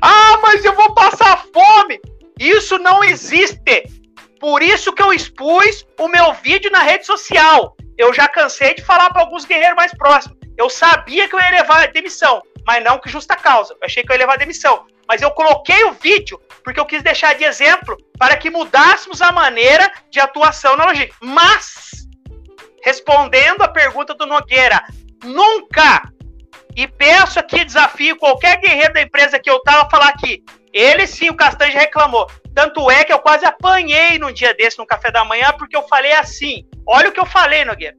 Ah, 0.00 0.38
mas 0.42 0.64
eu 0.64 0.74
vou 0.74 0.94
passar 0.94 1.44
fome. 1.52 1.98
Isso 2.38 2.78
não 2.78 3.02
existe. 3.02 3.84
Por 4.38 4.62
isso 4.62 4.92
que 4.92 5.02
eu 5.02 5.12
expus 5.12 5.86
o 5.98 6.08
meu 6.08 6.34
vídeo 6.34 6.70
na 6.70 6.80
rede 6.80 7.06
social. 7.06 7.74
Eu 7.96 8.12
já 8.12 8.28
cansei 8.28 8.74
de 8.74 8.82
falar 8.82 9.10
para 9.10 9.22
alguns 9.22 9.46
guerreiros 9.46 9.76
mais 9.76 9.94
próximos. 9.96 10.36
Eu 10.58 10.68
sabia 10.68 11.28
que 11.28 11.34
eu 11.34 11.40
ia 11.40 11.50
levar 11.50 11.88
demissão, 11.88 12.42
mas 12.66 12.84
não 12.84 12.98
que 12.98 13.08
justa 13.08 13.34
causa. 13.36 13.72
Eu 13.74 13.78
achei 13.86 14.02
que 14.02 14.12
eu 14.12 14.14
ia 14.14 14.20
levar 14.20 14.36
demissão. 14.36 14.84
Mas 15.08 15.22
eu 15.22 15.30
coloquei 15.30 15.84
o 15.84 15.92
vídeo 15.92 16.40
porque 16.62 16.80
eu 16.80 16.86
quis 16.86 17.02
deixar 17.02 17.34
de 17.34 17.44
exemplo 17.44 17.96
para 18.18 18.36
que 18.36 18.50
mudássemos 18.50 19.20
a 19.20 19.30
maneira 19.30 19.90
de 20.10 20.18
atuação 20.18 20.76
na 20.76 20.86
logística. 20.86 21.16
Mas, 21.20 22.06
respondendo 22.82 23.62
a 23.62 23.68
pergunta 23.68 24.14
do 24.14 24.26
Nogueira, 24.26 24.82
nunca, 25.22 26.02
e 26.74 26.88
peço 26.88 27.38
aqui, 27.38 27.64
desafio 27.64 28.16
qualquer 28.16 28.58
guerreiro 28.60 28.94
da 28.94 29.02
empresa 29.02 29.38
que 29.38 29.50
eu 29.50 29.60
tava 29.62 29.88
falar 29.90 30.08
aqui, 30.08 30.42
ele 30.72 31.06
sim, 31.06 31.30
o 31.30 31.36
Castanho 31.36 31.72
reclamou. 31.72 32.28
Tanto 32.54 32.90
é 32.90 33.04
que 33.04 33.12
eu 33.12 33.18
quase 33.18 33.44
apanhei 33.44 34.18
num 34.18 34.32
dia 34.32 34.54
desse 34.54 34.78
no 34.78 34.86
café 34.86 35.10
da 35.10 35.24
manhã, 35.24 35.52
porque 35.58 35.76
eu 35.76 35.86
falei 35.86 36.12
assim. 36.12 36.66
Olha 36.86 37.08
o 37.08 37.12
que 37.12 37.20
eu 37.20 37.26
falei, 37.26 37.64
Nogueira. 37.64 37.96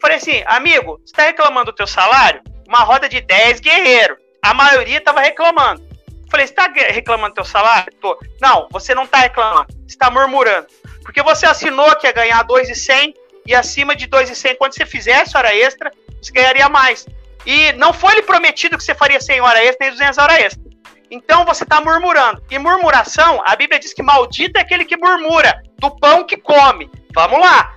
Falei 0.00 0.16
assim, 0.16 0.42
amigo, 0.46 1.00
você 1.04 1.14
tá 1.14 1.24
reclamando 1.24 1.66
do 1.66 1.74
teu 1.74 1.86
salário? 1.86 2.42
Uma 2.66 2.80
roda 2.80 3.08
de 3.08 3.20
10 3.20 3.60
guerreiros. 3.60 4.16
A 4.42 4.54
maioria 4.54 5.00
tava 5.00 5.20
reclamando. 5.20 5.89
Falei, 6.30 6.46
você 6.46 6.54
tá 6.54 6.70
reclamando 6.72 7.30
do 7.30 7.34
teu 7.34 7.44
salário? 7.44 7.92
Tô. 8.00 8.18
Não, 8.40 8.68
você 8.70 8.94
não 8.94 9.06
tá 9.06 9.18
reclamando. 9.18 9.66
Você 9.86 9.98
tá 9.98 10.10
murmurando. 10.10 10.66
Porque 11.02 11.22
você 11.22 11.44
assinou 11.44 11.94
que 11.96 12.06
ia 12.06 12.12
ganhar 12.12 12.42
2,100 12.44 13.14
e 13.46 13.54
acima 13.54 13.96
de 13.96 14.06
2,100, 14.06 14.56
quando 14.56 14.74
você 14.74 14.86
fizesse 14.86 15.36
hora 15.36 15.54
extra, 15.54 15.90
você 16.22 16.32
ganharia 16.32 16.68
mais. 16.68 17.06
E 17.44 17.72
não 17.72 17.92
foi 17.92 18.14
lhe 18.14 18.22
prometido 18.22 18.76
que 18.76 18.84
você 18.84 18.94
faria 18.94 19.20
100 19.20 19.40
horas 19.40 19.62
extra 19.62 19.86
nem 19.86 19.90
200 19.90 20.18
horas 20.18 20.38
extra. 20.38 20.70
Então 21.10 21.44
você 21.44 21.64
está 21.64 21.80
murmurando. 21.80 22.42
E 22.48 22.58
murmuração, 22.58 23.42
a 23.44 23.56
Bíblia 23.56 23.80
diz 23.80 23.92
que 23.92 24.02
maldito 24.02 24.58
é 24.58 24.62
aquele 24.62 24.84
que 24.84 24.96
murmura 24.96 25.60
do 25.78 25.90
pão 25.90 26.24
que 26.24 26.36
come. 26.36 26.88
Vamos 27.12 27.40
lá. 27.40 27.74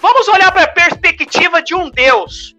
Vamos 0.00 0.26
olhar 0.28 0.50
para 0.50 0.62
a 0.62 0.68
perspectiva 0.68 1.62
de 1.62 1.74
um 1.74 1.90
Deus. 1.90 2.56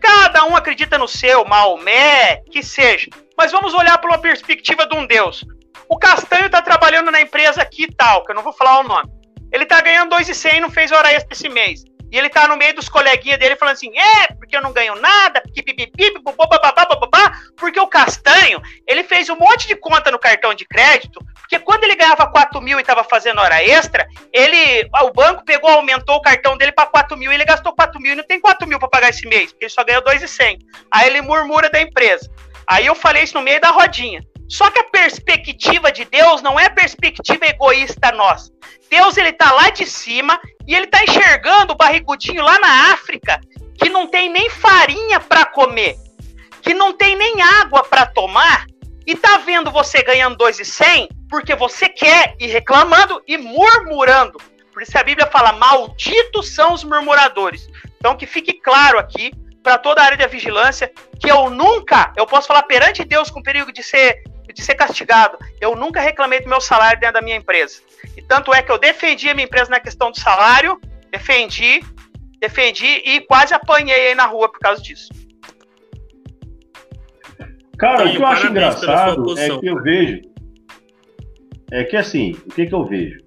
Cada 0.00 0.44
um 0.46 0.56
acredita 0.56 0.98
no 0.98 1.06
seu, 1.06 1.44
Maomé, 1.44 2.42
que 2.50 2.62
seja. 2.62 3.08
Mas 3.40 3.52
vamos 3.52 3.72
olhar 3.72 3.96
pela 3.96 4.18
perspectiva 4.18 4.86
de 4.86 4.94
um 4.94 5.06
Deus. 5.06 5.42
O 5.88 5.98
Castanho 5.98 6.44
está 6.44 6.60
trabalhando 6.60 7.10
na 7.10 7.22
empresa 7.22 7.62
aqui 7.62 7.84
e 7.84 7.90
tal, 7.90 8.22
que 8.22 8.32
eu 8.32 8.36
não 8.36 8.42
vou 8.42 8.52
falar 8.52 8.80
o 8.80 8.82
nome. 8.82 9.10
Ele 9.50 9.62
está 9.62 9.80
ganhando 9.80 10.10
2,100 10.10 10.58
e 10.58 10.60
não 10.60 10.70
fez 10.70 10.92
hora 10.92 11.10
extra 11.10 11.32
esse 11.32 11.48
mês. 11.48 11.82
E 12.12 12.18
ele 12.18 12.28
tá 12.28 12.46
no 12.46 12.58
meio 12.58 12.74
dos 12.74 12.86
coleguinhas 12.90 13.38
dele 13.38 13.56
falando 13.56 13.76
assim: 13.76 13.98
é, 13.98 14.34
porque 14.34 14.54
eu 14.54 14.60
não 14.60 14.74
ganho 14.74 14.94
nada, 14.96 15.42
porque 17.56 17.80
o 17.80 17.86
Castanho, 17.86 18.60
ele 18.86 19.04
fez 19.04 19.30
um 19.30 19.36
monte 19.36 19.66
de 19.66 19.74
conta 19.74 20.10
no 20.10 20.18
cartão 20.18 20.52
de 20.52 20.66
crédito, 20.66 21.24
porque 21.36 21.58
quando 21.60 21.84
ele 21.84 21.96
ganhava 21.96 22.30
4 22.30 22.60
mil 22.60 22.78
e 22.78 22.84
tava 22.84 23.02
fazendo 23.04 23.40
hora 23.40 23.64
extra, 23.64 24.06
ele, 24.34 24.86
o 25.02 25.12
banco 25.12 25.46
pegou, 25.46 25.70
aumentou 25.70 26.16
o 26.16 26.22
cartão 26.22 26.58
dele 26.58 26.72
para 26.72 26.90
4 26.90 27.16
mil 27.16 27.32
e 27.32 27.36
ele 27.36 27.46
gastou 27.46 27.74
4 27.74 27.98
mil 28.02 28.12
e 28.12 28.16
não 28.16 28.24
tem 28.24 28.38
4 28.38 28.68
mil 28.68 28.78
para 28.78 28.88
pagar 28.88 29.08
esse 29.08 29.26
mês, 29.26 29.50
porque 29.50 29.64
ele 29.64 29.72
só 29.72 29.82
ganhou 29.82 30.04
2,100. 30.04 30.58
Aí 30.90 31.06
ele 31.06 31.22
murmura 31.22 31.70
da 31.70 31.80
empresa. 31.80 32.30
Aí 32.70 32.86
eu 32.86 32.94
falei 32.94 33.24
isso 33.24 33.34
no 33.34 33.42
meio 33.42 33.60
da 33.60 33.70
rodinha. 33.70 34.24
Só 34.48 34.70
que 34.70 34.78
a 34.78 34.84
perspectiva 34.84 35.90
de 35.90 36.04
Deus 36.04 36.40
não 36.40 36.58
é 36.58 36.66
a 36.66 36.70
perspectiva 36.70 37.46
egoísta 37.46 38.12
nossa. 38.12 38.52
Deus 38.88 39.16
ele 39.16 39.32
tá 39.32 39.50
lá 39.50 39.70
de 39.70 39.84
cima 39.84 40.40
e 40.68 40.74
ele 40.74 40.86
tá 40.86 41.02
enxergando 41.02 41.72
o 41.72 41.76
barrigudinho 41.76 42.44
lá 42.44 42.60
na 42.60 42.92
África 42.92 43.40
que 43.74 43.88
não 43.88 44.06
tem 44.06 44.28
nem 44.28 44.48
farinha 44.48 45.18
para 45.18 45.44
comer, 45.46 45.96
que 46.62 46.72
não 46.72 46.92
tem 46.92 47.16
nem 47.16 47.42
água 47.42 47.82
para 47.82 48.06
tomar 48.06 48.66
e 49.04 49.16
tá 49.16 49.38
vendo 49.38 49.72
você 49.72 50.00
ganhando 50.02 50.36
2,100 50.36 51.08
porque 51.28 51.56
você 51.56 51.88
quer 51.88 52.36
e 52.38 52.46
reclamando 52.46 53.20
e 53.26 53.36
murmurando. 53.36 54.38
Por 54.72 54.82
isso 54.82 54.96
a 54.96 55.02
Bíblia 55.02 55.26
fala: 55.26 55.52
malditos 55.52 56.54
são 56.54 56.72
os 56.72 56.84
murmuradores. 56.84 57.68
Então 57.96 58.16
que 58.16 58.26
fique 58.26 58.52
claro 58.52 58.96
aqui 58.96 59.32
para 59.60 59.76
toda 59.76 60.02
a 60.02 60.04
área 60.04 60.18
da 60.18 60.26
vigilância 60.28 60.92
que 61.20 61.30
eu 61.30 61.50
nunca, 61.50 62.12
eu 62.16 62.26
posso 62.26 62.48
falar 62.48 62.62
perante 62.62 63.04
Deus 63.04 63.30
com 63.30 63.42
perigo 63.42 63.70
de 63.72 63.82
ser 63.82 64.22
de 64.52 64.62
ser 64.62 64.74
castigado. 64.74 65.38
Eu 65.60 65.76
nunca 65.76 66.00
reclamei 66.00 66.40
do 66.40 66.48
meu 66.48 66.60
salário 66.60 66.98
dentro 66.98 67.14
da 67.14 67.22
minha 67.22 67.36
empresa. 67.36 67.80
E 68.16 68.22
tanto 68.22 68.52
é 68.52 68.60
que 68.60 68.72
eu 68.72 68.78
defendi 68.78 69.28
a 69.28 69.34
minha 69.34 69.46
empresa 69.46 69.70
na 69.70 69.78
questão 69.78 70.10
do 70.10 70.18
salário, 70.18 70.80
defendi, 71.10 71.80
defendi 72.40 73.00
e 73.04 73.20
quase 73.20 73.54
apanhei 73.54 74.08
aí 74.08 74.14
na 74.14 74.26
rua 74.26 74.50
por 74.50 74.58
causa 74.58 74.82
disso. 74.82 75.08
Cara, 77.78 78.06
o 78.06 78.10
que 78.10 78.18
eu 78.18 78.26
acho 78.26 78.46
engraçado 78.48 79.38
é 79.38 79.58
que 79.58 79.66
eu 79.66 79.82
vejo. 79.82 80.20
É 81.70 81.84
que 81.84 81.96
assim, 81.96 82.32
o 82.32 82.52
que, 82.52 82.66
que 82.66 82.74
eu 82.74 82.84
vejo? 82.84 83.20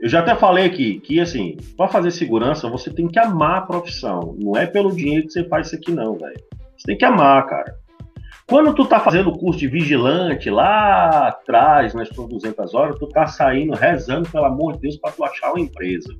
Eu 0.00 0.08
já 0.08 0.20
até 0.20 0.34
falei 0.34 0.66
aqui 0.66 1.00
que, 1.00 1.18
assim, 1.18 1.56
para 1.76 1.88
fazer 1.88 2.10
segurança, 2.10 2.68
você 2.68 2.90
tem 2.90 3.08
que 3.08 3.18
amar 3.18 3.58
a 3.58 3.62
profissão. 3.62 4.36
Não 4.38 4.56
é 4.56 4.66
pelo 4.66 4.94
dinheiro 4.94 5.26
que 5.26 5.32
você 5.32 5.48
faz 5.48 5.66
isso 5.66 5.76
aqui, 5.76 5.90
não, 5.90 6.16
velho. 6.16 6.36
Você 6.76 6.86
tem 6.86 6.98
que 6.98 7.04
amar, 7.04 7.46
cara. 7.46 7.74
Quando 8.46 8.72
tu 8.74 8.84
tá 8.84 9.00
fazendo 9.00 9.30
o 9.30 9.38
curso 9.38 9.58
de 9.58 9.66
vigilante 9.66 10.48
lá 10.48 11.28
atrás, 11.28 11.94
nas 11.94 12.08
tuas 12.08 12.28
200 12.28 12.74
horas, 12.74 12.98
tu 12.98 13.08
tá 13.08 13.26
saindo 13.26 13.74
rezando, 13.74 14.28
pelo 14.28 14.44
amor 14.44 14.74
de 14.74 14.82
Deus, 14.82 14.96
para 14.96 15.10
tu 15.10 15.24
achar 15.24 15.50
uma 15.50 15.60
empresa. 15.60 16.14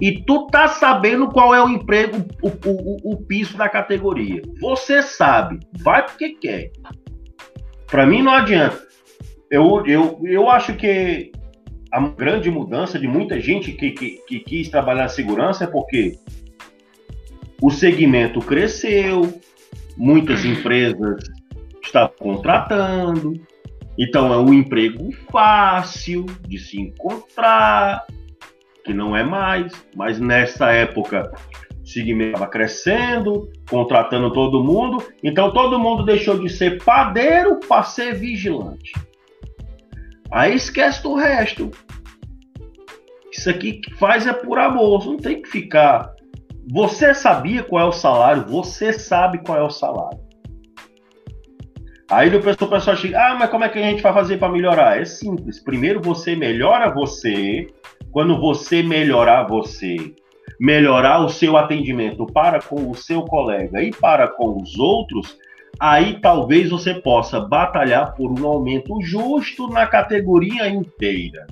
E 0.00 0.22
tu 0.22 0.46
tá 0.46 0.68
sabendo 0.68 1.28
qual 1.28 1.52
é 1.52 1.62
o 1.62 1.68
emprego, 1.68 2.18
o, 2.40 2.48
o, 2.48 3.12
o 3.14 3.16
piso 3.16 3.56
da 3.56 3.68
categoria. 3.68 4.40
Você 4.60 5.02
sabe, 5.02 5.58
vai 5.80 6.06
porque 6.06 6.34
quer. 6.34 6.70
Para 7.88 8.06
mim 8.06 8.22
não 8.22 8.32
adianta. 8.32 8.86
Eu, 9.50 9.84
eu, 9.86 10.20
eu 10.24 10.48
acho 10.48 10.76
que 10.76 11.32
a 11.90 12.00
grande 12.00 12.50
mudança 12.50 12.98
de 12.98 13.08
muita 13.08 13.40
gente 13.40 13.72
que, 13.72 13.90
que, 13.90 14.10
que 14.28 14.40
quis 14.40 14.68
trabalhar 14.68 15.02
na 15.02 15.08
segurança 15.08 15.64
é 15.64 15.66
porque 15.66 16.18
o 17.60 17.70
segmento 17.70 18.40
cresceu, 18.40 19.40
muitas 19.98 20.44
empresas 20.44 21.24
está 21.82 22.08
contratando. 22.08 23.34
Então 23.98 24.32
é 24.32 24.38
um 24.38 24.54
emprego 24.54 25.10
fácil 25.30 26.24
de 26.46 26.58
se 26.58 26.80
encontrar, 26.80 28.06
que 28.84 28.94
não 28.94 29.16
é 29.16 29.24
mais, 29.24 29.72
mas 29.96 30.20
nessa 30.20 30.70
época 30.70 31.32
o 31.82 31.86
segmento 31.86 32.34
estava 32.34 32.50
crescendo, 32.50 33.50
contratando 33.68 34.32
todo 34.32 34.62
mundo, 34.62 35.02
então 35.22 35.52
todo 35.52 35.80
mundo 35.80 36.04
deixou 36.04 36.38
de 36.38 36.48
ser 36.48 36.82
padeiro 36.84 37.58
para 37.58 37.82
ser 37.82 38.14
vigilante. 38.14 38.92
Aí 40.30 40.54
esquece 40.54 41.02
do 41.02 41.14
resto. 41.14 41.70
Isso 43.32 43.50
aqui 43.50 43.74
que 43.74 43.94
faz 43.94 44.26
é 44.26 44.32
por 44.32 44.58
amor, 44.58 45.06
não 45.06 45.16
tem 45.16 45.42
que 45.42 45.48
ficar. 45.48 46.14
Você 46.70 47.14
sabia 47.14 47.62
qual 47.62 47.86
é 47.86 47.88
o 47.88 47.92
salário? 47.92 48.44
Você 48.46 48.92
sabe 48.92 49.38
qual 49.38 49.56
é 49.56 49.62
o 49.62 49.70
salário. 49.70 50.18
Aí 52.10 52.28
depois 52.28 52.56
o 52.60 52.66
pessoal 52.66 52.96
chega, 52.96 53.18
ah, 53.18 53.36
mas 53.38 53.50
como 53.50 53.64
é 53.64 53.70
que 53.70 53.78
a 53.78 53.82
gente 53.82 54.02
vai 54.02 54.12
fazer 54.12 54.38
para 54.38 54.52
melhorar? 54.52 55.00
É 55.00 55.04
simples. 55.04 55.62
Primeiro 55.62 56.02
você 56.02 56.36
melhora 56.36 56.92
você. 56.92 57.66
Quando 58.10 58.38
você 58.38 58.82
melhorar 58.82 59.46
você, 59.46 60.14
melhorar 60.60 61.24
o 61.24 61.30
seu 61.30 61.56
atendimento 61.56 62.26
para 62.26 62.60
com 62.60 62.90
o 62.90 62.94
seu 62.94 63.22
colega 63.22 63.82
e 63.82 63.90
para 63.90 64.28
com 64.28 64.60
os 64.60 64.78
outros, 64.78 65.38
aí 65.80 66.20
talvez 66.20 66.68
você 66.68 66.94
possa 66.94 67.40
batalhar 67.40 68.14
por 68.14 68.30
um 68.38 68.46
aumento 68.46 69.00
justo 69.02 69.68
na 69.68 69.86
categoria 69.86 70.68
inteira. 70.68 71.46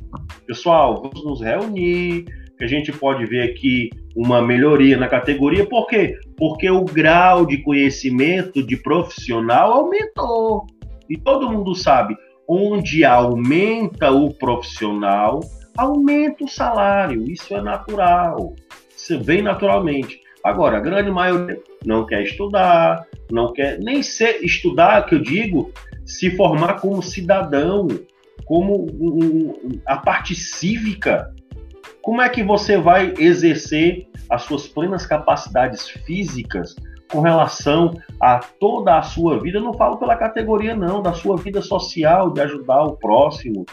Pessoal, 0.47 1.03
vamos 1.03 1.25
nos 1.25 1.41
reunir, 1.41 2.25
que 2.59 2.65
a 2.65 2.67
gente 2.67 2.93
pode 2.93 3.25
ver 3.27 3.51
aqui 3.51 3.91
uma 4.17 4.41
melhoria 4.41 4.97
na 4.97 5.09
categoria. 5.09 5.67
Por 5.67 5.87
quê? 5.87 6.19
Porque 6.37 6.71
o 6.71 6.85
grau 6.85 7.45
de 7.45 7.59
conhecimento 7.59 8.63
de 8.63 8.77
profissional 8.77 9.73
aumentou. 9.73 10.67
E 11.09 11.19
todo 11.19 11.51
mundo 11.51 11.75
sabe, 11.75 12.17
onde 12.49 13.05
aumenta 13.05 14.11
o 14.11 14.33
profissional, 14.33 15.41
aumenta 15.77 16.45
o 16.45 16.49
salário. 16.49 17.31
Isso 17.31 17.55
é 17.55 17.61
natural. 17.61 18.55
Isso 18.97 19.21
vem 19.23 19.43
naturalmente. 19.43 20.19
Agora, 20.43 20.79
a 20.79 20.81
grande 20.81 21.11
maioria 21.11 21.61
não 21.85 22.07
quer 22.07 22.23
estudar, 22.23 23.05
não 23.31 23.53
quer 23.53 23.79
nem 23.79 24.03
ser 24.03 24.43
estudar, 24.43 25.05
que 25.05 25.17
eu 25.17 25.19
digo, 25.19 25.71
se 26.07 26.31
formar 26.31 26.81
como 26.81 27.03
cidadão, 27.03 27.89
como 28.47 28.87
um, 28.99 29.53
a 29.85 29.97
parte 29.97 30.35
cívica 30.35 31.35
como 32.07 32.23
é 32.23 32.29
que 32.29 32.45
você 32.45 32.79
vai 32.79 33.13
exercer 33.19 34.07
as 34.31 34.43
suas 34.43 34.69
plenas 34.69 35.05
capacidades 35.05 35.89
físicas 35.89 36.77
com 37.11 37.21
relação 37.21 38.01
a 38.23 38.39
toda 38.39 38.97
a 38.97 39.03
sua 39.03 39.41
vida? 39.41 39.59
Eu 39.59 39.65
não 39.65 39.75
falo 39.75 39.97
pela 39.97 40.15
categoria, 40.15 40.77
não, 40.77 41.03
da 41.03 41.13
sua 41.13 41.37
vida 41.37 41.61
social, 41.61 42.31
de 42.31 42.41
ajudar 42.41 42.85
o 42.85 42.97
próximo. 42.97 43.67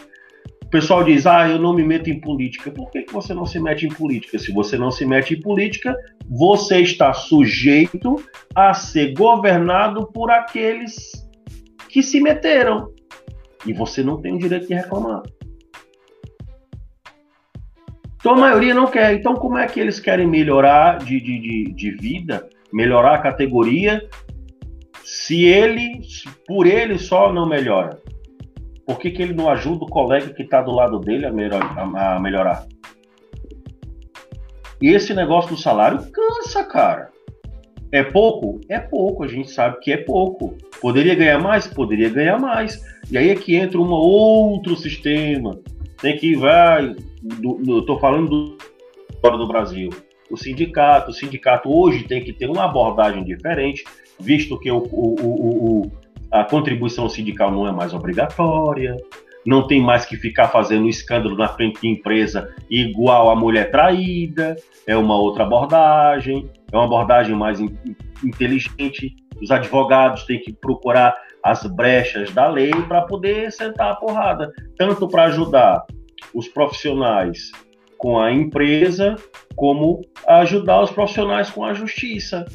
O 0.64 0.68
pessoal 0.68 1.04
diz, 1.04 1.28
ah, 1.28 1.48
eu 1.48 1.60
não 1.60 1.72
me 1.72 1.84
meto 1.84 2.10
em 2.10 2.20
política. 2.20 2.72
Por 2.72 2.90
que, 2.90 3.02
que 3.02 3.12
você 3.12 3.32
não 3.32 3.46
se 3.46 3.60
mete 3.60 3.86
em 3.86 3.90
política? 3.90 4.36
Se 4.36 4.50
você 4.50 4.76
não 4.76 4.90
se 4.90 5.06
mete 5.06 5.34
em 5.34 5.40
política, 5.40 5.96
você 6.28 6.80
está 6.80 7.12
sujeito 7.12 8.16
a 8.52 8.74
ser 8.74 9.14
governado 9.14 10.08
por 10.08 10.32
aqueles 10.32 11.24
que 11.88 12.02
se 12.02 12.20
meteram. 12.20 12.88
E 13.64 13.72
você 13.72 14.02
não 14.02 14.20
tem 14.20 14.34
o 14.34 14.38
direito 14.38 14.66
de 14.66 14.74
reclamar. 14.74 15.22
Então 18.24 18.36
a 18.36 18.40
maioria 18.40 18.72
não 18.72 18.86
quer. 18.86 19.12
Então, 19.12 19.34
como 19.34 19.58
é 19.58 19.66
que 19.66 19.78
eles 19.78 20.00
querem 20.00 20.26
melhorar 20.26 20.96
de, 20.96 21.20
de, 21.20 21.38
de, 21.38 21.74
de 21.74 21.90
vida, 21.90 22.48
melhorar 22.72 23.16
a 23.16 23.18
categoria, 23.18 24.02
se 25.04 25.44
ele, 25.44 26.00
por 26.46 26.66
ele 26.66 26.98
só 26.98 27.30
não 27.30 27.46
melhora? 27.46 28.00
Por 28.86 28.98
que, 28.98 29.10
que 29.10 29.20
ele 29.20 29.34
não 29.34 29.50
ajuda 29.50 29.84
o 29.84 29.90
colega 29.90 30.32
que 30.32 30.42
está 30.42 30.62
do 30.62 30.70
lado 30.70 30.98
dele 31.00 31.26
a, 31.26 31.30
melhor, 31.30 31.60
a, 31.76 32.16
a 32.16 32.18
melhorar? 32.18 32.66
E 34.80 34.88
esse 34.88 35.12
negócio 35.12 35.50
do 35.50 35.60
salário 35.60 36.10
cansa, 36.10 36.64
cara. 36.64 37.10
É 37.92 38.02
pouco? 38.02 38.58
É 38.70 38.78
pouco, 38.78 39.22
a 39.22 39.28
gente 39.28 39.50
sabe 39.50 39.80
que 39.80 39.92
é 39.92 39.98
pouco. 39.98 40.56
Poderia 40.80 41.14
ganhar 41.14 41.40
mais? 41.40 41.66
Poderia 41.66 42.08
ganhar 42.08 42.40
mais. 42.40 42.82
E 43.10 43.18
aí 43.18 43.28
é 43.28 43.34
que 43.34 43.54
entra 43.54 43.78
um 43.78 43.90
outro 43.90 44.74
sistema. 44.76 45.60
Tem 46.04 46.18
que 46.18 46.36
vai 46.36 46.94
estou 47.80 47.98
falando 47.98 48.28
do, 48.28 48.58
fora 49.22 49.38
do 49.38 49.48
Brasil. 49.48 49.88
O 50.30 50.36
sindicato, 50.36 51.10
o 51.10 51.14
sindicato 51.14 51.74
hoje 51.74 52.04
tem 52.04 52.22
que 52.22 52.30
ter 52.30 52.50
uma 52.50 52.66
abordagem 52.66 53.24
diferente, 53.24 53.82
visto 54.20 54.60
que 54.60 54.70
o, 54.70 54.82
o, 54.92 55.80
o, 55.80 55.92
a 56.30 56.44
contribuição 56.44 57.08
sindical 57.08 57.50
não 57.50 57.66
é 57.66 57.72
mais 57.72 57.94
obrigatória, 57.94 58.98
não 59.46 59.66
tem 59.66 59.80
mais 59.80 60.04
que 60.04 60.18
ficar 60.18 60.48
fazendo 60.48 60.86
escândalo 60.90 61.38
na 61.38 61.48
frente 61.48 61.80
de 61.80 61.88
empresa 61.88 62.54
igual 62.68 63.30
a 63.30 63.34
mulher 63.34 63.70
traída, 63.70 64.56
é 64.86 64.94
uma 64.94 65.16
outra 65.16 65.44
abordagem, 65.44 66.50
é 66.70 66.76
uma 66.76 66.84
abordagem 66.84 67.34
mais 67.34 67.60
in, 67.60 67.74
inteligente. 68.22 69.16
Os 69.42 69.50
advogados 69.50 70.24
têm 70.24 70.38
que 70.38 70.52
procurar 70.52 71.16
as 71.44 71.62
brechas 71.66 72.32
da 72.32 72.48
lei 72.48 72.72
para 72.88 73.02
poder 73.02 73.52
sentar 73.52 73.92
a 73.92 73.96
porrada, 73.96 74.50
tanto 74.78 75.06
para 75.06 75.24
ajudar 75.24 75.84
os 76.34 76.48
profissionais 76.48 77.52
com 77.98 78.18
a 78.18 78.32
empresa, 78.32 79.14
como 79.54 80.00
ajudar 80.26 80.82
os 80.82 80.90
profissionais 80.90 81.50
com 81.50 81.62
a 81.62 81.74
justiça. 81.74 82.46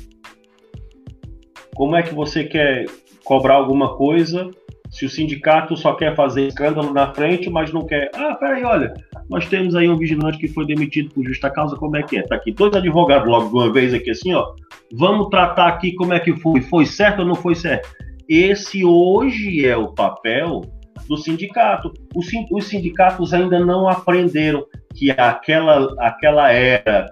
Como 1.76 1.95
é 1.95 2.02
que 2.02 2.14
você 2.14 2.44
quer 2.44 2.86
cobrar 3.24 3.56
alguma 3.56 3.95
coisa 3.95 4.49
se 4.90 5.06
o 5.06 5.10
sindicato 5.10 5.78
só 5.78 5.94
quer 5.94 6.16
fazer 6.16 6.48
escândalo 6.48 6.91
na 6.91 7.14
frente, 7.14 7.48
mas 7.48 7.72
não 7.72 7.86
quer. 7.86 8.10
Ah, 8.16 8.34
peraí, 8.36 8.64
olha, 8.64 8.91
nós 9.30 9.48
temos 9.48 9.76
aí 9.76 9.88
um 9.88 9.95
vigilante 9.95 10.40
que 10.40 10.48
foi 10.48 10.66
demitido 10.66 11.14
por 11.14 11.24
justa 11.24 11.49
causa, 11.52 11.76
como 11.76 11.95
é 11.95 12.02
que 12.02 12.18
é? 12.18 12.24
Tá 12.24 12.36
aqui, 12.36 12.52
dois 12.52 12.76
advogados 12.76 13.30
logo 13.30 13.49
de 13.49 13.53
uma 13.53 13.72
vez 13.72 13.94
aqui 13.94 14.10
assim, 14.10 14.34
ó. 14.34 14.52
Vamos 14.91 15.30
tratar 15.30 15.68
aqui 15.68 15.94
como 15.94 16.11
é 16.11 16.20
que 16.20 16.36
foi. 16.38 16.61
Foi 16.61 16.88
certo 16.88 17.20
ou 17.20 17.28
não 17.28 17.36
foi 17.36 17.53
certo? 17.53 17.88
Esse 18.30 18.85
hoje 18.85 19.65
é 19.65 19.76
o 19.76 19.88
papel 19.88 20.61
do 21.07 21.18
sindicato. 21.18 21.91
Os, 22.14 22.68
sindicatos 22.68 23.34
ainda 23.34 23.60
não 23.60 23.89
aprenderam 23.89 24.64
que 24.93 25.10
aquela, 25.10 25.95
aquela 25.97 26.51
era 26.51 27.07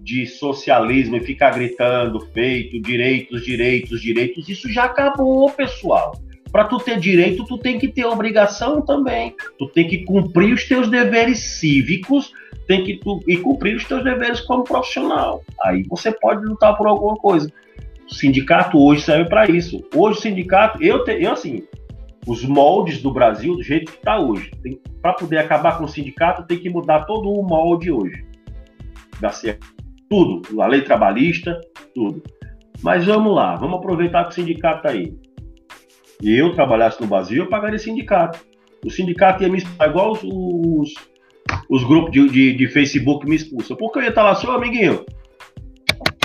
de 0.00 0.24
socialismo 0.24 1.16
e 1.16 1.20
ficar 1.20 1.50
gritando, 1.50 2.18
feito, 2.32 2.80
direitos, 2.80 3.44
direitos, 3.44 4.00
direitos, 4.00 4.48
isso 4.48 4.72
já 4.72 4.84
acabou, 4.84 5.50
pessoal. 5.50 6.12
Para 6.50 6.64
tu 6.64 6.78
ter 6.78 6.98
direito, 6.98 7.44
tu 7.44 7.58
tem 7.58 7.78
que 7.78 7.88
ter 7.88 8.06
obrigação 8.06 8.80
também. 8.80 9.34
Tu 9.58 9.68
tem 9.68 9.86
que 9.86 10.04
cumprir 10.04 10.54
os 10.54 10.64
teus 10.64 10.88
deveres 10.88 11.40
cívicos, 11.40 12.32
tem 12.66 12.84
que 12.84 12.96
tu, 12.96 13.20
e 13.28 13.36
cumprir 13.36 13.76
os 13.76 13.84
teus 13.84 14.02
deveres 14.02 14.40
como 14.40 14.64
profissional. 14.64 15.42
Aí 15.62 15.82
você 15.82 16.10
pode 16.10 16.42
lutar 16.46 16.74
por 16.74 16.86
alguma 16.86 17.16
coisa. 17.16 17.52
O 18.10 18.14
sindicato 18.14 18.78
hoje 18.78 19.02
serve 19.02 19.28
para 19.28 19.50
isso. 19.50 19.82
Hoje 19.94 20.18
o 20.18 20.22
sindicato, 20.22 20.82
eu, 20.82 21.04
te, 21.04 21.12
eu 21.12 21.32
assim, 21.32 21.62
os 22.26 22.44
moldes 22.44 23.02
do 23.02 23.12
Brasil 23.12 23.54
do 23.56 23.62
jeito 23.62 23.92
que 23.92 23.98
está 23.98 24.18
hoje. 24.18 24.50
Para 25.00 25.14
poder 25.14 25.38
acabar 25.38 25.78
com 25.78 25.84
o 25.84 25.88
sindicato, 25.88 26.46
tem 26.46 26.58
que 26.58 26.70
mudar 26.70 27.04
todo 27.04 27.30
o 27.30 27.42
molde 27.42 27.90
hoje. 27.90 28.24
Da 29.20 29.30
tudo, 30.08 30.60
a 30.60 30.66
lei 30.66 30.82
trabalhista, 30.82 31.60
tudo. 31.94 32.22
Mas 32.82 33.06
vamos 33.06 33.34
lá, 33.34 33.56
vamos 33.56 33.78
aproveitar 33.78 34.24
que 34.24 34.30
o 34.30 34.34
sindicato 34.34 34.78
está 34.78 34.90
aí. 34.90 35.14
E 36.22 36.38
eu 36.38 36.52
trabalhasse 36.52 37.00
no 37.00 37.06
Brasil, 37.06 37.44
eu 37.44 37.48
pagaria 37.48 37.78
sindicato. 37.78 38.38
O 38.84 38.90
sindicato 38.90 39.42
ia 39.42 39.48
me 39.48 39.58
expulsar 39.58 39.88
igual 39.88 40.12
os, 40.12 40.20
os, 40.22 40.94
os 41.68 41.84
grupos 41.84 42.12
de, 42.12 42.28
de, 42.28 42.52
de, 42.54 42.68
Facebook 42.68 43.26
me 43.26 43.36
expulsam. 43.36 43.76
Porque 43.76 43.98
eu 43.98 44.02
ia 44.02 44.10
estar 44.10 44.22
lá, 44.22 44.34
seu 44.34 44.52
amiguinho, 44.52 45.04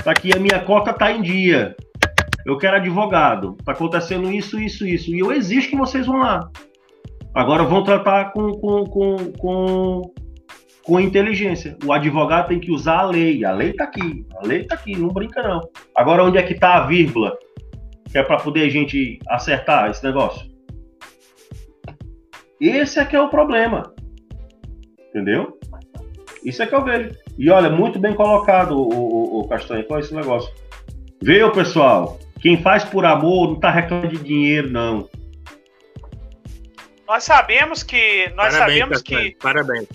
tá 0.10 0.12
aqui 0.12 0.34
a 0.36 0.40
minha 0.40 0.60
cota 0.60 0.92
tá 0.92 1.12
em 1.12 1.22
dia 1.22 1.76
eu 2.46 2.58
quero 2.58 2.78
advogado, 2.78 3.56
tá 3.64 3.74
acontecendo 3.74 4.32
isso, 4.32 4.60
isso, 4.60 4.88
isso, 4.88 5.14
e 5.14 5.20
eu 5.20 5.32
exijo 5.32 5.70
que 5.70 5.76
vocês 5.76 6.08
vão 6.08 6.18
lá. 6.18 6.50
Agora 7.36 7.64
vão 7.64 7.84
tratar 7.84 8.32
com, 8.32 8.54
com, 8.54 8.86
com, 8.86 9.32
com, 9.34 10.14
com 10.84 11.00
inteligência. 11.00 11.78
O 11.86 11.94
advogado 11.94 12.48
tem 12.48 12.60
que 12.60 12.72
usar 12.72 13.00
a 13.00 13.06
lei. 13.06 13.46
A 13.46 13.52
lei 13.52 13.74
tá 13.74 13.84
aqui, 13.84 14.26
a 14.36 14.48
lei 14.48 14.64
tá 14.64 14.74
aqui, 14.74 14.98
não 14.98 15.10
brinca 15.10 15.44
não. 15.44 15.62
Agora 15.96 16.24
onde 16.24 16.40
é 16.40 16.44
que 16.44 16.56
tá 16.56 16.78
a 16.78 16.88
vírgula? 16.88 17.38
Que 18.10 18.18
é 18.18 18.24
para 18.24 18.38
poder 18.38 18.64
a 18.64 18.70
gente 18.70 19.20
acertar 19.28 19.92
esse 19.92 20.04
negócio. 20.04 20.50
Esse 22.60 23.00
é 23.00 23.06
que 23.06 23.16
é 23.16 23.22
o 23.22 23.30
problema. 23.30 23.94
Entendeu? 25.10 25.60
Isso 26.44 26.64
é 26.64 26.66
que 26.66 26.74
eu 26.74 26.84
vejo. 26.84 27.12
E 27.40 27.50
olha, 27.50 27.70
muito 27.70 27.98
bem 27.98 28.14
colocado 28.14 28.78
o, 28.78 28.90
o, 28.90 29.40
o 29.40 29.48
Castanho 29.48 29.88
com 29.88 29.98
esse 29.98 30.14
negócio. 30.14 30.54
Veio, 31.22 31.50
pessoal. 31.54 32.20
Quem 32.42 32.62
faz 32.62 32.84
por 32.84 33.06
amor 33.06 33.48
não 33.48 33.56
está 33.56 33.72
reclamando 33.72 34.10
de 34.10 34.22
dinheiro, 34.22 34.70
não. 34.70 35.10
Nós 37.08 37.24
sabemos 37.24 37.82
que. 37.82 38.28
Nós 38.36 38.54
Parabéns, 38.54 38.80
sabemos 38.80 39.02
que. 39.02 39.38
Parabéns. 39.42 39.88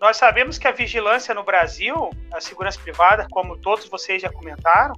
Nós 0.00 0.16
sabemos 0.16 0.56
que 0.56 0.66
a 0.66 0.72
vigilância 0.72 1.34
no 1.34 1.42
Brasil, 1.42 2.08
a 2.32 2.40
segurança 2.40 2.80
privada, 2.80 3.26
como 3.30 3.58
todos 3.58 3.86
vocês 3.86 4.22
já 4.22 4.30
comentaram, 4.30 4.94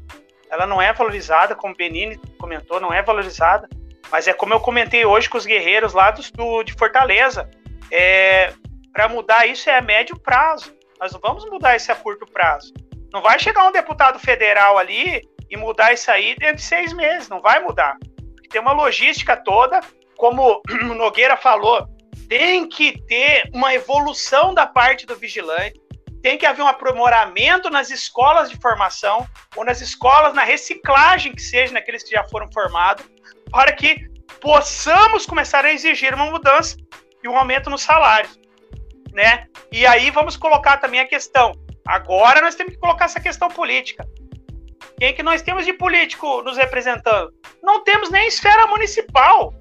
ela 0.49 0.69
não 0.69 0.81
é 0.81 0.93
valorizada, 0.93 1.57
como 1.57 1.75
o 1.75 1.77
Benini 1.77 2.17
comentou, 2.39 2.79
não 2.79 2.93
é 2.93 3.03
valorizada. 3.03 3.69
Mas 4.13 4.29
é 4.29 4.33
como 4.33 4.55
eu 4.55 4.61
comentei 4.61 5.05
hoje 5.05 5.29
com 5.29 5.37
os 5.37 5.47
guerreiros 5.47 5.95
lá 5.95 6.13
do 6.13 6.63
de 6.63 6.75
Fortaleza. 6.75 7.51
É, 7.91 8.53
Para 8.93 9.09
mudar 9.09 9.47
isso 9.47 9.69
é 9.69 9.77
a 9.77 9.83
médio 9.83 10.17
prazo. 10.17 10.79
Nós 11.01 11.13
não 11.13 11.21
vamos 11.21 11.49
mudar 11.49 11.77
isso 11.77 11.91
a 11.91 11.95
curto 11.95 12.27
prazo. 12.27 12.75
Não 13.13 13.23
vai 13.23 13.39
chegar 13.39 13.67
um 13.67 13.73
deputado 13.73 14.19
federal 14.19 14.77
ali 14.77 15.23
e 15.49 15.57
mudar 15.57 15.93
isso 15.95 16.11
aí 16.11 16.37
dentro 16.37 16.57
de 16.57 16.63
seis 16.63 16.93
meses, 16.93 17.29
não 17.29 17.41
vai 17.41 17.59
mudar. 17.61 17.97
Tem 18.51 18.61
uma 18.61 18.73
logística 18.73 19.37
toda, 19.37 19.81
como 20.17 20.61
o 20.69 20.95
Nogueira 20.95 21.37
falou, 21.37 21.89
tem 22.29 22.69
que 22.69 23.01
ter 23.07 23.49
uma 23.53 23.75
evolução 23.75 24.53
da 24.53 24.67
parte 24.67 25.07
do 25.07 25.17
vigilante, 25.17 25.81
tem 26.23 26.37
que 26.37 26.45
haver 26.45 26.63
um 26.63 26.69
aprimoramento 26.69 27.71
nas 27.71 27.91
escolas 27.91 28.51
de 28.51 28.61
formação 28.61 29.27
ou 29.57 29.65
nas 29.65 29.81
escolas, 29.81 30.35
na 30.35 30.45
reciclagem 30.45 31.33
que 31.33 31.43
seja 31.43 31.73
naqueles 31.73 32.03
que 32.03 32.11
já 32.11 32.23
foram 32.29 32.53
formados, 32.53 33.05
para 33.51 33.73
que 33.73 34.07
possamos 34.41 35.25
começar 35.27 35.65
a 35.65 35.73
exigir 35.73 36.15
uma 36.15 36.27
mudança 36.27 36.77
e 37.23 37.29
um 37.29 37.37
aumento 37.37 37.71
no 37.71 37.79
salário, 37.79 38.31
né? 39.13 39.47
E 39.71 39.87
aí 39.87 40.11
vamos 40.11 40.37
colocar 40.37 40.77
também 40.79 41.01
a 41.01 41.07
questão. 41.07 41.53
Agora 41.87 42.41
nós 42.41 42.55
temos 42.55 42.75
que 42.75 42.81
colocar 42.81 43.07
essa 43.07 43.21
questão 43.21 43.49
política. 43.49 44.07
Quem 44.99 45.09
é 45.09 45.13
que 45.13 45.23
nós 45.23 45.43
temos 45.43 45.65
de 45.65 45.73
político 45.73 46.43
nos 46.43 46.57
representando? 46.57 47.33
Não 47.63 47.83
temos 47.83 48.11
nem 48.11 48.29
esfera 48.29 48.67
municipal, 48.67 49.55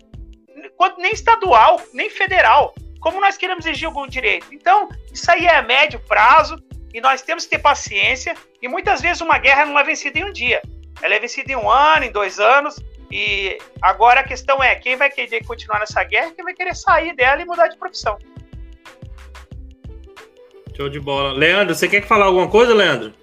nem 0.98 1.14
estadual, 1.14 1.82
nem 1.94 2.10
federal. 2.10 2.74
Como 3.00 3.22
nós 3.22 3.38
queremos 3.38 3.66
exigir 3.66 3.88
algum 3.88 4.06
direito? 4.06 4.54
Então, 4.54 4.90
isso 5.14 5.32
aí 5.32 5.46
é 5.46 5.62
médio 5.62 6.00
prazo 6.08 6.58
e 6.94 7.00
nós 7.00 7.22
temos 7.22 7.46
que 7.46 7.52
ter 7.52 7.60
paciência. 7.60 8.36
E 8.62 8.68
muitas 8.68 9.02
vezes 9.02 9.22
uma 9.22 9.38
guerra 9.38 9.66
não 9.66 9.80
é 9.80 9.84
vencida 9.84 10.20
em 10.20 10.26
um 10.26 10.34
dia. 10.34 10.62
Ela 11.02 11.16
é 11.16 11.20
vencida 11.20 11.52
em 11.54 11.56
um 11.56 11.70
ano, 11.70 12.06
em 12.06 12.12
dois 12.12 12.40
anos. 12.40 12.76
E 13.12 13.58
agora 13.82 14.20
a 14.20 14.24
questão 14.24 14.62
é 14.62 14.76
quem 14.76 14.96
vai 14.96 15.10
querer 15.10 15.44
continuar 15.46 15.80
nessa 15.80 16.04
guerra, 16.04 16.32
quem 16.32 16.44
vai 16.44 16.54
querer 16.54 16.76
sair 16.76 17.16
dela 17.16 17.42
e 17.42 17.46
mudar 17.46 17.68
de 17.68 17.78
profissão. 17.78 18.18
Show 20.80 20.88
de 20.88 20.98
bola. 20.98 21.34
Leandro, 21.34 21.76
você 21.76 21.90
quer 21.90 22.08
falar 22.08 22.28
alguma 22.28 22.48
coisa, 22.48 22.74
Leandro? 22.74 23.14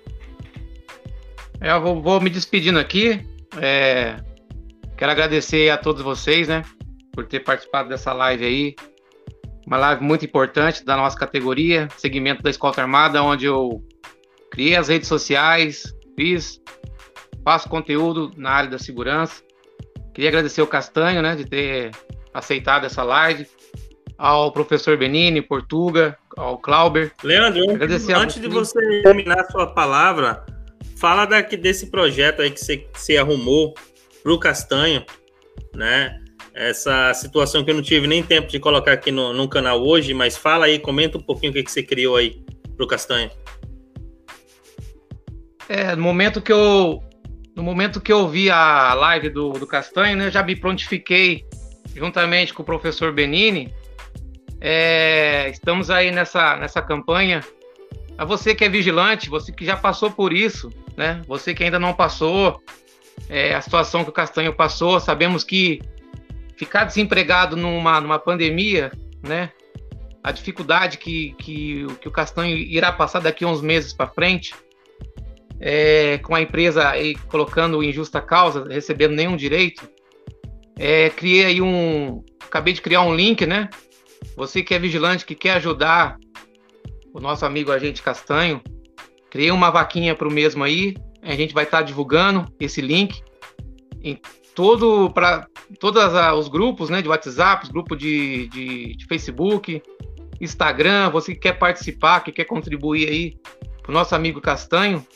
É, 1.58 1.70
eu 1.70 1.80
vou, 1.80 2.02
vou 2.02 2.20
me 2.20 2.28
despedindo 2.28 2.78
aqui. 2.78 3.26
É, 3.58 4.16
quero 4.94 5.10
agradecer 5.10 5.70
a 5.70 5.78
todos 5.78 6.02
vocês, 6.02 6.48
né, 6.48 6.62
por 7.14 7.24
ter 7.24 7.40
participado 7.40 7.88
dessa 7.88 8.12
live 8.12 8.44
aí. 8.44 8.76
Uma 9.66 9.78
live 9.78 10.04
muito 10.04 10.22
importante 10.22 10.84
da 10.84 10.98
nossa 10.98 11.18
categoria, 11.18 11.88
segmento 11.96 12.42
da 12.42 12.50
Escolta 12.50 12.82
Armada, 12.82 13.22
onde 13.22 13.46
eu 13.46 13.82
criei 14.50 14.76
as 14.76 14.88
redes 14.88 15.08
sociais, 15.08 15.94
fiz, 16.14 16.60
faço 17.42 17.70
conteúdo 17.70 18.32
na 18.36 18.50
área 18.50 18.68
da 18.68 18.78
segurança. 18.78 19.42
Queria 20.12 20.28
agradecer 20.28 20.60
o 20.60 20.66
Castanho, 20.66 21.22
né, 21.22 21.34
de 21.34 21.46
ter 21.46 21.90
aceitado 22.34 22.84
essa 22.84 23.02
live, 23.02 23.46
ao 24.18 24.52
professor 24.52 24.94
Benini, 24.98 25.40
Portuga, 25.40 26.18
ao 26.36 26.58
Clauber. 26.58 27.12
Leandro, 27.24 27.70
agradecer 27.70 28.12
antes 28.12 28.40
de 28.40 28.46
você 28.46 29.02
terminar 29.02 29.40
a 29.40 29.50
sua 29.50 29.66
palavra, 29.66 30.44
fala 30.96 31.24
daqui, 31.24 31.56
desse 31.56 31.90
projeto 31.90 32.42
aí 32.42 32.50
que 32.50 32.60
você, 32.60 32.76
que 32.76 33.00
você 33.00 33.16
arrumou 33.16 33.74
para 34.22 34.32
o 34.32 34.38
Castanho, 34.38 35.04
né? 35.74 36.20
Essa 36.54 37.12
situação 37.14 37.64
que 37.64 37.70
eu 37.70 37.74
não 37.74 37.82
tive 37.82 38.06
nem 38.06 38.22
tempo 38.22 38.48
de 38.48 38.58
colocar 38.58 38.92
aqui 38.92 39.10
no, 39.10 39.32
no 39.32 39.48
canal 39.48 39.82
hoje, 39.82 40.14
mas 40.14 40.36
fala 40.36 40.66
aí, 40.66 40.78
comenta 40.78 41.18
um 41.18 41.22
pouquinho 41.22 41.50
o 41.50 41.54
que, 41.54 41.62
que 41.62 41.70
você 41.70 41.82
criou 41.82 42.16
aí 42.16 42.42
para 42.76 42.84
o 42.84 42.88
Castanho. 42.88 43.30
É, 45.68 45.96
no 45.96 46.02
momento 46.02 46.40
que 46.40 46.52
eu 46.52 47.02
no 47.54 47.62
momento 47.62 48.02
que 48.02 48.12
eu 48.12 48.28
vi 48.28 48.50
a 48.50 48.92
live 48.92 49.30
do, 49.30 49.52
do 49.52 49.66
Castanho, 49.66 50.16
né, 50.16 50.30
já 50.30 50.42
me 50.42 50.54
prontifiquei 50.54 51.42
juntamente 51.94 52.52
com 52.52 52.62
o 52.62 52.66
professor 52.66 53.12
Benini. 53.12 53.72
É, 54.60 55.48
estamos 55.50 55.90
aí 55.90 56.10
nessa, 56.10 56.56
nessa 56.56 56.82
campanha. 56.82 57.40
A 58.18 58.24
você 58.24 58.54
que 58.54 58.64
é 58.64 58.68
vigilante, 58.68 59.28
você 59.28 59.52
que 59.52 59.64
já 59.64 59.76
passou 59.76 60.10
por 60.10 60.32
isso, 60.32 60.70
né? 60.96 61.22
Você 61.26 61.54
que 61.54 61.62
ainda 61.62 61.78
não 61.78 61.92
passou, 61.92 62.62
é, 63.28 63.54
a 63.54 63.60
situação 63.60 64.04
que 64.04 64.10
o 64.10 64.12
Castanho 64.12 64.54
passou, 64.54 64.98
sabemos 64.98 65.44
que 65.44 65.80
ficar 66.56 66.84
desempregado 66.84 67.56
numa, 67.56 68.00
numa 68.00 68.18
pandemia, 68.18 68.90
né? 69.22 69.50
A 70.22 70.32
dificuldade 70.32 70.98
que, 70.98 71.34
que, 71.38 71.86
que 72.00 72.08
o 72.08 72.10
Castanho 72.10 72.56
irá 72.56 72.90
passar 72.90 73.20
daqui 73.20 73.44
a 73.44 73.48
uns 73.48 73.60
meses 73.60 73.92
para 73.92 74.08
frente, 74.08 74.54
é, 75.60 76.18
com 76.18 76.34
a 76.34 76.40
empresa 76.40 76.88
aí 76.88 77.14
colocando 77.14 77.82
em 77.82 77.92
justa 77.92 78.20
causa, 78.20 78.66
recebendo 78.68 79.14
nenhum 79.14 79.36
direito, 79.36 79.88
é, 80.78 81.10
criei 81.10 81.44
aí 81.44 81.62
um. 81.62 82.24
Acabei 82.40 82.72
de 82.72 82.80
criar 82.80 83.02
um 83.02 83.14
link, 83.14 83.44
né? 83.46 83.68
Você 84.36 84.62
que 84.62 84.74
é 84.74 84.78
vigilante, 84.78 85.24
que 85.24 85.34
quer 85.34 85.52
ajudar 85.52 86.18
o 87.12 87.20
nosso 87.20 87.46
amigo 87.46 87.72
agente 87.72 88.02
Castanho, 88.02 88.60
criei 89.30 89.50
uma 89.50 89.70
vaquinha 89.70 90.14
para 90.14 90.28
o 90.28 90.32
mesmo 90.32 90.62
aí. 90.62 90.94
A 91.22 91.34
gente 91.34 91.54
vai 91.54 91.64
estar 91.64 91.78
tá 91.78 91.82
divulgando 91.82 92.46
esse 92.60 92.80
link 92.82 93.22
em 94.02 94.20
todo 94.54 95.10
para 95.10 95.46
todos 95.80 96.02
os 96.38 96.48
grupos, 96.48 96.90
né, 96.90 97.00
de 97.00 97.08
WhatsApp, 97.08 97.68
grupo 97.70 97.96
de, 97.96 98.48
de, 98.48 98.96
de 98.96 99.06
Facebook, 99.06 99.82
Instagram. 100.40 101.10
Você 101.10 101.32
que 101.32 101.40
quer 101.40 101.58
participar, 101.58 102.20
que 102.20 102.30
quer 102.30 102.44
contribuir 102.44 103.08
aí 103.08 103.36
para 103.82 103.90
o 103.90 103.94
nosso 103.94 104.14
amigo 104.14 104.40
Castanho, 104.40 105.06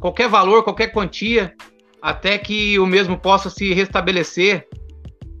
qualquer 0.00 0.28
valor, 0.28 0.62
qualquer 0.62 0.88
quantia, 0.88 1.54
até 2.00 2.38
que 2.38 2.78
o 2.78 2.86
mesmo 2.86 3.18
possa 3.18 3.50
se 3.50 3.74
restabelecer 3.74 4.66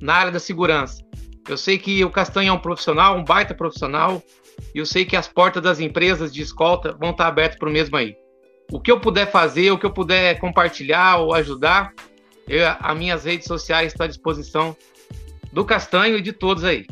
na 0.00 0.14
área 0.14 0.32
da 0.32 0.40
segurança. 0.40 1.05
Eu 1.48 1.56
sei 1.56 1.78
que 1.78 2.04
o 2.04 2.10
Castanho 2.10 2.50
é 2.50 2.52
um 2.52 2.58
profissional, 2.58 3.16
um 3.16 3.24
baita 3.24 3.54
profissional, 3.54 4.22
e 4.74 4.78
eu 4.78 4.86
sei 4.86 5.04
que 5.04 5.16
as 5.16 5.28
portas 5.28 5.62
das 5.62 5.80
empresas 5.80 6.32
de 6.32 6.42
escolta 6.42 6.92
vão 6.92 7.10
estar 7.10 7.26
abertas 7.26 7.58
para 7.58 7.68
o 7.68 7.72
mesmo 7.72 7.96
aí. 7.96 8.16
O 8.70 8.80
que 8.80 8.90
eu 8.90 8.98
puder 8.98 9.30
fazer, 9.30 9.70
o 9.70 9.78
que 9.78 9.86
eu 9.86 9.92
puder 9.92 10.38
compartilhar 10.40 11.18
ou 11.18 11.32
ajudar, 11.34 11.92
eu, 12.48 12.66
as 12.80 12.96
minhas 12.98 13.24
redes 13.24 13.46
sociais 13.46 13.92
estão 13.92 14.04
à 14.04 14.08
disposição 14.08 14.76
do 15.52 15.64
Castanho 15.64 16.16
e 16.18 16.22
de 16.22 16.32
todos 16.32 16.64
aí. 16.64 16.86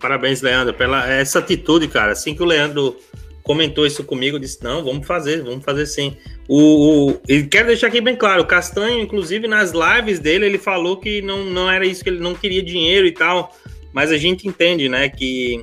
Parabéns, 0.00 0.42
Leandro, 0.42 0.74
pela 0.74 1.08
essa 1.08 1.38
atitude, 1.38 1.86
cara. 1.86 2.10
Assim 2.10 2.34
que 2.34 2.42
o 2.42 2.46
Leandro 2.46 2.98
comentou 3.42 3.86
isso 3.86 4.04
comigo, 4.04 4.38
disse: 4.38 4.62
não, 4.62 4.84
vamos 4.84 5.06
fazer, 5.06 5.42
vamos 5.42 5.64
fazer 5.64 5.86
sim. 5.86 6.16
O, 6.48 7.10
o, 7.10 7.20
ele 7.28 7.46
quer 7.46 7.66
deixar 7.66 7.88
aqui 7.88 8.00
bem 8.00 8.16
claro: 8.16 8.42
o 8.42 8.46
Castanho, 8.46 9.00
inclusive, 9.00 9.46
nas 9.48 9.72
lives 9.72 10.18
dele, 10.18 10.46
ele 10.46 10.58
falou 10.58 10.96
que 10.96 11.20
não, 11.22 11.44
não 11.44 11.70
era 11.70 11.84
isso, 11.84 12.02
que 12.02 12.10
ele 12.10 12.20
não 12.20 12.34
queria 12.34 12.62
dinheiro 12.62 13.06
e 13.06 13.12
tal. 13.12 13.54
Mas 13.92 14.10
a 14.10 14.16
gente 14.16 14.48
entende, 14.48 14.88
né, 14.88 15.08
que 15.08 15.62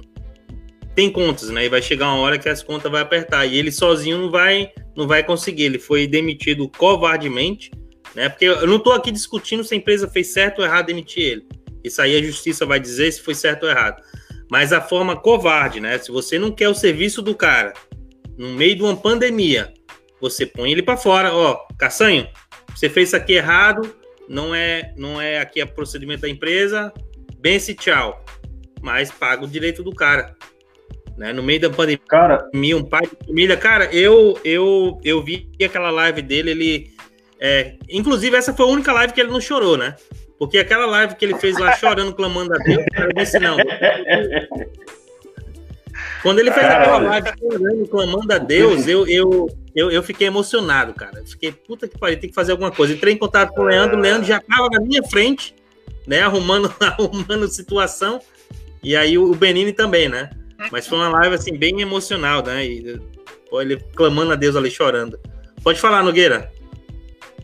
tem 0.93 1.09
contas, 1.09 1.49
né? 1.49 1.65
E 1.65 1.69
vai 1.69 1.81
chegar 1.81 2.07
uma 2.07 2.19
hora 2.19 2.37
que 2.37 2.47
as 2.47 2.61
contas 2.61 2.91
vai 2.91 3.01
apertar. 3.01 3.45
E 3.45 3.57
ele 3.57 3.71
sozinho 3.71 4.19
não 4.19 4.29
vai, 4.29 4.71
não 4.95 5.07
vai 5.07 5.23
conseguir. 5.23 5.63
Ele 5.63 5.79
foi 5.79 6.05
demitido 6.05 6.69
covardemente, 6.77 7.71
né? 8.13 8.29
Porque 8.29 8.45
eu 8.45 8.67
não 8.67 8.77
estou 8.77 8.93
aqui 8.93 9.11
discutindo 9.11 9.63
se 9.63 9.73
a 9.73 9.77
empresa 9.77 10.07
fez 10.07 10.27
certo 10.27 10.59
ou 10.59 10.65
errado 10.65 10.87
demitir 10.87 11.23
ele. 11.23 11.47
Isso 11.83 12.01
aí 12.01 12.15
a 12.15 12.21
justiça 12.21 12.65
vai 12.65 12.79
dizer 12.79 13.11
se 13.11 13.21
foi 13.21 13.33
certo 13.33 13.63
ou 13.63 13.69
errado 13.69 14.03
mas 14.49 14.73
a 14.73 14.81
forma 14.81 15.15
covarde, 15.15 15.79
né? 15.79 15.97
Se 15.97 16.11
você 16.11 16.39
não 16.39 16.51
quer 16.51 16.69
o 16.69 16.73
serviço 16.73 17.21
do 17.21 17.35
cara 17.35 17.73
no 18.37 18.49
meio 18.49 18.75
de 18.75 18.81
uma 18.81 18.95
pandemia, 18.95 19.73
você 20.19 20.45
põe 20.45 20.71
ele 20.71 20.81
para 20.81 20.97
fora, 20.97 21.33
ó, 21.33 21.67
Caçanho, 21.77 22.27
você 22.73 22.89
fez 22.89 23.09
isso 23.09 23.15
aqui 23.15 23.33
errado, 23.33 23.95
não 24.27 24.55
é, 24.55 24.93
não 24.97 25.21
é 25.21 25.39
aqui 25.39 25.61
o 25.61 25.67
procedimento 25.67 26.21
da 26.21 26.29
empresa, 26.29 26.93
bense 27.37 27.75
tchau, 27.75 28.23
mas 28.81 29.11
paga 29.11 29.43
o 29.43 29.47
direito 29.47 29.83
do 29.83 29.93
cara. 29.93 30.35
Né? 31.17 31.33
No 31.33 31.43
meio 31.43 31.59
da 31.59 31.69
pandemia, 31.69 31.99
cara, 32.07 32.49
um 32.53 32.83
pai 32.83 33.01
de 33.01 33.27
família, 33.27 33.57
cara, 33.57 33.93
eu 33.93 34.39
eu 34.43 34.99
eu 35.03 35.21
vi 35.21 35.51
aquela 35.61 35.91
live 35.91 36.21
dele, 36.21 36.51
ele 36.51 36.93
é, 37.39 37.75
inclusive 37.89 38.37
essa 38.37 38.53
foi 38.53 38.65
a 38.65 38.69
única 38.69 38.93
live 38.93 39.13
que 39.13 39.19
ele 39.19 39.31
não 39.31 39.41
chorou, 39.41 39.77
né? 39.77 39.95
Porque 40.39 40.57
aquela 40.57 40.85
live 40.85 41.15
que 41.15 41.25
ele 41.25 41.35
fez 41.35 41.57
lá 41.59 41.75
chorando, 41.75 42.13
clamando 42.13 42.53
a 42.55 42.57
Deus, 42.57 42.85
eu 42.97 43.13
disse 43.13 43.37
não. 43.39 43.57
Quando 46.23 46.39
ele 46.39 46.49
fez 46.49 46.65
aquela 46.65 46.97
live 46.97 47.29
chorando, 47.37 47.87
clamando 47.87 48.33
a 48.33 48.37
Deus, 48.37 48.87
eu, 48.87 49.05
eu, 49.05 49.49
eu, 49.75 49.91
eu 49.91 50.01
fiquei 50.01 50.27
emocionado, 50.27 50.93
cara. 50.93 51.21
Fiquei, 51.25 51.51
puta 51.51 51.89
que 51.89 51.97
pariu, 51.97 52.17
tem 52.17 52.29
que 52.29 52.35
fazer 52.35 52.53
alguma 52.53 52.71
coisa. 52.71 52.93
Entrei 52.93 53.13
em 53.13 53.17
contato 53.17 53.53
com 53.53 53.61
o 53.61 53.65
Leandro, 53.65 53.97
o 53.97 53.99
Leandro 53.99 54.25
já 54.25 54.37
estava 54.37 54.69
na 54.69 54.79
minha 54.79 55.03
frente, 55.03 55.53
né, 56.07 56.21
arrumando, 56.21 56.73
arrumando 56.79 57.47
situação. 57.49 58.21
E 58.81 58.95
aí 58.95 59.17
o 59.17 59.35
Benini 59.35 59.73
também, 59.73 60.07
né? 60.07 60.29
Mas 60.71 60.87
foi 60.87 60.97
uma 60.97 61.09
live, 61.09 61.35
assim, 61.35 61.57
bem 61.57 61.81
emocional, 61.81 62.43
né? 62.43 62.65
E, 62.65 62.99
pô, 63.49 63.61
ele 63.61 63.77
clamando 63.93 64.31
a 64.31 64.35
Deus 64.35 64.55
ali, 64.55 64.71
chorando. 64.71 65.19
Pode 65.61 65.79
falar, 65.79 66.01
Nogueira. 66.01 66.49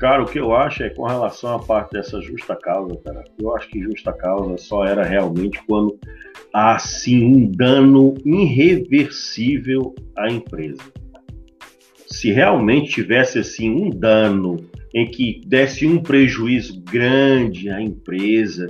Cara, 0.05 0.21
o 0.21 0.27
que 0.27 0.37
eu 0.37 0.55
acho 0.55 0.83
é 0.83 0.89
com 0.91 1.03
relação 1.07 1.55
à 1.55 1.59
parte 1.59 1.93
dessa 1.93 2.21
justa 2.21 2.55
causa, 2.55 2.95
cara, 3.03 3.23
eu 3.41 3.55
acho 3.55 3.67
que 3.69 3.81
justa 3.81 4.13
causa 4.13 4.55
só 4.55 4.85
era 4.85 5.03
realmente 5.03 5.59
quando 5.65 5.99
há 6.53 6.75
assim 6.75 7.25
um 7.25 7.51
dano 7.51 8.13
irreversível 8.23 9.95
à 10.15 10.29
empresa. 10.29 10.83
Se 12.05 12.31
realmente 12.31 12.91
tivesse 12.91 13.39
assim 13.39 13.71
um 13.71 13.89
dano 13.89 14.57
em 14.93 15.09
que 15.09 15.41
desse 15.47 15.87
um 15.87 15.99
prejuízo 15.99 16.79
grande 16.83 17.71
à 17.71 17.81
empresa, 17.81 18.67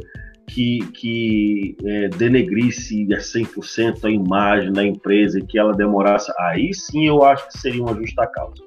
que, 0.47 0.87
que 0.93 1.75
é, 1.83 2.07
denegrisse 2.07 3.13
a 3.13 3.17
100% 3.17 4.05
a 4.05 4.09
imagem 4.09 4.71
da 4.71 4.85
empresa 4.85 5.37
e 5.37 5.45
que 5.45 5.59
ela 5.59 5.73
demorasse, 5.73 6.31
aí 6.39 6.73
sim 6.73 7.05
eu 7.05 7.25
acho 7.25 7.45
que 7.49 7.57
seria 7.57 7.83
uma 7.83 7.93
justa 7.93 8.25
causa. 8.25 8.63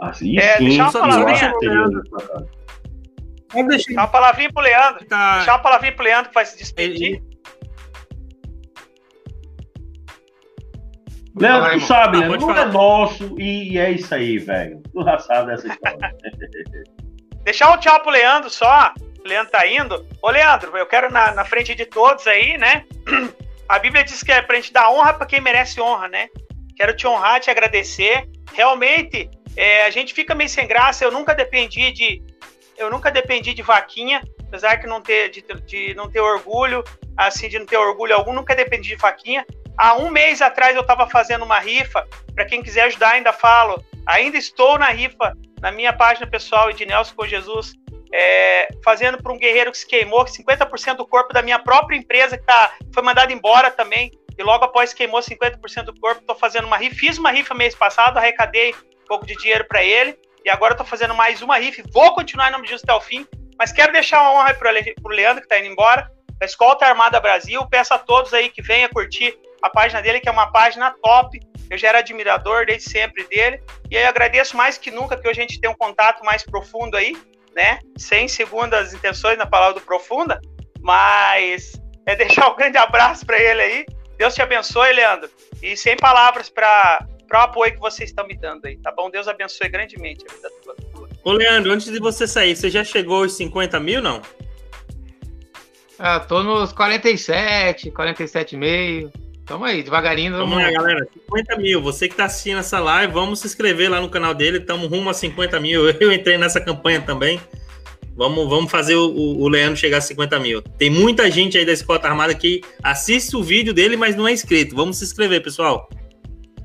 Assim, 0.00 0.38
é, 0.38 0.56
sim, 0.56 0.64
deixa 0.64 0.82
eu 0.82 0.90
falar, 0.90 1.14
Pode 1.14 1.24
deixar. 1.26 1.52
Deixar 3.66 3.92
uma 3.92 4.08
palavrinha 4.08 4.52
pro 4.52 4.62
Leandro. 4.62 5.04
Tá. 5.06 5.36
Deixar 5.36 5.52
uma 5.52 5.58
palavrinha 5.62 5.92
pro 5.92 6.04
Leandro 6.04 6.28
que 6.28 6.34
vai 6.34 6.46
se 6.46 6.56
despedir. 6.56 7.16
Ele... 7.16 7.30
Leandro, 11.36 11.70
tu 11.72 11.80
sabe, 11.80 12.16
ah, 12.16 12.20
Leandro, 12.20 12.40
não 12.40 12.56
é 12.56 12.64
nosso 12.66 13.40
e 13.40 13.78
é 13.78 13.90
isso 13.90 14.14
aí, 14.14 14.38
velho. 14.38 14.82
Tu 14.92 15.04
já 15.04 15.18
sabe 15.18 15.52
essa 15.52 15.68
história. 15.68 16.14
Deixar 17.44 17.70
um 17.72 17.78
tchau 17.78 18.00
pro 18.00 18.10
Leandro 18.10 18.50
só. 18.50 18.92
O 19.24 19.28
Leandro 19.28 19.52
tá 19.52 19.66
indo. 19.66 20.06
Ô, 20.22 20.30
Leandro, 20.30 20.76
eu 20.76 20.86
quero 20.86 21.10
na, 21.12 21.32
na 21.32 21.44
frente 21.44 21.74
de 21.74 21.84
todos 21.84 22.26
aí, 22.26 22.56
né? 22.58 22.84
A 23.68 23.78
Bíblia 23.78 24.02
diz 24.02 24.22
que 24.22 24.32
é 24.32 24.42
pra 24.42 24.56
gente 24.56 24.72
dar 24.72 24.90
honra 24.90 25.14
para 25.14 25.26
quem 25.26 25.40
merece 25.40 25.80
honra, 25.80 26.08
né? 26.08 26.28
Quero 26.76 26.96
te 26.96 27.06
honrar, 27.06 27.40
te 27.40 27.50
agradecer. 27.50 28.28
Realmente, 28.52 29.30
é, 29.56 29.84
a 29.84 29.90
gente 29.90 30.14
fica 30.14 30.34
meio 30.34 30.48
sem 30.48 30.66
graça. 30.66 31.04
Eu 31.04 31.10
nunca 31.10 31.34
dependi 31.34 31.92
de, 31.92 32.22
eu 32.76 32.90
nunca 32.90 33.10
dependi 33.10 33.52
de 33.52 33.62
vaquinha, 33.62 34.22
apesar 34.46 34.76
de 34.76 34.86
não 34.86 35.00
ter, 35.00 35.30
de, 35.30 35.42
de 35.66 35.94
não 35.94 36.10
ter 36.10 36.20
orgulho, 36.20 36.82
assim, 37.16 37.48
de 37.48 37.58
não 37.58 37.66
ter 37.66 37.76
orgulho 37.76 38.14
algum, 38.14 38.32
nunca 38.32 38.54
dependi 38.54 38.90
de 38.90 38.96
vaquinha. 38.96 39.44
Há 39.76 39.94
um 39.96 40.10
mês 40.10 40.42
atrás 40.42 40.74
eu 40.74 40.82
estava 40.82 41.08
fazendo 41.08 41.44
uma 41.44 41.58
rifa. 41.58 42.06
Para 42.34 42.44
quem 42.44 42.62
quiser 42.62 42.82
ajudar, 42.82 43.12
ainda 43.12 43.32
falo. 43.32 43.82
Ainda 44.06 44.36
estou 44.36 44.78
na 44.78 44.90
rifa 44.90 45.36
na 45.60 45.70
minha 45.70 45.92
página 45.92 46.26
pessoal 46.26 46.72
de 46.72 46.86
Nelson 46.86 47.14
com 47.14 47.26
Jesus, 47.26 47.74
é, 48.12 48.68
fazendo 48.82 49.22
para 49.22 49.32
um 49.32 49.38
guerreiro 49.38 49.70
que 49.70 49.78
se 49.78 49.86
queimou, 49.86 50.24
50% 50.24 50.96
do 50.96 51.06
corpo 51.06 51.32
da 51.32 51.42
minha 51.42 51.58
própria 51.58 51.96
empresa 51.96 52.36
que 52.36 52.44
tá, 52.44 52.72
foi 52.92 53.02
mandado 53.02 53.32
embora 53.32 53.70
também. 53.70 54.10
E 54.38 54.42
logo 54.42 54.64
após 54.64 54.94
queimou 54.94 55.20
50% 55.20 55.84
do 55.84 56.00
corpo, 56.00 56.22
estou 56.22 56.34
fazendo 56.34 56.66
uma 56.66 56.78
rifa. 56.78 56.96
Fiz 56.96 57.18
uma 57.18 57.30
rifa 57.30 57.54
mês 57.54 57.74
passado, 57.74 58.16
arrecadei 58.16 58.74
pouco 59.10 59.26
de 59.26 59.34
dinheiro 59.34 59.64
para 59.64 59.82
ele. 59.82 60.16
E 60.44 60.48
agora 60.48 60.74
estou 60.74 60.86
fazendo 60.86 61.12
mais 61.16 61.42
uma 61.42 61.58
rifa. 61.58 61.82
Vou 61.92 62.14
continuar 62.14 62.48
em 62.48 62.52
nome 62.52 62.62
de 62.62 62.70
Jesus 62.70 62.84
até 62.84 62.94
o 62.94 63.00
fim. 63.00 63.26
Mas 63.58 63.72
quero 63.72 63.92
deixar 63.92 64.22
uma 64.22 64.34
honra 64.34 64.54
para 64.54 64.70
o 65.02 65.08
Leandro, 65.08 65.42
que 65.42 65.46
está 65.46 65.58
indo 65.58 65.66
embora, 65.66 66.08
da 66.38 66.46
Escolta 66.46 66.86
Armada 66.86 67.18
Brasil. 67.18 67.66
Peço 67.68 67.92
a 67.92 67.98
todos 67.98 68.32
aí 68.32 68.48
que 68.48 68.62
venham 68.62 68.88
curtir 68.88 69.36
a 69.60 69.68
página 69.68 70.00
dele, 70.00 70.20
que 70.20 70.28
é 70.28 70.32
uma 70.32 70.52
página 70.52 70.94
top. 71.02 71.40
Eu 71.68 71.76
já 71.76 71.88
era 71.88 71.98
admirador 71.98 72.64
desde 72.66 72.88
sempre 72.88 73.24
dele. 73.24 73.60
E 73.90 73.96
aí 73.96 74.04
agradeço 74.04 74.56
mais 74.56 74.78
que 74.78 74.92
nunca 74.92 75.16
que 75.16 75.28
hoje 75.28 75.40
a 75.40 75.42
gente 75.42 75.60
tem 75.60 75.68
um 75.68 75.76
contato 75.76 76.24
mais 76.24 76.44
profundo 76.44 76.96
aí, 76.96 77.16
né? 77.54 77.80
Sem 77.98 78.28
segundas 78.28 78.94
intenções 78.94 79.36
na 79.36 79.46
palavra 79.46 79.74
do 79.74 79.80
profunda, 79.80 80.40
mas 80.80 81.72
é 82.06 82.14
deixar 82.16 82.48
um 82.48 82.56
grande 82.56 82.78
abraço 82.78 83.26
para 83.26 83.38
ele 83.38 83.60
aí. 83.60 83.86
Deus 84.16 84.34
te 84.34 84.40
abençoe, 84.40 84.92
Leandro. 84.92 85.28
E 85.60 85.76
sem 85.76 85.96
palavras 85.96 86.48
para 86.48 87.06
o 87.38 87.42
apoio 87.42 87.72
que 87.72 87.80
vocês 87.80 88.10
estão 88.10 88.26
me 88.26 88.36
dando 88.36 88.66
aí, 88.66 88.76
tá 88.76 88.92
bom? 88.92 89.10
Deus 89.10 89.28
abençoe 89.28 89.68
grandemente 89.68 90.24
a 90.28 90.34
vida 90.34 90.50
tua. 90.62 91.08
Ô, 91.22 91.32
Leandro, 91.32 91.72
antes 91.72 91.90
de 91.90 91.98
você 91.98 92.26
sair, 92.26 92.56
você 92.56 92.70
já 92.70 92.82
chegou 92.82 93.22
aos 93.22 93.34
50 93.34 93.78
mil, 93.78 94.02
não? 94.02 94.22
Ah, 95.98 96.18
tô 96.18 96.42
nos 96.42 96.72
47, 96.72 97.90
47,5. 97.90 99.12
Tamo 99.44 99.64
aí, 99.64 99.82
devagarinho. 99.82 100.36
Vamos 100.36 100.56
lá, 100.56 100.70
galera. 100.70 101.06
50 101.12 101.56
mil. 101.58 101.82
Você 101.82 102.08
que 102.08 102.14
tá 102.14 102.24
assistindo 102.24 102.58
essa 102.58 102.78
live, 102.78 103.12
vamos 103.12 103.40
se 103.40 103.48
inscrever 103.48 103.90
lá 103.90 104.00
no 104.00 104.08
canal 104.08 104.32
dele. 104.32 104.60
Tamo 104.60 104.86
rumo 104.86 105.10
a 105.10 105.14
50 105.14 105.60
mil. 105.60 105.90
Eu 106.00 106.12
entrei 106.12 106.38
nessa 106.38 106.60
campanha 106.60 107.00
também. 107.02 107.40
Vamos, 108.16 108.48
vamos 108.48 108.70
fazer 108.70 108.94
o, 108.94 109.10
o 109.10 109.48
Leandro 109.48 109.76
chegar 109.76 109.98
a 109.98 110.00
50 110.00 110.38
mil. 110.38 110.62
Tem 110.62 110.88
muita 110.88 111.30
gente 111.30 111.58
aí 111.58 111.66
da 111.66 111.72
Escota 111.72 112.08
Armada 112.08 112.34
que 112.34 112.62
assiste 112.82 113.36
o 113.36 113.42
vídeo 113.42 113.74
dele, 113.74 113.96
mas 113.96 114.16
não 114.16 114.26
é 114.26 114.32
inscrito. 114.32 114.74
Vamos 114.74 114.98
se 114.98 115.04
inscrever, 115.04 115.42
pessoal. 115.42 115.88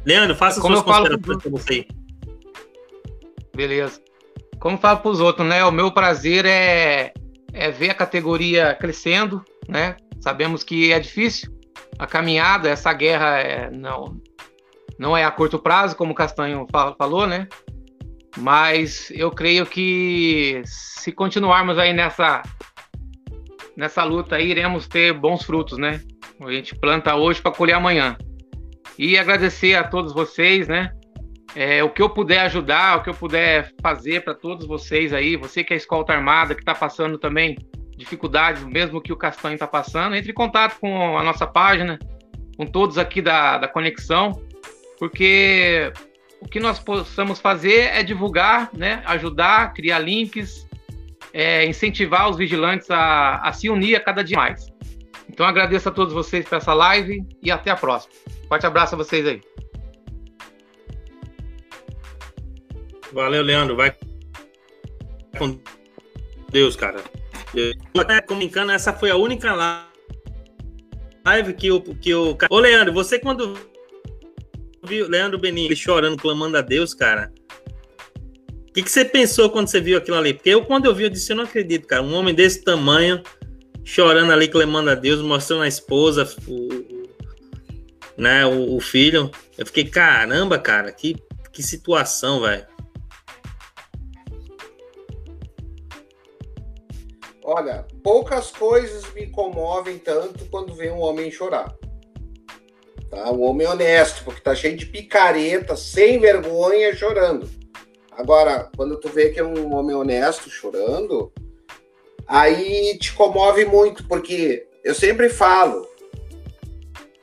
Leandro, 0.06 0.36
faça 0.36 0.62
Como 0.62 0.76
suas 0.76 0.86
considerações 0.86 1.42
para 1.42 1.52
você. 1.52 1.88
Beleza. 3.56 4.02
Como 4.60 4.78
falo 4.78 5.00
para 5.00 5.12
os 5.12 5.20
outros, 5.20 5.48
né? 5.48 5.64
O 5.66 5.72
meu 5.72 5.92
prazer 5.92 6.46
é, 6.46 7.14
é 7.54 7.72
ver 7.72 7.90
a 7.90 7.96
categoria 7.96 8.76
crescendo, 8.76 9.44
né? 9.68 9.96
Sabemos 10.20 10.64
que 10.64 10.92
é 10.92 11.00
difícil, 11.00 11.52
a 11.98 12.06
caminhada, 12.06 12.70
essa 12.70 12.92
guerra 12.94 13.38
é, 13.40 13.70
não, 13.70 14.20
não 14.98 15.16
é 15.16 15.24
a 15.24 15.32
curto 15.32 15.60
prazo, 15.60 15.96
como 15.96 16.12
o 16.12 16.16
Castanho 16.16 16.66
falou, 16.98 17.28
né? 17.28 17.48
Mas 18.38 19.12
eu 19.12 19.32
creio 19.32 19.66
que 19.66 20.62
se 20.66 21.12
continuarmos 21.12 21.78
aí 21.78 21.94
nessa, 21.94 22.42
nessa 23.78 24.04
luta 24.04 24.36
aí, 24.36 24.50
iremos 24.50 24.88
ter 24.88 25.14
bons 25.14 25.44
frutos, 25.44 25.78
né? 25.78 26.02
A 26.42 26.52
gente 26.52 26.76
planta 26.76 27.16
hoje 27.16 27.42
para 27.42 27.52
colher 27.52 27.74
amanhã. 27.74 28.18
E 28.98 29.18
agradecer 29.18 29.76
a 29.76 29.84
todos 29.84 30.14
vocês, 30.14 30.68
né? 30.68 30.92
É, 31.56 31.84
o 31.84 31.90
que 31.90 32.02
eu 32.02 32.10
puder 32.10 32.40
ajudar, 32.42 32.98
o 32.98 33.04
que 33.04 33.10
eu 33.10 33.14
puder 33.14 33.74
fazer 33.82 34.24
para 34.24 34.34
todos 34.34 34.68
vocês 34.68 35.14
aí, 35.14 35.38
você 35.38 35.64
que 35.64 35.74
é 35.74 35.78
escolta 35.78 36.14
armada, 36.14 36.54
que 36.54 36.62
está 36.62 36.76
passando 36.76 37.18
também 37.18 37.58
dificuldades, 37.98 38.64
mesmo 38.66 39.02
que 39.02 39.14
o 39.14 39.16
Castanho 39.16 39.54
está 39.54 39.68
passando, 39.68 40.16
entre 40.16 40.32
em 40.32 40.36
contato 40.36 40.78
com 40.80 41.18
a 41.18 41.24
nossa 41.24 41.48
página, 41.48 41.98
com 42.58 42.66
todos 42.66 42.98
aqui 42.98 43.22
da, 43.22 43.58
da 43.58 43.68
Conexão, 43.70 44.32
porque 45.00 45.94
o 46.42 46.48
que 46.48 46.60
nós 46.60 46.78
possamos 46.78 47.40
fazer 47.40 47.90
é 47.94 48.04
divulgar, 48.04 48.70
né, 48.74 49.02
ajudar, 49.06 49.74
criar 49.74 50.00
links, 50.00 50.68
é, 51.34 51.66
incentivar 51.66 52.30
os 52.30 52.38
vigilantes 52.38 52.92
a, 52.92 53.38
a 53.38 53.54
se 53.54 53.70
unir 53.70 53.96
a 53.96 54.00
cada 54.00 54.24
dia 54.24 54.38
mais. 54.38 54.68
Então 55.30 55.46
agradeço 55.46 55.90
a 55.90 55.92
todos 55.92 56.14
vocês 56.14 56.46
por 56.48 56.58
essa 56.58 56.74
live 56.74 57.24
e 57.42 57.50
até 57.50 57.72
a 57.72 57.76
próxima. 57.76 58.14
Forte 58.48 58.66
abraço 58.66 58.96
a 58.96 58.98
vocês 58.98 59.26
aí. 59.26 59.42
Valeu, 63.12 63.42
Leandro. 63.42 63.76
Vai 63.76 63.96
com 65.38 65.60
Deus, 66.52 66.76
cara. 66.76 67.02
Eu 67.54 67.74
até 68.02 68.22
comunicando, 68.22 68.72
essa 68.72 68.92
foi 68.92 69.10
a 69.10 69.16
única 69.16 69.54
live 71.26 71.54
que 71.54 71.72
o. 71.72 71.82
Que 71.82 72.14
o... 72.14 72.38
Ô, 72.50 72.60
Leandro, 72.60 72.94
você 72.94 73.18
quando 73.18 73.58
viu 74.84 75.08
Leandro 75.08 75.40
Benin 75.40 75.74
chorando, 75.76 76.18
clamando 76.18 76.58
a 76.58 76.62
Deus, 76.62 76.94
cara. 76.94 77.32
O 78.70 78.74
que, 78.74 78.84
que 78.84 78.92
você 78.92 79.06
pensou 79.06 79.50
quando 79.50 79.70
você 79.70 79.80
viu 79.80 79.98
aquilo 79.98 80.18
ali? 80.18 80.34
Porque 80.34 80.50
eu, 80.50 80.66
quando 80.66 80.86
eu 80.86 80.94
vi, 80.94 81.04
eu 81.04 81.10
disse: 81.10 81.32
Eu 81.32 81.38
não 81.38 81.46
acredito, 81.46 81.88
cara. 81.88 82.04
Um 82.04 82.14
homem 82.14 82.36
desse 82.36 82.64
tamanho, 82.64 83.24
chorando 83.84 84.32
ali, 84.32 84.50
clamando 84.50 84.90
a 84.90 84.96
Deus, 84.96 85.22
mostrando 85.22 85.64
a 85.64 85.68
esposa, 85.68 86.30
o, 86.46 86.95
né, 88.18 88.46
o, 88.46 88.76
o 88.76 88.80
filho. 88.80 89.30
Eu 89.58 89.66
fiquei: 89.66 89.86
Caramba, 89.86 90.58
cara, 90.60 90.92
que, 90.92 91.16
que 91.52 91.62
situação, 91.64 92.42
velho. 92.42 92.66
Olha, 97.48 97.86
poucas 98.04 98.50
coisas 98.50 99.14
me 99.14 99.28
comovem 99.28 100.00
tanto 100.00 100.46
quando 100.46 100.74
vem 100.74 100.92
um 100.92 101.00
homem 101.00 101.30
chorar. 101.30 101.76
Tá? 103.08 103.32
Um 103.32 103.44
homem 103.44 103.68
honesto, 103.68 104.24
porque 104.24 104.42
tá 104.42 104.56
cheio 104.56 104.76
de 104.76 104.88
picareta, 104.88 105.76
sem 105.76 106.20
vergonha, 106.20 106.96
chorando. 106.96 107.48
Agora, 108.12 108.72
quando 108.76 109.00
tu 109.00 109.10
vê 109.10 109.30
que 109.30 109.40
é 109.40 109.44
um 109.44 109.76
homem 109.76 109.96
honesto 109.96 110.50
chorando, 110.50 111.32
aí 112.26 112.98
te 112.98 113.14
comove 113.14 113.64
muito, 113.66 114.08
porque 114.08 114.68
eu 114.84 114.96
sempre 114.96 115.30
falo, 115.30 115.88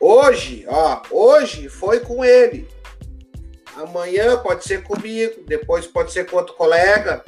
hoje, 0.02 0.64
ó, 0.68 1.02
hoje 1.10 1.68
foi 1.68 2.00
com 2.00 2.24
ele. 2.24 2.68
Amanhã 3.76 4.36
pode 4.38 4.64
ser 4.64 4.82
comigo, 4.82 5.44
depois 5.46 5.86
pode 5.86 6.12
ser 6.12 6.26
com 6.26 6.36
outro 6.36 6.54
colega, 6.54 7.24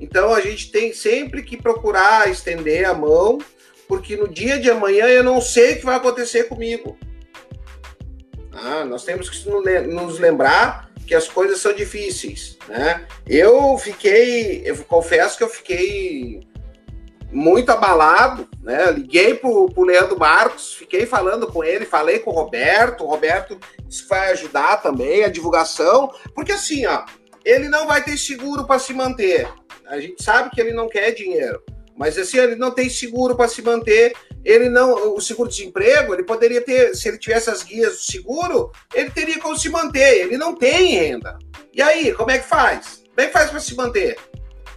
então 0.00 0.32
a 0.32 0.40
gente 0.40 0.70
tem 0.70 0.92
sempre 0.92 1.42
que 1.42 1.56
procurar 1.56 2.30
estender 2.30 2.84
a 2.84 2.94
mão, 2.94 3.38
porque 3.88 4.16
no 4.16 4.28
dia 4.28 4.58
de 4.58 4.70
amanhã 4.70 5.06
eu 5.06 5.24
não 5.24 5.40
sei 5.40 5.72
o 5.72 5.78
que 5.78 5.84
vai 5.84 5.96
acontecer 5.96 6.44
comigo. 6.44 6.96
Ah, 8.52 8.84
nós 8.84 9.04
temos 9.04 9.28
que 9.28 9.48
nos 9.48 10.18
lembrar 10.18 10.90
que 11.06 11.14
as 11.14 11.26
coisas 11.26 11.60
são 11.60 11.72
difíceis, 11.72 12.58
né? 12.68 13.06
Eu 13.26 13.78
fiquei, 13.78 14.62
eu 14.64 14.76
confesso 14.84 15.38
que 15.38 15.44
eu 15.44 15.48
fiquei 15.48 16.40
muito 17.30 17.70
abalado, 17.70 18.48
né? 18.62 18.90
Liguei 18.90 19.34
pro, 19.34 19.70
pro 19.70 19.84
Leandro 19.84 20.18
Marcos, 20.18 20.74
fiquei 20.74 21.06
falando 21.06 21.46
com 21.46 21.62
ele, 21.62 21.84
falei 21.84 22.18
com 22.18 22.30
o 22.30 22.34
Roberto, 22.34 23.04
o 23.04 23.06
Roberto 23.06 23.58
vai 24.08 24.32
ajudar 24.32 24.78
também 24.78 25.24
a 25.24 25.28
divulgação, 25.28 26.10
porque 26.34 26.52
assim, 26.52 26.86
ó, 26.86 27.04
ele 27.44 27.68
não 27.68 27.86
vai 27.86 28.02
ter 28.02 28.16
seguro 28.16 28.66
para 28.66 28.78
se 28.78 28.92
manter. 28.92 29.48
A 29.86 30.00
gente 30.00 30.22
sabe 30.22 30.50
que 30.50 30.60
ele 30.60 30.72
não 30.72 30.88
quer 30.88 31.12
dinheiro, 31.12 31.62
mas 31.96 32.16
assim, 32.16 32.38
ele 32.38 32.56
não 32.56 32.70
tem 32.70 32.88
seguro 32.88 33.36
para 33.36 33.48
se 33.48 33.60
manter. 33.60 34.14
Ele 34.44 34.68
não, 34.68 35.16
o 35.16 35.20
seguro-desemprego, 35.20 36.14
ele 36.14 36.22
poderia 36.22 36.62
ter, 36.62 36.94
se 36.94 37.08
ele 37.08 37.18
tivesse 37.18 37.50
as 37.50 37.64
guias 37.64 37.94
do 37.94 38.00
seguro, 38.00 38.70
ele 38.94 39.10
teria 39.10 39.38
como 39.40 39.58
se 39.58 39.68
manter. 39.68 40.20
Ele 40.20 40.38
não 40.38 40.54
tem 40.54 40.94
renda. 40.94 41.36
E 41.74 41.82
aí, 41.82 42.14
como 42.14 42.30
é 42.30 42.38
que 42.38 42.46
faz? 42.46 43.02
Como 43.08 43.20
é 43.20 43.26
que 43.26 43.32
faz 43.32 43.50
para 43.50 43.60
se 43.60 43.74
manter? 43.74 44.16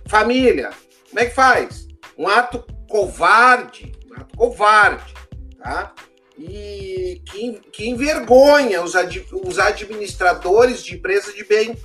Família, 0.07 0.72
como 1.10 1.19
é 1.19 1.26
que 1.28 1.36
faz? 1.36 1.88
Um 2.22 2.27
ato 2.27 2.64
covarde, 2.88 3.91
um 4.07 4.14
ato 4.14 4.38
covarde, 4.38 5.11
tá? 5.57 5.91
E 6.38 7.19
que, 7.26 7.60
que 7.73 7.89
envergonha 7.89 8.84
os, 8.84 8.95
ad, 8.95 9.26
os 9.43 9.57
administradores 9.57 10.84
de 10.84 10.93
empresas 10.93 11.34
de 11.34 11.43
bem, 11.43 11.76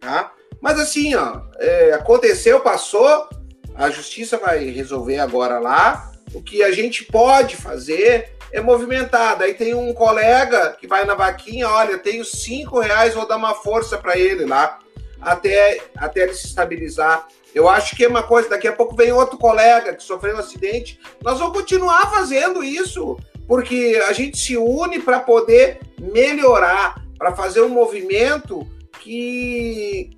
tá? 0.00 0.32
Mas 0.58 0.80
assim, 0.80 1.14
ó, 1.14 1.42
é, 1.58 1.92
aconteceu, 1.92 2.60
passou. 2.60 3.28
a 3.74 3.90
justiça 3.90 4.38
vai 4.38 4.70
resolver 4.70 5.18
agora 5.18 5.58
lá. 5.58 6.12
O 6.32 6.42
que 6.42 6.62
a 6.62 6.72
gente 6.72 7.04
pode 7.04 7.54
fazer 7.54 8.38
é 8.50 8.62
movimentar. 8.62 9.36
Daí 9.36 9.52
tem 9.52 9.74
um 9.74 9.92
colega 9.92 10.78
que 10.80 10.86
vai 10.86 11.04
na 11.04 11.14
vaquinha, 11.14 11.68
olha, 11.68 11.98
tenho 11.98 12.24
cinco 12.24 12.80
reais, 12.80 13.12
vou 13.12 13.28
dar 13.28 13.36
uma 13.36 13.54
força 13.54 13.98
para 13.98 14.16
ele 14.16 14.46
lá, 14.46 14.78
até, 15.20 15.80
até 15.96 16.22
ele 16.22 16.34
se 16.34 16.46
estabilizar. 16.46 17.26
Eu 17.54 17.68
acho 17.68 17.96
que 17.96 18.04
é 18.04 18.08
uma 18.08 18.22
coisa, 18.22 18.48
daqui 18.48 18.68
a 18.68 18.72
pouco 18.72 18.94
vem 18.94 19.12
outro 19.12 19.38
colega 19.38 19.94
que 19.94 20.02
sofreu 20.02 20.36
um 20.36 20.38
acidente. 20.38 21.00
Nós 21.22 21.38
vamos 21.38 21.56
continuar 21.56 22.10
fazendo 22.10 22.62
isso, 22.62 23.18
porque 23.46 24.00
a 24.06 24.12
gente 24.12 24.38
se 24.38 24.56
une 24.56 25.00
para 25.00 25.20
poder 25.20 25.80
melhorar, 25.98 27.02
para 27.18 27.34
fazer 27.34 27.62
um 27.62 27.68
movimento 27.68 28.66
que, 29.00 30.10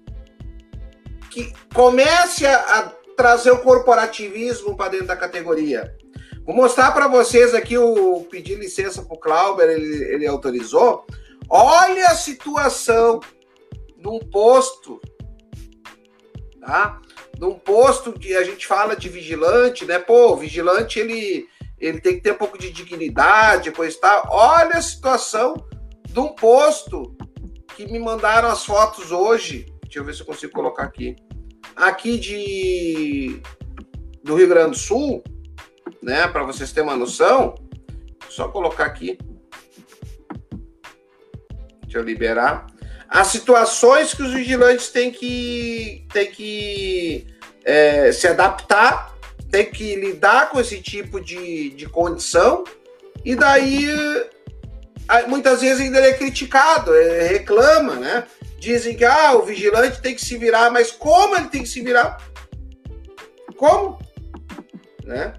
que 1.30 1.52
comece 1.72 2.46
a, 2.46 2.56
a 2.56 2.82
trazer 3.16 3.50
o 3.50 3.58
corporativismo 3.58 4.76
para 4.76 4.90
dentro 4.90 5.06
da 5.06 5.16
categoria. 5.16 5.94
Vou 6.44 6.56
mostrar 6.56 6.90
para 6.92 7.06
vocês 7.06 7.54
aqui 7.54 7.78
o 7.78 8.26
pedir 8.30 8.56
licença 8.56 9.02
para 9.02 9.14
o 9.14 9.18
Clauber, 9.18 9.68
ele, 9.68 10.04
ele 10.12 10.26
autorizou. 10.26 11.06
Olha 11.48 12.08
a 12.08 12.14
situação 12.14 13.20
de 14.00 14.08
um 14.08 14.18
posto, 14.18 15.00
tá? 16.60 17.00
De 17.36 17.44
um 17.44 17.54
posto 17.54 18.12
que 18.12 18.34
a 18.34 18.42
gente 18.42 18.66
fala 18.66 18.96
de 18.96 19.08
vigilante, 19.08 19.84
né? 19.84 19.98
Pô, 19.98 20.34
vigilante 20.36 20.98
ele, 20.98 21.46
ele 21.78 22.00
tem 22.00 22.14
que 22.14 22.22
ter 22.22 22.32
um 22.32 22.38
pouco 22.38 22.58
de 22.58 22.70
dignidade, 22.70 23.70
coisa 23.70 23.96
e 23.96 24.00
tal. 24.00 24.26
Olha 24.30 24.78
a 24.78 24.82
situação 24.82 25.54
de 26.08 26.18
um 26.18 26.28
posto 26.28 27.14
que 27.76 27.86
me 27.86 27.98
mandaram 27.98 28.48
as 28.48 28.64
fotos 28.64 29.12
hoje. 29.12 29.66
Deixa 29.82 29.98
eu 29.98 30.04
ver 30.04 30.14
se 30.14 30.20
eu 30.20 30.26
consigo 30.26 30.52
colocar 30.52 30.84
aqui. 30.84 31.14
Aqui 31.76 32.18
de 32.18 33.42
do 34.22 34.36
Rio 34.36 34.48
Grande 34.48 34.70
do 34.70 34.76
Sul, 34.76 35.22
né? 36.02 36.26
Para 36.28 36.44
vocês 36.44 36.72
terem 36.72 36.88
uma 36.88 36.96
noção, 36.96 37.54
só 38.28 38.48
colocar 38.48 38.84
aqui. 38.84 39.18
Deixa 41.82 41.98
eu 41.98 42.02
liberar. 42.02 42.66
As 43.10 43.26
situações 43.26 44.14
que 44.14 44.22
os 44.22 44.32
vigilantes 44.32 44.88
têm 44.88 45.10
que, 45.10 46.06
têm 46.12 46.30
que 46.30 47.26
é, 47.64 48.12
se 48.12 48.28
adaptar, 48.28 49.16
tem 49.50 49.68
que 49.68 49.96
lidar 49.96 50.48
com 50.50 50.60
esse 50.60 50.80
tipo 50.80 51.20
de, 51.20 51.70
de 51.70 51.88
condição, 51.88 52.62
e 53.24 53.34
daí 53.34 53.88
muitas 55.26 55.60
vezes 55.60 55.80
ainda 55.80 55.98
é 55.98 56.12
criticado, 56.12 56.92
reclama, 56.92 57.96
né? 57.96 58.24
Dizem 58.60 58.96
que 58.96 59.04
ah, 59.04 59.32
o 59.32 59.42
vigilante 59.42 60.00
tem 60.00 60.14
que 60.14 60.24
se 60.24 60.36
virar, 60.36 60.70
mas 60.70 60.92
como 60.92 61.34
ele 61.34 61.48
tem 61.48 61.62
que 61.62 61.68
se 61.68 61.80
virar? 61.80 62.22
Como? 63.56 63.98
Né? 65.04 65.34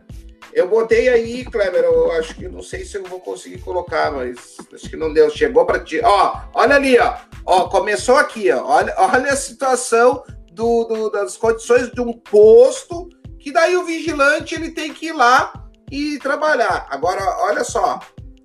Eu 0.53 0.67
botei 0.67 1.07
aí, 1.07 1.45
Kleber, 1.45 1.83
eu 1.83 2.11
acho 2.13 2.35
que 2.35 2.47
não 2.47 2.61
sei 2.61 2.83
se 2.83 2.97
eu 2.97 3.03
vou 3.03 3.19
conseguir 3.19 3.59
colocar, 3.59 4.11
mas 4.11 4.57
acho 4.73 4.89
que 4.89 4.97
não 4.97 5.13
deu. 5.13 5.29
Chegou 5.29 5.65
para 5.65 5.79
ti. 5.79 6.01
Ó, 6.03 6.41
olha 6.53 6.75
ali, 6.75 6.97
ó. 6.99 7.15
Ó, 7.45 7.69
começou 7.69 8.15
aqui, 8.17 8.51
ó. 8.51 8.65
Olha, 8.65 8.93
olha 8.97 9.31
a 9.31 9.35
situação 9.35 10.23
do, 10.51 10.83
do, 10.83 11.09
das 11.09 11.37
condições 11.37 11.89
de 11.89 12.01
um 12.01 12.13
posto 12.13 13.09
que 13.39 13.51
daí 13.51 13.75
o 13.75 13.85
vigilante 13.85 14.55
ele 14.55 14.71
tem 14.71 14.93
que 14.93 15.07
ir 15.07 15.13
lá 15.13 15.53
e 15.89 16.19
trabalhar. 16.19 16.87
Agora, 16.89 17.23
olha 17.43 17.63
só. 17.63 17.99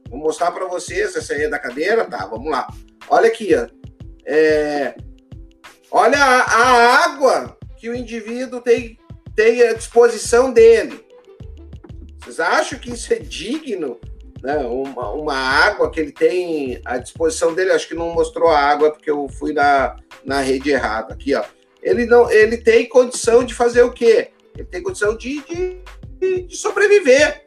Vou 0.08 0.18
mostrar 0.18 0.52
para 0.52 0.66
vocês 0.66 1.16
essa 1.16 1.34
aí 1.34 1.42
é 1.42 1.48
da 1.48 1.58
cadeira, 1.58 2.04
tá? 2.04 2.26
Vamos 2.26 2.50
lá. 2.50 2.66
Olha 3.08 3.28
aqui, 3.28 3.54
ó. 3.54 3.66
É, 4.24 4.96
olha 5.90 6.18
a, 6.18 6.42
a 6.42 7.04
água 7.04 7.56
que 7.76 7.88
o 7.88 7.94
indivíduo 7.94 8.60
tem, 8.60 8.98
tem 9.34 9.62
à 9.62 9.72
disposição 9.74 10.52
dele. 10.52 11.05
Vocês 12.26 12.40
acham 12.40 12.76
que 12.80 12.90
isso 12.90 13.12
é 13.12 13.20
digno? 13.20 14.00
Né? 14.42 14.56
Uma, 14.58 15.10
uma 15.12 15.34
água 15.34 15.88
que 15.90 16.00
ele 16.00 16.10
tem 16.10 16.80
à 16.84 16.98
disposição 16.98 17.54
dele, 17.54 17.70
acho 17.70 17.86
que 17.86 17.94
não 17.94 18.12
mostrou 18.12 18.48
a 18.48 18.58
água 18.58 18.90
porque 18.90 19.08
eu 19.08 19.28
fui 19.28 19.52
na, 19.52 19.96
na 20.24 20.40
rede 20.40 20.70
errada. 20.70 21.14
Aqui, 21.14 21.36
ó. 21.36 21.44
Ele, 21.80 22.04
não, 22.04 22.28
ele 22.28 22.56
tem 22.56 22.88
condição 22.88 23.44
de 23.44 23.54
fazer 23.54 23.82
o 23.82 23.92
quê? 23.92 24.30
Ele 24.56 24.66
tem 24.66 24.82
condição 24.82 25.16
de, 25.16 25.40
de, 25.42 26.42
de 26.42 26.56
sobreviver. 26.56 27.46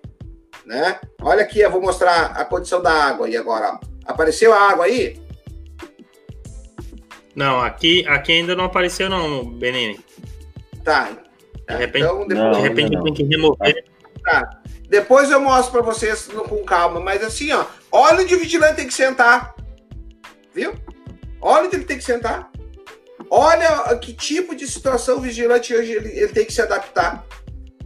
Né? 0.65 0.97
Olha 1.21 1.41
aqui, 1.41 1.59
eu 1.59 1.69
vou 1.69 1.81
mostrar 1.81 2.27
a 2.27 2.45
condição 2.45 2.81
da 2.81 2.91
água 2.91 3.27
aí 3.27 3.35
agora. 3.35 3.77
Apareceu 4.05 4.53
a 4.53 4.71
água 4.71 4.85
aí? 4.85 5.19
Não, 7.35 7.59
aqui, 7.59 8.07
aqui 8.07 8.31
ainda 8.31 8.55
não 8.55 8.65
apareceu 8.65 9.09
não, 9.09 9.43
Benini. 9.45 9.99
Tá. 10.85 11.09
De 11.67 11.75
repente, 11.75 12.05
então, 12.05 12.27
depois... 12.27 12.37
não, 12.37 12.51
de 12.51 12.61
repente 12.61 13.03
tem 13.03 13.13
que 13.13 13.23
remover. 13.23 13.83
Tá. 14.23 14.58
Depois 14.89 15.29
eu 15.29 15.39
mostro 15.39 15.71
para 15.71 15.81
vocês 15.81 16.27
com 16.27 16.65
calma, 16.65 16.99
mas 16.99 17.23
assim, 17.23 17.51
ó, 17.51 17.63
olha 17.91 18.25
o 18.25 18.39
vigilante 18.39 18.77
tem 18.77 18.87
que 18.87 18.93
sentar. 18.93 19.53
Viu? 20.53 20.73
Olha 21.39 21.67
onde 21.67 21.75
ele 21.75 21.85
tem 21.85 21.97
que 21.97 22.03
sentar. 22.03 22.51
Olha 23.29 23.95
que 23.97 24.13
tipo 24.13 24.55
de 24.55 24.67
situação 24.67 25.17
o 25.17 25.21
vigilante 25.21 25.75
hoje 25.75 25.91
ele, 25.91 26.09
ele 26.09 26.33
tem 26.33 26.43
que 26.43 26.51
se 26.51 26.61
adaptar. 26.61 27.23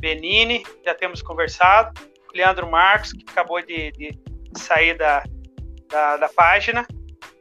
Benini, 0.00 0.64
já 0.84 0.94
temos 0.94 1.20
conversado, 1.20 1.92
Leandro 2.34 2.70
Marcos, 2.70 3.12
que 3.12 3.24
acabou 3.28 3.60
de, 3.60 3.90
de 3.92 4.18
sair 4.56 4.96
da, 4.96 5.22
da, 5.88 6.16
da 6.16 6.28
página, 6.28 6.86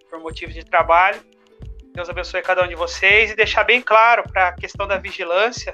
por 0.10 0.20
motivo 0.20 0.52
de 0.52 0.64
trabalho. 0.64 1.20
Deus 1.94 2.10
abençoe 2.10 2.42
cada 2.42 2.64
um 2.64 2.68
de 2.68 2.76
vocês 2.76 3.32
e 3.32 3.36
deixar 3.36 3.64
bem 3.64 3.82
claro 3.82 4.24
para 4.24 4.50
a 4.50 4.54
questão 4.54 4.88
da 4.88 4.98
vigilância 4.98 5.74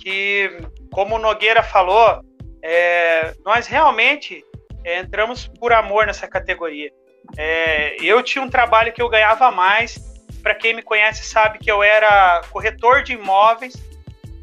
que, 0.00 0.50
como 0.90 1.16
o 1.16 1.18
Nogueira 1.18 1.62
falou, 1.62 2.22
é, 2.62 3.34
nós 3.44 3.66
realmente 3.66 4.44
é, 4.84 4.98
entramos 4.98 5.46
por 5.46 5.72
amor 5.72 6.06
nessa 6.06 6.26
categoria. 6.26 6.90
É, 7.36 7.96
eu 8.02 8.22
tinha 8.22 8.42
um 8.42 8.48
trabalho 8.48 8.92
que 8.92 9.00
eu 9.00 9.08
ganhava 9.08 9.50
mais. 9.50 9.98
Para 10.42 10.54
quem 10.54 10.74
me 10.74 10.82
conhece 10.82 11.22
sabe 11.24 11.58
que 11.58 11.70
eu 11.70 11.82
era 11.82 12.40
corretor 12.50 13.02
de 13.02 13.12
imóveis. 13.12 13.74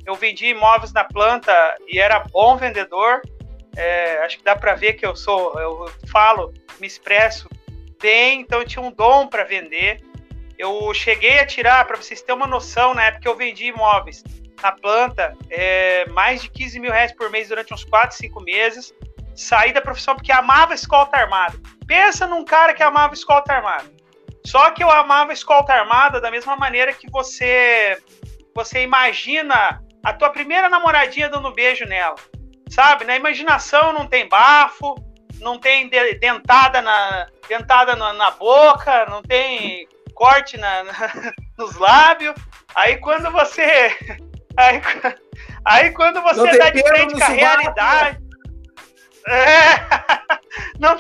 Eu 0.06 0.16
vendia 0.16 0.50
imóveis 0.50 0.94
na 0.94 1.04
planta 1.04 1.76
e 1.88 2.00
era 2.00 2.20
bom 2.20 2.56
vendedor. 2.56 3.22
É, 3.76 4.20
acho 4.20 4.38
que 4.38 4.44
dá 4.44 4.56
para 4.56 4.76
ver 4.76 4.94
que 4.94 5.06
eu 5.06 5.16
sou, 5.16 5.60
eu 5.60 5.92
falo, 6.10 6.54
me 6.80 6.88
expresso 6.88 7.50
bem, 8.02 8.42
então 8.42 8.60
eu 8.60 8.68
tinha 8.68 8.82
um 8.82 8.92
dom 8.92 9.28
para 9.28 9.44
vender. 9.44 10.02
Eu 10.58 10.94
cheguei 10.94 11.40
a 11.40 11.46
tirar, 11.46 11.86
para 11.86 11.98
vocês 11.98 12.22
terem 12.22 12.36
uma 12.36 12.48
noção, 12.48 12.94
na 12.94 13.06
época 13.06 13.28
eu 13.28 13.36
vendi 13.36 13.66
imóveis 13.66 14.24
na 14.62 14.72
planta, 14.72 15.38
é, 15.50 16.06
mais 16.10 16.42
de 16.42 16.50
15 16.50 16.80
mil 16.80 16.92
reais 16.92 17.12
por 17.12 17.30
mês 17.30 17.48
durante 17.50 17.74
uns 17.74 17.84
4, 17.84 18.18
5 18.18 18.42
meses. 18.42 18.94
Saí 19.36 19.72
da 19.72 19.82
profissão 19.82 20.16
porque 20.16 20.32
amava 20.32 20.74
escolta 20.74 21.18
armada. 21.18 21.60
Pensa 21.86 22.26
num 22.26 22.44
cara 22.44 22.74
que 22.74 22.82
amava 22.82 23.14
escolta 23.14 23.54
armada. 23.54 23.86
Só 24.44 24.72
que 24.72 24.84
eu 24.84 24.90
amava 24.90 25.32
escolta 25.32 25.74
armada 25.74 26.20
da 26.20 26.32
mesma 26.32 26.56
maneira 26.56 26.94
que 26.94 27.10
você 27.12 28.02
você 28.56 28.82
imagina 28.82 29.84
a 30.04 30.14
tua 30.14 30.32
primeira 30.32 30.68
namoradinha 30.70 31.30
dando 31.30 31.50
um 31.50 31.54
beijo 31.54 31.86
nela. 31.86 32.16
Sabe? 32.70 33.06
Na 33.06 33.16
imaginação 33.16 33.94
não 33.94 34.08
tem 34.08 34.28
bafo, 34.28 34.96
não 35.40 35.60
tem 35.60 35.90
dentada 35.90 36.82
na, 36.82 37.28
dentada 37.48 37.96
na, 37.96 38.14
na 38.14 38.32
boca, 38.32 39.06
não 39.06 39.22
tem 39.22 39.88
corte 40.14 40.58
na, 40.58 40.84
na, 40.84 40.94
nos 41.58 41.76
lábios. 41.76 42.36
Aí 42.76 42.98
quando 42.98 43.32
você. 43.32 43.96
Aí, 44.60 44.82
aí 45.64 45.92
quando 45.92 46.20
você 46.24 46.58
dá 46.58 46.72
de 46.72 46.82
frente 46.82 47.14
com 47.14 47.24
a 47.24 47.28
realidade. 47.28 48.18
É, 49.28 49.76
não, 50.80 50.98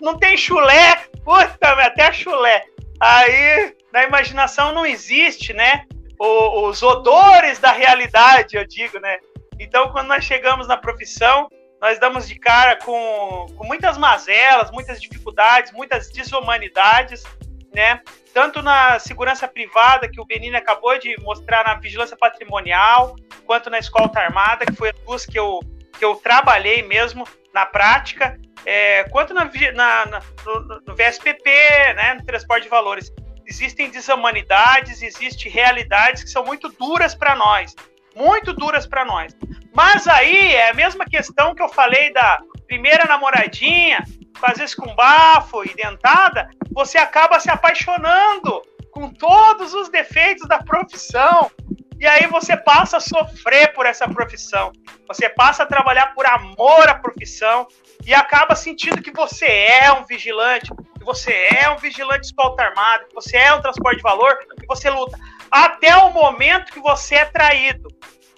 não 0.00 0.18
tem 0.18 0.36
chulé, 0.36 0.96
puta, 1.24 1.68
até 1.74 2.12
chulé. 2.12 2.64
Aí 2.98 3.76
na 3.92 4.02
imaginação 4.02 4.72
não 4.72 4.84
existe, 4.84 5.52
né? 5.52 5.84
O, 6.18 6.66
os 6.66 6.82
odores 6.82 7.60
da 7.60 7.70
realidade, 7.70 8.56
eu 8.56 8.66
digo, 8.66 8.98
né? 8.98 9.18
Então, 9.60 9.92
quando 9.92 10.08
nós 10.08 10.24
chegamos 10.24 10.66
na 10.66 10.76
profissão, 10.76 11.48
nós 11.82 11.98
damos 11.98 12.28
de 12.28 12.36
cara 12.36 12.76
com, 12.76 13.46
com 13.56 13.66
muitas 13.66 13.98
mazelas, 13.98 14.70
muitas 14.70 15.02
dificuldades, 15.02 15.72
muitas 15.72 16.08
desumanidades, 16.12 17.24
né? 17.74 18.00
Tanto 18.32 18.62
na 18.62 19.00
segurança 19.00 19.48
privada, 19.48 20.08
que 20.08 20.20
o 20.20 20.24
Benini 20.24 20.54
acabou 20.54 20.96
de 20.96 21.20
mostrar 21.20 21.64
na 21.64 21.74
vigilância 21.74 22.16
patrimonial, 22.16 23.16
quanto 23.44 23.68
na 23.68 23.80
escolta 23.80 24.20
armada, 24.20 24.64
que 24.64 24.76
foi 24.76 24.90
as 24.90 24.98
duas 25.00 25.26
que 25.26 25.36
eu, 25.36 25.58
que 25.98 26.04
eu 26.04 26.14
trabalhei 26.14 26.84
mesmo 26.84 27.26
na 27.52 27.66
prática, 27.66 28.38
é, 28.64 29.02
quanto 29.10 29.34
na, 29.34 29.44
na, 29.74 30.06
na 30.06 30.22
no, 30.46 30.80
no, 30.86 30.94
VSPP, 30.94 31.50
né, 31.96 32.14
no 32.14 32.24
transporte 32.24 32.62
de 32.62 32.68
valores. 32.68 33.12
Existem 33.44 33.90
desumanidades, 33.90 35.02
existem 35.02 35.50
realidades 35.50 36.22
que 36.22 36.30
são 36.30 36.44
muito 36.44 36.68
duras 36.68 37.12
para 37.12 37.34
nós, 37.34 37.74
muito 38.14 38.52
duras 38.52 38.86
para 38.86 39.04
nós. 39.04 39.36
Mas 39.74 40.06
aí 40.06 40.54
é 40.54 40.70
a 40.70 40.74
mesma 40.74 41.04
questão 41.04 41.54
que 41.54 41.62
eu 41.62 41.68
falei 41.68 42.12
da 42.12 42.40
primeira 42.66 43.04
namoradinha, 43.04 44.04
às 44.42 44.58
vezes 44.58 44.74
com 44.74 44.94
bafo 44.94 45.64
e 45.64 45.74
dentada, 45.74 46.48
você 46.72 46.98
acaba 46.98 47.38
se 47.38 47.50
apaixonando 47.50 48.62
com 48.90 49.08
todos 49.10 49.72
os 49.74 49.88
defeitos 49.88 50.46
da 50.48 50.58
profissão. 50.58 51.50
E 51.98 52.06
aí 52.06 52.26
você 52.26 52.56
passa 52.56 52.96
a 52.96 53.00
sofrer 53.00 53.72
por 53.72 53.86
essa 53.86 54.08
profissão. 54.08 54.72
Você 55.06 55.28
passa 55.28 55.62
a 55.62 55.66
trabalhar 55.66 56.14
por 56.14 56.26
amor 56.26 56.88
à 56.88 56.94
profissão 56.94 57.66
e 58.04 58.12
acaba 58.12 58.56
sentindo 58.56 59.00
que 59.00 59.12
você 59.12 59.46
é 59.46 59.92
um 59.92 60.04
vigilante, 60.04 60.72
que 60.98 61.04
você 61.04 61.32
é 61.54 61.70
um 61.70 61.76
vigilante 61.76 62.26
escolta 62.26 62.64
armada, 62.64 63.04
que 63.04 63.14
você 63.14 63.36
é 63.36 63.54
um 63.54 63.62
transporte 63.62 63.98
de 63.98 64.02
valor, 64.02 64.36
que 64.58 64.66
você 64.66 64.90
luta. 64.90 65.16
Até 65.52 65.94
o 65.98 66.10
momento 66.10 66.72
que 66.72 66.80
você 66.80 67.16
é 67.16 67.24
traído. 67.26 67.90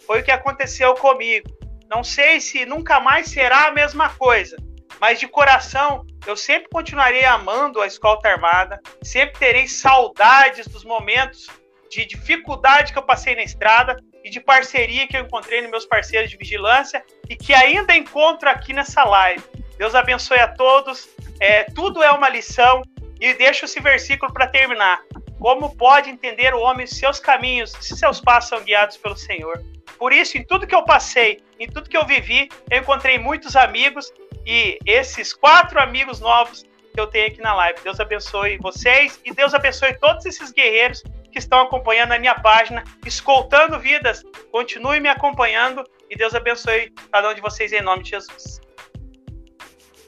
Foi 0.05 0.21
o 0.21 0.25
que 0.25 0.33
aconteceu 0.33 0.95
comigo. 0.95 1.49
Não 1.89 2.03
sei 2.03 2.41
se 2.41 2.67
nunca 2.67 2.99
mais 2.99 3.29
será 3.29 3.67
a 3.67 3.71
mesma 3.71 4.09
coisa, 4.11 4.57
mas 5.01 5.21
de 5.21 5.29
coração 5.29 6.05
eu 6.27 6.37
sempre 6.37 6.69
continuarei 6.69 7.25
amando 7.25 7.81
a 7.81 7.87
escolta 7.87 8.29
armada, 8.29 8.81
sempre 9.01 9.39
terei 9.39 9.69
saudades 9.69 10.67
dos 10.67 10.85
momentos 10.85 11.47
de 11.89 12.05
dificuldade 12.05 12.93
que 12.93 12.99
eu 12.99 13.03
passei 13.05 13.37
na 13.37 13.45
estrada 13.45 13.97
e 14.25 14.29
de 14.29 14.41
parceria 14.41 15.07
que 15.07 15.17
eu 15.17 15.21
encontrei 15.21 15.61
nos 15.61 15.71
meus 15.71 15.87
parceiros 15.87 16.29
de 16.29 16.37
vigilância 16.37 17.05
e 17.31 17.37
que 17.37 17.55
ainda 17.55 17.95
encontro 17.95 18.49
aqui 18.49 18.73
nessa 18.73 19.05
live. 19.05 19.45
Deus 19.79 19.95
abençoe 19.95 20.41
a 20.41 20.49
todos. 20.49 21.09
É, 21.39 21.63
tudo 21.63 22.03
é 22.03 22.11
uma 22.11 22.29
lição 22.29 22.83
e 23.21 23.33
deixo 23.35 23.67
esse 23.67 23.79
versículo 23.79 24.33
para 24.33 24.49
terminar. 24.49 25.01
Como 25.39 25.77
pode 25.77 26.11
entender 26.11 26.55
o 26.55 26.61
homem 26.61 26.87
seus 26.87 27.19
caminhos 27.19 27.73
se 27.81 27.97
seus 27.97 28.21
passos 28.21 28.51
são 28.51 28.63
guiados 28.63 28.97
pelo 28.97 29.17
Senhor? 29.17 29.63
Por 29.99 30.13
isso, 30.13 30.37
em 30.39 30.45
tudo 30.45 30.67
que 30.67 30.75
eu 30.75 30.85
passei, 30.85 31.41
em 31.59 31.69
tudo 31.69 31.89
que 31.89 31.97
eu 31.97 32.07
vivi, 32.07 32.49
eu 32.71 32.81
encontrei 32.81 33.19
muitos 33.19 33.57
amigos 33.57 34.13
e 34.47 34.79
esses 34.85 35.33
quatro 35.33 35.81
amigos 35.81 36.21
novos 36.21 36.65
que 36.93 37.01
eu 37.01 37.07
tenho 37.07 37.27
aqui 37.27 37.41
na 37.41 37.55
live. 37.55 37.79
Deus 37.83 37.99
abençoe 38.01 38.59
vocês 38.59 39.21
e 39.25 39.33
Deus 39.33 39.55
abençoe 39.55 39.95
todos 39.99 40.25
esses 40.27 40.53
guerreiros 40.53 41.03
que 41.33 41.39
estão 41.39 41.61
acompanhando 41.61 42.13
a 42.13 42.19
minha 42.19 42.35
página, 42.37 42.85
escoltando 43.05 43.79
vidas. 43.79 44.23
Continue 44.53 45.01
me 45.01 45.09
acompanhando 45.09 45.85
e 46.09 46.17
Deus 46.17 46.35
abençoe 46.35 46.93
cada 47.11 47.31
um 47.31 47.35
de 47.35 47.41
vocês 47.41 47.73
em 47.73 47.83
nome 47.83 48.05
de 48.05 48.11
Jesus. 48.11 48.61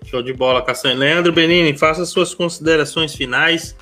Show 0.04 0.22
de 0.22 0.32
bola, 0.32 0.62
Castanho. 0.62 0.96
Leandro 0.96 1.32
Benini, 1.32 1.76
faça 1.76 2.06
suas 2.06 2.32
considerações 2.32 3.12
finais. 3.12 3.76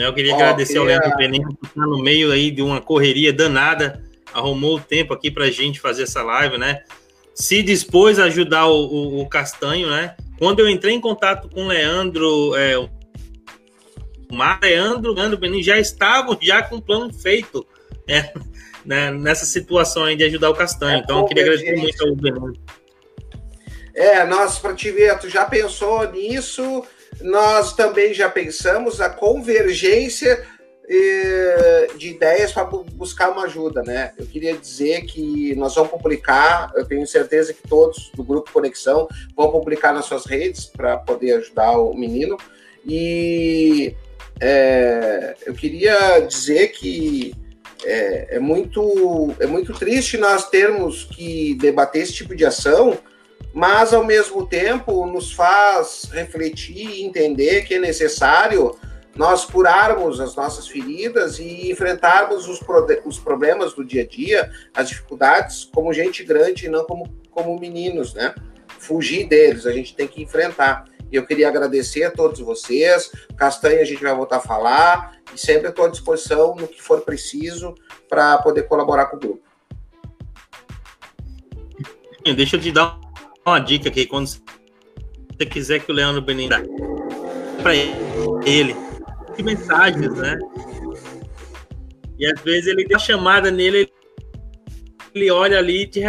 Né, 0.00 0.06
eu 0.06 0.14
queria 0.14 0.34
agradecer 0.34 0.78
ao 0.78 0.84
Leandro 0.86 1.14
Benini 1.14 1.44
por 1.44 1.68
estar 1.68 1.86
no 1.86 1.98
meio 1.98 2.32
aí 2.32 2.50
de 2.50 2.62
uma 2.62 2.80
correria 2.80 3.34
danada 3.34 4.02
arrumou 4.32 4.76
o 4.76 4.80
tempo 4.80 5.12
aqui 5.12 5.30
para 5.30 5.44
a 5.44 5.50
gente 5.50 5.78
fazer 5.78 6.04
essa 6.04 6.22
live, 6.22 6.56
né? 6.56 6.84
Se 7.34 7.62
dispôs 7.62 8.18
a 8.18 8.24
ajudar 8.24 8.66
o, 8.66 8.86
o, 8.86 9.20
o, 9.20 9.28
Castanho, 9.28 9.90
né? 9.90 10.16
Quando 10.38 10.60
eu 10.60 10.70
entrei 10.70 10.94
em 10.94 11.00
contato 11.02 11.50
com 11.50 11.64
o 11.64 11.68
Leandro, 11.68 12.56
é, 12.56 12.78
o 12.78 12.88
Leandro, 14.62 15.12
Leandro 15.12 15.36
Benin 15.36 15.62
já 15.62 15.78
estavam 15.78 16.38
já 16.40 16.62
com 16.62 16.76
o 16.76 16.82
plano 16.82 17.12
feito 17.12 17.66
é, 18.08 18.32
né, 18.86 19.10
nessa 19.10 19.44
situação 19.44 20.04
aí 20.04 20.16
de 20.16 20.24
ajudar 20.24 20.48
o 20.48 20.54
Castanho. 20.54 20.96
É, 20.96 21.00
então, 21.00 21.18
eu 21.18 21.24
queria 21.26 21.42
agradecer 21.42 21.76
gente. 21.76 21.82
muito 21.82 22.06
ao 22.06 22.16
Benin. 22.16 22.58
É, 23.94 24.24
nós, 24.24 24.58
Prativeto, 24.58 25.28
já 25.28 25.44
pensou 25.44 26.10
nisso? 26.10 26.86
Nós 27.20 27.74
também 27.74 28.14
já 28.14 28.28
pensamos 28.28 29.00
a 29.00 29.10
convergência 29.10 30.46
de 31.96 32.08
ideias 32.08 32.50
para 32.50 32.64
buscar 32.64 33.30
uma 33.30 33.44
ajuda, 33.44 33.80
né? 33.82 34.12
Eu 34.18 34.26
queria 34.26 34.56
dizer 34.56 35.02
que 35.02 35.54
nós 35.54 35.74
vamos 35.76 35.90
publicar, 35.92 36.72
eu 36.74 36.84
tenho 36.84 37.06
certeza 37.06 37.54
que 37.54 37.62
todos 37.68 38.10
do 38.12 38.24
grupo 38.24 38.50
Conexão 38.50 39.06
vão 39.36 39.52
publicar 39.52 39.92
nas 39.92 40.06
suas 40.06 40.26
redes 40.26 40.66
para 40.66 40.96
poder 40.96 41.34
ajudar 41.34 41.78
o 41.78 41.94
menino. 41.94 42.36
E 42.84 43.94
é, 44.40 45.36
eu 45.46 45.54
queria 45.54 46.18
dizer 46.20 46.68
que 46.68 47.34
é, 47.84 48.36
é, 48.36 48.38
muito, 48.40 49.32
é 49.38 49.46
muito 49.46 49.72
triste 49.72 50.16
nós 50.16 50.48
termos 50.50 51.04
que 51.04 51.54
debater 51.54 52.02
esse 52.02 52.14
tipo 52.14 52.34
de 52.34 52.44
ação, 52.44 52.98
mas 53.52 53.92
ao 53.92 54.04
mesmo 54.04 54.46
tempo 54.46 55.06
nos 55.06 55.32
faz 55.32 56.08
refletir 56.12 56.88
e 56.88 57.04
entender 57.04 57.62
que 57.62 57.74
é 57.74 57.78
necessário 57.78 58.76
nós 59.16 59.44
curarmos 59.44 60.20
as 60.20 60.36
nossas 60.36 60.68
feridas 60.68 61.38
e 61.38 61.70
enfrentarmos 61.70 62.48
os, 62.48 62.60
os 63.04 63.18
problemas 63.18 63.74
do 63.74 63.84
dia 63.84 64.02
a 64.02 64.06
dia, 64.06 64.50
as 64.72 64.88
dificuldades, 64.88 65.68
como 65.74 65.92
gente 65.92 66.22
grande 66.22 66.66
e 66.66 66.68
não 66.68 66.84
como, 66.84 67.12
como 67.30 67.58
meninos, 67.58 68.14
né? 68.14 68.34
Fugir 68.78 69.28
deles, 69.28 69.66
a 69.66 69.72
gente 69.72 69.94
tem 69.94 70.06
que 70.06 70.22
enfrentar. 70.22 70.84
E 71.12 71.16
eu 71.16 71.26
queria 71.26 71.48
agradecer 71.48 72.04
a 72.04 72.10
todos 72.10 72.38
vocês. 72.38 73.10
Castanha, 73.36 73.80
a 73.80 73.84
gente 73.84 74.02
vai 74.02 74.14
voltar 74.14 74.36
a 74.36 74.40
falar. 74.40 75.16
E 75.34 75.38
sempre 75.38 75.68
estou 75.68 75.84
à 75.84 75.88
disposição 75.88 76.54
no 76.54 76.68
que 76.68 76.80
for 76.80 77.00
preciso 77.00 77.74
para 78.08 78.38
poder 78.38 78.62
colaborar 78.62 79.06
com 79.06 79.16
o 79.16 79.20
grupo. 79.20 79.42
Deixa 82.22 82.56
eu 82.56 82.60
te 82.60 82.70
dar 82.70 83.09
uma 83.46 83.58
dica 83.58 83.88
aqui. 83.88 84.06
Quando 84.06 84.26
você 84.28 85.46
quiser 85.46 85.80
que 85.80 85.90
o 85.90 85.94
Leandro 85.94 86.22
Benin 86.22 86.48
para 87.62 87.74
ele 87.74 88.74
de 89.36 89.42
mensagens, 89.42 90.14
né? 90.16 90.38
E 92.18 92.26
às 92.26 92.40
vezes 92.42 92.66
ele 92.66 92.86
uma 92.86 92.98
chamada 92.98 93.50
nele, 93.50 93.90
ele 95.14 95.30
olha 95.30 95.58
ali 95.58 95.82
e 95.82 95.86
te 95.86 96.00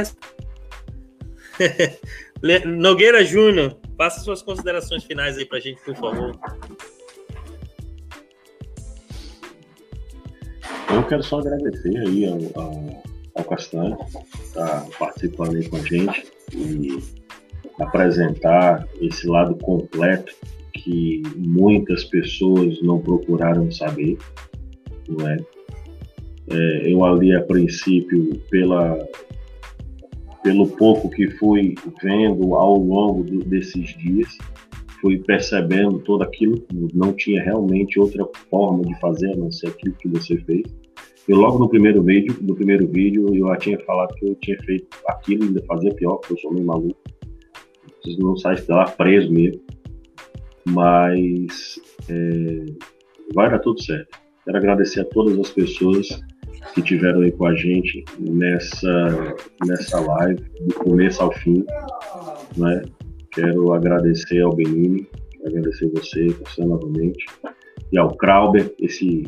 Nogueira 2.66 3.24
Júnior, 3.24 3.78
faça 3.98 4.20
suas 4.22 4.42
considerações 4.42 5.04
finais 5.04 5.38
aí 5.38 5.46
pra 5.46 5.60
gente, 5.60 5.82
por 5.82 5.96
favor. 5.96 6.38
Eu 10.94 11.04
quero 11.08 11.24
só 11.24 11.40
agradecer 11.40 11.98
aí 11.98 12.26
ao, 12.26 12.62
ao, 12.62 13.04
ao 13.36 13.44
Castanho 13.46 13.98
tá 14.54 14.86
participando 15.00 15.56
aí 15.56 15.70
com 15.70 15.78
a 15.78 15.82
gente 15.82 16.28
e 16.54 17.21
apresentar 17.80 18.88
esse 19.00 19.28
lado 19.28 19.56
completo 19.56 20.34
que 20.74 21.22
muitas 21.38 22.04
pessoas 22.06 22.82
não 22.82 23.00
procuraram 23.00 23.72
saber, 23.72 24.18
não 25.08 25.28
é? 25.28 25.38
é 26.50 26.92
eu 26.94 27.04
ali 27.04 27.36
a 27.36 27.42
princípio 27.42 28.40
pela 28.50 28.98
pelo 30.44 30.68
pouco 30.68 31.10
que 31.10 31.30
fui 31.30 31.76
vendo 32.02 32.56
ao 32.56 32.76
longo 32.76 33.24
do, 33.24 33.40
desses 33.46 33.96
dias, 33.98 34.38
fui 35.00 35.20
percebendo 35.20 36.00
todo 36.00 36.24
aquilo, 36.24 36.64
não 36.94 37.14
tinha 37.14 37.44
realmente 37.44 38.00
outra 38.00 38.26
forma 38.50 38.84
de 38.84 39.00
fazer 39.00 39.34
a 39.34 39.36
não 39.36 39.52
ser 39.52 39.68
aquilo 39.68 39.96
que 39.96 40.08
você 40.08 40.38
fez. 40.38 40.64
Eu 41.28 41.38
logo 41.38 41.60
no 41.60 41.70
primeiro 41.70 42.02
vídeo, 42.02 42.36
no 42.42 42.56
primeiro 42.56 42.88
vídeo, 42.88 43.34
eu 43.36 43.48
já 43.48 43.58
tinha 43.58 43.80
falado 43.82 44.14
que 44.16 44.28
eu 44.28 44.36
tinha 44.36 44.58
feito 44.64 44.88
aquilo, 45.08 45.44
ainda 45.44 45.64
fazia 45.68 45.94
pior, 45.94 46.16
porque 46.18 46.34
eu 46.34 46.38
sou 46.38 46.52
meio 46.52 46.66
maluco. 46.66 47.00
Não 48.20 48.36
sai 48.38 48.56
de 48.56 48.68
lá 48.70 48.86
preso 48.86 49.32
mesmo. 49.32 49.62
Mas 50.66 51.80
é, 52.10 52.66
vai 53.34 53.50
dar 53.50 53.60
tudo 53.60 53.82
certo. 53.82 54.20
Quero 54.46 54.58
agradecer 54.58 55.02
a 55.02 55.06
todas 55.06 55.38
as 55.40 55.50
pessoas 55.50 56.22
que 56.74 56.82
tiveram 56.82 57.22
aí 57.22 57.32
com 57.32 57.46
a 57.46 57.56
gente 57.56 58.04
nessa, 58.20 59.36
nessa 59.66 60.00
live, 60.00 60.42
do 60.68 60.76
começo 60.76 61.22
ao 61.22 61.32
fim. 61.32 61.66
Né? 62.58 62.82
Quero 63.32 63.74
agradecer 63.74 64.42
ao 64.42 64.56
Benini, 64.56 65.08
agradecer 65.46 65.90
você, 65.90 66.28
você 66.28 66.64
novamente, 66.64 67.26
e 67.92 67.98
ao 67.98 68.16
Krauber, 68.16 68.74
esse 68.80 69.24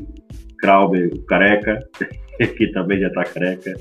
Krauber 0.60 1.12
careca, 1.28 1.80
que 2.58 2.68
também 2.72 3.00
já 3.00 3.08
está 3.08 3.24
careca. 3.24 3.74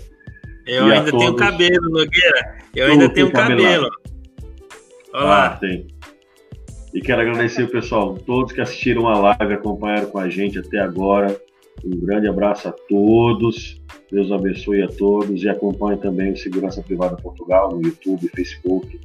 Eu 0.67 0.89
e 0.89 0.93
ainda 0.93 1.11
tenho 1.11 1.37
cabelo, 1.37 1.91
Nogueira. 1.91 2.59
Eu 2.75 2.87
ainda 2.87 3.09
tenho 3.09 3.33
cabelo. 3.33 3.85
Olha 3.85 4.02
lá. 5.21 5.47
Ah, 5.47 5.57
tem. 5.57 5.87
E 6.95 7.01
quero 7.01 7.23
agradecer 7.23 7.63
o 7.63 7.69
pessoal, 7.69 8.15
todos 8.15 8.53
que 8.53 8.61
assistiram 8.61 9.09
a 9.09 9.19
live, 9.19 9.55
acompanharam 9.55 10.11
com 10.11 10.19
a 10.19 10.29
gente 10.29 10.59
até 10.59 10.79
agora. 10.79 11.41
Um 11.85 11.99
grande 12.01 12.29
abraço 12.29 12.69
a 12.69 12.73
todos. 12.73 13.81
Deus 14.11 14.31
abençoe 14.31 14.83
a 14.83 14.89
todos 14.89 15.43
e 15.43 15.49
acompanhe 15.49 15.99
também 15.99 16.33
o 16.33 16.37
Segurança 16.37 16.83
Privada 16.83 17.17
Portugal 17.17 17.71
no 17.71 17.83
YouTube, 17.83 18.29
Facebook. 18.29 19.01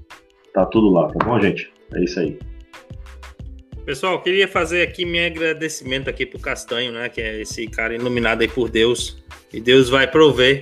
Tá 0.54 0.66
tudo 0.66 0.90
lá, 0.90 1.08
tá 1.08 1.26
bom, 1.26 1.40
gente? 1.40 1.72
É 1.94 2.04
isso 2.04 2.20
aí. 2.20 2.38
Pessoal, 3.86 4.22
queria 4.22 4.50
fazer 4.50 4.82
aqui 4.82 5.06
meu 5.06 5.26
agradecimento 5.26 6.10
aqui 6.10 6.26
pro 6.26 6.40
Castanho, 6.40 6.92
né, 6.92 7.08
que 7.08 7.22
é 7.22 7.40
esse 7.40 7.68
cara 7.68 7.96
iluminado 7.96 8.42
aí 8.42 8.50
por 8.50 8.68
Deus. 8.68 9.24
E 9.54 9.62
Deus 9.62 9.88
vai 9.88 10.06
prover 10.06 10.62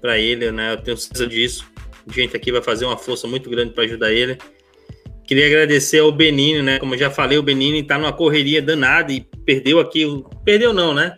para 0.00 0.18
ele, 0.18 0.52
né? 0.52 0.72
Eu 0.72 0.76
tenho 0.76 0.96
certeza 0.96 1.26
disso. 1.26 1.68
Gente 2.12 2.36
aqui 2.36 2.50
vai 2.50 2.62
fazer 2.62 2.84
uma 2.84 2.96
força 2.96 3.26
muito 3.26 3.50
grande 3.50 3.72
para 3.72 3.84
ajudar 3.84 4.12
ele. 4.12 4.38
Queria 5.26 5.46
agradecer 5.46 5.98
ao 5.98 6.10
Benini, 6.10 6.62
né? 6.62 6.78
Como 6.78 6.96
já 6.96 7.10
falei, 7.10 7.36
o 7.36 7.42
Benini 7.42 7.82
tá 7.82 7.98
numa 7.98 8.12
correria 8.12 8.62
danada 8.62 9.12
e 9.12 9.20
perdeu 9.44 9.78
aqui, 9.78 10.06
perdeu 10.44 10.72
não, 10.72 10.94
né? 10.94 11.16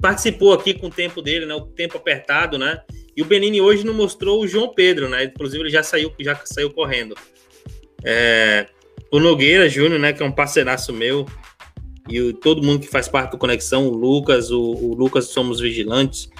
Participou 0.00 0.52
aqui 0.52 0.74
com 0.74 0.86
o 0.86 0.90
tempo 0.90 1.20
dele, 1.20 1.44
né? 1.44 1.54
O 1.54 1.62
tempo 1.62 1.96
apertado, 1.96 2.56
né? 2.56 2.80
E 3.16 3.22
o 3.22 3.24
Benini 3.24 3.60
hoje 3.60 3.84
não 3.84 3.92
mostrou 3.92 4.40
o 4.40 4.46
João 4.46 4.72
Pedro, 4.72 5.08
né? 5.08 5.24
Inclusive 5.24 5.64
ele 5.64 5.70
já 5.70 5.82
saiu, 5.82 6.12
já 6.20 6.36
saiu 6.44 6.70
correndo. 6.70 7.16
É, 8.04 8.66
o 9.10 9.18
Nogueira 9.18 9.68
Júnior, 9.68 9.98
né? 9.98 10.12
Que 10.12 10.22
é 10.22 10.26
um 10.26 10.30
parceiraço 10.30 10.92
meu. 10.92 11.26
E 12.08 12.20
o, 12.20 12.32
todo 12.32 12.62
mundo 12.62 12.80
que 12.80 12.86
faz 12.86 13.08
parte 13.08 13.32
do 13.32 13.38
Conexão, 13.38 13.88
o 13.88 13.92
Lucas, 13.92 14.52
o, 14.52 14.60
o 14.60 14.94
Lucas 14.94 15.26
Somos 15.26 15.58
Vigilantes, 15.58 16.30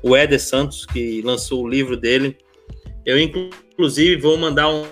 o 0.00 0.14
Éder 0.14 0.40
Santos, 0.40 0.86
que 0.86 1.20
lançou 1.22 1.64
o 1.64 1.68
livro 1.68 1.96
dele. 1.96 2.36
Eu, 3.04 3.18
inclusive, 3.18 4.20
vou 4.20 4.36
mandar 4.36 4.68
um, 4.68 4.84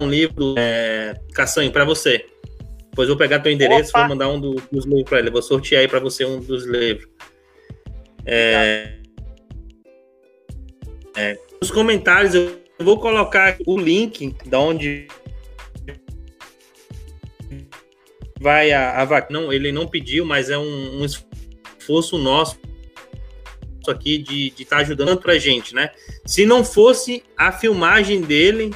um 0.00 0.08
livro, 0.08 0.54
é, 0.58 1.14
Caçanho, 1.32 1.72
para 1.72 1.84
você. 1.84 2.26
Depois 2.90 3.08
vou 3.08 3.16
pegar 3.16 3.40
teu 3.40 3.52
endereço, 3.52 3.90
Opa. 3.90 4.00
vou 4.00 4.08
mandar 4.08 4.28
um 4.28 4.40
do, 4.40 4.54
dos 4.72 4.84
livros 4.84 5.04
para 5.04 5.18
ele. 5.18 5.30
Vou 5.30 5.42
sortear 5.42 5.82
aí 5.82 5.88
para 5.88 6.00
você 6.00 6.24
um 6.24 6.40
dos 6.40 6.64
livros. 6.64 7.08
É, 8.24 8.96
é, 11.16 11.38
nos 11.60 11.70
comentários 11.70 12.34
eu 12.34 12.60
vou 12.80 12.98
colocar 12.98 13.56
o 13.66 13.78
link 13.78 14.34
da 14.46 14.58
onde 14.58 15.06
vai 18.40 18.72
a, 18.72 19.00
a 19.00 19.04
vac... 19.04 19.30
não 19.30 19.52
ele 19.52 19.72
não 19.72 19.86
pediu 19.86 20.26
mas 20.26 20.50
é 20.50 20.58
um, 20.58 21.00
um 21.00 21.04
esforço 21.04 22.18
nosso 22.18 22.58
aqui 23.90 24.18
de 24.18 24.52
estar 24.58 24.76
tá 24.76 24.82
ajudando 24.82 25.18
para 25.18 25.38
gente 25.38 25.74
né 25.74 25.90
se 26.24 26.44
não 26.46 26.64
fosse 26.64 27.22
a 27.36 27.52
filmagem 27.52 28.20
dele 28.20 28.70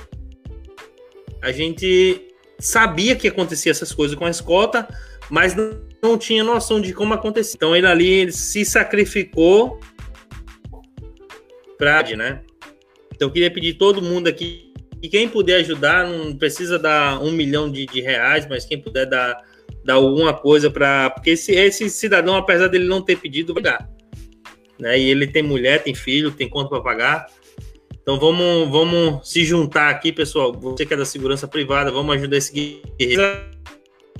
a 1.43 1.53
gente 1.53 2.29
sabia 2.59 3.17
que 3.17 3.27
acontecia 3.27 3.73
essas 3.73 3.93
coisas 3.93 4.17
com 4.17 4.27
a 4.27 4.31
escolta, 4.31 4.87
mas 5.31 5.55
não, 5.55 5.81
não 6.03 6.19
tinha 6.19 6.45
noção 6.45 6.81
de 6.81 6.93
como 6.93 7.15
acontecia. 7.15 7.55
Então 7.57 7.75
ele 7.75 7.87
ali 7.87 8.09
ele 8.09 8.33
se 8.33 8.65
sacrificou 8.65 9.81
para, 11.79 12.03
né? 12.15 12.43
Então 13.15 13.29
eu 13.29 13.33
queria 13.33 13.51
pedir 13.51 13.75
todo 13.75 14.03
mundo 14.03 14.29
aqui 14.29 14.73
e 15.03 15.09
quem 15.09 15.27
puder 15.27 15.57
ajudar, 15.57 16.07
não 16.07 16.37
precisa 16.37 16.79
dar 16.79 17.23
um 17.23 17.33
milhão 17.33 17.71
de, 17.71 17.87
de 17.87 18.03
reais, 18.03 18.47
mas 18.47 18.67
quem 18.67 18.79
puder 18.79 19.07
dar, 19.07 19.43
dar 19.83 19.95
alguma 19.95 20.35
coisa 20.35 20.71
para. 20.71 21.09
Porque 21.11 21.31
esse, 21.31 21.53
esse 21.53 21.89
cidadão, 21.89 22.37
apesar 22.37 22.69
dele 22.69 22.85
não 22.85 23.01
ter 23.01 23.17
pedido, 23.17 23.55
vai 23.55 23.63
dar. 23.63 23.89
Né? 24.81 24.99
E 24.99 25.11
ele 25.11 25.27
tem 25.27 25.43
mulher, 25.43 25.83
tem 25.83 25.95
filho, 25.95 26.31
tem 26.31 26.49
conta 26.49 26.71
para 26.71 26.81
pagar. 26.81 27.27
Então 28.03 28.19
vamos, 28.19 28.69
vamos 28.71 29.29
se 29.29 29.45
juntar 29.45 29.91
aqui, 29.91 30.11
pessoal. 30.11 30.53
Você 30.53 30.87
que 30.87 30.95
é 30.95 30.97
da 30.97 31.05
segurança 31.05 31.47
privada, 31.47 31.93
vamos 31.93 32.17
ajudar 32.17 32.39
esse 32.39 32.53
guerreiro 32.99 33.23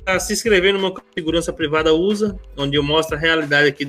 a 0.05 0.19
se 0.19 0.33
inscrever 0.33 0.73
no 0.73 0.79
meu 0.79 0.95
Segurança 1.13 1.53
Privada 1.53 1.93
USA, 1.93 2.35
onde 2.57 2.77
eu 2.77 2.83
mostro 2.83 3.15
a 3.15 3.19
realidade 3.19 3.67
aqui 3.67 3.87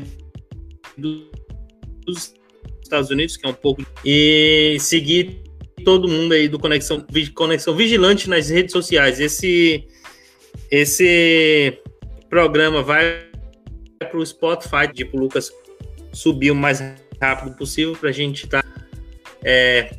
dos 0.96 2.34
Estados 2.82 3.10
Unidos, 3.10 3.36
que 3.36 3.46
é 3.46 3.48
um 3.48 3.54
pouco. 3.54 3.84
E 4.04 4.76
seguir 4.80 5.42
todo 5.84 6.08
mundo 6.08 6.32
aí 6.32 6.48
do 6.48 6.58
Conexão, 6.58 7.04
Conexão 7.34 7.74
Vigilante 7.74 8.28
nas 8.28 8.50
redes 8.50 8.72
sociais. 8.72 9.20
Esse, 9.20 9.86
esse 10.70 11.78
programa 12.28 12.82
vai 12.82 13.26
para 13.98 14.18
o 14.18 14.26
Spotify, 14.26 14.92
tipo, 14.92 15.16
Lucas 15.16 15.50
subir 16.12 16.50
o 16.50 16.54
mais 16.54 16.82
rápido 17.20 17.56
possível 17.56 17.96
para 17.96 18.10
a 18.10 18.12
gente 18.12 18.44
estar. 18.44 18.62
Tá 18.62 18.72
é, 19.44 19.90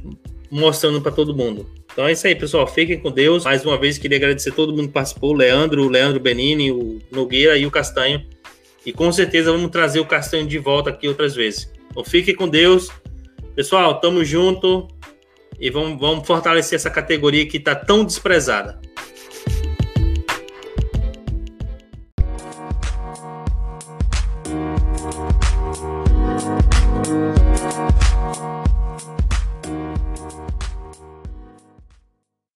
mostrando 0.49 1.01
para 1.01 1.11
todo 1.11 1.35
mundo. 1.35 1.67
Então 1.91 2.07
é 2.07 2.11
isso 2.11 2.25
aí, 2.25 2.35
pessoal. 2.35 2.67
Fiquem 2.67 2.99
com 2.99 3.11
Deus. 3.11 3.43
Mais 3.43 3.65
uma 3.65 3.77
vez, 3.77 3.97
queria 3.97 4.17
agradecer 4.17 4.49
a 4.49 4.53
todo 4.53 4.71
mundo 4.71 4.87
que 4.87 4.93
participou: 4.93 5.31
o 5.31 5.33
Leandro, 5.33 5.83
o 5.83 5.89
Leandro 5.89 6.19
Benini, 6.19 6.71
o 6.71 6.99
Nogueira 7.11 7.57
e 7.57 7.65
o 7.65 7.71
Castanho. 7.71 8.25
E 8.85 8.91
com 8.91 9.11
certeza 9.11 9.51
vamos 9.51 9.71
trazer 9.71 9.99
o 9.99 10.05
Castanho 10.05 10.47
de 10.47 10.57
volta 10.57 10.89
aqui 10.89 11.07
outras 11.07 11.35
vezes. 11.35 11.71
Então 11.89 12.03
fiquem 12.03 12.35
com 12.35 12.47
Deus. 12.47 12.89
Pessoal, 13.55 13.99
tamo 13.99 14.25
junto 14.25 14.87
e 15.59 15.69
vamos, 15.69 15.99
vamos 15.99 16.25
fortalecer 16.25 16.75
essa 16.75 16.89
categoria 16.89 17.47
que 17.47 17.57
está 17.57 17.75
tão 17.75 18.03
desprezada. 18.03 18.81